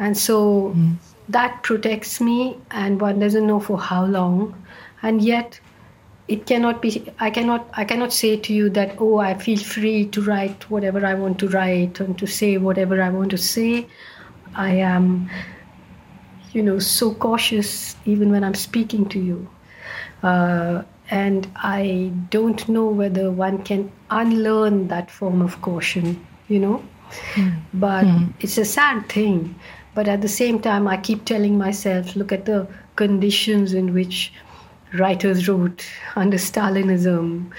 And 0.02 0.18
so 0.18 0.72
mm. 0.76 0.96
that 1.28 1.62
protects 1.62 2.20
me, 2.20 2.58
and 2.70 3.00
one 3.00 3.20
doesn't 3.20 3.46
know 3.46 3.60
for 3.60 3.78
how 3.78 4.04
long. 4.04 4.54
And 5.02 5.22
yet, 5.22 5.60
it 6.28 6.46
cannot 6.46 6.80
be 6.80 6.90
i 7.18 7.28
cannot 7.36 7.68
i 7.80 7.84
cannot 7.84 8.12
say 8.12 8.36
to 8.36 8.54
you 8.58 8.70
that 8.76 8.94
oh 9.06 9.16
i 9.18 9.32
feel 9.46 9.58
free 9.70 10.04
to 10.16 10.22
write 10.22 10.68
whatever 10.74 11.04
i 11.08 11.14
want 11.22 11.38
to 11.38 11.48
write 11.54 11.98
and 12.04 12.18
to 12.18 12.26
say 12.26 12.50
whatever 12.66 13.02
i 13.02 13.08
want 13.16 13.30
to 13.30 13.40
say 13.46 13.86
i 14.54 14.70
am 14.70 15.08
you 16.52 16.62
know 16.62 16.78
so 16.78 17.12
cautious 17.26 17.96
even 18.04 18.30
when 18.30 18.44
i'm 18.44 18.54
speaking 18.54 19.08
to 19.08 19.18
you 19.18 19.48
uh, 20.22 20.82
and 21.10 21.50
i 21.56 22.12
don't 22.30 22.68
know 22.68 22.86
whether 22.86 23.30
one 23.30 23.62
can 23.70 23.90
unlearn 24.10 24.88
that 24.88 25.10
form 25.10 25.42
of 25.42 25.60
caution 25.60 26.26
you 26.48 26.60
know 26.60 26.82
mm. 27.34 27.60
but 27.74 28.04
mm. 28.04 28.32
it's 28.40 28.58
a 28.58 28.64
sad 28.64 29.08
thing 29.08 29.54
but 29.94 30.08
at 30.08 30.22
the 30.22 30.28
same 30.28 30.60
time, 30.60 30.88
I 30.88 30.96
keep 30.96 31.24
telling 31.24 31.58
myself, 31.58 32.16
look 32.16 32.32
at 32.32 32.46
the 32.46 32.66
conditions 32.96 33.74
in 33.74 33.92
which 33.92 34.32
writers 34.94 35.48
wrote 35.48 35.86
under 36.16 36.38
Stalinism. 36.38 37.52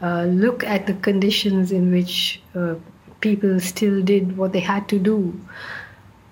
Uh, 0.00 0.24
look 0.24 0.64
at 0.64 0.86
the 0.86 0.94
conditions 0.94 1.70
in 1.70 1.92
which 1.92 2.40
uh, 2.54 2.74
people 3.20 3.60
still 3.60 4.02
did 4.02 4.36
what 4.36 4.52
they 4.52 4.60
had 4.60 4.88
to 4.88 4.98
do. 4.98 5.40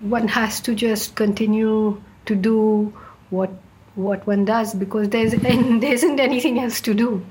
One 0.01 0.27
has 0.27 0.59
to 0.61 0.75
just 0.75 1.15
continue 1.15 2.01
to 2.25 2.35
do 2.35 2.93
what 3.29 3.51
what 3.95 4.25
one 4.25 4.45
does 4.45 4.73
because 4.73 5.09
there's 5.09 5.31
there 5.45 5.93
isn't 5.93 6.19
anything 6.19 6.59
else 6.59 6.81
to 6.81 6.93
do. 6.93 7.25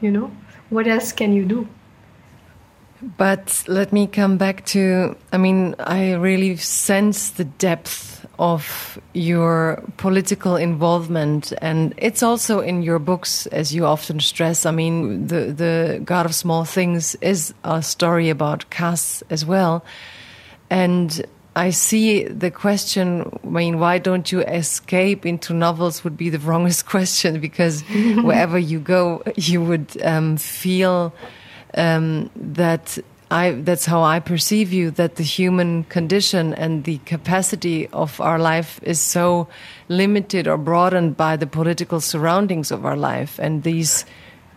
You 0.00 0.10
know, 0.10 0.32
what 0.70 0.86
else 0.86 1.12
can 1.12 1.32
you 1.32 1.44
do? 1.44 1.68
But 3.02 3.64
let 3.66 3.92
me 3.92 4.06
come 4.06 4.38
back 4.38 4.64
to 4.66 5.16
I 5.32 5.38
mean, 5.38 5.74
I 5.80 6.12
really 6.12 6.56
sense 6.56 7.30
the 7.30 7.44
depth 7.44 8.24
of 8.38 8.98
your 9.12 9.82
political 9.96 10.56
involvement, 10.56 11.52
and 11.60 11.94
it's 11.96 12.22
also 12.22 12.60
in 12.60 12.82
your 12.82 12.98
books, 12.98 13.46
as 13.46 13.74
you 13.74 13.86
often 13.86 14.20
stress. 14.20 14.64
I 14.64 14.70
mean, 14.70 15.26
the 15.26 15.52
the 15.52 16.00
God 16.04 16.26
of 16.26 16.34
Small 16.34 16.64
Things 16.64 17.16
is 17.16 17.54
a 17.64 17.82
story 17.82 18.30
about 18.30 18.70
castes 18.70 19.22
as 19.30 19.44
well, 19.44 19.84
and 20.70 21.26
I 21.56 21.70
see 21.70 22.24
the 22.24 22.50
question. 22.52 23.38
I 23.42 23.46
mean, 23.46 23.78
why 23.80 23.98
don't 23.98 24.30
you 24.30 24.42
escape 24.42 25.26
into 25.26 25.52
novels? 25.52 26.04
Would 26.04 26.16
be 26.16 26.30
the 26.30 26.38
wrongest 26.48 26.86
question 26.86 27.40
because 27.40 27.82
wherever 28.22 28.58
you 28.58 28.78
go, 28.78 29.22
you 29.36 29.60
would 29.60 30.00
um, 30.04 30.36
feel 30.36 31.12
um, 31.76 32.30
that 32.36 32.98
I, 33.30 33.52
that's 33.52 33.86
how 33.86 34.02
I 34.02 34.20
perceive 34.20 34.74
you, 34.74 34.90
that 34.90 35.16
the 35.16 35.22
human 35.22 35.84
condition 35.84 36.52
and 36.52 36.84
the 36.84 36.98
capacity 36.98 37.88
of 37.88 38.20
our 38.20 38.38
life 38.38 38.78
is 38.82 39.00
so 39.00 39.48
limited 39.88 40.46
or 40.46 40.58
broadened 40.58 41.16
by 41.16 41.36
the 41.36 41.46
political 41.46 42.00
surroundings 42.00 42.70
of 42.70 42.84
our 42.84 42.96
life. 42.96 43.38
And 43.38 43.62
these 43.62 44.04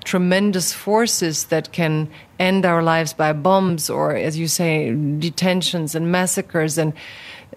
tremendous 0.04 0.74
forces 0.74 1.46
that 1.46 1.72
can 1.72 2.10
end 2.38 2.66
our 2.66 2.84
lives 2.84 3.14
by 3.14 3.32
bombs 3.32 3.90
or, 3.90 4.14
as 4.14 4.38
you 4.38 4.48
say, 4.48 4.94
detentions 5.20 5.96
and 5.96 6.12
massacres 6.12 6.78
and 6.78 6.92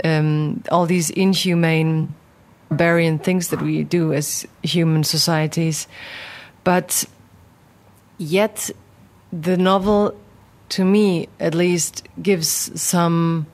um, 0.05 0.63
all 0.71 0.87
these 0.87 1.11
inhumane, 1.11 2.15
barbarian 2.69 3.19
things 3.19 3.49
that 3.49 3.61
we 3.61 3.83
do 3.83 4.13
as 4.13 4.47
human 4.63 5.03
societies. 5.03 5.89
But 6.63 7.05
yet, 8.19 8.71
the 9.33 9.57
novel 9.57 10.15
to 10.71 10.85
me 10.85 11.29
at 11.41 11.55
least 11.55 12.07
gives 12.23 12.49
some 12.81 13.47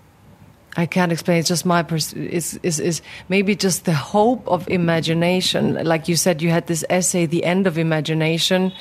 I 0.76 0.86
can't 0.86 1.12
explain. 1.12 1.38
It's 1.38 1.48
just 1.48 1.64
my 1.64 1.84
pers- 1.84 2.12
is 2.14 2.58
is 2.64 2.80
is 2.80 3.00
maybe 3.28 3.54
just 3.54 3.84
the 3.84 3.94
hope 3.94 4.42
of 4.48 4.68
imagination. 4.68 5.74
Like 5.84 6.08
you 6.08 6.16
said, 6.16 6.42
you 6.42 6.50
had 6.50 6.66
this 6.66 6.84
essay, 6.90 7.26
"The 7.26 7.44
End 7.44 7.66
of 7.68 7.78
Imagination," 7.78 8.72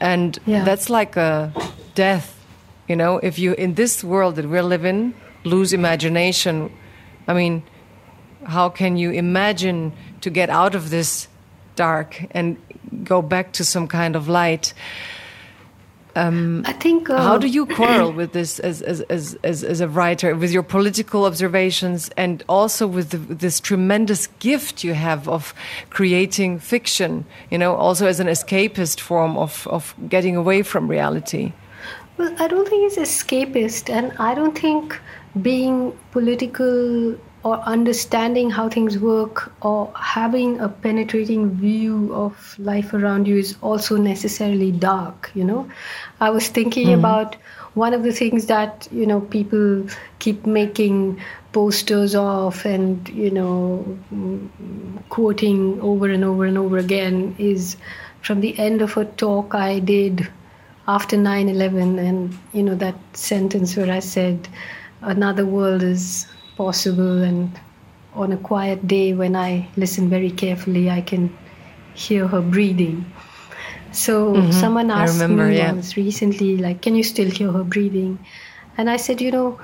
and 0.00 0.38
Yeah. 0.46 0.64
that's 0.64 0.88
like 0.88 1.16
a 1.18 1.52
death. 1.94 2.34
You 2.88 2.96
know, 2.96 3.18
if 3.22 3.38
you 3.38 3.52
in 3.58 3.74
this 3.74 4.02
world 4.02 4.36
that 4.36 4.46
we're 4.48 4.62
living 4.62 5.12
lose 5.44 5.74
imagination, 5.74 6.70
I 7.28 7.34
mean, 7.34 7.62
how 8.44 8.70
can 8.70 8.96
you 8.96 9.10
imagine 9.10 9.92
to 10.22 10.30
get 10.30 10.48
out 10.48 10.74
of 10.74 10.88
this 10.88 11.28
dark 11.76 12.24
and 12.30 12.56
go 13.04 13.20
back 13.22 13.52
to 13.52 13.64
some 13.64 13.86
kind 13.86 14.16
of 14.16 14.26
light? 14.26 14.72
I 16.66 16.72
think. 16.72 17.08
Uh, 17.08 17.22
How 17.22 17.38
do 17.38 17.46
you 17.46 17.66
quarrel 17.66 18.12
with 18.12 18.32
this 18.32 18.58
as, 18.58 18.82
as, 18.82 19.00
as, 19.02 19.38
as, 19.42 19.64
as 19.64 19.80
a 19.80 19.88
writer, 19.88 20.34
with 20.34 20.50
your 20.50 20.62
political 20.62 21.24
observations, 21.24 22.10
and 22.16 22.42
also 22.48 22.86
with 22.86 23.10
the, 23.10 23.18
this 23.18 23.60
tremendous 23.60 24.26
gift 24.38 24.84
you 24.84 24.94
have 24.94 25.28
of 25.28 25.54
creating 25.90 26.58
fiction, 26.58 27.24
you 27.50 27.58
know, 27.58 27.74
also 27.74 28.06
as 28.06 28.20
an 28.20 28.26
escapist 28.26 29.00
form 29.00 29.36
of, 29.36 29.66
of 29.68 29.94
getting 30.08 30.36
away 30.36 30.62
from 30.62 30.88
reality? 30.88 31.52
Well, 32.16 32.34
I 32.38 32.48
don't 32.48 32.68
think 32.68 32.92
it's 32.92 32.96
escapist, 32.98 33.88
and 33.88 34.12
I 34.18 34.34
don't 34.34 34.58
think 34.58 34.98
being 35.40 35.96
political 36.10 37.16
or 37.42 37.58
understanding 37.60 38.50
how 38.50 38.68
things 38.68 38.98
work 38.98 39.52
or 39.62 39.90
having 39.96 40.60
a 40.60 40.68
penetrating 40.68 41.50
view 41.50 42.14
of 42.14 42.54
life 42.58 42.92
around 42.92 43.26
you 43.26 43.38
is 43.38 43.56
also 43.62 43.96
necessarily 43.96 44.70
dark, 44.70 45.30
you 45.34 45.44
know. 45.44 45.68
I 46.20 46.30
was 46.30 46.48
thinking 46.48 46.88
hmm. 46.88 46.98
about 46.98 47.36
one 47.74 47.94
of 47.94 48.02
the 48.02 48.12
things 48.12 48.46
that, 48.46 48.88
you 48.90 49.06
know, 49.06 49.20
people 49.20 49.86
keep 50.18 50.44
making 50.44 51.20
posters 51.52 52.14
of 52.14 52.64
and, 52.66 53.08
you 53.08 53.30
know, 53.30 53.98
quoting 55.08 55.80
over 55.80 56.10
and 56.10 56.24
over 56.24 56.44
and 56.44 56.58
over 56.58 56.76
again 56.76 57.34
is 57.38 57.76
from 58.22 58.40
the 58.40 58.58
end 58.58 58.82
of 58.82 58.96
a 58.96 59.04
talk 59.04 59.54
I 59.54 59.78
did 59.78 60.28
after 60.88 61.16
9-11 61.16 61.98
and 61.98 62.38
you 62.52 62.62
know 62.62 62.74
that 62.74 62.96
sentence 63.12 63.76
where 63.76 63.92
i 63.92 64.00
said 64.00 64.48
another 65.02 65.46
world 65.46 65.82
is 65.82 66.26
possible 66.60 67.22
and 67.30 67.60
on 68.14 68.32
a 68.32 68.40
quiet 68.50 68.86
day 68.92 69.06
when 69.14 69.36
i 69.42 69.50
listen 69.82 70.08
very 70.16 70.30
carefully 70.44 70.84
i 70.90 71.00
can 71.12 71.30
hear 71.94 72.26
her 72.26 72.40
breathing. 72.40 73.04
So 73.92 74.14
someone 74.50 74.88
Mm-hmm. 74.88 74.98
I 74.98 75.02
asked 75.04 75.20
remember, 75.20 75.46
me 75.48 75.56
yeah. 75.58 75.72
once 75.72 75.96
recently 75.96 76.56
like 76.56 76.82
can 76.82 76.94
you 76.94 77.02
still 77.02 77.30
hear 77.38 77.50
her 77.56 77.64
breathing? 77.64 78.18
And 78.78 78.90
i 78.90 78.96
said 78.96 79.20
you 79.20 79.32
know 79.36 79.58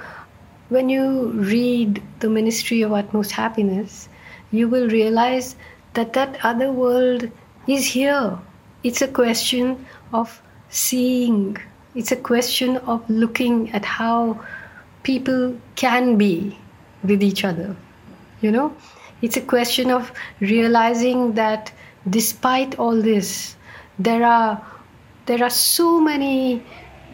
when 0.76 0.88
you 0.94 1.04
read 1.50 2.02
the 2.24 2.28
ministry 2.28 2.82
of 2.82 2.92
utmost 2.92 3.30
happiness 3.30 4.08
you 4.50 4.68
will 4.68 4.88
realize 4.88 5.54
that 5.94 6.12
that 6.12 6.38
other 6.44 6.72
world 6.72 7.30
is 7.66 7.86
here. 7.86 8.38
It's 8.82 9.02
a 9.02 9.08
question 9.08 9.86
of 10.12 10.40
seeing. 10.68 11.56
It's 11.94 12.12
a 12.12 12.20
question 12.30 12.76
of 12.78 13.08
looking 13.08 13.70
at 13.72 13.84
how 13.84 14.40
people 15.02 15.56
can 15.76 16.16
be 16.16 16.58
with 17.02 17.22
each 17.22 17.44
other 17.44 17.76
you 18.40 18.50
know? 18.50 18.74
It's 19.22 19.36
a 19.36 19.40
question 19.40 19.90
of 19.90 20.12
realizing 20.40 21.34
that 21.34 21.72
despite 22.08 22.78
all 22.78 23.00
this 23.02 23.56
there 23.98 24.24
are 24.24 24.64
there 25.26 25.42
are 25.42 25.50
so 25.50 26.00
many 26.00 26.62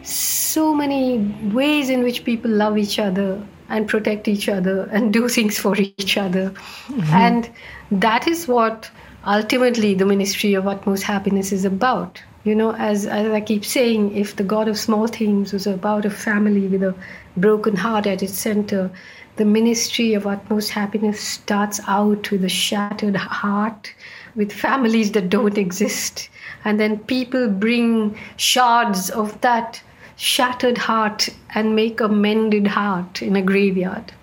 so 0.03 0.73
many 0.75 1.17
ways 1.53 1.89
in 1.89 2.03
which 2.03 2.23
people 2.25 2.51
love 2.51 2.77
each 2.77 2.99
other 2.99 3.41
and 3.69 3.87
protect 3.87 4.27
each 4.27 4.49
other 4.49 4.89
and 4.91 5.13
do 5.13 5.29
things 5.29 5.57
for 5.57 5.75
each 5.77 6.17
other. 6.17 6.49
Mm-hmm. 6.49 7.13
And 7.13 7.49
that 7.91 8.27
is 8.27 8.47
what 8.47 8.91
ultimately 9.25 9.93
the 9.95 10.05
ministry 10.05 10.53
of 10.53 10.67
utmost 10.67 11.03
happiness 11.03 11.51
is 11.53 11.65
about 11.65 12.21
you 12.43 12.53
know? 12.53 12.73
As, 12.75 13.05
as 13.05 13.31
i 13.31 13.39
keep 13.39 13.63
saying 13.63 14.15
if 14.17 14.35
the 14.35 14.43
god 14.43 14.67
of 14.67 14.77
small 14.77 15.07
things 15.07 15.53
was 15.53 15.65
about 15.65 16.05
a 16.05 16.09
family 16.09 16.67
with 16.67 16.83
a 16.83 16.93
broken 17.37 17.77
heart 17.77 18.05
at 18.05 18.21
its 18.21 18.33
center 18.33 18.91
the 19.35 19.45
ministry 19.45 20.13
of 20.13 20.27
utmost 20.27 20.69
happiness 20.69 21.19
starts 21.19 21.79
out 21.87 22.29
with 22.31 22.43
a 22.43 22.49
shattered 22.49 23.15
heart 23.15 23.93
with 24.35 24.51
families 24.51 25.11
that 25.11 25.29
don't 25.29 25.57
exist. 25.57 26.29
And 26.65 26.79
then 26.79 26.99
people 26.99 27.49
bring 27.49 28.17
shards 28.37 29.09
of 29.09 29.39
that 29.41 29.81
shattered 30.15 30.77
heart 30.77 31.29
and 31.55 31.75
make 31.75 31.99
a 31.99 32.07
mended 32.07 32.67
heart 32.67 33.21
in 33.21 33.35
a 33.35 33.41
graveyard 33.41 34.13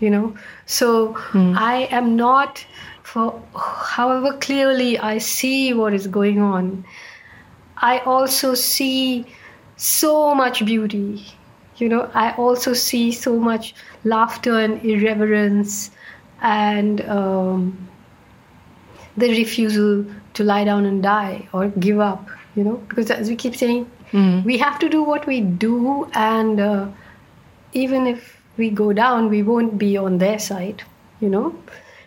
you 0.00 0.10
know? 0.10 0.36
So 0.66 1.12
hmm. 1.14 1.54
i 1.56 1.88
am 1.90 2.16
not 2.16 2.64
for 3.02 3.40
however 3.54 4.36
clearly 4.38 4.98
i 4.98 5.18
see 5.18 5.72
what 5.72 5.94
is 5.94 6.06
going 6.06 6.40
on 6.40 6.84
i 7.76 7.98
also 8.00 8.54
see 8.54 9.26
so 9.76 10.34
much 10.34 10.64
beauty 10.64 11.24
you 11.78 11.88
know 11.88 12.10
i 12.14 12.32
also 12.32 12.72
see 12.72 13.12
so 13.12 13.38
much 13.38 13.74
laughter 14.04 14.58
and 14.58 14.82
irreverence 14.84 15.90
and 16.42 17.00
um, 17.08 17.88
the 19.16 19.28
refusal 19.28 20.04
to 20.34 20.44
lie 20.44 20.64
down 20.64 20.84
and 20.86 21.02
die 21.02 21.48
or 21.52 21.68
give 21.86 22.00
up 22.00 22.28
you 22.54 22.64
know 22.64 22.76
because 22.88 23.10
as 23.10 23.28
we 23.28 23.36
keep 23.36 23.56
saying 23.56 23.90
we 24.44 24.56
have 24.58 24.78
to 24.78 24.88
do 24.88 25.02
what 25.02 25.26
we 25.26 25.40
do 25.40 26.08
and 26.14 26.60
uh, 26.60 26.86
even 27.72 28.06
if 28.06 28.36
we 28.56 28.70
go 28.70 28.92
down 28.92 29.28
we 29.28 29.42
won't 29.42 29.76
be 29.78 29.96
on 29.96 30.18
their 30.18 30.38
side 30.38 30.82
you 31.20 31.28
know. 31.28 31.54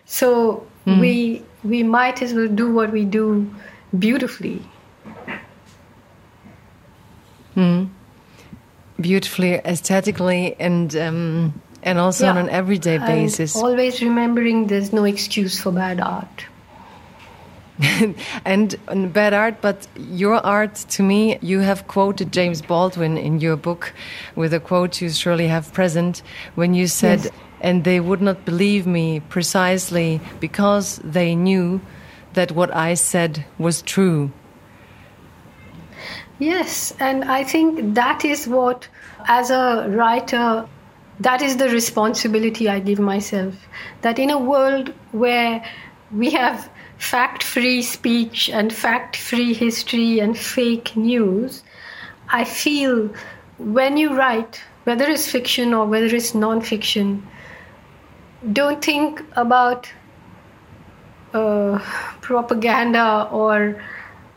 So 0.06 0.66
we 1.00 1.42
we 1.62 1.82
might 1.82 2.22
as 2.22 2.32
well 2.34 2.48
do 2.48 2.72
what 2.72 2.90
we 2.92 3.04
do 3.04 3.26
beautifully 3.98 4.62
Beautifully, 9.00 9.54
aesthetically, 9.54 10.56
and 10.60 10.94
um, 10.96 11.62
and 11.82 11.98
also 11.98 12.26
on 12.26 12.36
an 12.36 12.48
everyday 12.50 12.96
And 12.96 13.06
basis. 13.06 13.56
always 13.56 14.02
remembering 14.02 14.66
there's 14.66 14.92
no 14.92 15.04
excuse 15.04 15.58
for 15.60 15.72
bad 15.72 16.00
art 16.00 16.44
and, 18.44 18.76
and 18.88 19.12
bad 19.12 19.32
art, 19.32 19.60
but 19.62 19.86
your 19.96 20.34
art 20.44 20.74
to 20.74 21.02
me, 21.02 21.38
you 21.40 21.60
have 21.60 21.88
quoted 21.88 22.32
James 22.32 22.60
Baldwin 22.60 23.16
in 23.16 23.40
your 23.40 23.56
book 23.56 23.94
with 24.36 24.52
a 24.52 24.60
quote 24.60 25.00
you 25.00 25.08
surely 25.10 25.48
have 25.48 25.72
present 25.72 26.22
when 26.56 26.74
you 26.74 26.86
said, 26.86 27.20
Yes. 27.24 27.32
and 27.62 27.84
they 27.84 27.98
would 28.00 28.20
not 28.20 28.44
believe 28.44 28.86
me 28.86 29.20
precisely 29.20 30.20
because 30.40 31.00
they 31.02 31.34
knew 31.34 31.80
that 32.34 32.52
what 32.52 32.74
I 32.74 32.94
said 32.94 33.44
was 33.58 33.82
true. 33.82 34.30
Yes, 36.40 36.94
and 36.98 37.24
I 37.24 37.44
think 37.44 37.94
that 37.94 38.24
is 38.24 38.48
what, 38.48 38.88
as 39.26 39.50
a 39.50 39.86
writer, 39.90 40.66
that 41.20 41.42
is 41.42 41.58
the 41.58 41.68
responsibility 41.68 42.66
I 42.66 42.80
give 42.80 42.98
myself. 42.98 43.54
That 44.00 44.18
in 44.18 44.30
a 44.30 44.38
world 44.38 44.94
where 45.12 45.62
we 46.10 46.30
have 46.30 46.70
fact 46.96 47.42
free 47.42 47.82
speech 47.82 48.48
and 48.48 48.72
fact 48.72 49.16
free 49.16 49.52
history 49.52 50.18
and 50.18 50.36
fake 50.36 50.96
news, 50.96 51.62
I 52.30 52.44
feel 52.44 53.10
when 53.58 53.98
you 53.98 54.16
write, 54.16 54.62
whether 54.84 55.04
it's 55.04 55.30
fiction 55.30 55.74
or 55.74 55.84
whether 55.84 56.06
it's 56.06 56.34
non 56.34 56.62
fiction, 56.62 57.26
don't 58.50 58.82
think 58.82 59.22
about 59.36 59.92
uh, 61.34 61.78
propaganda 62.22 63.28
or 63.30 63.82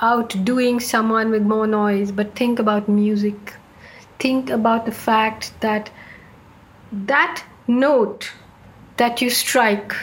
outdoing 0.03 0.81
someone 0.81 1.29
with 1.31 1.43
more 1.43 1.65
noise, 1.65 2.11
but 2.11 2.35
think 2.35 2.59
about 2.59 2.89
music. 2.89 3.53
Think 4.19 4.49
about 4.49 4.85
the 4.85 4.91
fact 4.91 5.53
that 5.61 5.89
that 6.91 7.43
note 7.67 8.29
that 8.97 9.21
you 9.21 9.29
strike 9.29 9.95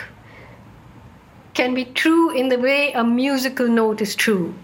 can 1.53 1.75
be 1.75 1.85
true 1.85 2.31
in 2.31 2.49
the 2.49 2.59
way 2.59 2.93
a 2.93 3.05
musical 3.05 3.69
note 3.69 4.01
is 4.01 4.17
true. 4.17 4.55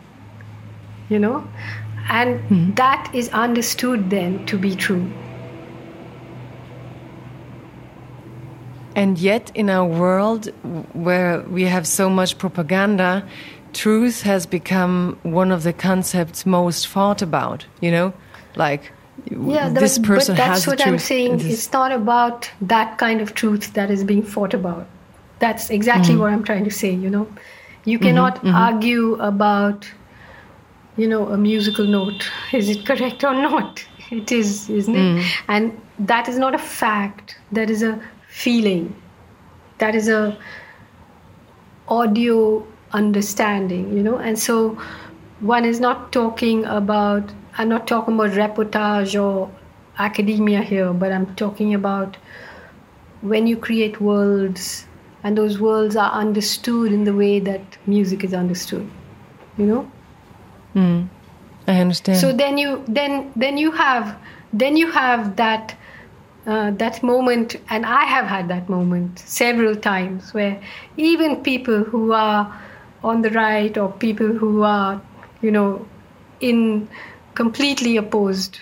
You 1.10 1.18
know? 1.18 1.46
And 2.08 2.40
mm-hmm. 2.40 2.74
that 2.74 3.10
is 3.14 3.28
understood 3.28 4.08
then 4.08 4.46
to 4.46 4.56
be 4.56 4.74
true. 4.74 5.12
And 8.96 9.18
yet, 9.18 9.52
in 9.54 9.68
our 9.68 9.84
world 9.84 10.46
where 10.94 11.42
we 11.42 11.64
have 11.64 11.86
so 11.86 12.08
much 12.08 12.38
propaganda, 12.38 13.28
truth 13.76 14.22
has 14.22 14.46
become 14.46 15.18
one 15.22 15.52
of 15.52 15.62
the 15.62 15.72
concepts 15.72 16.46
most 16.46 16.86
fought 16.86 17.22
about, 17.22 17.66
you 17.80 17.90
know? 17.90 18.12
Like, 18.56 18.92
yeah, 19.30 19.68
this 19.68 19.98
person 19.98 20.36
but 20.36 20.44
that's 20.44 20.66
what 20.66 20.86
I'm 20.86 20.98
saying. 20.98 21.40
It's 21.40 21.72
not 21.72 21.92
about 21.92 22.50
that 22.60 22.98
kind 22.98 23.20
of 23.20 23.34
truth 23.34 23.72
that 23.74 23.90
is 23.90 24.04
being 24.04 24.22
fought 24.22 24.54
about. 24.54 24.86
That's 25.38 25.70
exactly 25.70 26.14
mm-hmm. 26.14 26.22
what 26.22 26.32
I'm 26.32 26.44
trying 26.44 26.64
to 26.64 26.70
say, 26.70 26.90
you 26.90 27.10
know? 27.10 27.28
You 27.84 27.98
mm-hmm, 27.98 28.06
cannot 28.06 28.36
mm-hmm, 28.36 28.54
argue 28.54 29.14
about, 29.16 29.90
you 30.96 31.08
know, 31.08 31.28
a 31.28 31.36
musical 31.36 31.86
note. 31.86 32.30
Is 32.52 32.68
it 32.68 32.86
correct 32.86 33.24
or 33.24 33.34
not? 33.34 33.84
It 34.10 34.32
is, 34.32 34.70
isn't 34.70 34.94
it? 34.94 34.98
Mm. 34.98 35.24
And 35.48 35.80
that 35.98 36.28
is 36.28 36.38
not 36.38 36.54
a 36.54 36.58
fact. 36.58 37.36
That 37.52 37.70
is 37.70 37.82
a 37.82 38.00
feeling. 38.28 38.94
That 39.78 39.94
is 39.94 40.08
a 40.08 40.38
audio 41.88 42.66
understanding, 42.96 43.96
you 43.96 44.02
know. 44.02 44.16
And 44.16 44.38
so 44.38 44.78
one 45.40 45.64
is 45.64 45.80
not 45.80 46.12
talking 46.12 46.64
about. 46.64 47.32
I'm 47.58 47.68
not 47.68 47.86
talking 47.86 48.14
about 48.14 48.32
reportage 48.32 49.14
or 49.20 49.50
academia 49.98 50.62
here, 50.62 50.92
but 50.92 51.12
I'm 51.12 51.34
talking 51.36 51.72
about 51.74 52.18
when 53.22 53.46
you 53.46 53.56
create 53.56 54.00
worlds 54.00 54.86
and 55.22 55.38
those 55.38 55.58
worlds 55.58 55.96
are 55.96 56.12
understood 56.12 56.92
in 56.92 57.04
the 57.04 57.14
way 57.14 57.38
that 57.40 57.78
music 57.86 58.22
is 58.22 58.34
understood 58.34 58.88
you 59.56 59.66
know 59.66 59.90
mm, 60.74 61.08
i 61.66 61.80
understand 61.80 62.18
so 62.18 62.32
then 62.32 62.58
you 62.58 62.84
then 62.86 63.32
then 63.34 63.58
you 63.58 63.70
have 63.70 64.16
then 64.52 64.76
you 64.76 64.90
have 64.90 65.34
that 65.36 65.74
uh, 66.46 66.70
that 66.70 67.02
moment, 67.02 67.56
and 67.70 67.84
I 67.84 68.04
have 68.04 68.26
had 68.26 68.48
that 68.48 68.68
moment 68.68 69.18
several 69.18 69.74
times 69.74 70.32
where 70.32 70.62
even 70.96 71.42
people 71.42 71.82
who 71.82 72.12
are 72.12 72.56
on 73.06 73.22
the 73.22 73.30
right 73.30 73.78
or 73.78 73.90
people 73.92 74.26
who 74.26 74.62
are, 74.62 75.00
you 75.40 75.50
know, 75.50 75.86
in 76.40 76.88
completely 77.34 77.96
opposed 77.96 78.58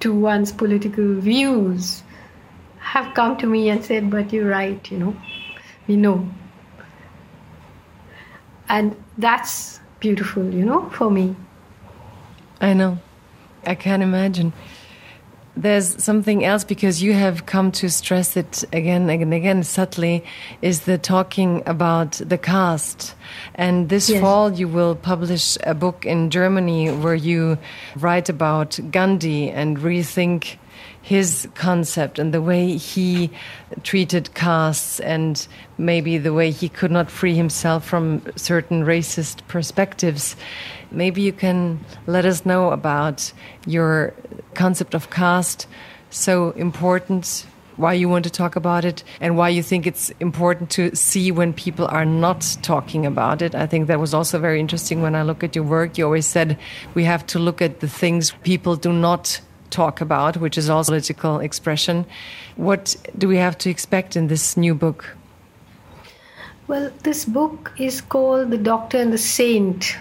to 0.00 0.12
one's 0.14 0.52
political 0.52 1.14
views 1.14 2.02
have 2.78 3.14
come 3.14 3.36
to 3.38 3.46
me 3.46 3.68
and 3.70 3.84
said, 3.84 4.10
But 4.10 4.32
you're 4.32 4.48
right, 4.48 4.90
you 4.90 4.98
know, 4.98 5.16
we 5.88 5.96
know. 5.96 6.28
And 8.68 8.94
that's 9.16 9.80
beautiful, 10.00 10.44
you 10.52 10.64
know, 10.64 10.90
for 10.90 11.10
me. 11.10 11.34
I 12.60 12.74
know. 12.74 12.98
I 13.64 13.74
can 13.74 14.02
imagine 14.02 14.52
there's 15.56 16.02
something 16.02 16.44
else 16.44 16.64
because 16.64 17.02
you 17.02 17.14
have 17.14 17.46
come 17.46 17.72
to 17.72 17.88
stress 17.88 18.36
it 18.36 18.62
again 18.72 19.08
and 19.08 19.32
again 19.32 19.62
subtly 19.62 20.22
is 20.60 20.82
the 20.82 20.98
talking 20.98 21.62
about 21.66 22.12
the 22.12 22.36
caste 22.36 23.14
and 23.54 23.88
this 23.88 24.10
yes. 24.10 24.20
fall 24.20 24.52
you 24.52 24.68
will 24.68 24.94
publish 24.94 25.56
a 25.64 25.74
book 25.74 26.04
in 26.04 26.30
germany 26.30 26.90
where 26.90 27.14
you 27.14 27.56
write 27.96 28.28
about 28.28 28.78
gandhi 28.90 29.50
and 29.50 29.78
rethink 29.78 30.58
his 31.06 31.48
concept 31.54 32.18
and 32.18 32.34
the 32.34 32.42
way 32.42 32.76
he 32.76 33.30
treated 33.84 34.34
castes 34.34 34.98
and 34.98 35.46
maybe 35.78 36.18
the 36.18 36.32
way 36.32 36.50
he 36.50 36.68
could 36.68 36.90
not 36.90 37.08
free 37.08 37.36
himself 37.36 37.84
from 37.84 38.20
certain 38.34 38.84
racist 38.84 39.46
perspectives. 39.46 40.34
Maybe 40.90 41.22
you 41.22 41.32
can 41.32 41.78
let 42.08 42.24
us 42.24 42.44
know 42.44 42.72
about 42.72 43.32
your 43.66 44.14
concept 44.54 44.94
of 44.94 45.08
caste, 45.08 45.68
so 46.10 46.50
important, 46.50 47.46
why 47.76 47.92
you 47.92 48.08
want 48.08 48.24
to 48.24 48.30
talk 48.30 48.56
about 48.56 48.84
it, 48.84 49.04
and 49.20 49.36
why 49.36 49.48
you 49.48 49.62
think 49.62 49.86
it's 49.86 50.10
important 50.18 50.70
to 50.70 50.92
see 50.96 51.30
when 51.30 51.52
people 51.52 51.86
are 51.86 52.04
not 52.04 52.56
talking 52.62 53.06
about 53.06 53.42
it. 53.42 53.54
I 53.54 53.68
think 53.68 53.86
that 53.86 54.00
was 54.00 54.12
also 54.12 54.40
very 54.40 54.58
interesting 54.58 55.02
when 55.02 55.14
I 55.14 55.22
look 55.22 55.44
at 55.44 55.54
your 55.54 55.64
work. 55.64 55.98
You 55.98 56.06
always 56.06 56.26
said 56.26 56.58
we 56.94 57.04
have 57.04 57.24
to 57.26 57.38
look 57.38 57.62
at 57.62 57.78
the 57.78 57.88
things 57.88 58.32
people 58.42 58.74
do 58.74 58.92
not 58.92 59.40
talk 59.70 60.00
about, 60.00 60.36
which 60.36 60.58
is 60.58 60.70
also 60.70 60.92
political 60.92 61.40
expression. 61.40 62.06
What 62.56 62.96
do 63.18 63.28
we 63.28 63.36
have 63.36 63.56
to 63.58 63.70
expect 63.70 64.16
in 64.16 64.28
this 64.28 64.56
new 64.56 64.74
book? 64.74 65.16
Well, 66.68 66.90
this 67.04 67.24
book 67.24 67.72
is 67.78 68.00
called 68.00 68.50
The 68.50 68.58
Doctor 68.58 68.98
and 68.98 69.12
the 69.12 69.18
Saint. 69.18 69.96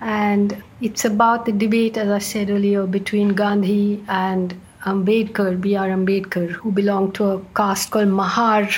And 0.00 0.62
it's 0.80 1.04
about 1.04 1.44
the 1.44 1.52
debate, 1.52 1.96
as 1.96 2.08
I 2.08 2.18
said 2.18 2.50
earlier, 2.50 2.86
between 2.86 3.34
Gandhi 3.34 4.02
and 4.08 4.58
Ambedkar, 4.84 5.60
B.R. 5.60 5.88
Ambedkar, 5.88 6.50
who 6.50 6.72
belonged 6.72 7.14
to 7.16 7.26
a 7.26 7.40
caste 7.54 7.90
called 7.90 8.08
Mahar, 8.08 8.68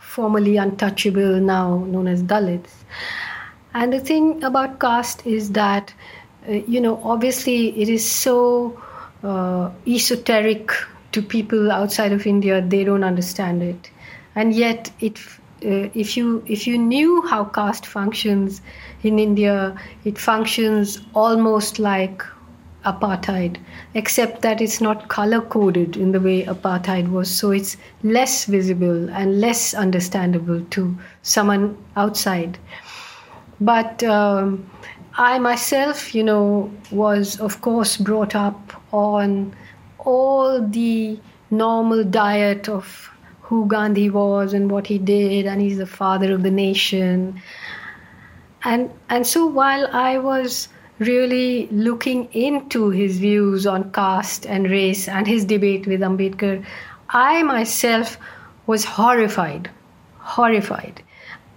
formerly 0.00 0.56
untouchable, 0.56 1.40
now 1.40 1.84
known 1.86 2.08
as 2.08 2.22
Dalits. 2.22 2.72
And 3.72 3.92
the 3.92 4.00
thing 4.00 4.42
about 4.42 4.80
caste 4.80 5.24
is 5.24 5.52
that, 5.52 5.94
uh, 6.48 6.52
you 6.52 6.80
know, 6.80 7.00
obviously 7.04 7.80
it 7.80 7.88
is 7.88 8.04
so 8.04 8.78
uh, 9.22 9.70
esoteric 9.86 10.70
to 11.12 11.22
people 11.22 11.72
outside 11.72 12.12
of 12.12 12.26
India. 12.26 12.60
They 12.60 12.84
don't 12.84 13.04
understand 13.04 13.62
it, 13.62 13.90
and 14.34 14.54
yet 14.54 14.90
it. 15.00 15.18
Uh, 15.60 15.90
if 15.92 16.16
you 16.16 16.44
if 16.46 16.68
you 16.68 16.78
knew 16.78 17.22
how 17.22 17.44
caste 17.44 17.84
functions 17.84 18.62
in 19.02 19.18
India, 19.18 19.76
it 20.04 20.16
functions 20.16 21.00
almost 21.14 21.80
like 21.80 22.22
apartheid, 22.84 23.56
except 23.94 24.42
that 24.42 24.60
it's 24.60 24.80
not 24.80 25.08
color 25.08 25.40
coded 25.40 25.96
in 25.96 26.12
the 26.12 26.20
way 26.20 26.44
apartheid 26.44 27.10
was. 27.10 27.30
So 27.30 27.50
it's 27.50 27.76
less 28.02 28.44
visible 28.44 29.10
and 29.10 29.40
less 29.40 29.74
understandable 29.74 30.64
to 30.70 30.96
someone 31.22 31.76
outside. 31.96 32.58
But 33.60 34.02
um, 34.04 34.70
I 35.18 35.40
myself, 35.40 36.14
you 36.14 36.22
know, 36.22 36.70
was 36.92 37.40
of 37.40 37.60
course 37.60 37.96
brought 37.96 38.36
up 38.36 38.80
on 38.92 39.52
all 39.98 40.64
the 40.64 41.18
normal 41.50 42.04
diet 42.04 42.68
of 42.68 43.10
who 43.40 43.66
Gandhi 43.66 44.10
was 44.10 44.52
and 44.52 44.70
what 44.70 44.86
he 44.86 44.96
did, 44.96 45.44
and 45.44 45.60
he's 45.60 45.78
the 45.78 45.86
father 45.86 46.32
of 46.32 46.44
the 46.44 46.52
nation. 46.52 47.42
And 48.62 48.92
and 49.08 49.26
so 49.26 49.44
while 49.46 49.88
I 49.92 50.18
was 50.18 50.68
really 51.00 51.66
looking 51.72 52.28
into 52.32 52.90
his 52.90 53.18
views 53.18 53.66
on 53.66 53.90
caste 53.90 54.46
and 54.46 54.70
race 54.70 55.08
and 55.08 55.26
his 55.26 55.44
debate 55.44 55.88
with 55.88 56.00
Ambedkar, 56.00 56.64
I 57.08 57.42
myself 57.42 58.18
was 58.66 58.84
horrified, 58.84 59.68
horrified 60.18 61.02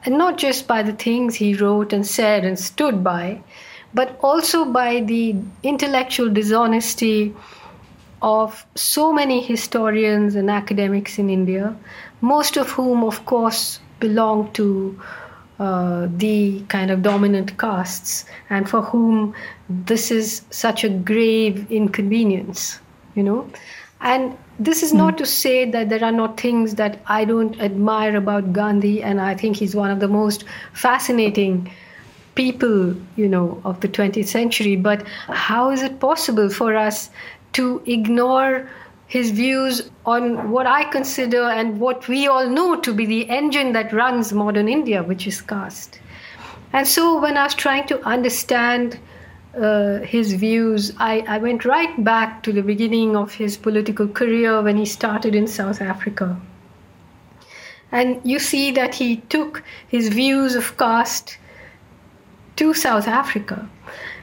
and 0.06 0.18
not 0.18 0.38
just 0.38 0.68
by 0.68 0.82
the 0.84 0.94
things 0.94 1.36
he 1.36 1.54
wrote 1.54 1.94
and 1.94 2.06
said 2.06 2.44
and 2.44 2.58
stood 2.58 3.04
by, 3.04 3.42
but 3.94 4.18
also 4.22 4.66
by 4.66 5.02
the 5.02 5.36
intellectual 5.64 6.30
dishonesty 6.30 7.34
of 8.22 8.66
so 8.76 9.12
many 9.12 9.42
historians 9.42 10.36
and 10.36 10.50
academics 10.50 11.18
in 11.18 11.30
India, 11.30 11.76
most 12.22 12.58
of 12.58 12.70
whom, 12.70 13.04
of 13.04 13.26
course, 13.26 13.80
belong 14.00 14.52
to 14.54 15.00
uh, 15.60 16.08
the 16.18 16.62
kind 16.70 16.90
of 16.90 17.02
dominant 17.04 17.58
castes, 17.60 18.26
and 18.50 18.70
for 18.70 18.82
whom 18.82 19.34
this 19.70 20.10
is 20.12 20.42
such 20.50 20.84
a 20.84 20.90
grave 20.90 21.72
inconvenience, 21.72 22.80
you 23.16 23.24
know. 23.24 23.48
And 24.02 24.38
this 24.64 24.84
is 24.84 24.94
not 24.94 25.14
hmm. 25.14 25.18
to 25.18 25.26
say 25.26 25.70
that 25.72 25.90
there 25.90 26.04
are 26.04 26.12
not 26.12 26.40
things 26.40 26.76
that 26.76 27.00
I 27.08 27.26
don't 27.26 27.60
admire 27.60 28.16
about 28.16 28.54
Gandhi, 28.54 29.02
and 29.02 29.20
I 29.20 29.36
think 29.36 29.58
he's 29.58 29.76
one 29.76 29.90
of 29.90 30.00
the 30.00 30.08
most 30.08 30.44
fascinating 30.74 31.72
people, 32.36 32.96
you 33.16 33.28
know, 33.28 33.62
of 33.66 33.80
the 33.82 33.88
20th 33.88 34.28
century. 34.28 34.76
But 34.76 35.06
how 35.28 35.72
is 35.72 35.82
it 35.82 36.00
possible 36.00 36.50
for 36.50 36.76
us 36.76 37.10
to 37.54 37.82
ignore 37.86 38.70
his 39.08 39.32
views 39.32 39.90
on 40.06 40.52
what 40.52 40.68
I 40.68 40.86
consider 40.86 41.44
and 41.44 41.80
what 41.80 42.08
we 42.08 42.28
all 42.28 42.48
know 42.48 42.80
to 42.80 42.94
be 42.94 43.06
the 43.06 43.30
engine 43.30 43.74
that 43.74 43.92
runs 43.92 44.32
modern 44.32 44.70
India, 44.70 45.04
which 45.04 45.28
is 45.28 45.42
caste? 45.42 46.00
And 46.72 46.88
so 46.88 47.20
when 47.20 47.36
I 47.36 47.44
was 47.44 47.56
trying 47.56 47.88
to 47.88 48.02
understand 48.06 49.00
uh, 49.60 50.00
his 50.00 50.34
views, 50.34 50.94
I, 50.98 51.24
I 51.28 51.38
went 51.38 51.66
right 51.66 52.04
back 52.04 52.44
to 52.44 52.54
the 52.54 52.62
beginning 52.62 53.16
of 53.16 53.34
his 53.34 53.58
political 53.58 54.08
career 54.08 54.62
when 54.62 54.78
he 54.78 54.86
started 54.86 55.36
in 55.36 55.48
South 55.48 55.82
Africa. 55.82 56.40
And 57.92 58.22
you 58.24 58.40
see 58.40 58.72
that 58.72 58.96
he 58.96 59.18
took 59.18 59.64
his 59.88 60.08
views 60.08 60.56
of 60.56 60.78
caste 60.78 61.38
to 62.56 62.74
South 62.74 63.08
Africa. 63.08 63.68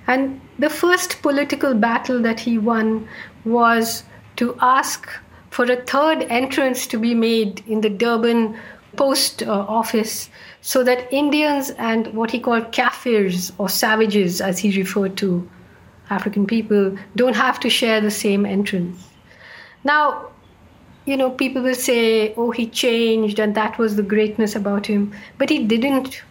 And 0.07 0.41
the 0.59 0.71
first 0.71 1.21
political 1.21 1.75
battle 1.75 2.23
that 2.23 2.41
he 2.41 2.57
won 2.57 3.07
was 3.45 4.05
to 4.37 4.57
ask 4.61 5.09
for 5.51 5.65
a 5.65 5.77
third 5.85 6.23
entrance 6.31 6.87
to 6.87 6.99
be 6.99 7.15
made 7.15 7.63
in 7.67 7.83
the 7.83 7.91
Durban 7.91 8.59
post 8.99 9.43
uh, 9.43 9.53
office 9.81 10.29
so 10.61 10.83
that 10.85 11.11
Indians 11.13 11.71
and 11.91 12.09
what 12.15 12.31
he 12.31 12.41
called 12.41 12.73
Kafirs 12.73 13.53
or 13.59 13.69
savages, 13.69 14.41
as 14.41 14.59
he 14.59 14.77
referred 14.77 15.17
to 15.19 15.49
African 16.11 16.47
people, 16.47 16.97
don't 17.17 17.37
have 17.37 17.61
to 17.61 17.71
share 17.71 18.01
the 18.01 18.11
same 18.11 18.45
entrance. 18.45 19.09
Now, 19.85 20.31
you 21.07 21.17
know, 21.17 21.31
people 21.31 21.63
will 21.63 21.75
say, 21.75 22.35
oh, 22.35 22.51
he 22.51 22.67
changed 22.67 23.39
and 23.39 23.55
that 23.55 23.79
was 23.79 23.97
the 23.97 24.03
greatness 24.03 24.57
about 24.57 24.87
him. 24.87 25.15
But 25.39 25.49
he 25.49 25.65
didn't, 25.65 26.23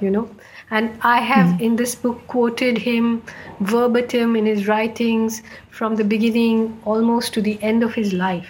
you 0.00 0.10
know. 0.10 0.30
And 0.70 0.98
I 1.02 1.20
have 1.20 1.48
mm. 1.48 1.60
in 1.60 1.76
this 1.76 1.94
book 1.94 2.26
quoted 2.26 2.78
him 2.78 3.22
verbatim 3.60 4.34
in 4.36 4.46
his 4.46 4.66
writings 4.66 5.42
from 5.70 5.96
the 5.96 6.04
beginning 6.04 6.80
almost 6.84 7.34
to 7.34 7.42
the 7.42 7.58
end 7.62 7.82
of 7.82 7.94
his 7.94 8.12
life. 8.12 8.48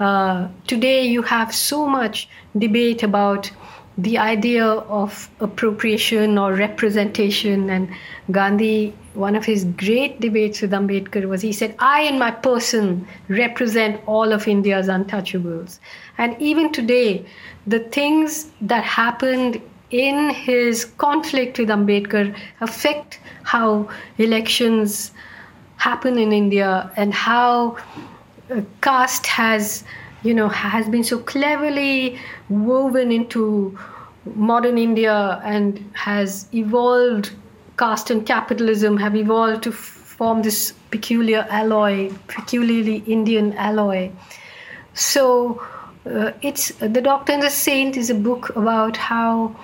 Uh, 0.00 0.48
today, 0.66 1.06
you 1.06 1.22
have 1.22 1.54
so 1.54 1.86
much 1.86 2.28
debate 2.58 3.02
about 3.02 3.50
the 3.96 4.18
idea 4.18 4.64
of 4.66 5.30
appropriation 5.40 6.36
or 6.36 6.52
representation. 6.52 7.70
And 7.70 7.88
Gandhi, 8.30 8.92
one 9.14 9.36
of 9.36 9.44
his 9.44 9.64
great 9.64 10.20
debates 10.20 10.60
with 10.60 10.72
Ambedkar 10.72 11.28
was 11.28 11.42
he 11.42 11.52
said, 11.52 11.76
I 11.78 12.02
and 12.02 12.18
my 12.18 12.32
person 12.32 13.06
represent 13.28 14.00
all 14.06 14.32
of 14.32 14.48
India's 14.48 14.88
untouchables. 14.88 15.78
And 16.18 16.36
even 16.40 16.72
today, 16.72 17.24
the 17.66 17.78
things 17.78 18.50
that 18.62 18.82
happened 18.82 19.62
in 19.90 20.30
his 20.30 20.86
conflict 20.98 21.58
with 21.58 21.68
Ambedkar 21.68 22.36
affect 22.60 23.20
how 23.44 23.88
elections 24.18 25.12
happen 25.76 26.18
in 26.18 26.32
India 26.32 26.90
and 26.96 27.14
how 27.14 27.76
caste 28.80 29.26
has 29.26 29.84
you 30.24 30.32
know, 30.32 30.48
has 30.48 30.88
been 30.88 31.04
so 31.04 31.18
cleverly 31.18 32.18
woven 32.48 33.12
into 33.12 33.78
modern 34.34 34.78
India 34.78 35.40
and 35.44 35.78
has 35.92 36.48
evolved, 36.54 37.30
caste 37.78 38.10
and 38.10 38.26
capitalism 38.26 38.96
have 38.96 39.14
evolved 39.14 39.62
to 39.64 39.70
form 39.70 40.42
this 40.42 40.72
peculiar 40.90 41.46
alloy, 41.50 42.10
peculiarly 42.26 42.96
Indian 43.06 43.52
alloy. 43.54 44.10
So, 44.94 45.62
uh, 46.06 46.32
it's 46.40 46.68
The 46.78 47.02
Doctor 47.02 47.32
and 47.34 47.42
the 47.42 47.50
Saint 47.50 47.96
is 47.96 48.08
a 48.08 48.14
book 48.14 48.56
about 48.56 48.96
how 48.96 49.54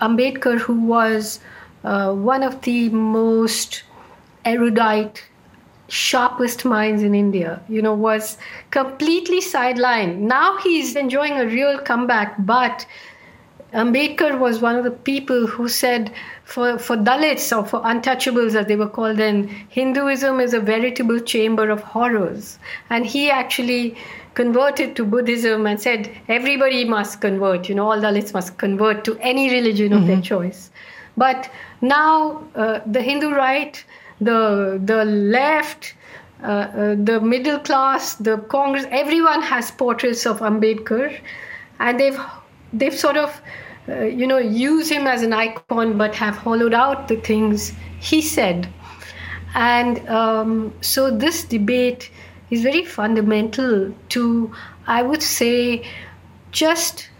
Ambedkar, 0.00 0.58
who 0.58 0.82
was 0.82 1.40
uh, 1.82 2.14
one 2.14 2.44
of 2.44 2.60
the 2.62 2.90
most 2.90 3.82
erudite 4.44 5.24
sharpest 5.88 6.64
minds 6.64 7.02
in 7.02 7.14
India, 7.14 7.60
you 7.68 7.80
know, 7.80 7.94
was 7.94 8.38
completely 8.70 9.40
sidelined. 9.40 10.18
Now 10.18 10.58
he's 10.58 10.96
enjoying 10.96 11.34
a 11.34 11.46
real 11.46 11.78
comeback, 11.78 12.34
but 12.38 12.86
Ambedkar 13.72 14.38
was 14.38 14.60
one 14.60 14.76
of 14.76 14.84
the 14.84 14.90
people 14.90 15.46
who 15.46 15.68
said 15.68 16.12
for, 16.44 16.78
for 16.78 16.96
Dalits 16.96 17.56
or 17.56 17.64
for 17.66 17.80
untouchables, 17.82 18.54
as 18.54 18.66
they 18.66 18.76
were 18.76 18.88
called 18.88 19.16
then, 19.16 19.48
Hinduism 19.68 20.40
is 20.40 20.54
a 20.54 20.60
veritable 20.60 21.20
chamber 21.20 21.70
of 21.70 21.82
horrors. 21.82 22.58
And 22.88 23.04
he 23.04 23.30
actually 23.30 23.96
converted 24.34 24.94
to 24.96 25.04
Buddhism 25.04 25.66
and 25.66 25.80
said 25.80 26.10
everybody 26.28 26.84
must 26.84 27.20
convert, 27.20 27.68
you 27.68 27.74
know, 27.74 27.90
all 27.90 27.98
Dalits 27.98 28.32
must 28.32 28.58
convert 28.58 29.04
to 29.04 29.18
any 29.18 29.50
religion 29.50 29.92
of 29.92 30.00
mm-hmm. 30.00 30.08
their 30.08 30.20
choice. 30.20 30.70
But 31.16 31.50
now 31.80 32.44
uh, 32.54 32.80
the 32.86 33.02
Hindu 33.02 33.30
right 33.30 33.84
the 34.20 34.80
the 34.82 35.04
left, 35.04 35.94
uh, 36.42 36.46
uh, 36.46 36.96
the 36.98 37.20
middle 37.20 37.58
class, 37.58 38.14
the 38.14 38.38
Congress, 38.38 38.86
everyone 38.90 39.42
has 39.42 39.70
portraits 39.70 40.26
of 40.26 40.40
Ambedkar, 40.40 41.18
and 41.80 42.00
they've 42.00 42.18
they've 42.72 42.94
sort 42.94 43.16
of 43.16 43.40
uh, 43.88 44.04
you 44.04 44.26
know 44.26 44.38
use 44.38 44.88
him 44.88 45.06
as 45.06 45.22
an 45.22 45.32
icon, 45.32 45.98
but 45.98 46.14
have 46.14 46.36
hollowed 46.36 46.74
out 46.74 47.08
the 47.08 47.16
things 47.16 47.72
he 48.00 48.22
said, 48.22 48.68
and 49.54 50.06
um, 50.08 50.72
so 50.80 51.10
this 51.10 51.44
debate 51.44 52.10
is 52.50 52.62
very 52.62 52.84
fundamental 52.84 53.92
to, 54.10 54.52
I 54.86 55.02
would 55.02 55.22
say, 55.22 55.84
just 56.52 57.10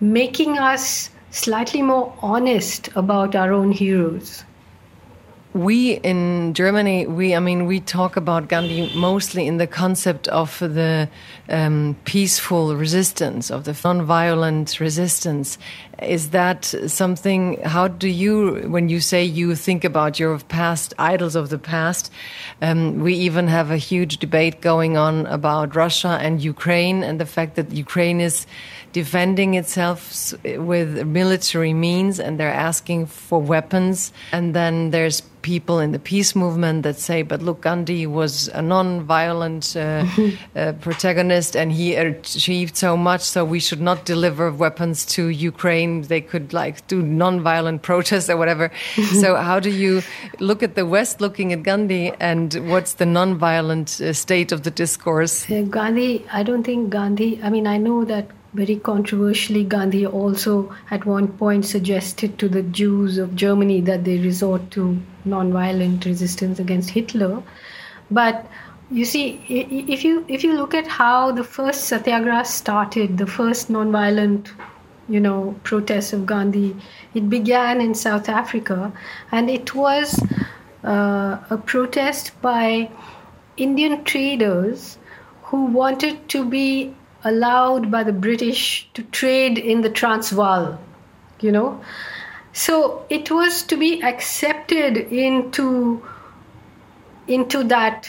making 0.00 0.58
us 0.58 1.10
slightly 1.30 1.82
more 1.82 2.14
honest 2.22 2.88
about 2.94 3.34
our 3.34 3.52
own 3.52 3.72
heroes 3.72 4.44
we 5.56 5.94
in 5.94 6.52
Germany, 6.52 7.06
we 7.06 7.34
I 7.34 7.40
mean, 7.40 7.66
we 7.66 7.80
talk 7.80 8.16
about 8.16 8.48
Gandhi 8.48 8.92
mostly 8.94 9.46
in 9.46 9.56
the 9.56 9.66
concept 9.66 10.28
of 10.28 10.58
the 10.58 11.08
um, 11.48 11.96
peaceful 12.04 12.76
resistance, 12.76 13.50
of 13.50 13.64
the 13.64 13.76
non-violent 13.82 14.78
resistance. 14.80 15.58
Is 16.02 16.30
that 16.30 16.66
something? 16.86 17.58
How 17.62 17.88
do 17.88 18.06
you, 18.06 18.68
when 18.68 18.90
you 18.90 19.00
say 19.00 19.24
you 19.24 19.54
think 19.54 19.82
about 19.82 20.20
your 20.20 20.38
past 20.40 20.92
idols 20.98 21.34
of 21.34 21.48
the 21.48 21.58
past? 21.58 22.12
Um, 22.60 23.00
we 23.00 23.14
even 23.14 23.48
have 23.48 23.70
a 23.70 23.78
huge 23.78 24.18
debate 24.18 24.60
going 24.60 24.98
on 24.98 25.24
about 25.26 25.74
Russia 25.74 26.18
and 26.20 26.42
Ukraine, 26.42 27.02
and 27.02 27.18
the 27.18 27.26
fact 27.26 27.56
that 27.56 27.72
Ukraine 27.72 28.20
is 28.20 28.46
defending 28.96 29.52
itself 29.52 30.32
with 30.42 31.06
military 31.06 31.74
means 31.74 32.18
and 32.18 32.40
they're 32.40 32.60
asking 32.70 33.04
for 33.04 33.38
weapons. 33.38 34.10
And 34.32 34.54
then 34.54 34.90
there's 34.90 35.20
people 35.42 35.80
in 35.80 35.92
the 35.92 35.98
peace 35.98 36.34
movement 36.34 36.82
that 36.84 36.96
say, 36.98 37.20
but 37.20 37.42
look, 37.42 37.60
Gandhi 37.60 38.06
was 38.06 38.48
a 38.48 38.62
non 38.62 39.02
violent 39.02 39.76
uh, 39.76 40.06
uh, 40.56 40.72
protagonist 40.80 41.54
and 41.54 41.70
he 41.72 41.94
achieved 41.94 42.74
so 42.74 42.96
much, 42.96 43.20
so 43.20 43.44
we 43.44 43.60
should 43.60 43.82
not 43.82 44.06
deliver 44.06 44.50
weapons 44.50 45.04
to 45.16 45.28
Ukraine. 45.28 46.00
They 46.00 46.22
could 46.22 46.54
like 46.54 46.86
do 46.86 47.02
non 47.02 47.42
violent 47.42 47.82
protests 47.82 48.30
or 48.30 48.38
whatever. 48.38 48.72
so, 49.20 49.36
how 49.36 49.60
do 49.60 49.70
you 49.70 50.02
look 50.40 50.62
at 50.62 50.74
the 50.74 50.86
West 50.86 51.20
looking 51.20 51.52
at 51.52 51.62
Gandhi 51.62 52.12
and 52.18 52.54
what's 52.70 52.94
the 52.94 53.04
non 53.04 53.36
violent 53.36 54.00
uh, 54.00 54.14
state 54.14 54.52
of 54.52 54.62
the 54.62 54.70
discourse? 54.70 55.44
Gandhi, 55.44 56.24
I 56.32 56.42
don't 56.42 56.64
think 56.64 56.88
Gandhi, 56.88 57.38
I 57.42 57.50
mean, 57.50 57.66
I 57.66 57.76
know 57.76 58.06
that 58.06 58.26
very 58.56 58.76
controversially, 58.76 59.62
Gandhi 59.64 60.06
also 60.06 60.74
at 60.90 61.04
one 61.04 61.28
point 61.28 61.66
suggested 61.66 62.38
to 62.38 62.48
the 62.48 62.62
Jews 62.62 63.18
of 63.18 63.34
Germany 63.36 63.80
that 63.82 64.04
they 64.04 64.18
resort 64.18 64.70
to 64.72 64.98
nonviolent 65.26 66.06
resistance 66.06 66.58
against 66.58 66.90
Hitler. 66.90 67.42
But 68.10 68.46
you 68.90 69.04
see, 69.04 69.44
if 69.48 70.04
you 70.04 70.24
if 70.28 70.44
you 70.44 70.56
look 70.56 70.74
at 70.74 70.86
how 70.86 71.32
the 71.32 71.44
first 71.44 71.84
satyagraha 71.84 72.44
started, 72.44 73.18
the 73.18 73.26
first 73.26 73.68
nonviolent, 73.68 74.52
you 75.08 75.20
know, 75.20 75.54
protest 75.64 76.12
of 76.12 76.26
Gandhi, 76.26 76.76
it 77.14 77.28
began 77.28 77.80
in 77.80 77.94
South 77.94 78.28
Africa, 78.28 78.92
and 79.32 79.50
it 79.50 79.74
was 79.74 80.20
uh, 80.84 81.38
a 81.50 81.58
protest 81.58 82.40
by 82.42 82.90
Indian 83.56 84.04
traders 84.04 84.98
who 85.42 85.64
wanted 85.66 86.28
to 86.28 86.44
be 86.44 86.94
allowed 87.26 87.90
by 87.90 88.04
the 88.04 88.12
British 88.12 88.88
to 88.94 89.02
trade 89.02 89.58
in 89.58 89.80
the 89.82 89.90
Transvaal, 89.90 90.78
you 91.40 91.50
know. 91.50 91.80
So 92.52 93.04
it 93.10 93.30
was 93.30 93.62
to 93.64 93.76
be 93.76 94.02
accepted 94.02 94.96
into 94.96 96.02
into 97.28 97.64
that 97.64 98.08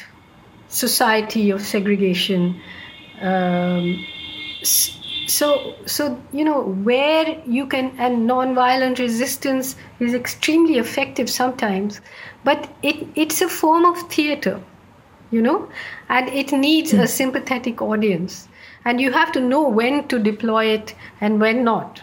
society 0.70 1.50
of 1.50 1.62
segregation. 1.62 2.62
Um, 3.20 4.06
so 4.64 5.74
so 5.86 6.22
you 6.32 6.46
know 6.46 6.62
where 6.90 7.42
you 7.46 7.66
can 7.66 7.92
and 7.98 8.30
nonviolent 8.30 9.00
resistance 9.00 9.76
is 10.00 10.14
extremely 10.14 10.78
effective 10.78 11.30
sometimes, 11.30 12.02
but 12.44 12.70
it 12.84 13.08
it's 13.16 13.42
a 13.42 13.50
form 13.50 13.86
of 13.86 13.98
theater, 14.12 14.62
you 15.32 15.42
know, 15.42 15.68
and 16.10 16.30
it 16.30 16.52
needs 16.52 16.94
a 16.94 16.98
hmm. 16.98 17.06
sympathetic 17.06 17.82
audience 17.82 18.48
and 18.88 19.02
you 19.02 19.12
have 19.12 19.32
to 19.34 19.42
know 19.42 19.68
when 19.68 20.08
to 20.08 20.18
deploy 20.18 20.66
it 20.74 20.96
and 21.20 21.42
when 21.42 21.64
not. 21.66 22.02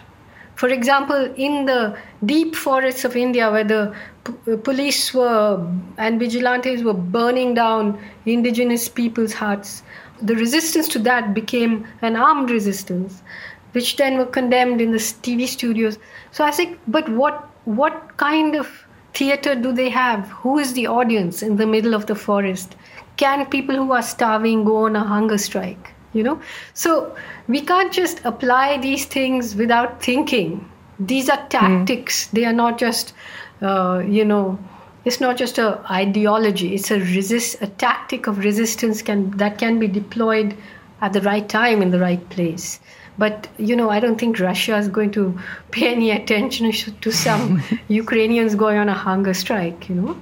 For 0.55 0.69
example, 0.69 1.33
in 1.35 1.65
the 1.65 1.97
deep 2.25 2.55
forests 2.55 3.03
of 3.03 3.15
India, 3.15 3.49
where 3.51 3.63
the 3.63 3.95
uh, 4.27 4.57
police 4.57 5.11
were 5.11 5.67
and 5.97 6.19
vigilantes 6.19 6.83
were 6.83 6.93
burning 6.93 7.55
down 7.55 7.97
indigenous 8.27 8.87
people's 8.87 9.33
huts, 9.33 9.81
the 10.21 10.35
resistance 10.35 10.87
to 10.89 10.99
that 10.99 11.33
became 11.33 11.87
an 12.03 12.15
armed 12.15 12.51
resistance, 12.51 13.23
which 13.71 13.97
then 13.97 14.19
were 14.19 14.31
condemned 14.37 14.79
in 14.79 14.91
the 14.91 14.99
TV 14.99 15.47
studios. 15.47 15.97
So 16.31 16.43
I 16.43 16.51
think, 16.51 16.79
but 16.87 17.09
what 17.09 17.49
what 17.65 18.15
kind 18.17 18.55
of 18.55 18.69
theater 19.15 19.55
do 19.55 19.73
they 19.73 19.89
have? 19.89 20.29
Who 20.43 20.59
is 20.59 20.73
the 20.73 20.85
audience 20.85 21.41
in 21.41 21.57
the 21.57 21.65
middle 21.65 21.95
of 21.95 22.05
the 22.05 22.15
forest? 22.15 22.75
Can 23.17 23.45
people 23.47 23.75
who 23.75 23.91
are 23.91 24.07
starving 24.13 24.65
go 24.65 24.85
on 24.85 24.95
a 24.95 25.03
hunger 25.03 25.39
strike? 25.39 25.94
You 26.15 26.23
know? 26.23 26.41
So 26.73 27.15
we 27.47 27.61
can't 27.61 27.93
just 27.93 28.21
apply 28.25 28.77
these 28.77 29.05
things 29.05 29.55
without 29.55 30.01
thinking. 30.01 30.69
These 30.99 31.29
are 31.29 31.45
tactics. 31.49 32.27
They 32.27 32.45
are 32.45 32.53
not 32.53 32.77
just 32.79 33.13
uh, 33.61 34.03
you 34.07 34.25
know 34.25 34.57
it's 35.03 35.21
not 35.21 35.37
just 35.37 35.57
a 35.59 35.79
ideology. 35.91 36.73
It's 36.73 36.89
a 36.89 36.99
resist 36.99 37.61
a 37.61 37.67
tactic 37.67 38.27
of 38.27 38.39
resistance 38.39 39.01
can 39.01 39.31
that 39.37 39.57
can 39.57 39.77
be 39.79 39.87
deployed 39.87 40.55
at 41.01 41.13
the 41.13 41.21
right 41.21 41.47
time 41.47 41.81
in 41.81 41.91
the 41.91 41.99
right 41.99 42.29
place. 42.29 42.79
But 43.17 43.47
you 43.57 43.75
know 43.75 43.89
i 43.89 43.99
don't 43.99 44.19
think 44.19 44.39
russia 44.39 44.77
is 44.77 44.87
going 44.89 45.11
to 45.11 45.39
pay 45.71 45.91
any 45.91 46.11
attention 46.11 46.71
to 47.01 47.11
some 47.11 47.61
ukrainians 47.87 48.55
going 48.55 48.77
on 48.77 48.89
a 48.89 48.93
hunger 48.93 49.33
strike 49.33 49.87
you 49.89 49.95
know 49.95 50.17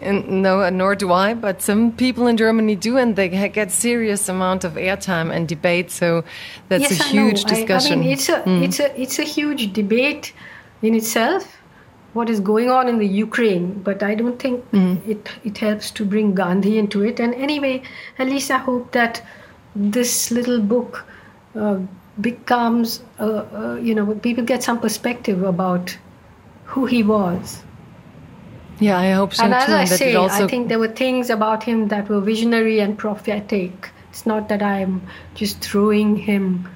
and 0.00 0.42
no, 0.42 0.68
nor 0.70 0.94
do 0.94 1.12
I. 1.12 1.34
But 1.34 1.62
some 1.62 1.92
people 1.92 2.26
in 2.26 2.36
Germany 2.36 2.76
do, 2.76 2.96
and 2.96 3.16
they 3.16 3.28
get 3.28 3.70
serious 3.70 4.28
amount 4.28 4.64
of 4.64 4.74
airtime 4.74 5.34
and 5.34 5.48
debate. 5.48 5.90
So 5.90 6.24
that's 6.68 6.90
yes, 6.90 7.00
a 7.00 7.04
huge 7.04 7.44
discussion. 7.44 8.00
I, 8.00 8.02
I 8.02 8.04
mean, 8.04 8.10
it's 8.10 8.28
a 8.28 8.40
mm. 8.42 8.62
it's 8.62 8.80
a 8.80 9.00
it's 9.00 9.18
a 9.18 9.24
huge 9.24 9.72
debate 9.72 10.32
in 10.82 10.94
itself. 10.94 11.56
What 12.12 12.30
is 12.30 12.40
going 12.40 12.70
on 12.70 12.88
in 12.88 12.98
the 12.98 13.06
Ukraine? 13.06 13.82
But 13.82 14.02
I 14.02 14.14
don't 14.14 14.38
think 14.38 14.70
mm. 14.70 15.06
it 15.06 15.28
it 15.44 15.58
helps 15.58 15.90
to 15.92 16.04
bring 16.04 16.34
Gandhi 16.34 16.78
into 16.78 17.02
it. 17.02 17.20
And 17.20 17.34
anyway, 17.34 17.82
at 18.18 18.28
least 18.28 18.50
I 18.50 18.58
hope 18.58 18.92
that 18.92 19.22
this 19.74 20.30
little 20.30 20.60
book 20.60 21.04
uh, 21.54 21.78
becomes, 22.20 23.02
uh, 23.20 23.44
uh, 23.52 23.78
you 23.82 23.94
know, 23.94 24.14
people 24.14 24.42
get 24.42 24.62
some 24.62 24.80
perspective 24.80 25.42
about 25.42 25.96
who 26.64 26.86
he 26.86 27.02
was 27.02 27.62
yeah, 28.78 28.98
I 28.98 29.10
hope 29.10 29.34
so 29.34 29.44
and 29.44 29.52
too. 29.52 29.58
as 29.58 29.70
I 29.70 29.84
say, 29.84 30.14
also... 30.14 30.44
I 30.44 30.48
think 30.48 30.68
there 30.68 30.78
were 30.78 30.88
things 30.88 31.30
about 31.30 31.62
him 31.62 31.88
that 31.88 32.08
were 32.08 32.20
visionary 32.20 32.80
and 32.80 32.98
prophetic. 32.98 33.90
It's 34.10 34.26
not 34.26 34.48
that 34.48 34.62
I'm 34.62 35.02
just 35.34 35.60
throwing 35.60 36.16
him 36.16 36.68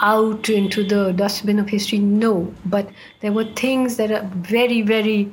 out 0.00 0.48
into 0.48 0.86
the 0.86 1.12
dustbin 1.12 1.58
of 1.58 1.68
history. 1.68 1.98
No, 1.98 2.52
but 2.66 2.88
there 3.20 3.32
were 3.32 3.44
things 3.44 3.96
that 3.96 4.12
are 4.12 4.28
very, 4.36 4.82
very 4.82 5.30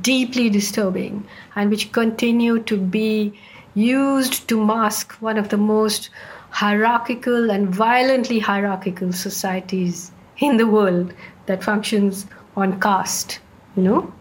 deeply 0.00 0.50
disturbing 0.50 1.26
and 1.54 1.70
which 1.70 1.92
continue 1.92 2.58
to 2.60 2.76
be 2.76 3.32
used 3.74 4.48
to 4.48 4.62
mask 4.62 5.12
one 5.20 5.38
of 5.38 5.48
the 5.48 5.56
most 5.56 6.10
hierarchical 6.50 7.50
and 7.50 7.74
violently 7.74 8.38
hierarchical 8.38 9.12
societies 9.12 10.12
in 10.38 10.58
the 10.58 10.66
world 10.66 11.12
that 11.46 11.64
functions 11.64 12.26
on 12.56 12.78
caste, 12.80 13.40
you 13.76 13.82
know? 13.82 14.12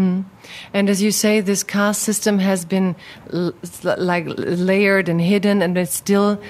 Mm. 0.00 0.24
And 0.72 0.88
as 0.88 1.02
you 1.02 1.10
say, 1.10 1.40
this 1.40 1.62
caste 1.62 2.02
system 2.02 2.38
has 2.38 2.64
been 2.64 2.96
like 3.84 4.24
layered 4.38 5.08
and 5.08 5.20
hidden, 5.20 5.60
and 5.60 5.76
it's 5.76 5.94
still 5.94 6.40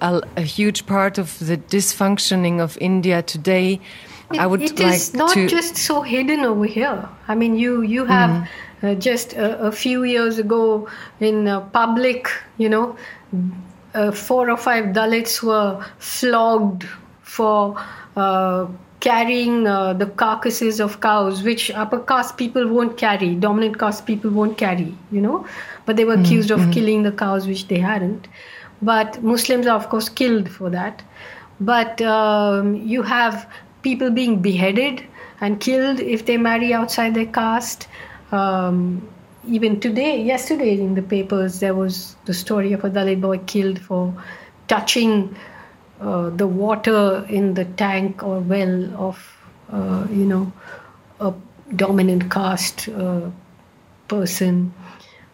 a, 0.00 0.20
a, 0.36 0.42
huge 0.42 0.84
part 0.86 1.16
of 1.16 1.38
the 1.38 1.56
dysfunctioning 1.56 2.60
of 2.60 2.76
India 2.80 3.22
today. 3.22 3.80
It, 4.32 4.40
I 4.40 4.46
would 4.46 4.62
it 4.62 4.78
like 4.78 4.94
is 4.94 5.14
not 5.14 5.34
just 5.48 5.76
so 5.76 6.02
hidden 6.02 6.40
over 6.40 6.66
here. 6.66 7.08
I 7.28 7.34
mean, 7.34 7.56
you 7.56 7.80
you 7.80 8.04
have 8.04 8.30
mm. 8.30 8.48
uh, 8.82 8.94
just 9.00 9.32
a, 9.32 9.68
a, 9.68 9.72
few 9.72 10.04
years 10.04 10.38
ago 10.38 10.88
in 11.20 11.48
uh, 11.48 11.60
public, 11.70 12.28
you 12.58 12.68
know, 12.68 12.96
uh, 13.94 14.12
four 14.12 14.50
or 14.50 14.58
five 14.58 14.86
Dalits 14.86 15.42
were 15.42 15.82
flogged 15.98 16.86
for 17.22 17.80
uh, 18.16 18.66
carrying 19.00 19.66
uh, 19.66 19.92
the 19.92 20.06
carcasses 20.06 20.80
of 20.80 21.00
cows, 21.00 21.42
which 21.42 21.70
upper 21.70 22.00
caste 22.00 22.36
people 22.36 22.66
won't 22.66 22.96
carry, 22.96 23.34
dominant 23.34 23.78
caste 23.78 24.06
people 24.06 24.30
won't 24.30 24.58
carry, 24.58 24.94
you 25.12 25.20
know. 25.20 25.46
But 25.86 25.96
they 25.96 26.04
were 26.04 26.14
mm-hmm. 26.14 26.24
accused 26.24 26.50
of 26.50 26.60
mm-hmm. 26.60 26.70
killing 26.72 27.02
the 27.02 27.12
cows, 27.12 27.46
which 27.46 27.68
they 27.68 27.78
hadn't. 27.78 28.28
But 28.82 29.22
Muslims 29.22 29.66
are, 29.66 29.76
of 29.76 29.88
course, 29.88 30.08
killed 30.08 30.48
for 30.48 30.70
that. 30.70 31.02
But 31.60 32.00
um, 32.02 32.76
you 32.76 33.02
have 33.02 33.48
people 33.82 34.10
being 34.10 34.40
beheaded 34.40 35.04
and 35.40 35.60
killed 35.60 36.00
if 36.00 36.26
they 36.26 36.36
marry 36.36 36.72
outside 36.72 37.14
their 37.14 37.26
caste. 37.26 37.88
Um, 38.32 39.08
even 39.48 39.80
today, 39.80 40.22
yesterday 40.22 40.78
in 40.78 40.94
the 40.94 41.02
papers, 41.02 41.60
there 41.60 41.74
was 41.74 42.16
the 42.26 42.34
story 42.34 42.72
of 42.72 42.84
a 42.84 42.90
Dalit 42.90 43.20
boy 43.20 43.38
killed 43.38 43.78
for 43.80 44.14
touching 44.68 45.34
uh, 46.00 46.30
the 46.30 46.46
water 46.46 47.26
in 47.28 47.54
the 47.54 47.64
tank 47.64 48.22
or 48.22 48.38
well 48.38 48.94
of 48.96 49.36
uh, 49.72 50.06
you 50.10 50.24
know 50.24 50.52
a 51.18 51.34
dominant 51.74 52.30
caste 52.30 52.88
uh, 52.90 53.28
person. 54.06 54.72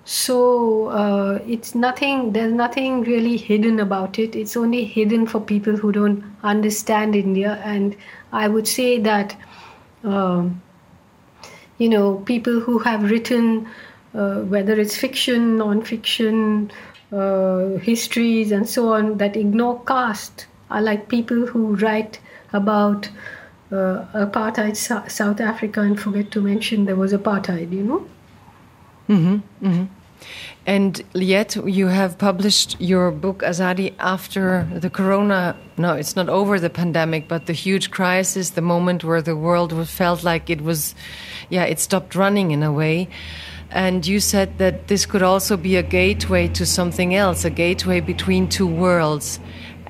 So 0.07 0.89
uh, 0.89 1.39
it's 1.47 1.75
nothing 1.75 2.33
there's 2.33 2.53
nothing 2.53 3.03
really 3.03 3.37
hidden 3.37 3.79
about 3.79 4.19
it. 4.19 4.35
It's 4.35 4.57
only 4.57 4.87
hidden 4.87 5.27
for 5.27 5.39
people 5.39 5.77
who 5.77 5.93
don't 5.93 6.25
understand 6.43 7.15
india. 7.15 7.61
And 7.63 7.95
i 8.33 8.49
would 8.49 8.67
say 8.67 8.99
that 9.01 9.37
um, 10.03 10.63
you 11.77 11.91
know 11.91 12.17
people 12.21 12.59
who 12.61 12.79
have 12.79 13.11
written 13.11 13.69
uh, 14.15 14.41
whether 14.55 14.81
it's 14.81 14.97
fiction 14.97 15.59
non-fiction 15.59 16.73
histories 17.83 18.51
and 18.51 18.69
so 18.69 18.93
on 18.93 19.19
that 19.19 19.37
ignore 19.37 19.81
caste 19.85 20.47
are 20.75 20.83
like 20.83 21.09
people 21.09 21.47
who 21.47 21.77
write 21.77 22.19
about 22.53 23.09
uh, 23.71 24.05
apartheid 24.15 24.77
South 24.77 25.41
Africa 25.41 25.81
and 25.81 25.99
forget 25.99 26.31
to 26.33 26.41
mention 26.41 26.85
there 26.85 26.97
was 26.97 27.13
apartheid, 27.13 27.73
you 27.73 27.85
know? 27.85 28.07
Mm-hmm, 29.09 29.67
mm-hmm. 29.67 29.85
And 30.67 31.03
yet, 31.15 31.57
you 31.57 31.89
have 31.89 32.17
published 32.19 32.81
your 32.81 33.11
book 33.11 33.43
Azadi 33.43 33.95
after 33.99 34.67
the 34.73 34.89
corona. 34.89 35.57
No, 35.77 35.93
it's 35.93 36.17
not 36.17 36.29
over 36.29 36.59
the 36.59 36.71
pandemic, 36.71 37.29
but 37.29 37.47
the 37.47 37.53
huge 37.53 37.91
crisis, 37.91 38.51
the 38.51 38.63
moment 38.63 39.05
where 39.05 39.21
the 39.21 39.37
world 39.37 39.73
felt 39.87 40.25
like 40.25 40.49
it 40.49 40.63
was, 40.63 40.95
yeah, 41.51 41.65
it 41.65 41.79
stopped 41.79 42.15
running 42.15 42.51
in 42.51 42.63
a 42.63 42.73
way. 42.73 43.09
And 43.71 44.07
you 44.07 44.21
said 44.21 44.57
that 44.59 44.89
this 44.89 45.05
could 45.05 45.23
also 45.23 45.57
be 45.57 45.77
a 45.77 45.83
gateway 45.83 46.49
to 46.49 46.65
something 46.65 47.15
else, 47.15 47.45
a 47.45 47.51
gateway 47.51 48.01
between 48.01 48.49
two 48.49 48.67
worlds 48.67 49.41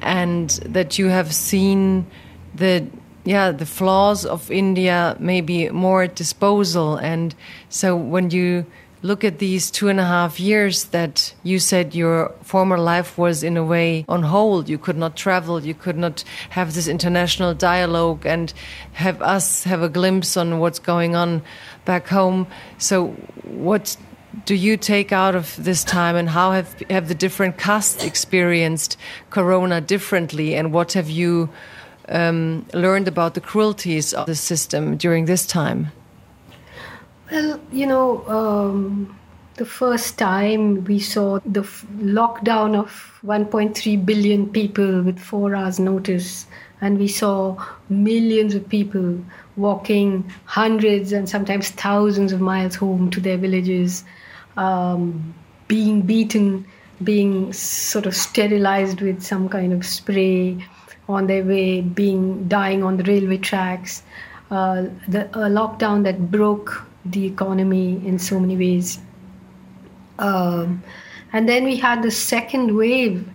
and 0.04 0.50
that 0.66 0.98
you 0.98 1.08
have 1.08 1.34
seen 1.34 2.06
the 2.54 2.86
yeah 3.24 3.50
the 3.50 3.66
flaws 3.66 4.24
of 4.24 4.50
India 4.50 5.16
maybe 5.18 5.70
more 5.70 6.04
at 6.04 6.14
disposal. 6.14 6.96
And 6.96 7.34
so 7.68 7.96
when 7.96 8.30
you 8.30 8.66
look 9.02 9.22
at 9.22 9.38
these 9.38 9.70
two 9.70 9.88
and 9.88 10.00
a 10.00 10.04
half 10.04 10.40
years 10.40 10.84
that 10.86 11.34
you 11.42 11.58
said 11.58 11.94
your 11.94 12.32
former 12.42 12.78
life 12.78 13.18
was 13.18 13.42
in 13.42 13.56
a 13.58 13.64
way 13.64 14.02
on 14.08 14.22
hold 14.22 14.66
you 14.66 14.78
could 14.78 14.96
not 14.96 15.14
travel 15.14 15.62
you 15.62 15.74
could 15.74 15.98
not 15.98 16.24
have 16.48 16.72
this 16.72 16.88
international 16.88 17.52
dialogue 17.52 18.24
and 18.24 18.54
have 18.94 19.20
us 19.20 19.64
have 19.64 19.82
a 19.82 19.90
glimpse 19.90 20.38
on 20.38 20.58
what's 20.58 20.78
going 20.78 21.14
on 21.14 21.42
back 21.84 22.08
home. 22.08 22.46
So 22.78 23.08
what 23.44 23.96
do 24.44 24.54
you 24.54 24.76
take 24.76 25.12
out 25.12 25.34
of 25.34 25.62
this 25.62 25.84
time 25.84 26.16
and 26.16 26.28
how 26.28 26.52
have, 26.52 26.80
have 26.90 27.08
the 27.08 27.14
different 27.14 27.58
castes 27.58 28.04
experienced 28.04 28.96
corona 29.30 29.80
differently? 29.80 30.54
And 30.54 30.72
what 30.72 30.92
have 30.92 31.10
you 31.10 31.48
um, 32.08 32.66
learned 32.74 33.08
about 33.08 33.34
the 33.34 33.40
cruelties 33.40 34.12
of 34.12 34.26
the 34.26 34.34
system 34.34 34.96
during 34.96 35.24
this 35.26 35.46
time? 35.46 35.92
Well 37.30 37.60
you 37.72 37.86
know 37.86 38.26
um, 38.28 39.18
the 39.56 39.64
first 39.64 40.18
time 40.18 40.84
we 40.84 40.98
saw 40.98 41.38
the 41.46 41.62
lockdown 41.98 42.76
of 42.76 43.18
1.3 43.24 44.04
billion 44.04 44.50
people 44.50 45.02
with 45.02 45.18
four 45.18 45.54
hours 45.54 45.78
notice 45.78 46.46
and 46.80 46.98
we 46.98 47.08
saw 47.08 47.56
millions 47.88 48.54
of 48.54 48.68
people 48.68 49.18
walking 49.56 50.30
hundreds 50.44 51.12
and 51.12 51.28
sometimes 51.28 51.70
thousands 51.70 52.32
of 52.32 52.40
miles 52.40 52.74
home 52.74 53.10
to 53.10 53.20
their 53.20 53.38
villages 53.38 54.04
um, 54.56 55.34
being 55.68 56.02
beaten, 56.02 56.66
being 57.02 57.52
sort 57.52 58.06
of 58.06 58.14
sterilized 58.14 59.00
with 59.00 59.22
some 59.22 59.48
kind 59.48 59.72
of 59.72 59.84
spray 59.84 60.64
on 61.08 61.26
their 61.26 61.44
way, 61.44 61.80
being 61.80 62.46
dying 62.48 62.82
on 62.82 62.96
the 62.96 63.04
railway 63.04 63.38
tracks. 63.38 64.02
Uh, 64.50 64.84
the 65.08 65.28
lockdown 65.34 66.04
that 66.04 66.30
broke 66.30 66.82
the 67.04 67.26
economy 67.26 68.00
in 68.06 68.18
so 68.18 68.38
many 68.38 68.56
ways. 68.56 68.98
Um, 70.18 70.82
and 71.32 71.48
then 71.48 71.64
we 71.64 71.76
had 71.76 72.02
the 72.02 72.10
second 72.10 72.76
wave 72.76 73.28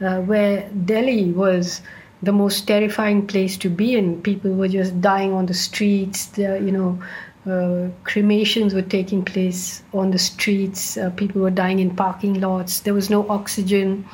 uh, 0.00 0.20
where 0.22 0.68
Delhi 0.84 1.30
was 1.30 1.80
the 2.22 2.32
most 2.32 2.66
terrifying 2.66 3.26
place 3.26 3.56
to 3.58 3.68
be 3.68 3.94
in. 3.94 4.20
People 4.22 4.52
were 4.52 4.68
just 4.68 5.00
dying 5.00 5.32
on 5.32 5.46
the 5.46 5.54
streets. 5.54 6.26
The, 6.26 6.60
you 6.60 6.72
know, 6.72 6.98
uh, 7.46 7.88
cremations 8.04 8.72
were 8.72 8.82
taking 8.82 9.24
place 9.24 9.82
on 9.92 10.10
the 10.10 10.18
streets. 10.18 10.96
Uh, 10.96 11.10
people 11.10 11.42
were 11.42 11.50
dying 11.50 11.78
in 11.78 11.94
parking 11.94 12.40
lots. 12.40 12.80
There 12.80 12.94
was 12.94 13.10
no 13.10 13.28
oxygen. 13.28 14.06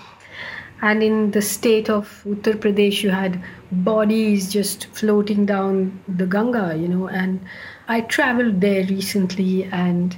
And 0.82 1.02
in 1.02 1.30
the 1.30 1.42
state 1.42 1.90
of 1.90 2.22
Uttar 2.26 2.54
Pradesh, 2.54 3.02
you 3.02 3.10
had 3.10 3.42
bodies 3.70 4.50
just 4.50 4.86
floating 4.86 5.46
down 5.46 6.02
the 6.08 6.26
Ganga, 6.26 6.76
you 6.76 6.88
know. 6.88 7.08
And 7.08 7.40
I 7.86 8.00
traveled 8.00 8.60
there 8.60 8.84
recently, 8.86 9.64
and 9.64 10.16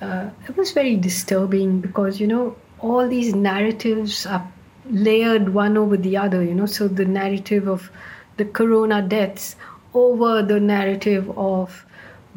uh, 0.00 0.30
it 0.48 0.56
was 0.56 0.72
very 0.72 0.96
disturbing 0.96 1.80
because, 1.80 2.20
you 2.20 2.26
know, 2.26 2.56
all 2.80 3.08
these 3.08 3.34
narratives 3.34 4.26
are 4.26 4.46
layered 4.90 5.54
one 5.54 5.78
over 5.78 5.96
the 5.96 6.16
other, 6.16 6.42
you 6.42 6.54
know. 6.54 6.66
So 6.66 6.88
the 6.88 7.04
narrative 7.04 7.68
of 7.68 7.90
the 8.36 8.44
corona 8.44 9.00
deaths 9.00 9.56
over 9.94 10.42
the 10.42 10.58
narrative 10.58 11.30
of 11.38 11.83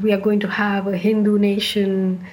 we 0.01 0.11
are 0.11 0.19
going 0.19 0.39
to 0.41 0.47
have 0.47 0.87
a 0.87 0.97
Hindu 0.97 1.39
nation 1.39 2.25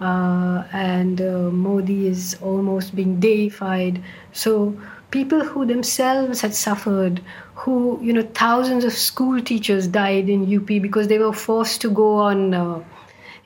uh, 0.00 0.64
and 0.72 1.20
uh, 1.20 1.50
Modi 1.50 2.06
is 2.06 2.36
almost 2.42 2.94
being 2.94 3.18
deified. 3.18 4.02
So 4.32 4.78
people 5.10 5.42
who 5.42 5.64
themselves 5.64 6.42
had 6.42 6.54
suffered, 6.54 7.22
who, 7.54 7.98
you 8.02 8.12
know, 8.12 8.28
thousands 8.34 8.84
of 8.84 8.92
school 8.92 9.40
teachers 9.40 9.86
died 9.88 10.28
in 10.28 10.54
UP 10.54 10.66
because 10.66 11.08
they 11.08 11.18
were 11.18 11.32
forced 11.32 11.80
to 11.82 11.90
go 11.90 12.16
on 12.16 12.52
uh, 12.52 12.84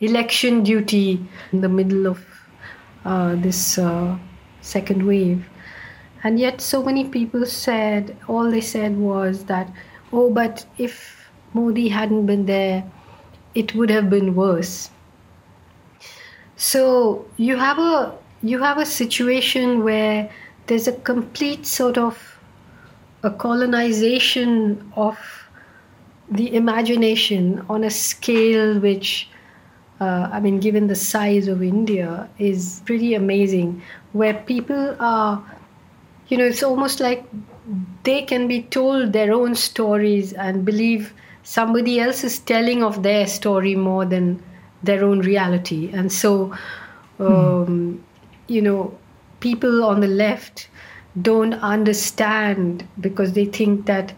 election 0.01 0.63
duty 0.65 1.25
in 1.53 1.61
the 1.61 1.69
middle 1.69 2.07
of 2.07 2.25
uh, 3.05 3.37
this 3.37 3.79
uh, 3.79 4.19
second 4.61 5.07
wave. 5.07 5.49
And 6.23 6.39
yet, 6.39 6.61
so 6.61 6.83
many 6.83 7.09
people 7.09 7.47
said, 7.47 8.17
all 8.29 8.51
they 8.51 8.61
said 8.61 8.97
was 8.97 9.45
that, 9.45 9.73
oh, 10.13 10.31
but 10.31 10.67
if 10.77 11.31
Modi 11.55 11.89
hadn't 11.89 12.27
been 12.27 12.45
there, 12.45 12.85
it 13.55 13.74
would 13.74 13.90
have 13.90 14.10
been 14.10 14.35
worse. 14.35 14.90
So 16.56 17.27
you 17.36 17.56
have 17.56 17.78
a 17.78 18.14
you 18.43 18.62
have 18.62 18.78
a 18.78 18.86
situation 18.86 19.85
where 19.85 20.31
there's 20.66 20.89
a 20.89 20.93
complete 20.93 21.66
sort 21.66 21.98
of 21.98 22.39
a 23.22 23.31
colonization 23.31 24.93
of 24.97 25.18
the 26.31 26.55
imagination 26.55 27.64
on 27.68 27.85
a 27.85 27.90
scale 27.90 28.78
which 28.78 29.28
uh, 30.01 30.31
I 30.32 30.40
mean, 30.40 30.60
given 30.60 30.86
the 30.86 30.94
size 30.94 31.47
of 31.47 31.62
India, 31.62 32.28
is 32.39 32.81
pretty 32.86 33.14
amazing. 33.14 33.82
Where 34.12 34.35
people 34.35 34.97
are, 34.98 35.44
you 36.28 36.39
know, 36.39 36.44
it's 36.44 36.62
almost 36.62 37.01
like 37.01 37.24
they 38.05 38.22
can 38.22 38.48
be 38.48 38.62
told 38.62 39.12
their 39.12 39.32
own 39.35 39.55
stories 39.55 40.32
and 40.32 40.64
believe 40.64 41.12
somebody 41.51 41.98
else 41.98 42.22
is 42.22 42.39
telling 42.39 42.85
of 42.85 43.02
their 43.02 43.27
story 43.27 43.74
more 43.74 44.05
than 44.05 44.40
their 44.85 45.05
own 45.05 45.18
reality. 45.18 45.90
And 45.93 46.12
so, 46.12 46.52
um, 47.18 47.28
mm. 47.28 47.98
you 48.47 48.62
know, 48.62 48.97
people 49.40 49.82
on 49.85 49.98
the 50.01 50.06
left 50.06 50.68
don't 51.20 51.55
understand 51.55 52.86
because 53.01 53.32
they 53.32 53.47
think 53.47 53.86
that 53.86 54.12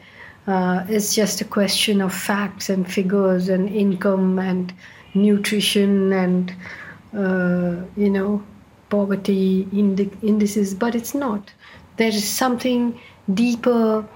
uh, 0.46 0.84
it's 0.88 1.14
just 1.14 1.40
a 1.40 1.44
question 1.46 2.02
of 2.02 2.12
facts 2.12 2.68
and 2.68 2.92
figures 2.92 3.48
and 3.48 3.66
income 3.70 4.38
and 4.38 4.74
nutrition 5.14 6.12
and 6.12 6.54
uh, 7.16 7.76
you 7.96 8.10
know 8.10 8.42
poverty 8.90 9.66
indi- 9.72 10.18
indices, 10.22 10.74
but 10.74 10.94
it's 10.94 11.14
not. 11.14 11.50
There 11.96 12.08
is 12.08 12.28
something 12.28 13.00
deeper 13.32 14.06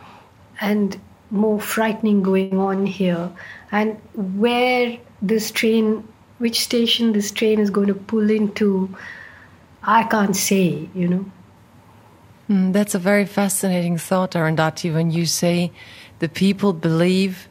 and 0.60 1.00
more 1.30 1.60
frightening 1.60 2.22
going 2.22 2.58
on 2.58 2.86
here, 2.86 3.30
and 3.72 3.96
where 4.14 4.98
this 5.22 5.50
train, 5.50 6.06
which 6.38 6.60
station 6.60 7.12
this 7.12 7.30
train 7.30 7.58
is 7.58 7.70
going 7.70 7.88
to 7.88 7.94
pull 7.94 8.30
into, 8.30 8.94
I 9.82 10.04
can't 10.04 10.36
say. 10.36 10.88
You 10.94 11.08
know. 11.08 11.24
Mm, 12.48 12.72
that's 12.72 12.94
a 12.94 12.98
very 12.98 13.26
fascinating 13.26 13.98
thought, 13.98 14.32
Arundhati, 14.32 14.92
when 14.92 15.10
you 15.10 15.26
say 15.26 15.72
the 16.20 16.28
people 16.28 16.72
believe 16.72 17.48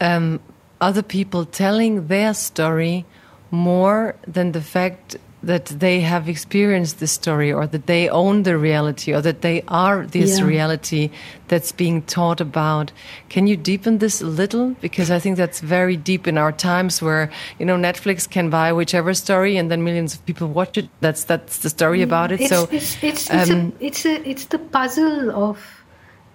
um, 0.00 0.40
other 0.80 1.02
people 1.02 1.44
telling 1.44 2.08
their 2.08 2.34
story 2.34 3.04
more 3.50 4.16
than 4.26 4.52
the 4.52 4.60
fact 4.60 5.16
that 5.46 5.66
they 5.66 6.00
have 6.00 6.28
experienced 6.28 6.98
the 6.98 7.06
story 7.06 7.52
or 7.52 7.66
that 7.68 7.86
they 7.86 8.08
own 8.08 8.42
the 8.42 8.58
reality 8.58 9.14
or 9.14 9.20
that 9.20 9.42
they 9.42 9.62
are 9.68 10.04
this 10.06 10.38
yeah. 10.38 10.44
reality 10.44 11.10
that's 11.48 11.70
being 11.70 12.02
taught 12.02 12.40
about. 12.40 12.90
Can 13.28 13.46
you 13.46 13.56
deepen 13.56 13.98
this 13.98 14.20
a 14.20 14.26
little? 14.26 14.74
Because 14.80 15.10
I 15.10 15.20
think 15.20 15.36
that's 15.36 15.60
very 15.60 15.96
deep 15.96 16.26
in 16.26 16.36
our 16.36 16.50
times 16.50 17.00
where, 17.00 17.30
you 17.60 17.66
know, 17.66 17.76
Netflix 17.76 18.28
can 18.28 18.50
buy 18.50 18.72
whichever 18.72 19.14
story 19.14 19.56
and 19.56 19.70
then 19.70 19.84
millions 19.84 20.14
of 20.14 20.26
people 20.26 20.48
watch 20.48 20.76
it. 20.76 20.88
That's 21.00 21.24
that's 21.24 21.58
the 21.58 21.70
story 21.70 22.02
about 22.02 22.32
it. 22.32 22.40
It's, 22.40 22.50
so 22.50 22.68
it's 22.72 23.02
it's, 23.02 23.30
um, 23.30 23.38
it's, 23.38 23.50
a, 23.50 23.86
it's 23.86 24.04
a 24.04 24.28
it's 24.30 24.44
the 24.46 24.58
puzzle 24.58 25.30
of 25.30 25.58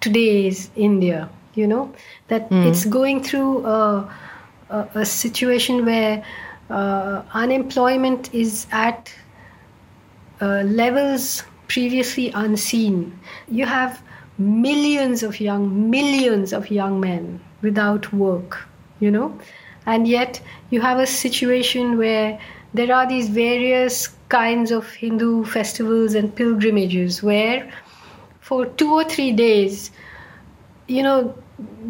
today's 0.00 0.70
India, 0.74 1.28
you 1.54 1.66
know, 1.66 1.92
that 2.28 2.50
mm. 2.50 2.66
it's 2.66 2.86
going 2.86 3.22
through 3.22 3.66
a 3.66 4.10
a, 4.70 4.88
a 4.94 5.04
situation 5.04 5.84
where 5.84 6.24
uh, 6.70 7.22
unemployment 7.32 8.32
is 8.34 8.66
at 8.72 9.12
uh, 10.40 10.62
levels 10.62 11.44
previously 11.68 12.30
unseen. 12.34 13.18
You 13.48 13.66
have 13.66 14.02
millions 14.38 15.22
of 15.22 15.40
young, 15.40 15.90
millions 15.90 16.52
of 16.52 16.70
young 16.70 17.00
men 17.00 17.40
without 17.62 18.12
work, 18.12 18.66
you 19.00 19.10
know, 19.10 19.38
and 19.86 20.06
yet 20.08 20.40
you 20.70 20.80
have 20.80 20.98
a 20.98 21.06
situation 21.06 21.98
where 21.98 22.38
there 22.74 22.94
are 22.94 23.06
these 23.06 23.28
various 23.28 24.08
kinds 24.28 24.70
of 24.70 24.90
Hindu 24.90 25.44
festivals 25.44 26.14
and 26.14 26.34
pilgrimages 26.34 27.22
where 27.22 27.70
for 28.40 28.66
two 28.66 28.92
or 28.92 29.04
three 29.04 29.32
days, 29.32 29.90
you 30.88 31.02
know, 31.02 31.34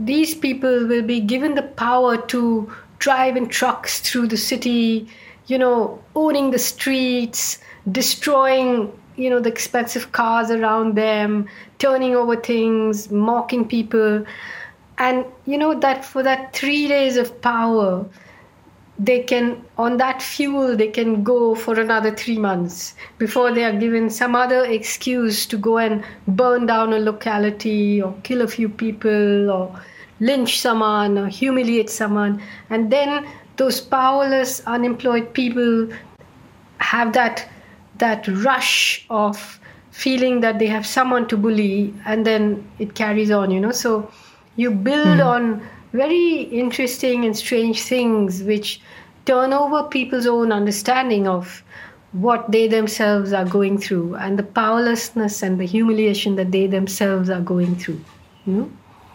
these 0.05 0.35
people 0.35 0.87
will 0.87 1.03
be 1.03 1.21
given 1.21 1.55
the 1.55 1.63
power 1.63 2.17
to 2.29 2.71
drive 3.03 3.37
in 3.37 3.49
trucks 3.49 3.99
through 3.99 4.29
the 4.29 4.37
city, 4.37 5.09
you 5.49 5.59
know, 5.59 6.01
owning 6.15 6.53
the 6.53 6.59
streets, 6.59 7.59
destroying, 7.91 8.93
you 9.17 9.29
know, 9.29 9.41
the 9.41 9.49
expensive 9.49 10.13
cars 10.13 10.53
around 10.53 10.97
them, 10.97 11.49
turning 11.79 12.15
over 12.15 12.37
things, 12.37 13.11
mocking 13.11 13.67
people. 13.67 14.25
And, 14.99 15.25
you 15.47 15.59
know, 15.59 15.75
that 15.81 16.05
for 16.05 16.23
that 16.23 16.55
three 16.55 16.87
days 16.87 17.17
of 17.17 17.43
power, 17.43 18.07
they 19.01 19.25
can, 19.25 19.65
on 19.79 19.97
that 19.97 20.23
fuel, 20.23 20.77
they 20.77 20.87
can 20.87 21.25
go 21.25 21.57
for 21.57 21.81
another 21.81 22.15
three 22.15 22.39
months 22.39 22.95
before 23.19 23.53
they 23.53 23.65
are 23.65 23.77
given 23.77 24.11
some 24.11 24.37
other 24.37 24.65
excuse 24.65 25.45
to 25.47 25.57
go 25.57 25.79
and 25.79 26.05
burn 26.29 26.67
down 26.67 26.93
a 26.93 27.01
locality 27.01 28.01
or 28.01 28.15
kill 28.23 28.43
a 28.43 28.47
few 28.47 28.69
people 28.69 29.51
or 29.51 29.83
lynch 30.23 30.61
someone 30.61 31.19
or 31.19 31.29
humiliate 31.29 31.91
someone. 31.91 32.41
And 32.71 32.91
then 32.91 33.27
those 33.57 33.81
powerless, 33.81 34.63
unemployed 34.67 35.35
people 35.35 35.89
have 36.79 37.13
that 37.13 37.49
that 37.99 38.27
rush 38.29 39.05
of 39.11 39.61
feeling 39.91 40.41
that 40.41 40.59
they 40.59 40.67
have 40.67 40.87
someone 40.87 41.29
to 41.29 41.37
bully 41.37 41.95
and 42.07 42.27
then 42.27 42.67
it 42.79 42.95
carries 42.95 43.31
on 43.31 43.51
you 43.51 43.61
know 43.61 43.71
so 43.71 44.11
you 44.57 44.71
build 44.71 45.19
mm. 45.19 45.27
on 45.27 45.69
very 45.93 46.43
interesting 46.63 47.27
and 47.27 47.37
strange 47.37 47.83
things 47.83 48.43
which 48.43 48.81
turn 49.27 49.53
over 49.53 49.83
people's 49.85 50.27
own 50.27 50.51
understanding 50.51 51.29
of 51.29 51.63
what 52.13 52.51
they 52.51 52.67
themselves 52.67 53.33
are 53.33 53.45
going 53.45 53.79
through 53.79 54.15
and 54.17 54.39
the 54.39 54.43
powerlessness 54.43 55.43
and 55.43 55.61
the 55.61 55.67
humiliation 55.67 56.37
that 56.37 56.51
they 56.51 56.67
themselves 56.67 57.29
are 57.31 57.41
going 57.41 57.77
through 57.77 58.01
you 58.47 58.53
know 58.55 58.71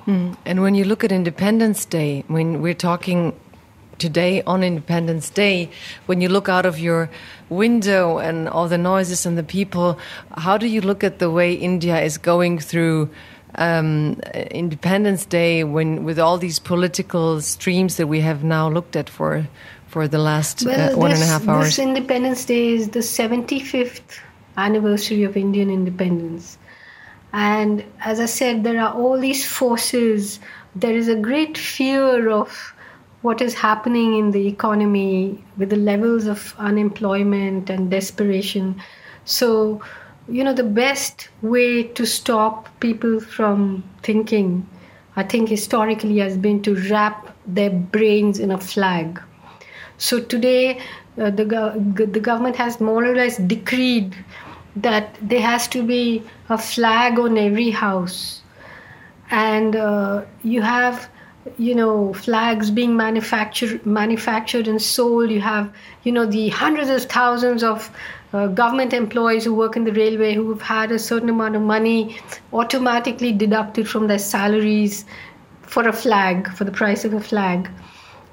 Mm. 0.07 0.37
And 0.45 0.61
when 0.61 0.73
you 0.73 0.85
look 0.85 1.03
at 1.03 1.11
Independence 1.11 1.85
Day, 1.85 2.23
when 2.27 2.61
we're 2.61 2.73
talking 2.73 3.37
today 3.97 4.41
on 4.43 4.63
Independence 4.63 5.29
Day, 5.29 5.69
when 6.05 6.21
you 6.21 6.29
look 6.29 6.47
out 6.47 6.65
of 6.65 6.79
your 6.79 7.09
window 7.49 8.17
and 8.17 8.47
all 8.47 8.67
the 8.67 8.77
noises 8.77 9.25
and 9.25 9.37
the 9.37 9.43
people, 9.43 9.99
how 10.37 10.57
do 10.57 10.67
you 10.67 10.81
look 10.81 11.03
at 11.03 11.19
the 11.19 11.29
way 11.29 11.53
India 11.53 11.99
is 11.99 12.17
going 12.17 12.59
through 12.59 13.09
um, 13.55 14.19
Independence 14.51 15.25
Day 15.25 15.63
when 15.63 16.03
with 16.03 16.19
all 16.19 16.37
these 16.37 16.59
political 16.59 17.41
streams 17.41 17.97
that 17.97 18.07
we 18.07 18.21
have 18.21 18.43
now 18.43 18.69
looked 18.69 18.95
at 18.95 19.09
for 19.09 19.47
for 19.87 20.07
the 20.07 20.19
last 20.19 20.65
uh, 20.65 20.69
well, 20.69 20.93
uh, 20.93 20.97
one 20.97 21.11
this, 21.11 21.21
and 21.21 21.29
a 21.29 21.31
half 21.31 21.47
hours? 21.47 21.65
This 21.65 21.79
Independence 21.79 22.45
Day 22.45 22.69
is 22.69 22.89
the 22.89 22.99
75th 22.99 24.19
anniversary 24.57 25.23
of 25.23 25.37
Indian 25.37 25.69
independence. 25.69 26.57
And 27.37 27.83
as 28.03 28.19
I 28.19 28.25
said, 28.25 28.63
there 28.63 28.81
are 28.81 28.91
all 28.95 29.19
these 29.19 29.45
forces. 29.45 30.39
There 30.75 30.95
is 30.97 31.07
a 31.07 31.15
great 31.15 31.55
fear 31.55 32.31
of 32.31 32.73
what 33.21 33.41
is 33.41 33.53
happening 33.53 34.17
in 34.17 34.31
the 34.31 34.47
economy 34.47 35.43
with 35.55 35.69
the 35.69 35.75
levels 35.75 36.25
of 36.25 36.55
unemployment 36.57 37.69
and 37.69 37.91
desperation. 37.91 38.81
So, 39.25 39.83
you 40.27 40.43
know, 40.43 40.53
the 40.53 40.63
best 40.63 41.29
way 41.43 41.83
to 41.83 42.07
stop 42.07 42.69
people 42.79 43.19
from 43.19 43.83
thinking, 44.01 44.67
I 45.15 45.21
think 45.21 45.47
historically, 45.49 46.17
has 46.17 46.37
been 46.37 46.63
to 46.63 46.73
wrap 46.89 47.35
their 47.45 47.69
brains 47.69 48.39
in 48.39 48.49
a 48.49 48.57
flag. 48.57 49.21
So 49.99 50.19
today, 50.19 50.79
uh, 51.19 51.29
the, 51.29 51.45
the 52.11 52.19
government 52.19 52.55
has 52.55 52.81
more 52.81 53.05
or 53.05 53.15
less 53.15 53.37
decreed 53.37 54.15
that 54.75 55.17
there 55.21 55.41
has 55.41 55.67
to 55.67 55.83
be 55.83 56.23
a 56.49 56.57
flag 56.57 57.19
on 57.19 57.37
every 57.37 57.69
house 57.69 58.41
and 59.29 59.75
uh, 59.75 60.23
you 60.43 60.61
have 60.61 61.09
you 61.57 61.73
know 61.73 62.13
flags 62.13 62.69
being 62.69 62.95
manufactured 62.95 63.85
manufactured 63.85 64.67
and 64.67 64.81
sold 64.81 65.29
you 65.29 65.39
have 65.39 65.73
you 66.03 66.11
know 66.11 66.25
the 66.25 66.49
hundreds 66.49 66.89
of 66.89 67.09
thousands 67.09 67.63
of 67.63 67.89
uh, 68.33 68.47
government 68.47 68.93
employees 68.93 69.45
who 69.45 69.53
work 69.53 69.77
in 69.77 69.85
the 69.85 69.93
railway 69.93 70.33
who 70.33 70.49
have 70.49 70.61
had 70.61 70.91
a 70.91 70.99
certain 70.99 71.29
amount 71.29 71.55
of 71.55 71.61
money 71.61 72.19
automatically 72.51 73.31
deducted 73.31 73.87
from 73.87 74.07
their 74.07 74.19
salaries 74.19 75.05
for 75.61 75.87
a 75.87 75.93
flag, 75.93 76.51
for 76.53 76.63
the 76.63 76.71
price 76.71 77.05
of 77.05 77.13
a 77.13 77.19
flag. 77.19 77.69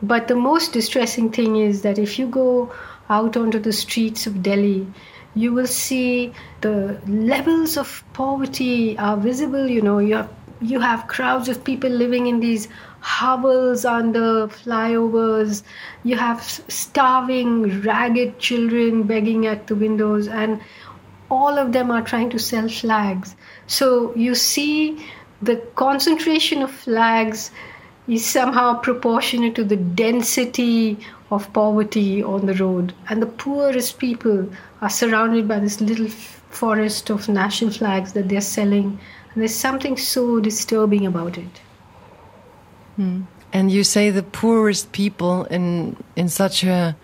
But 0.03 0.29
the 0.29 0.37
most 0.37 0.73
distressing 0.73 1.31
thing 1.31 1.57
is 1.57 1.83
that 1.83 1.99
if 1.99 2.19
you 2.19 2.27
go 2.27 2.73
out 3.09 3.37
onto 3.37 3.59
the 3.59 3.73
streets 3.73 4.27
of 4.27 4.43
Delhi, 4.43 4.87
you 5.35 5.53
will 5.53 5.67
see 5.67 6.33
the 6.61 7.01
levels 7.07 7.77
of 7.77 8.05
poverty 8.13 8.97
are 8.99 9.17
visible. 9.17 9.69
You 9.69 9.83
know, 9.83 9.99
you 9.99 10.17
have 10.17 10.31
you 10.61 10.81
have 10.81 11.09
crowds 11.09 11.49
of 11.49 11.63
people 11.65 11.91
living 11.91 12.27
in 12.27 12.41
these 12.41 12.69
hovels 13.01 13.85
under 13.85 14.49
flyovers. 14.49 15.63
You 16.05 16.17
have 16.17 16.43
starving, 16.43 17.83
ragged 17.83 18.39
children 18.39 19.03
begging 19.03 19.47
at 19.47 19.67
the 19.67 19.75
windows, 19.75 20.29
and 20.29 20.61
all 21.31 21.59
of 21.59 21.73
them 21.73 21.91
are 21.91 22.03
trying 22.03 22.31
to 22.31 22.39
sell 22.39 22.69
flags. 22.69 23.35
So 23.67 24.15
you 24.15 24.35
see 24.35 25.05
the 25.43 25.57
concentration 25.75 26.63
of 26.63 26.71
flags 26.71 27.51
is 28.07 28.25
somehow 28.25 28.79
proportionate 28.79 29.55
to 29.57 29.65
the 29.65 29.77
density 29.77 30.99
of 31.35 31.53
poverty 31.53 32.23
on 32.23 32.47
the 32.47 32.55
road. 32.55 32.95
And 33.09 33.21
the 33.21 33.27
poorest 33.27 33.99
people 33.99 34.49
are 34.81 34.91
surrounded 34.91 35.49
by 35.49 35.59
this 35.59 35.81
little 35.81 36.09
forest 36.09 37.11
of 37.11 37.29
national 37.29 37.73
flags 37.73 38.13
that 38.13 38.29
they're 38.29 38.41
selling. 38.41 38.99
And 39.33 39.43
there's 39.43 39.55
something 39.55 39.97
so 39.97 40.41
disturbing 40.41 41.07
about 41.07 41.37
it. 41.39 41.61
Hmm. 42.97 43.23
And 43.53 43.71
you 43.71 43.85
say 43.85 44.11
the 44.11 44.23
poorest 44.23 44.93
people 44.93 45.45
in 45.45 45.97
in 46.17 46.29
such 46.29 46.65
a 46.65 46.97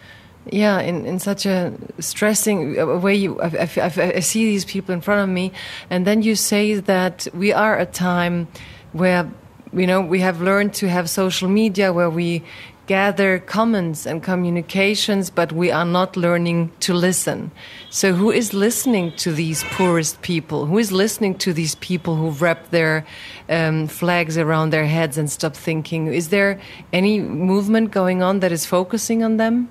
yeah 0.51 0.81
in, 0.81 1.07
in 1.07 1.19
such 1.19 1.47
a 1.47 1.73
stressing 1.99 3.01
way 3.03 3.15
you 3.15 3.41
I, 3.41 3.69
I, 3.77 4.13
I, 4.17 4.21
see 4.21 4.47
these 4.47 4.65
people 4.65 4.95
in 4.95 5.01
front 5.01 5.21
of 5.21 5.29
me 5.29 5.53
and 5.91 6.07
then 6.07 6.23
you 6.23 6.35
say 6.35 6.75
that 6.75 7.29
we 7.35 7.53
are 7.53 7.79
a 7.79 7.87
time 7.87 8.49
where 8.93 9.31
you 9.73 9.87
know 9.87 10.01
we 10.01 10.21
have 10.21 10.41
learned 10.41 10.75
to 10.75 10.89
have 10.89 11.09
social 11.09 11.49
media 11.49 11.93
where 11.93 12.11
we 12.11 12.43
gather 12.91 13.39
comments 13.39 14.01
and 14.11 14.23
communications 14.23 15.31
but 15.31 15.49
we 15.53 15.71
are 15.79 15.89
not 15.99 16.17
learning 16.17 16.61
to 16.81 16.93
listen 16.93 17.51
so 17.89 18.07
who 18.21 18.31
is 18.41 18.53
listening 18.67 19.07
to 19.25 19.33
these 19.33 19.63
poorest 19.77 20.21
people 20.23 20.67
who 20.67 20.79
is 20.85 20.91
listening 20.91 21.35
to 21.45 21.53
these 21.53 21.75
people 21.89 22.15
who 22.17 22.31
wrap 22.43 22.71
their 22.71 23.05
um, 23.49 23.87
flags 23.87 24.37
around 24.37 24.71
their 24.71 24.87
heads 24.87 25.17
and 25.17 25.31
stop 25.31 25.55
thinking 25.55 26.07
is 26.21 26.29
there 26.29 26.59
any 26.93 27.21
movement 27.21 27.91
going 27.91 28.23
on 28.23 28.41
that 28.41 28.53
is 28.53 28.65
focusing 28.67 29.23
on 29.23 29.37
them 29.37 29.69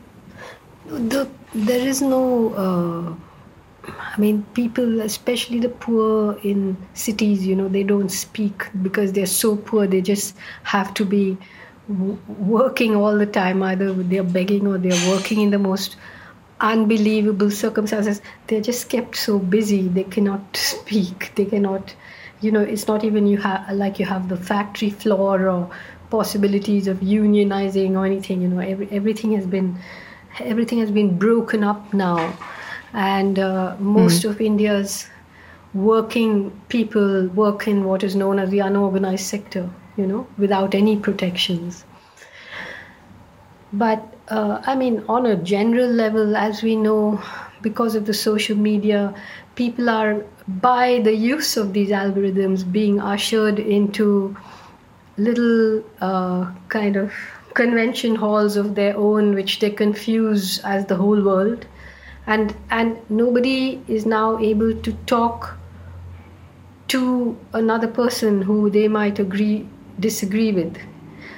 the, 0.89 1.29
there 1.53 1.87
is 1.87 2.01
no. 2.01 2.53
Uh, 2.53 3.13
I 3.87 4.17
mean, 4.17 4.43
people, 4.53 5.01
especially 5.01 5.59
the 5.59 5.69
poor 5.69 6.37
in 6.43 6.77
cities, 6.93 7.45
you 7.45 7.55
know, 7.55 7.67
they 7.67 7.83
don't 7.83 8.09
speak 8.09 8.67
because 8.81 9.13
they're 9.13 9.25
so 9.25 9.55
poor. 9.55 9.87
They 9.87 10.01
just 10.01 10.35
have 10.63 10.93
to 10.95 11.05
be 11.05 11.37
working 11.89 12.95
all 12.95 13.17
the 13.17 13.25
time. 13.25 13.63
Either 13.63 13.91
they're 13.93 14.23
begging 14.23 14.67
or 14.67 14.77
they're 14.77 15.09
working 15.09 15.41
in 15.41 15.49
the 15.49 15.59
most 15.59 15.95
unbelievable 16.59 17.51
circumstances. 17.51 18.21
They're 18.47 18.61
just 18.61 18.89
kept 18.89 19.15
so 19.15 19.39
busy. 19.39 19.87
They 19.87 20.03
cannot 20.03 20.55
speak. 20.55 21.31
They 21.35 21.45
cannot, 21.45 21.95
you 22.41 22.51
know, 22.51 22.61
it's 22.61 22.87
not 22.87 23.03
even 23.03 23.27
you 23.27 23.37
have 23.37 23.71
like 23.73 23.99
you 23.99 24.05
have 24.05 24.29
the 24.29 24.37
factory 24.37 24.89
floor 24.89 25.49
or 25.49 25.69
possibilities 26.09 26.87
of 26.87 26.99
unionizing 26.99 27.91
or 27.91 28.05
anything. 28.05 28.41
You 28.41 28.49
know, 28.49 28.59
every, 28.59 28.87
everything 28.91 29.33
has 29.33 29.45
been 29.45 29.77
everything 30.39 30.79
has 30.79 30.91
been 30.91 31.17
broken 31.17 31.63
up 31.63 31.93
now, 31.93 32.37
and 32.93 33.39
uh, 33.39 33.75
most 33.79 34.23
mm. 34.23 34.29
of 34.29 34.41
India's 34.41 35.07
working 35.73 36.51
people 36.67 37.27
work 37.27 37.67
in 37.67 37.83
what 37.83 38.03
is 38.03 38.15
known 38.15 38.39
as 38.39 38.49
the 38.49 38.59
unorganized 38.59 39.25
sector, 39.25 39.69
you 39.99 40.07
know, 40.07 40.25
without 40.37 40.73
any 40.73 40.97
protections. 40.97 41.85
But 43.71 44.15
uh, 44.29 44.61
I 44.65 44.75
mean, 44.75 45.03
on 45.07 45.25
a 45.25 45.35
general 45.35 45.89
level, 45.89 46.35
as 46.35 46.63
we 46.63 46.75
know, 46.75 47.21
because 47.61 47.95
of 47.95 48.05
the 48.05 48.13
social 48.13 48.55
media, 48.57 49.13
people 49.55 49.89
are, 49.89 50.23
by 50.47 51.01
the 51.03 51.13
use 51.13 51.57
of 51.57 51.73
these 51.73 51.89
algorithms, 51.89 52.69
being 52.71 52.99
ushered 52.99 53.59
into 53.59 54.35
little 55.17 55.83
uh, 56.01 56.51
kind 56.69 56.95
of 56.95 57.13
convention 57.53 58.15
halls 58.15 58.55
of 58.55 58.75
their 58.75 58.95
own, 58.97 59.33
which 59.35 59.59
they 59.59 59.69
confuse 59.69 60.59
as 60.59 60.85
the 60.85 60.95
whole 60.95 61.21
world. 61.21 61.65
And, 62.25 62.55
and 62.69 62.97
nobody 63.09 63.81
is 63.87 64.05
now 64.05 64.37
able 64.39 64.73
to 64.75 64.93
talk 65.07 65.57
to 66.89 67.37
another 67.53 67.87
person 67.87 68.41
who 68.41 68.69
they 68.69 68.87
might 68.87 69.19
agree 69.19 69.67
disagree 69.99 70.51
with. 70.51 70.77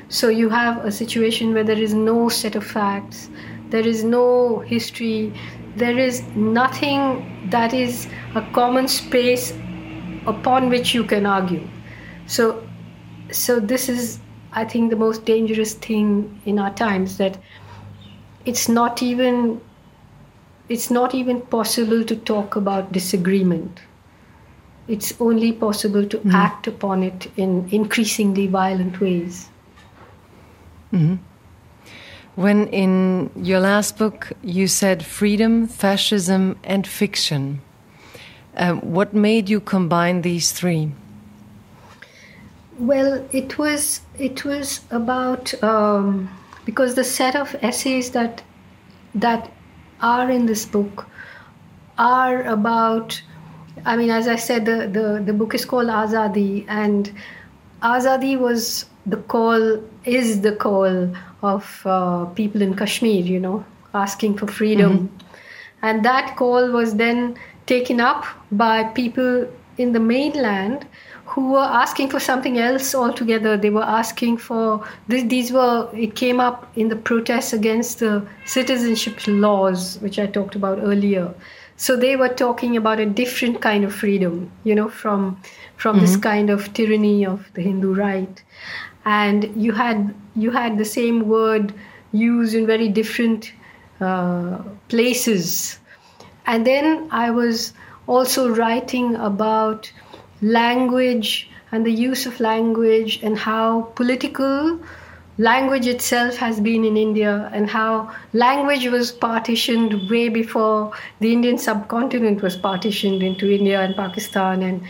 So 0.09 0.29
you 0.29 0.49
have 0.49 0.85
a 0.85 0.91
situation 0.91 1.53
where 1.53 1.63
there 1.63 1.81
is 1.81 1.93
no 1.93 2.29
set 2.29 2.55
of 2.55 2.65
facts, 2.65 3.29
there 3.69 3.88
is 3.88 4.03
no 4.03 4.59
history, 4.59 5.33
there 5.75 5.97
is 5.97 6.21
nothing 6.35 7.49
that 7.49 7.73
is 7.73 8.07
a 8.35 8.41
common 8.53 8.88
space 8.88 9.53
upon 10.27 10.69
which 10.69 10.93
you 10.93 11.03
can 11.03 11.25
argue. 11.25 11.67
So 12.27 12.67
so 13.31 13.59
this 13.59 13.88
is 13.88 14.19
I 14.53 14.65
think 14.65 14.89
the 14.89 14.97
most 14.97 15.25
dangerous 15.25 15.73
thing 15.73 16.41
in 16.45 16.59
our 16.59 16.73
times 16.73 17.17
that 17.17 17.38
it's 18.45 18.67
not 18.67 19.01
even 19.01 19.61
it's 20.67 20.89
not 20.91 21.15
even 21.15 21.41
possible 21.41 22.03
to 22.03 22.15
talk 22.15 22.55
about 22.55 22.91
disagreement. 22.91 23.81
It's 24.91 25.13
only 25.22 25.53
possible 25.53 26.05
to 26.05 26.18
mm-hmm. 26.18 26.35
act 26.35 26.68
upon 26.68 27.03
it 27.03 27.31
in 27.38 27.69
increasingly 27.72 28.47
violent 28.47 28.99
ways. 28.99 29.47
Mm-hmm. 30.91 31.15
When 32.35 32.68
in 32.68 33.30
your 33.35 33.61
last 33.61 33.97
book 33.97 34.34
you 34.43 34.68
said 34.68 35.05
freedom, 35.05 35.68
fascism, 35.68 36.57
and 36.63 36.85
fiction, 36.85 37.61
um, 38.57 38.81
what 38.81 39.13
made 39.13 39.49
you 39.49 39.61
combine 39.61 40.22
these 40.23 40.51
three? 40.51 40.91
Well, 42.77 43.26
it 43.31 43.57
was 43.57 44.01
it 44.18 44.43
was 44.43 44.81
about 44.91 45.53
um, 45.63 46.30
because 46.65 46.95
the 46.95 47.03
set 47.05 47.35
of 47.35 47.55
essays 47.61 48.11
that 48.11 48.43
that 49.15 49.51
are 50.01 50.30
in 50.30 50.47
this 50.47 50.65
book 50.65 51.05
are 51.97 52.43
about. 52.43 53.22
I 53.86 53.95
mean, 53.95 54.10
as 54.10 54.28
I 54.28 54.36
said, 54.36 54.66
the 54.66 54.88
the, 54.88 55.22
the 55.26 55.34
book 55.34 55.53
is 55.56 55.66
called 55.66 55.88
Azadi, 55.88 56.66
and 56.68 57.12
Azadi 57.82 58.38
was 58.38 58.86
the 59.06 59.18
call 59.18 59.82
is 60.06 60.41
the 60.41 60.56
call 60.56 61.16
of 61.41 61.82
uh, 61.86 62.26
people 62.26 62.62
in 62.62 62.76
Kashmir. 62.76 63.24
You 63.24 63.40
know, 63.40 63.66
asking 63.94 64.38
for 64.38 64.48
freedom, 64.48 64.99
mm-hmm. 64.99 65.86
and 65.86 66.06
that 66.06 66.36
call 66.36 66.72
was 66.72 66.95
then 66.95 67.38
taken 67.66 67.99
up 67.99 68.26
by 68.52 68.84
people 68.84 69.48
in 69.78 69.94
the 69.94 69.99
mainland 69.99 70.86
who 71.26 71.52
were 71.52 71.70
asking 71.84 72.10
for 72.10 72.20
something 72.20 72.58
else 72.58 72.94
altogether. 72.94 73.56
They 73.56 73.70
were 73.70 73.84
asking 73.84 74.38
for 74.38 74.86
these 75.08 75.52
were 75.52 75.90
it 75.94 76.16
came 76.16 76.40
up 76.40 76.70
in 76.76 76.90
the 76.90 76.95
protests 76.95 77.53
against 77.53 77.99
the 77.99 78.28
citizenship 78.45 79.20
laws, 79.28 79.98
which 79.99 80.20
I 80.20 80.28
talked 80.28 80.56
about 80.56 80.80
earlier. 80.80 81.34
So 81.82 81.95
they 81.95 82.16
were 82.16 82.30
talking 82.30 82.78
about 82.78 82.99
a 82.99 83.08
different 83.08 83.60
kind 83.60 83.84
of 83.84 83.91
freedom, 83.91 84.52
you 84.64 84.76
know, 84.76 84.88
from 84.88 85.41
from 85.78 85.95
mm-hmm. 85.95 86.06
this 86.06 86.16
kind 86.16 86.52
of 86.52 86.72
tyranny 86.76 87.26
of 87.26 87.49
the 87.56 87.64
Hindu 87.64 87.95
right. 87.95 88.44
And 89.03 89.49
you 89.56 89.72
had 89.72 90.14
you 90.36 90.52
had 90.52 90.78
the 90.78 90.86
same 90.86 91.28
word 91.28 91.74
used 92.12 92.53
in 92.53 92.68
very 92.68 92.88
different 92.88 93.52
uh, 93.99 94.60
places. 94.90 95.80
And 96.45 96.68
then 96.68 97.08
I 97.10 97.32
was 97.32 97.74
also 98.06 98.53
writing 98.53 99.16
about 99.16 99.91
language 100.44 101.49
and 101.72 101.84
the 101.84 101.98
use 102.10 102.28
of 102.28 102.40
language 102.40 103.24
and 103.24 103.36
how 103.40 103.90
political 103.95 104.80
language 105.41 105.88
itself 105.88 106.35
has 106.38 106.59
been 106.59 106.85
in 106.85 106.95
India 106.95 107.49
and 107.51 107.68
how 107.68 108.13
language 108.34 108.85
was 108.85 109.11
partitioned 109.11 110.09
way 110.09 110.30
before 110.30 110.91
the 111.19 111.34
Indian 111.34 111.57
subcontinent 111.57 112.43
was 112.43 112.55
partitioned 112.55 113.23
into 113.23 113.49
India 113.51 113.81
and 113.81 113.95
Pakistan 113.95 114.61
and 114.61 114.81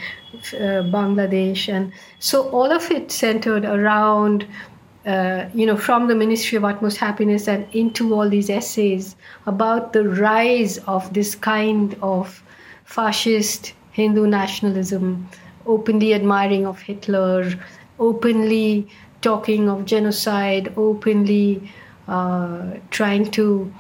uh, 0.53 0.83
Bangladesh. 0.95 1.69
And 1.73 1.93
so 2.19 2.49
all 2.49 2.69
of 2.69 2.91
it 2.91 3.11
centered 3.11 3.63
around, 3.63 4.45
uh, 5.05 5.45
you 5.53 5.65
know, 5.65 5.77
from 5.77 6.07
the 6.07 6.15
Ministry 6.15 6.57
of 6.57 6.65
Utmost 6.65 6.97
Happiness 6.97 7.47
and 7.47 7.65
into 7.73 8.13
all 8.13 8.27
these 8.27 8.49
essays 8.49 9.15
about 9.45 9.93
the 9.93 10.03
rise 10.09 10.79
of 10.79 11.13
this 11.13 11.33
kind 11.33 11.95
of 12.01 12.43
fascist 12.83 13.73
Hindu 13.93 14.27
nationalism 14.27 15.29
openly 15.65 16.13
admiring 16.13 16.65
of 16.65 16.79
Hitler, 16.81 17.53
openly 17.99 18.87
talking 19.21 19.69
of 19.69 19.85
genocide, 19.85 20.73
openly 20.77 21.71
uh, 22.07 22.73
trying 22.89 23.29
to 23.31 23.71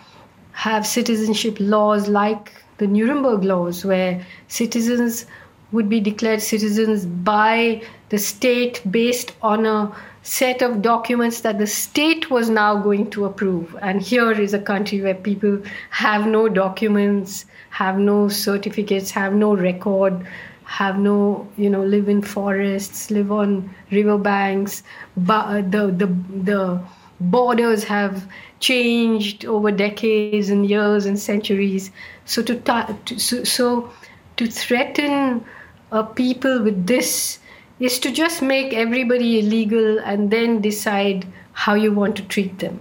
have 0.53 0.85
citizenship 0.85 1.57
laws 1.59 2.07
like 2.07 2.53
the 2.77 2.87
Nuremberg 2.87 3.43
laws, 3.43 3.85
where 3.85 4.25
citizens 4.47 5.25
would 5.71 5.87
be 5.89 5.99
declared 5.99 6.41
citizens 6.41 7.05
by 7.05 7.81
the 8.09 8.17
state 8.17 8.81
based 8.91 9.33
on 9.41 9.65
a 9.65 9.95
set 10.23 10.61
of 10.61 10.81
documents 10.81 11.41
that 11.41 11.57
the 11.57 11.65
state 11.65 12.29
was 12.29 12.49
now 12.49 12.75
going 12.75 13.09
to 13.09 13.25
approve. 13.25 13.75
And 13.81 14.01
here 14.01 14.31
is 14.31 14.53
a 14.53 14.59
country 14.59 15.01
where 15.01 15.15
people 15.15 15.61
have 15.89 16.27
no 16.27 16.49
documents, 16.49 17.45
have 17.69 17.97
no 17.97 18.27
certificates, 18.27 19.11
have 19.11 19.33
no 19.33 19.55
record, 19.55 20.27
have 20.71 20.97
no, 20.97 21.45
you 21.57 21.69
know, 21.69 21.83
live 21.83 22.07
in 22.07 22.21
forests, 22.21 23.11
live 23.11 23.29
on 23.29 23.69
riverbanks. 23.91 24.83
But 25.17 25.45
uh, 25.45 25.61
the 25.61 25.87
the 25.91 26.07
the 26.43 26.81
borders 27.19 27.83
have 27.83 28.25
changed 28.59 29.43
over 29.45 29.69
decades 29.71 30.49
and 30.49 30.69
years 30.69 31.05
and 31.05 31.19
centuries. 31.19 31.91
So 32.25 32.41
to, 32.43 32.55
ta- 32.55 32.95
to 33.05 33.19
so, 33.19 33.43
so 33.43 33.91
to 34.37 34.47
threaten 34.47 35.43
uh, 35.91 36.03
people 36.03 36.63
with 36.63 36.87
this 36.87 37.39
is 37.81 37.99
to 37.99 38.11
just 38.11 38.41
make 38.41 38.73
everybody 38.73 39.39
illegal 39.39 39.99
and 39.99 40.31
then 40.31 40.61
decide 40.61 41.27
how 41.51 41.73
you 41.73 41.91
want 41.91 42.15
to 42.15 42.23
treat 42.23 42.59
them. 42.59 42.79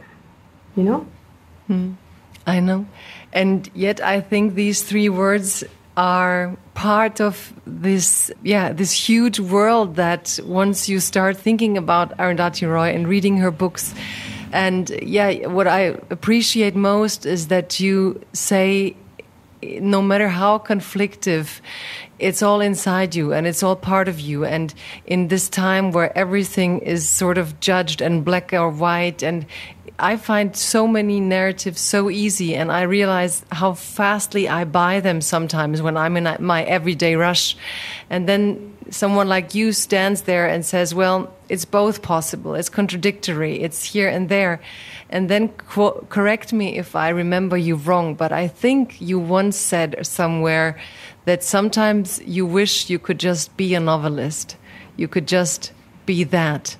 You 0.76 0.84
know? 0.84 1.06
Hmm. 1.66 1.92
I 2.46 2.60
know. 2.60 2.86
And 3.32 3.68
yet 3.74 4.00
I 4.00 4.20
think 4.20 4.54
these 4.54 4.82
three 4.82 5.08
words 5.08 5.64
are 5.96 6.56
part 6.74 7.20
of 7.20 7.52
this 7.66 8.30
yeah 8.42 8.72
this 8.72 8.92
huge 8.92 9.38
world 9.40 9.96
that 9.96 10.38
once 10.44 10.88
you 10.88 11.00
start 11.00 11.36
thinking 11.36 11.76
about 11.76 12.16
Arundhati 12.18 12.68
Roy 12.68 12.88
and 12.88 13.06
reading 13.08 13.38
her 13.38 13.50
books 13.50 13.94
and 14.52 14.90
yeah 15.02 15.46
what 15.46 15.66
I 15.66 15.80
appreciate 16.10 16.74
most 16.74 17.26
is 17.26 17.48
that 17.48 17.80
you 17.80 18.20
say 18.32 18.96
no 19.62 20.00
matter 20.00 20.28
how 20.28 20.58
conflictive 20.58 21.60
it's 22.18 22.42
all 22.42 22.60
inside 22.60 23.14
you 23.14 23.32
and 23.32 23.46
it's 23.46 23.62
all 23.62 23.76
part 23.76 24.08
of 24.08 24.20
you. 24.20 24.44
And 24.44 24.72
in 25.06 25.28
this 25.28 25.48
time 25.48 25.90
where 25.90 26.16
everything 26.16 26.80
is 26.80 27.08
sort 27.08 27.38
of 27.38 27.60
judged 27.60 28.00
and 28.00 28.24
black 28.24 28.52
or 28.52 28.70
white, 28.70 29.22
and 29.22 29.46
I 30.00 30.16
find 30.16 30.56
so 30.56 30.86
many 30.86 31.20
narratives 31.20 31.80
so 31.80 32.10
easy, 32.10 32.56
and 32.56 32.72
I 32.72 32.82
realize 32.82 33.44
how 33.52 33.74
fastly 33.74 34.48
I 34.48 34.64
buy 34.64 35.00
them 35.00 35.20
sometimes 35.20 35.82
when 35.82 35.96
I'm 35.96 36.16
in 36.16 36.36
my 36.40 36.64
everyday 36.64 37.14
rush. 37.16 37.56
And 38.08 38.28
then 38.28 38.76
someone 38.90 39.28
like 39.28 39.54
you 39.54 39.72
stands 39.72 40.22
there 40.22 40.48
and 40.48 40.64
says, 40.64 40.94
Well, 40.94 41.32
it's 41.48 41.64
both 41.64 42.02
possible, 42.02 42.54
it's 42.54 42.68
contradictory, 42.68 43.60
it's 43.60 43.84
here 43.84 44.08
and 44.08 44.28
there. 44.28 44.60
And 45.08 45.28
then 45.28 45.48
correct 45.48 46.52
me 46.52 46.78
if 46.78 46.94
I 46.94 47.08
remember 47.08 47.56
you 47.56 47.74
wrong, 47.74 48.14
but 48.14 48.32
I 48.32 48.48
think 48.48 49.00
you 49.00 49.18
once 49.18 49.56
said 49.56 50.06
somewhere 50.06 50.78
that 51.24 51.42
sometimes 51.42 52.20
you 52.24 52.46
wish 52.46 52.88
you 52.88 52.98
could 52.98 53.18
just 53.18 53.56
be 53.56 53.74
a 53.74 53.80
novelist. 53.80 54.56
You 54.96 55.08
could 55.08 55.28
just 55.28 55.72
be 56.06 56.24
that. 56.24 56.76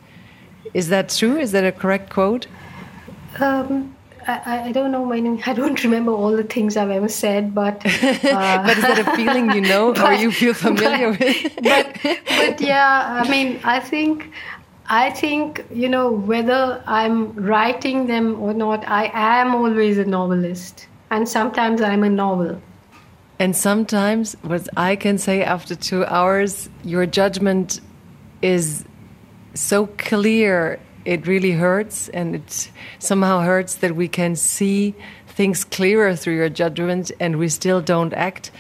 Is 0.73 0.89
that 0.89 1.09
true? 1.09 1.37
Is 1.37 1.53
that 1.53 1.65
a 1.65 1.73
correct 1.73 2.11
quote? 2.11 2.47
Um, 3.41 3.97
I, 4.27 4.69
I, 4.69 4.73
don't 4.73 4.93
know 4.93 5.05
my 5.05 5.19
name. 5.19 5.41
I 5.47 5.55
don't 5.55 5.83
remember 5.83 6.13
all 6.13 6.37
the 6.37 6.45
things 6.45 6.77
I've 6.77 6.91
ever 6.91 7.09
said, 7.09 7.55
but 7.55 7.77
uh, 7.85 8.63
but 8.65 8.77
is 8.77 8.83
that 8.83 9.05
a 9.07 9.17
feeling 9.17 9.51
you 9.53 9.63
know 9.63 9.93
but, 9.95 10.05
or 10.05 10.15
you 10.15 10.31
feel 10.31 10.55
familiar 10.55 11.13
but, 11.13 11.21
with? 11.21 11.57
but 11.63 11.99
but 12.27 12.61
yeah, 12.61 13.23
I 13.25 13.29
mean, 13.31 13.61
I 13.65 13.81
think 13.81 14.31
I 14.87 15.11
think 15.11 15.65
you 15.73 15.89
know 15.89 16.11
whether 16.11 16.83
I'm 16.87 17.33
writing 17.35 18.07
them 18.07 18.41
or 18.41 18.53
not, 18.53 18.87
I 18.89 19.11
am 19.15 19.55
always 19.55 19.99
a 19.99 20.05
novelist, 20.05 20.87
and 21.11 21.29
sometimes 21.29 21.81
I'm 21.81 22.05
a 22.05 22.11
novel. 22.11 22.61
And 23.39 23.57
sometimes, 23.57 24.37
what 24.43 24.69
I 24.77 24.97
can 24.97 25.17
say 25.17 25.43
after 25.43 25.75
two 25.75 26.05
hours, 26.05 26.69
your 26.85 27.07
judgment 27.07 27.81
is 28.43 28.85
so 29.55 29.87
clear, 29.97 30.79
it 31.05 31.27
really 31.27 31.53
hurts. 31.53 32.09
And 32.09 32.37
it 32.37 32.71
somehow 32.99 33.41
hurts 33.41 33.77
that 33.77 33.95
we 33.97 34.09
can 34.09 34.37
see 34.37 34.95
things 35.27 35.65
clearer 35.65 36.17
through 36.17 36.37
your 36.37 36.49
judgment 36.49 37.13
and 37.21 37.37
we 37.37 37.49
still 37.49 37.81
don't 37.81 38.13
act. 38.15 38.51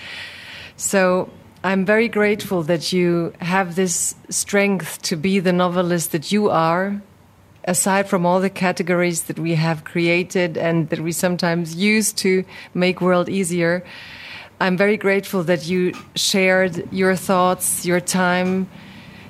So 0.76 1.30
I'm 1.62 1.84
very 1.84 2.08
grateful 2.08 2.62
that 2.64 2.92
you 2.92 3.32
have 3.40 3.76
this 3.76 4.14
strength 4.28 5.02
to 5.02 5.16
be 5.16 5.40
the 5.40 5.52
novelist 5.52 6.12
that 6.12 6.32
you 6.32 6.48
are, 6.48 7.02
aside 7.64 8.08
from 8.08 8.24
all 8.24 8.40
the 8.40 8.48
categories 8.48 9.24
that 9.24 9.38
we 9.38 9.54
have 9.56 9.84
created 9.84 10.56
and 10.56 10.88
that 10.88 11.00
we 11.00 11.12
sometimes 11.12 11.74
use 11.74 12.12
to 12.14 12.44
make 12.72 13.00
world 13.00 13.28
easier 13.28 13.84
I'm 14.62 14.76
very 14.76 14.98
grateful 14.98 15.42
that 15.44 15.66
you 15.66 15.94
shared 16.14 16.92
your 16.92 17.16
thoughts, 17.16 17.86
your 17.86 17.98
time, 17.98 18.68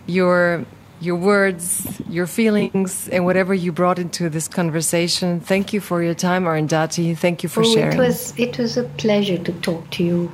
your 0.07 0.67
your 1.01 1.17
words, 1.17 2.01
your 2.09 2.27
feelings, 2.27 3.09
and 3.09 3.25
whatever 3.25 3.55
you 3.55 3.73
brought 3.73 3.99
into 3.99 4.29
this 4.29 4.49
conversation. 4.49 5.41
Thank 5.41 5.73
you 5.73 5.81
for 5.81 6.03
your 6.03 6.15
time, 6.15 6.45
Arundhati. 6.45 7.17
Thank 7.17 7.43
you 7.43 7.49
for 7.49 7.63
oh, 7.63 7.75
sharing. 7.75 7.99
It 7.99 8.01
was 8.01 8.39
it 8.39 8.59
was 8.59 8.77
a 8.77 8.85
pleasure 8.85 9.39
to 9.39 9.53
talk 9.61 9.91
to 9.91 10.05
you. 10.05 10.31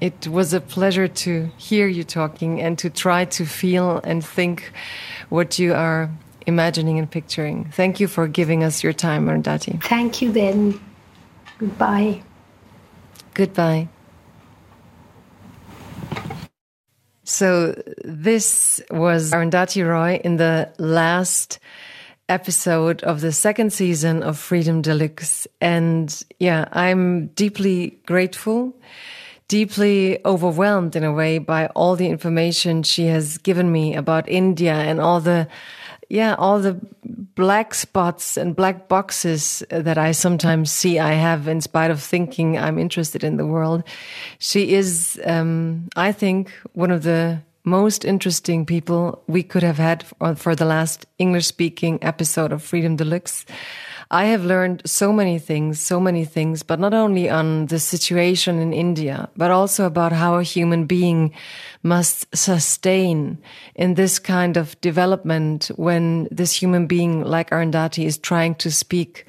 It 0.00 0.28
was 0.28 0.54
a 0.54 0.60
pleasure 0.60 1.08
to 1.08 1.50
hear 1.56 1.86
you 1.88 2.04
talking 2.04 2.60
and 2.60 2.78
to 2.78 2.88
try 2.88 3.24
to 3.24 3.44
feel 3.44 4.00
and 4.04 4.24
think 4.24 4.72
what 5.28 5.58
you 5.58 5.74
are 5.74 6.08
imagining 6.46 6.98
and 6.98 7.10
picturing. 7.10 7.64
Thank 7.72 8.00
you 8.00 8.08
for 8.08 8.28
giving 8.28 8.62
us 8.64 8.82
your 8.82 8.92
time, 8.92 9.26
Arundhati. 9.26 9.82
Thank 9.82 10.22
you 10.22 10.32
then. 10.32 10.80
Goodbye. 11.58 12.22
Goodbye. 13.34 13.88
So 17.28 17.74
this 18.02 18.80
was 18.90 19.32
Arundhati 19.32 19.86
Roy 19.86 20.18
in 20.24 20.38
the 20.38 20.72
last 20.78 21.58
episode 22.30 23.02
of 23.02 23.20
the 23.20 23.32
second 23.32 23.70
season 23.70 24.22
of 24.22 24.38
Freedom 24.38 24.80
Deluxe. 24.80 25.46
And 25.60 26.08
yeah, 26.38 26.68
I'm 26.72 27.26
deeply 27.26 28.00
grateful, 28.06 28.74
deeply 29.46 30.24
overwhelmed 30.24 30.96
in 30.96 31.04
a 31.04 31.12
way 31.12 31.36
by 31.36 31.66
all 31.76 31.96
the 31.96 32.08
information 32.08 32.82
she 32.82 33.04
has 33.08 33.36
given 33.36 33.70
me 33.70 33.94
about 33.94 34.26
India 34.26 34.72
and 34.72 34.98
all 34.98 35.20
the 35.20 35.48
yeah, 36.08 36.34
all 36.38 36.58
the 36.58 36.78
black 37.34 37.74
spots 37.74 38.36
and 38.36 38.56
black 38.56 38.88
boxes 38.88 39.62
that 39.70 39.98
I 39.98 40.12
sometimes 40.12 40.70
see 40.70 40.98
I 40.98 41.12
have 41.12 41.46
in 41.48 41.60
spite 41.60 41.90
of 41.90 42.02
thinking 42.02 42.58
I'm 42.58 42.78
interested 42.78 43.22
in 43.22 43.36
the 43.36 43.46
world. 43.46 43.82
She 44.38 44.74
is, 44.74 45.20
um, 45.24 45.88
I 45.96 46.12
think, 46.12 46.50
one 46.72 46.90
of 46.90 47.02
the 47.02 47.42
most 47.64 48.04
interesting 48.04 48.64
people 48.64 49.22
we 49.26 49.42
could 49.42 49.62
have 49.62 49.76
had 49.76 50.04
for 50.36 50.54
the 50.56 50.64
last 50.64 51.06
English 51.18 51.46
speaking 51.46 51.98
episode 52.02 52.52
of 52.52 52.62
Freedom 52.62 52.96
Deluxe. 52.96 53.44
I 54.10 54.26
have 54.26 54.44
learned 54.44 54.82
so 54.86 55.12
many 55.12 55.38
things, 55.38 55.80
so 55.80 56.00
many 56.00 56.24
things, 56.24 56.62
but 56.62 56.80
not 56.80 56.94
only 56.94 57.28
on 57.28 57.66
the 57.66 57.78
situation 57.78 58.58
in 58.58 58.72
India, 58.72 59.28
but 59.36 59.50
also 59.50 59.84
about 59.84 60.12
how 60.12 60.36
a 60.36 60.42
human 60.42 60.86
being 60.86 61.34
must 61.82 62.26
sustain 62.34 63.38
in 63.74 63.94
this 63.94 64.18
kind 64.18 64.56
of 64.56 64.80
development 64.80 65.70
when 65.76 66.26
this 66.30 66.54
human 66.54 66.86
being 66.86 67.22
like 67.22 67.50
Arundhati 67.50 68.06
is 68.06 68.16
trying 68.16 68.54
to 68.56 68.70
speak 68.70 69.26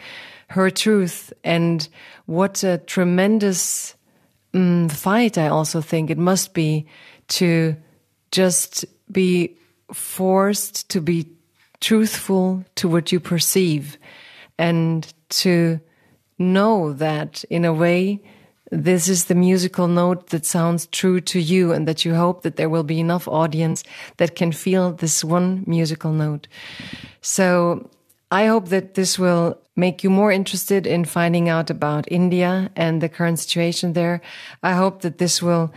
her 0.47 0.69
truth. 0.69 1.33
And 1.43 1.87
what 2.25 2.63
a 2.63 2.77
tremendous 2.77 3.95
um, 4.53 4.87
fight 4.87 5.37
I 5.37 5.49
also 5.49 5.81
think 5.81 6.09
it 6.09 6.17
must 6.17 6.53
be 6.53 6.87
to 7.39 7.75
just 8.31 8.85
be 9.11 9.57
forced 9.93 10.89
to 10.89 11.01
be 11.01 11.27
truthful 11.81 12.63
to 12.75 12.87
what 12.87 13.11
you 13.11 13.19
perceive 13.19 13.97
and 14.59 15.11
to 15.29 15.79
know 16.37 16.93
that 16.93 17.43
in 17.49 17.65
a 17.65 17.73
way 17.73 18.21
this 18.71 19.09
is 19.09 19.25
the 19.25 19.35
musical 19.35 19.87
note 19.87 20.27
that 20.27 20.45
sounds 20.45 20.85
true 20.87 21.19
to 21.21 21.39
you 21.39 21.71
and 21.71 21.87
that 21.87 22.05
you 22.05 22.13
hope 22.13 22.43
that 22.43 22.55
there 22.55 22.69
will 22.69 22.83
be 22.83 22.99
enough 22.99 23.27
audience 23.27 23.83
that 24.17 24.35
can 24.35 24.51
feel 24.51 24.91
this 24.91 25.23
one 25.23 25.63
musical 25.65 26.11
note. 26.11 26.47
So 27.21 27.89
I 28.29 28.45
hope 28.45 28.69
that 28.69 28.93
this 28.93 29.17
will 29.17 29.57
make 29.75 30.03
you 30.03 30.11
more 30.11 30.31
interested 30.31 30.85
in 30.85 31.03
finding 31.05 31.49
out 31.49 31.71
about 31.71 32.11
India 32.11 32.69
and 32.75 33.01
the 33.01 33.09
current 33.09 33.39
situation 33.39 33.93
there. 33.93 34.21
I 34.61 34.73
hope 34.73 35.01
that 35.01 35.17
this 35.17 35.41
will 35.41 35.73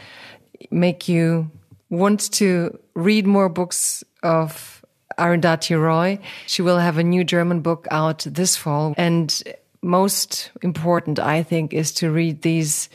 make 0.71 1.09
you 1.09 1.51
want 1.89 2.31
to 2.33 2.79
read 2.95 3.27
more 3.27 3.49
books 3.49 4.05
of 4.23 4.72
Arundhati 5.19 5.81
Roy. 5.81 6.19
She 6.47 6.63
will 6.63 6.79
have 6.79 6.99
a 6.99 7.05
new 7.05 7.25
German 7.25 7.61
book 7.61 7.87
out 7.91 8.21
this 8.21 8.57
fall. 8.57 8.95
And 8.97 9.43
most 9.83 10.51
important, 10.63 11.19
I 11.19 11.43
think, 11.43 11.73
is 11.73 11.93
to 11.95 12.11
read 12.11 12.43
these 12.43 12.89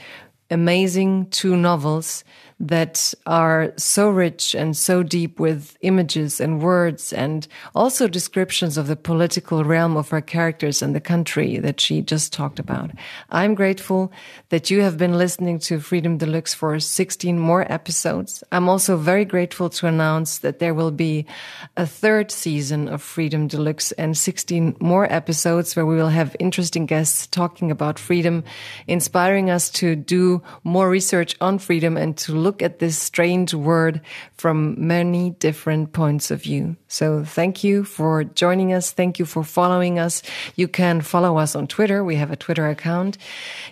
amazing 0.49 1.29
two 1.29 1.57
novels 1.57 2.23
that 2.59 3.13
are 3.27 3.71
so 3.77 4.09
rich 4.09 4.55
and 4.55 4.75
so 4.75 5.03
deep 5.03 5.39
with 5.39 5.77
images 5.81 6.39
and 6.39 6.61
words 6.61 7.13
and 7.13 7.47
also 7.75 8.07
descriptions 8.07 8.77
of 8.77 8.87
the 8.87 8.95
political 8.95 9.63
realm 9.63 9.95
of 9.95 10.09
her 10.09 10.21
characters 10.21 10.81
and 10.81 10.95
the 10.95 10.99
country 10.99 11.59
that 11.59 11.79
she 11.79 12.01
just 12.01 12.33
talked 12.33 12.57
about. 12.57 12.89
I'm 13.29 13.53
grateful 13.53 14.11
that 14.49 14.71
you 14.71 14.81
have 14.81 14.97
been 14.97 15.17
listening 15.17 15.59
to 15.59 15.79
Freedom 15.79 16.17
Deluxe 16.17 16.55
for 16.55 16.79
16 16.79 17.37
more 17.37 17.71
episodes. 17.71 18.43
I'm 18.51 18.67
also 18.67 18.97
very 18.97 19.25
grateful 19.25 19.69
to 19.69 19.87
announce 19.87 20.39
that 20.39 20.57
there 20.57 20.73
will 20.73 20.91
be 20.91 21.27
a 21.75 21.85
third 21.85 22.31
season 22.31 22.87
of 22.87 23.03
Freedom 23.03 23.47
Deluxe 23.47 23.91
and 23.93 24.17
16 24.17 24.77
more 24.79 25.11
episodes 25.13 25.75
where 25.75 25.85
we 25.85 25.95
will 25.95 26.09
have 26.09 26.35
interesting 26.39 26.87
guests 26.87 27.27
talking 27.27 27.69
about 27.69 27.99
freedom, 27.99 28.43
inspiring 28.87 29.51
us 29.51 29.69
to 29.69 29.95
do 29.95 30.41
more 30.63 30.89
research 30.89 31.35
on 31.39 31.59
freedom 31.59 31.97
and 31.97 32.17
to 32.17 32.46
look 32.47 32.61
at 32.61 32.79
this 32.79 32.97
strange 32.97 33.53
word 33.53 33.99
from 34.37 34.87
many 34.87 35.31
different 35.31 35.91
points 35.91 36.31
of 36.31 36.43
view. 36.43 36.77
So 36.87 37.23
thank 37.23 37.63
you 37.63 37.83
for 37.83 38.23
joining 38.23 38.73
us. 38.73 38.91
Thank 38.91 39.19
you 39.19 39.25
for 39.25 39.43
following 39.43 39.99
us. 39.99 40.23
You 40.55 40.67
can 40.67 41.01
follow 41.01 41.37
us 41.37 41.55
on 41.55 41.67
Twitter. 41.67 42.03
We 42.03 42.15
have 42.15 42.31
a 42.31 42.35
Twitter 42.35 42.67
account. 42.69 43.17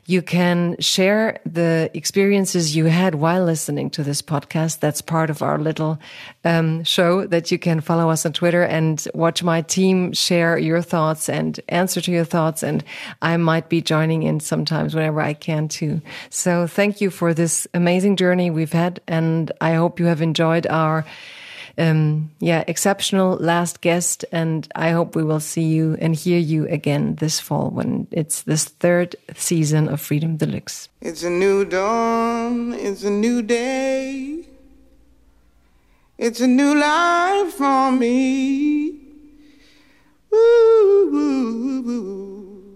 You 0.05 0.21
can 0.21 0.75
share 0.79 1.39
the 1.45 1.89
experiences 1.93 2.75
you 2.75 2.85
had 2.85 3.15
while 3.15 3.43
listening 3.43 3.89
to 3.91 4.03
this 4.03 4.21
podcast. 4.21 4.79
That's 4.79 5.01
part 5.01 5.29
of 5.29 5.41
our 5.41 5.57
little 5.57 5.97
um, 6.43 6.83
show 6.83 7.25
that 7.27 7.51
you 7.51 7.57
can 7.57 7.79
follow 7.79 8.09
us 8.09 8.25
on 8.25 8.33
Twitter 8.33 8.63
and 8.63 9.05
watch 9.13 9.43
my 9.43 9.61
team 9.61 10.11
share 10.13 10.57
your 10.57 10.81
thoughts 10.81 11.29
and 11.29 11.59
answer 11.69 12.01
to 12.01 12.11
your 12.11 12.25
thoughts. 12.25 12.63
And 12.63 12.83
I 13.21 13.37
might 13.37 13.69
be 13.69 13.81
joining 13.81 14.23
in 14.23 14.41
sometimes 14.41 14.93
whenever 14.93 15.21
I 15.21 15.33
can 15.33 15.67
too. 15.67 16.01
So 16.29 16.67
thank 16.67 16.99
you 16.99 17.09
for 17.09 17.33
this 17.33 17.67
amazing 17.73 18.17
journey 18.17 18.51
we've 18.51 18.73
had. 18.73 18.99
And 19.07 19.51
I 19.61 19.73
hope 19.73 19.99
you 19.99 20.07
have 20.07 20.21
enjoyed 20.21 20.67
our 20.67 21.05
um, 21.77 22.31
yeah, 22.39 22.63
exceptional 22.67 23.37
last 23.39 23.81
guest. 23.81 24.25
And 24.31 24.67
I 24.75 24.91
hope 24.91 25.15
we 25.15 25.23
will 25.23 25.39
see 25.39 25.63
you 25.63 25.97
and 25.99 26.15
hear 26.15 26.39
you 26.39 26.67
again 26.67 27.15
this 27.15 27.39
fall 27.39 27.69
when 27.69 28.07
it's 28.11 28.43
this 28.43 28.65
third 28.65 29.15
season 29.35 29.87
of 29.89 30.01
Freedom 30.01 30.37
Deluxe. 30.37 30.89
It's 31.01 31.23
a 31.23 31.29
new 31.29 31.65
dawn, 31.65 32.73
it's 32.73 33.03
a 33.03 33.09
new 33.09 33.41
day. 33.41 34.45
It's 36.17 36.39
a 36.39 36.47
new 36.47 36.73
life 36.73 37.53
for 37.55 37.91
me. 37.91 39.01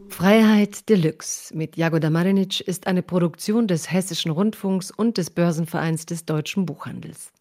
Freiheit 0.10 0.90
Deluxe 0.90 1.54
mit 1.54 1.78
Jagoda 1.78 2.10
Marinic 2.10 2.60
ist 2.60 2.88
eine 2.88 3.02
Produktion 3.02 3.68
des 3.68 3.90
Hessischen 3.90 4.32
Rundfunks 4.32 4.92
und 4.92 5.18
des 5.18 5.30
Börsenvereins 5.30 6.06
des 6.06 6.26
deutschen 6.26 6.66
Buchhandels. 6.66 7.32